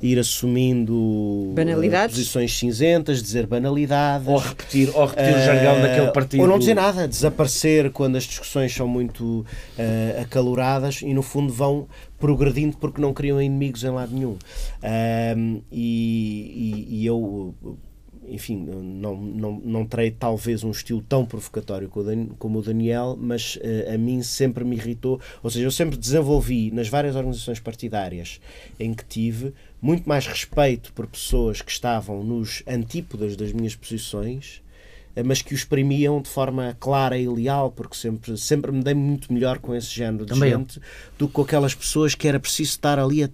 ir 0.00 0.18
assumindo 0.18 1.52
banalidades. 1.54 2.14
posições 2.14 2.56
cinzentas, 2.56 3.22
dizer 3.22 3.46
banalidades. 3.46 4.28
Ou 4.28 4.38
repetir, 4.38 4.90
ou 4.94 5.06
repetir 5.06 5.34
o 5.34 5.40
jargão 5.40 5.80
daquele 5.80 6.10
partido. 6.12 6.40
Ou 6.42 6.46
não 6.46 6.58
dizer 6.58 6.74
nada, 6.74 7.08
desaparecer 7.08 7.90
quando 7.90 8.16
as 8.16 8.24
discussões 8.24 8.74
são 8.74 8.86
muito 8.86 9.44
acaloradas 10.20 11.00
e, 11.02 11.12
no 11.14 11.22
fundo, 11.22 11.52
vão 11.52 11.88
progredindo 12.18 12.76
porque 12.76 13.00
não 13.00 13.12
criam 13.12 13.40
inimigos 13.40 13.84
em 13.84 13.90
lado 13.90 14.14
nenhum. 14.14 14.36
Um, 15.36 15.62
e, 15.70 16.86
e, 16.90 17.00
e, 17.00 17.06
eu 17.06 17.54
enfim, 18.28 18.56
não, 18.56 19.16
não, 19.16 19.62
não 19.64 19.86
terei 19.86 20.10
talvez 20.10 20.64
um 20.64 20.70
estilo 20.70 21.02
tão 21.02 21.24
provocatório 21.24 21.90
como 22.38 22.58
o 22.58 22.62
Daniel, 22.62 23.16
mas 23.18 23.56
uh, 23.56 23.94
a 23.94 23.98
mim 23.98 24.22
sempre 24.22 24.64
me 24.64 24.76
irritou. 24.76 25.20
Ou 25.42 25.50
seja, 25.50 25.64
eu 25.64 25.70
sempre 25.70 25.96
desenvolvi 25.96 26.70
nas 26.70 26.88
várias 26.88 27.16
organizações 27.16 27.60
partidárias 27.60 28.40
em 28.78 28.94
que 28.94 29.04
tive 29.04 29.54
muito 29.80 30.08
mais 30.08 30.26
respeito 30.26 30.92
por 30.92 31.06
pessoas 31.06 31.62
que 31.62 31.70
estavam 31.70 32.22
nos 32.24 32.62
antípodas 32.66 33.36
das 33.36 33.52
minhas 33.52 33.74
posições 33.74 34.62
mas 35.24 35.40
que 35.40 35.54
o 35.54 35.56
exprimiam 35.56 36.20
de 36.20 36.28
forma 36.28 36.76
clara 36.78 37.18
e 37.18 37.26
leal, 37.26 37.70
porque 37.72 37.96
sempre, 37.96 38.36
sempre 38.36 38.70
me 38.70 38.82
dei 38.82 38.94
muito 38.94 39.32
melhor 39.32 39.58
com 39.58 39.74
esse 39.74 39.88
género 39.88 40.26
de 40.26 40.34
Também 40.34 40.50
gente 40.50 40.76
eu. 40.76 40.82
do 41.18 41.28
que 41.28 41.34
com 41.34 41.42
aquelas 41.42 41.74
pessoas 41.74 42.14
que 42.14 42.28
era 42.28 42.38
preciso 42.38 42.70
estar 42.70 42.98
ali 42.98 43.24
a, 43.24 43.30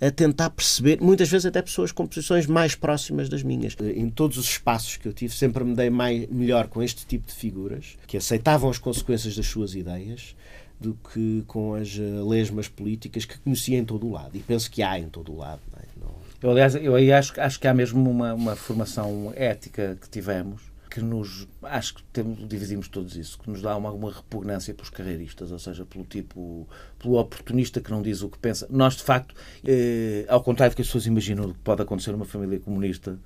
a, 0.00 0.06
a, 0.06 0.10
tentar 0.10 0.50
perceber, 0.50 1.00
muitas 1.00 1.28
vezes 1.28 1.46
até 1.46 1.60
pessoas 1.60 1.92
com 1.92 2.06
posições 2.06 2.46
mais 2.46 2.74
próximas 2.74 3.28
das 3.28 3.42
minhas. 3.42 3.76
Em 3.80 4.08
todos 4.08 4.38
os 4.38 4.46
espaços 4.46 4.96
que 4.96 5.06
eu 5.06 5.12
tive, 5.12 5.34
sempre 5.34 5.62
me 5.64 5.74
dei 5.74 5.90
mais, 5.90 6.28
melhor 6.30 6.66
com 6.68 6.82
este 6.82 7.04
tipo 7.04 7.26
de 7.26 7.34
figuras, 7.34 7.96
que 8.06 8.16
aceitavam 8.16 8.70
as 8.70 8.78
consequências 8.78 9.36
das 9.36 9.46
suas 9.46 9.74
ideias, 9.74 10.34
do 10.80 10.98
que 11.12 11.44
com 11.46 11.74
as 11.74 11.96
uh, 11.96 12.28
lesmas 12.28 12.68
políticas 12.68 13.24
que 13.24 13.38
conhecia 13.38 13.78
em 13.78 13.84
todo 13.84 14.06
o 14.06 14.10
lado. 14.10 14.36
E 14.36 14.40
penso 14.40 14.68
que 14.70 14.82
há 14.82 14.98
em 14.98 15.08
todo 15.08 15.32
o 15.32 15.36
lado. 15.36 15.60
Não 15.70 15.78
é? 15.78 15.86
não... 16.00 16.14
Eu, 16.42 16.50
aliás, 16.50 16.74
eu 16.74 16.94
aí 16.96 17.12
acho, 17.12 17.40
acho 17.40 17.60
que 17.60 17.68
há 17.68 17.74
mesmo 17.74 18.10
uma, 18.10 18.34
uma 18.34 18.56
formação 18.56 19.32
ética 19.36 19.96
que 20.00 20.08
tivemos 20.10 20.71
que 20.92 21.00
nos, 21.00 21.48
acho 21.62 21.94
que 21.94 22.02
temos, 22.12 22.46
dividimos 22.46 22.86
todos 22.86 23.16
isso, 23.16 23.38
que 23.38 23.48
nos 23.48 23.62
dá 23.62 23.74
uma, 23.74 23.90
uma 23.90 24.12
repugnância 24.12 24.74
pelos 24.74 24.90
carreiristas, 24.90 25.50
ou 25.50 25.58
seja, 25.58 25.86
pelo 25.86 26.04
tipo, 26.04 26.68
pelo 26.98 27.16
oportunista 27.16 27.80
que 27.80 27.90
não 27.90 28.02
diz 28.02 28.20
o 28.20 28.28
que 28.28 28.36
pensa. 28.36 28.66
Nós, 28.68 28.96
de 28.96 29.02
facto, 29.02 29.34
eh, 29.64 30.26
ao 30.28 30.42
contrário 30.42 30.74
do 30.74 30.76
que 30.76 30.82
as 30.82 30.88
pessoas 30.88 31.06
imaginam 31.06 31.50
que 31.50 31.58
pode 31.60 31.80
acontecer 31.80 32.12
numa 32.12 32.26
família 32.26 32.60
comunista, 32.60 33.18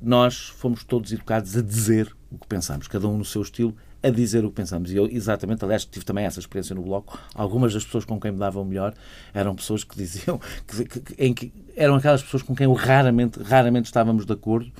nós 0.00 0.46
fomos 0.46 0.84
todos 0.84 1.12
educados 1.12 1.56
a 1.56 1.60
dizer 1.60 2.14
o 2.30 2.38
que 2.38 2.46
pensamos, 2.46 2.86
cada 2.86 3.08
um 3.08 3.18
no 3.18 3.24
seu 3.24 3.42
estilo, 3.42 3.76
a 4.00 4.08
dizer 4.08 4.44
o 4.44 4.50
que 4.50 4.54
pensamos. 4.54 4.92
E 4.92 4.96
eu, 4.96 5.08
exatamente, 5.10 5.64
aliás, 5.64 5.84
tive 5.84 6.04
também 6.04 6.24
essa 6.24 6.38
experiência 6.38 6.72
no 6.72 6.82
Bloco. 6.82 7.18
Algumas 7.34 7.74
das 7.74 7.84
pessoas 7.84 8.04
com 8.04 8.20
quem 8.20 8.30
me 8.30 8.38
davam 8.38 8.64
melhor 8.64 8.94
eram 9.34 9.56
pessoas 9.56 9.82
que 9.82 9.96
diziam 9.96 10.40
que, 10.68 10.84
que, 10.84 11.14
em 11.18 11.34
que 11.34 11.52
eram 11.74 11.96
aquelas 11.96 12.22
pessoas 12.22 12.44
com 12.44 12.54
quem 12.54 12.66
eu 12.66 12.72
raramente, 12.74 13.42
raramente 13.42 13.86
estávamos 13.86 14.24
de 14.24 14.32
acordo, 14.32 14.70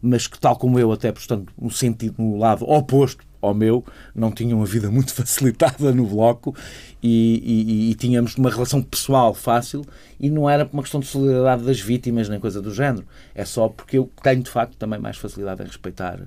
mas 0.00 0.26
que, 0.26 0.38
tal 0.38 0.56
como 0.56 0.78
eu, 0.78 0.92
até 0.92 1.12
portanto, 1.12 1.52
no 1.60 1.70
sentido, 1.70 2.14
no 2.18 2.36
lado 2.36 2.64
oposto 2.68 3.24
ao 3.40 3.54
meu, 3.54 3.84
não 4.14 4.32
tinham 4.32 4.62
a 4.62 4.64
vida 4.64 4.90
muito 4.92 5.14
facilitada 5.14 5.92
no 5.92 6.06
Bloco 6.06 6.54
e, 7.02 7.42
e, 7.44 7.90
e, 7.90 7.94
tínhamos 7.94 8.36
uma 8.36 8.50
relação 8.50 8.82
pessoal 8.82 9.34
fácil 9.34 9.84
e 10.18 10.28
não 10.30 10.48
era 10.48 10.64
por 10.64 10.74
uma 10.74 10.82
questão 10.82 11.00
de 11.00 11.06
solidariedade 11.06 11.64
das 11.64 11.80
vítimas 11.80 12.28
nem 12.28 12.40
coisa 12.40 12.60
do 12.60 12.72
género. 12.72 13.06
É 13.34 13.44
só 13.44 13.68
porque 13.68 13.98
eu 13.98 14.10
tenho, 14.22 14.42
de 14.42 14.50
facto, 14.50 14.76
também 14.76 14.98
mais 14.98 15.16
facilidade 15.16 15.62
em 15.62 15.66
respeitar 15.66 16.20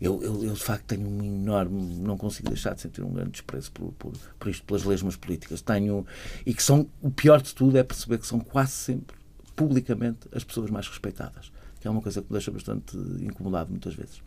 eu, 0.00 0.22
eu, 0.22 0.44
eu, 0.44 0.54
de 0.54 0.62
facto 0.62 0.84
tenho 0.84 1.08
um 1.08 1.24
enorme, 1.24 1.96
não 1.96 2.16
consigo 2.16 2.48
deixar 2.48 2.74
de 2.74 2.80
sentir 2.80 3.02
um 3.02 3.12
grande 3.12 3.32
desprezo 3.32 3.72
por, 3.72 3.92
por, 3.98 4.12
por 4.38 4.48
isto, 4.48 4.64
pelas 4.64 4.84
lesmas 4.84 5.16
políticas. 5.16 5.60
Tenho, 5.60 6.06
e 6.46 6.54
que 6.54 6.62
são, 6.62 6.88
o 7.02 7.10
pior 7.10 7.42
de 7.42 7.52
tudo 7.52 7.76
é 7.76 7.82
perceber 7.82 8.18
que 8.18 8.26
são 8.26 8.38
quase 8.38 8.72
sempre, 8.72 9.16
publicamente, 9.56 10.28
as 10.32 10.44
pessoas 10.44 10.70
mais 10.70 10.86
respeitadas. 10.86 11.50
Que 11.80 11.88
é 11.88 11.90
uma 11.90 12.00
coisa 12.00 12.20
que 12.20 12.28
me 12.28 12.32
deixa 12.32 12.50
bastante 12.50 12.96
incomodado 13.22 13.70
muitas 13.70 13.94
vezes. 13.94 14.20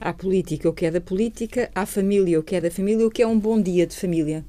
Há 0.00 0.12
política 0.12 0.68
o 0.68 0.72
que 0.72 0.86
é 0.86 0.90
da 0.90 1.00
política, 1.00 1.70
há 1.74 1.84
família 1.84 2.38
o 2.38 2.42
que 2.42 2.54
é 2.54 2.60
da 2.60 2.70
família, 2.70 3.06
o 3.06 3.10
que 3.10 3.22
é 3.22 3.26
um 3.26 3.38
bom 3.38 3.60
dia 3.60 3.86
de 3.86 3.96
família 3.96 4.44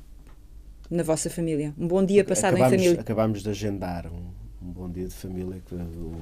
na 0.90 1.04
vossa 1.04 1.30
família. 1.30 1.74
Um 1.78 1.88
bom 1.88 2.04
dia 2.04 2.24
passado 2.24 2.56
acabamos, 2.56 2.74
em 2.74 2.78
família. 2.78 3.02
Acabamos 3.02 3.44
de 3.44 3.50
agendar 3.50 4.08
um, 4.08 4.68
um 4.68 4.72
bom 4.72 4.90
dia 4.90 5.08
de 5.08 5.14
família. 5.14 5.62
Que, 5.66 5.76
o, 5.76 6.16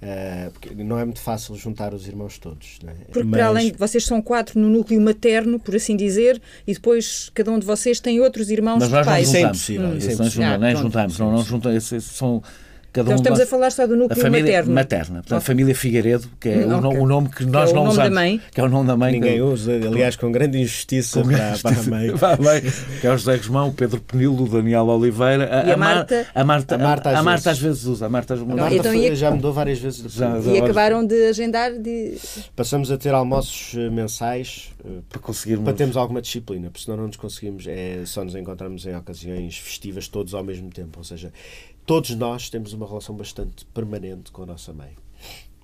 Uh, 0.00 0.50
porque 0.52 0.74
não 0.82 0.98
é 0.98 1.04
muito 1.04 1.20
fácil 1.20 1.54
juntar 1.56 1.92
os 1.92 2.08
irmãos 2.08 2.38
todos. 2.38 2.78
Né? 2.82 2.94
Porque, 3.04 3.22
Mas... 3.22 3.38
para 3.38 3.48
além 3.48 3.70
de 3.70 3.76
vocês 3.76 4.02
são 4.02 4.22
quatro 4.22 4.58
no 4.58 4.70
núcleo 4.70 4.98
materno, 4.98 5.60
por 5.60 5.76
assim 5.76 5.94
dizer, 5.94 6.40
e 6.66 6.72
depois 6.72 7.30
cada 7.34 7.50
um 7.50 7.58
de 7.58 7.66
vocês 7.66 8.00
tem 8.00 8.18
outros 8.18 8.50
irmãos 8.50 8.78
Mas 8.78 8.88
nós 8.88 9.04
pais. 9.04 9.30
Não 9.30 9.40
juntamos, 9.40 9.68
hum. 9.68 9.98
isso 9.98 10.08
é 10.08 10.14
impossível. 10.14 10.46
Hum. 10.46 10.58
Não, 10.58 10.66
é 10.66 10.74
juntamos, 10.74 11.18
não, 11.18 11.32
não 11.32 11.44
juntamos. 11.44 11.84
São 12.02 12.42
Cada 12.92 13.06
então 13.06 13.12
um 13.12 13.22
estamos 13.22 13.40
a 13.40 13.46
falar 13.46 13.70
só 13.70 13.86
do 13.86 13.96
núcleo 13.96 14.20
família 14.20 14.52
materno. 14.52 14.74
materna. 14.74 15.14
Portanto, 15.20 15.38
a 15.38 15.40
família 15.40 15.74
Figueiredo, 15.76 16.28
que 16.40 16.48
é 16.48 16.66
hum, 16.66 16.78
okay. 16.78 16.98
o, 16.98 17.06
nome 17.06 17.28
que 17.28 17.44
nós 17.44 17.70
que 17.70 17.76
é 17.76 17.80
não 17.80 17.88
usamos. 17.88 18.12
mãe. 18.12 18.40
Que 18.52 18.60
é 18.60 18.64
o 18.64 18.68
nome 18.68 18.88
da 18.88 18.96
mãe. 18.96 19.12
Ninguém 19.12 19.34
que... 19.34 19.42
usa, 19.42 19.72
aliás, 19.72 20.16
com 20.16 20.32
grande 20.32 20.58
injustiça, 20.58 21.22
com 21.22 21.28
para, 21.28 21.56
para, 21.62 21.80
a 21.80 21.82
mãe. 21.84 22.18
Para 22.18 22.34
a 22.34 22.36
mãe. 22.36 22.62
que 23.00 23.06
é 23.06 23.12
o 23.12 23.16
José 23.16 23.36
Guzmão, 23.36 23.68
o 23.68 23.72
Pedro 23.72 24.00
Penilo, 24.00 24.42
o 24.42 24.48
Daniel 24.48 24.86
Oliveira. 24.86 25.60
A, 25.60 25.68
e 25.68 25.72
a, 25.72 25.76
Marta? 25.76 26.26
A 26.34 26.44
Marta, 26.44 26.74
a 26.74 26.78
Marta, 26.78 27.10
a, 27.10 27.22
Marta 27.22 27.50
às 27.52 27.58
vezes 27.60 27.84
usa. 27.84 28.06
A 28.06 28.08
Marta, 28.08 28.34
a 28.34 28.36
Marta 28.38 28.74
então, 28.74 28.92
foi, 28.92 29.14
já 29.14 29.30
mudou 29.30 29.52
várias 29.52 29.78
vezes. 29.78 30.12
Já, 30.12 30.38
e 30.38 30.58
acabaram 30.58 31.06
de 31.06 31.28
agendar. 31.28 31.72
De... 31.72 32.16
Passamos 32.56 32.90
a 32.90 32.98
ter 32.98 33.14
almoços 33.14 33.72
eh, 33.76 33.88
mensais 33.88 34.72
eh, 34.84 34.88
para 35.08 35.20
conseguirmos. 35.20 35.64
Para 35.64 35.74
termos 35.74 35.96
alguma 35.96 36.20
disciplina, 36.20 36.70
porque 36.70 36.84
senão 36.84 36.96
não 36.96 37.06
nos 37.06 37.16
conseguimos. 37.16 37.66
É, 37.68 38.02
só 38.04 38.24
nos 38.24 38.34
encontramos 38.34 38.84
em 38.84 38.96
ocasiões 38.96 39.56
festivas 39.58 40.08
todos 40.08 40.34
ao 40.34 40.42
mesmo 40.42 40.70
tempo. 40.70 40.98
Ou 40.98 41.04
seja, 41.04 41.32
todos 41.90 42.10
nós 42.10 42.48
temos 42.48 42.72
uma 42.72 42.86
relação 42.86 43.16
bastante 43.16 43.64
permanente 43.74 44.30
com 44.30 44.44
a 44.44 44.46
nossa 44.46 44.72
mãe. 44.72 44.90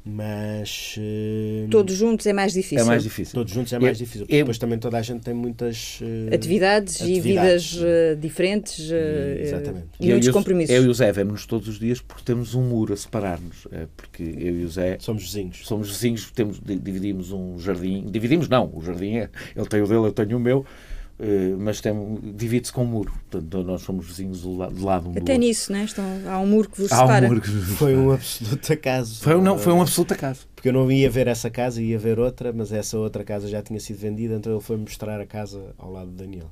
Mas. 0.04 0.96
Uh, 0.98 1.68
todos 1.70 1.94
juntos 1.94 2.26
é 2.26 2.32
mais 2.32 2.52
difícil. 2.52 2.80
É 2.80 2.84
mais 2.84 3.04
difícil. 3.04 3.32
Todos 3.32 3.52
juntos 3.52 3.72
é 3.72 3.78
mais 3.78 4.00
eu, 4.00 4.04
difícil. 4.04 4.20
Porque 4.22 4.34
eu, 4.34 4.38
depois 4.40 4.58
também 4.58 4.76
toda 4.76 4.98
a 4.98 5.02
gente 5.02 5.20
tem 5.20 5.32
muitas. 5.32 6.00
Uh, 6.00 6.34
atividades, 6.34 7.00
atividades, 7.00 7.04
e 7.04 7.20
vidas 7.20 7.74
uh, 7.76 8.20
diferentes. 8.20 8.90
exatamente. 9.40 9.86
E, 10.00 10.08
e 10.08 10.10
muitos 10.10 10.30
compromissos. 10.30 10.74
Eu 10.74 10.84
e 10.84 10.88
o 10.88 10.94
Zé 10.94 11.12
vemos-nos 11.12 11.46
todos 11.46 11.68
os 11.68 11.78
dias 11.78 12.00
porque 12.00 12.24
temos 12.24 12.56
um 12.56 12.62
muro 12.62 12.92
a 12.92 12.96
separar-nos. 12.96 13.68
É 13.70 13.86
porque 13.96 14.24
eu 14.24 14.60
e 14.60 14.64
o 14.64 14.68
Zé. 14.68 14.96
Somos 14.98 15.22
vizinhos. 15.22 15.64
Somos 15.64 15.88
vizinhos, 15.88 16.28
temos, 16.32 16.60
dividimos 16.60 17.30
um 17.30 17.56
jardim. 17.60 18.04
Dividimos, 18.10 18.48
não. 18.48 18.68
O 18.74 18.82
jardim 18.82 19.18
é. 19.18 19.30
Ele 19.54 19.66
tem 19.66 19.80
o 19.80 19.86
dele, 19.86 20.06
eu 20.06 20.12
tenho 20.12 20.36
o 20.36 20.40
meu 20.40 20.66
mas 21.58 21.80
divide-se 22.34 22.72
com 22.72 22.82
um 22.82 22.86
muro. 22.86 23.12
Portanto, 23.30 23.62
nós 23.62 23.82
somos 23.82 24.06
vizinhos 24.06 24.42
de 24.42 24.48
lado 24.82 25.08
um 25.08 25.12
Até 25.12 25.34
do 25.34 25.38
nisso, 25.38 25.72
né? 25.72 25.84
Estão, 25.84 26.04
há 26.26 26.38
um 26.38 26.46
muro 26.46 26.68
que 26.68 26.82
vos 26.82 26.92
há 26.92 26.96
separa. 26.96 27.26
Um 27.26 27.28
muro 27.30 27.40
que 27.40 27.50
Foi 27.50 27.96
um 27.96 28.12
absoluto 28.12 28.72
acaso. 28.72 29.22
Foi, 29.22 29.40
não, 29.40 29.58
foi 29.58 29.72
um 29.72 29.80
absoluto 29.80 30.12
acaso. 30.12 30.46
Porque 30.54 30.68
eu 30.68 30.72
não 30.72 30.90
ia 30.90 31.08
ver 31.08 31.26
essa 31.26 31.48
casa, 31.50 31.80
ia 31.80 31.98
ver 31.98 32.18
outra, 32.18 32.52
mas 32.52 32.70
essa 32.72 32.98
outra 32.98 33.24
casa 33.24 33.48
já 33.48 33.62
tinha 33.62 33.80
sido 33.80 33.98
vendida, 33.98 34.34
então 34.34 34.52
ele 34.52 34.62
foi 34.62 34.76
mostrar 34.76 35.20
a 35.20 35.26
casa 35.26 35.74
ao 35.78 35.90
lado 35.90 36.10
de 36.10 36.16
Daniel. 36.16 36.50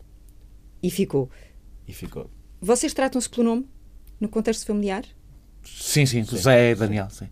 E 0.83 0.91
ficou. 0.91 1.29
E 1.87 1.93
ficou. 1.93 2.31
Vocês 2.61 2.95
tratam-se 2.95 3.29
pelo 3.29 3.45
nome 3.45 3.69
no 4.19 4.29
contexto 4.29 4.67
familiar? 4.67 5.05
Sim, 5.63 6.07
sim, 6.07 6.25
sim. 6.25 6.31
José 6.37 6.71
e 6.71 6.75
Daniel, 6.75 7.09
sim. 7.11 7.29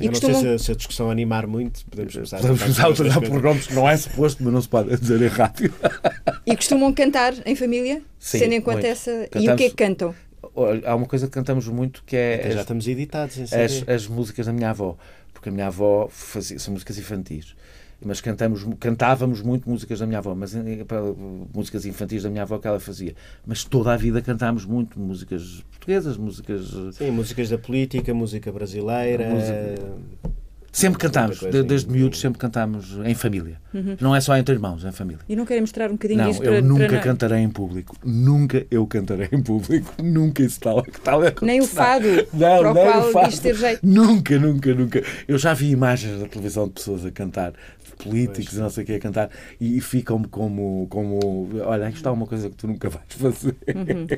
Sim, 0.00 0.06
eu 0.06 0.12
não 0.12 0.20
costumam... 0.20 0.40
sei 0.40 0.58
se, 0.58 0.64
se, 0.64 0.72
a 0.72 0.74
discussão 0.74 1.10
animar 1.10 1.46
muito, 1.46 1.84
podemos 1.86 2.14
começar 2.14 2.38
podemos 2.38 2.80
a 2.80 2.88
utilizar 2.88 3.20
pronomes 3.20 3.66
que 3.66 3.74
não 3.74 3.88
é 3.88 3.96
suposto, 3.96 4.42
mas 4.42 4.52
não 4.52 4.62
se 4.62 4.68
pode 4.68 4.96
dizer 4.96 5.20
em 5.20 5.26
rádio. 5.26 5.74
E 6.46 6.56
costumam 6.56 6.92
cantar 6.92 7.34
em 7.44 7.54
família? 7.54 8.02
Sim, 8.18 8.38
Sendo 8.38 8.54
enquanto 8.54 8.84
essa. 8.84 9.10
Cantamos... 9.30 9.48
E 9.48 9.50
o 9.52 9.56
que 9.56 9.64
é 9.64 9.68
que 9.70 9.76
cantam? 9.76 10.14
Há 10.84 10.94
uma 10.94 11.06
coisa 11.06 11.26
que 11.26 11.32
cantamos 11.32 11.68
muito 11.68 12.02
que 12.04 12.16
é. 12.16 12.46
As, 12.48 12.54
já 12.54 12.60
estamos 12.62 12.88
editados 12.88 13.36
em 13.36 13.42
as, 13.44 13.88
as 13.88 14.06
músicas 14.06 14.46
da 14.46 14.52
minha 14.52 14.70
avó, 14.70 14.96
porque 15.32 15.48
a 15.48 15.52
minha 15.52 15.66
avó 15.66 16.08
fazia, 16.10 16.58
são 16.58 16.72
músicas 16.72 16.98
infantis 16.98 17.54
mas 18.04 18.20
cantamos, 18.20 18.66
cantávamos 18.78 19.42
muito 19.42 19.68
músicas 19.68 19.98
da 19.98 20.06
minha 20.06 20.18
avó, 20.18 20.34
mas 20.34 20.54
eh, 20.54 20.86
músicas 21.54 21.84
infantis 21.84 22.22
da 22.22 22.30
minha 22.30 22.42
avó 22.42 22.58
que 22.58 22.66
ela 22.66 22.80
fazia. 22.80 23.14
Mas 23.46 23.64
toda 23.64 23.92
a 23.92 23.96
vida 23.96 24.22
cantámos 24.22 24.64
muito 24.64 24.98
músicas 24.98 25.64
portuguesas, 25.70 26.16
músicas. 26.16 26.72
Eh, 26.72 26.92
Sim, 26.92 27.10
músicas 27.10 27.50
da 27.50 27.58
política, 27.58 28.14
música 28.14 28.50
brasileira. 28.50 29.28
Música... 29.28 30.30
Sempre 30.72 31.00
cantámos, 31.00 31.40
desde 31.40 31.74
assim. 31.74 31.90
miúdos 31.90 32.20
sempre 32.20 32.38
cantámos 32.38 32.96
em 33.04 33.12
família. 33.12 33.60
Uhum. 33.74 33.96
Não 34.00 34.14
é 34.14 34.20
só 34.20 34.36
entre 34.36 34.54
irmãos, 34.54 34.84
é 34.84 34.88
em 34.90 34.92
família. 34.92 35.20
E 35.28 35.34
não 35.34 35.44
querem 35.44 35.62
mostrar 35.62 35.90
um 35.90 35.94
bocadinho 35.94 36.20
não, 36.20 36.28
disso 36.28 36.40
para 36.40 36.54
eu 36.54 36.62
nunca 36.62 36.86
para 36.86 37.00
cantarei 37.00 37.38
em 37.40 37.50
público. 37.50 37.96
Nunca 38.04 38.64
eu 38.70 38.86
cantarei 38.86 39.28
em 39.32 39.42
público. 39.42 39.92
Nunca 40.00 40.42
isso 40.42 40.60
tal, 40.60 40.82
tal 41.02 41.24
é 41.24 41.34
Nem 41.42 41.60
o 41.60 41.66
fado 41.66 42.06
não, 42.32 42.38
para 42.38 42.70
o 42.70 42.74
qual 42.74 43.08
o 43.08 43.12
fado. 43.12 43.40
ter 43.40 43.54
jeito. 43.54 43.80
Nunca, 43.82 44.38
nunca, 44.38 44.74
nunca. 44.74 45.02
Eu 45.26 45.38
já 45.38 45.54
vi 45.54 45.70
imagens 45.70 46.20
da 46.20 46.28
televisão 46.28 46.68
de 46.68 46.74
pessoas 46.74 47.04
a 47.04 47.10
cantar 47.10 47.52
políticos 48.02 48.54
e 48.54 48.60
não 48.60 48.70
sei 48.70 48.84
o 48.84 48.86
que 48.86 48.92
a 48.94 49.00
cantar 49.00 49.30
e 49.60 49.80
ficam-me 49.80 50.26
como, 50.26 50.86
como 50.88 51.48
olha, 51.64 51.88
isto 51.88 52.08
é 52.08 52.10
uma 52.10 52.26
coisa 52.26 52.48
que 52.48 52.56
tu 52.56 52.66
nunca 52.66 52.88
vais 52.88 53.04
fazer. 53.08 53.56
Uhum. 53.68 54.06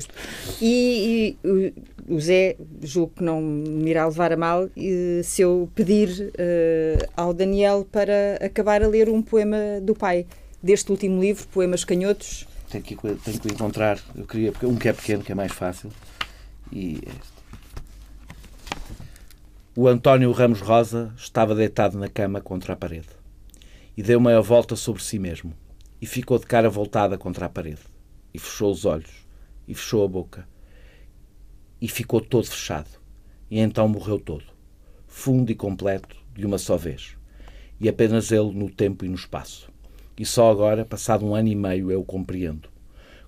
E, 0.61 1.37
e, 1.43 1.73
o 2.07 2.19
Zé, 2.19 2.55
julgo 2.81 3.13
que 3.17 3.23
não 3.23 3.41
me 3.41 3.89
irá 3.89 4.05
levar 4.05 4.31
a 4.31 4.37
mal 4.37 4.69
se 5.23 5.41
eu 5.41 5.69
pedir 5.75 6.09
uh, 6.09 7.11
ao 7.15 7.33
Daniel 7.33 7.87
para 7.91 8.37
acabar 8.41 8.83
a 8.83 8.87
ler 8.87 9.09
um 9.09 9.21
poema 9.21 9.57
do 9.81 9.93
pai 9.93 10.25
deste 10.61 10.91
último 10.91 11.21
livro, 11.21 11.45
Poemas 11.47 11.83
Canhotos. 11.83 12.47
Tenho 12.69 12.83
que, 12.83 12.95
tenho 12.95 13.39
que 13.39 13.47
encontrar, 13.49 13.99
eu 14.15 14.25
queria, 14.25 14.53
um 14.63 14.75
que 14.75 14.89
é 14.89 14.93
pequeno, 14.93 15.23
que 15.23 15.31
é 15.31 15.35
mais 15.35 15.51
fácil. 15.51 15.89
E 16.71 16.99
este. 17.05 17.33
O 19.75 19.87
António 19.87 20.31
Ramos 20.31 20.61
Rosa 20.61 21.11
estava 21.17 21.55
deitado 21.55 21.97
na 21.97 22.07
cama 22.07 22.39
contra 22.39 22.73
a 22.73 22.75
parede 22.75 23.22
e 23.95 24.03
deu 24.03 24.19
meia 24.19 24.41
volta 24.41 24.75
sobre 24.75 25.03
si 25.03 25.19
mesmo 25.19 25.53
e 26.01 26.05
ficou 26.05 26.37
de 26.39 26.45
cara 26.45 26.69
voltada 26.69 27.17
contra 27.17 27.45
a 27.45 27.49
parede 27.49 27.81
e 28.33 28.39
fechou 28.39 28.71
os 28.71 28.85
olhos 28.85 29.27
e 29.67 29.73
fechou 29.73 30.03
a 30.03 30.07
boca 30.07 30.47
e 31.79 31.87
ficou 31.87 32.21
todo 32.21 32.45
fechado 32.45 32.89
e 33.49 33.59
então 33.59 33.87
morreu 33.87 34.19
todo, 34.19 34.45
fundo 35.07 35.51
e 35.51 35.55
completo 35.55 36.15
de 36.33 36.45
uma 36.45 36.57
só 36.57 36.77
vez 36.77 37.15
e 37.79 37.89
apenas 37.89 38.31
ele 38.31 38.51
no 38.53 38.69
tempo 38.69 39.03
e 39.03 39.09
no 39.09 39.15
espaço. 39.15 39.71
E 40.17 40.25
só 40.25 40.49
agora, 40.49 40.85
passado 40.85 41.25
um 41.25 41.35
ano 41.35 41.49
e 41.49 41.55
meio, 41.55 41.91
eu 41.91 42.03
compreendo 42.03 42.69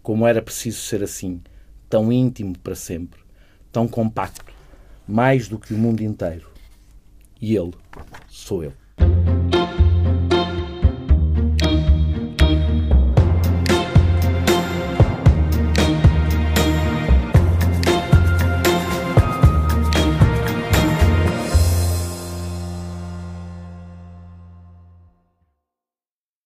como 0.05 0.27
era 0.27 0.39
preciso 0.39 0.81
ser 0.81 1.01
assim, 1.01 1.41
tão 1.89 2.13
íntimo 2.13 2.55
para 2.59 2.75
sempre, 2.75 3.19
tão 3.71 3.87
compacto, 3.87 4.53
mais 5.07 5.47
do 5.47 5.57
que 5.57 5.73
o 5.73 5.77
mundo 5.79 6.01
inteiro. 6.01 6.47
E 7.41 7.55
ele 7.55 7.73
sou 8.27 8.63
eu. 8.63 8.73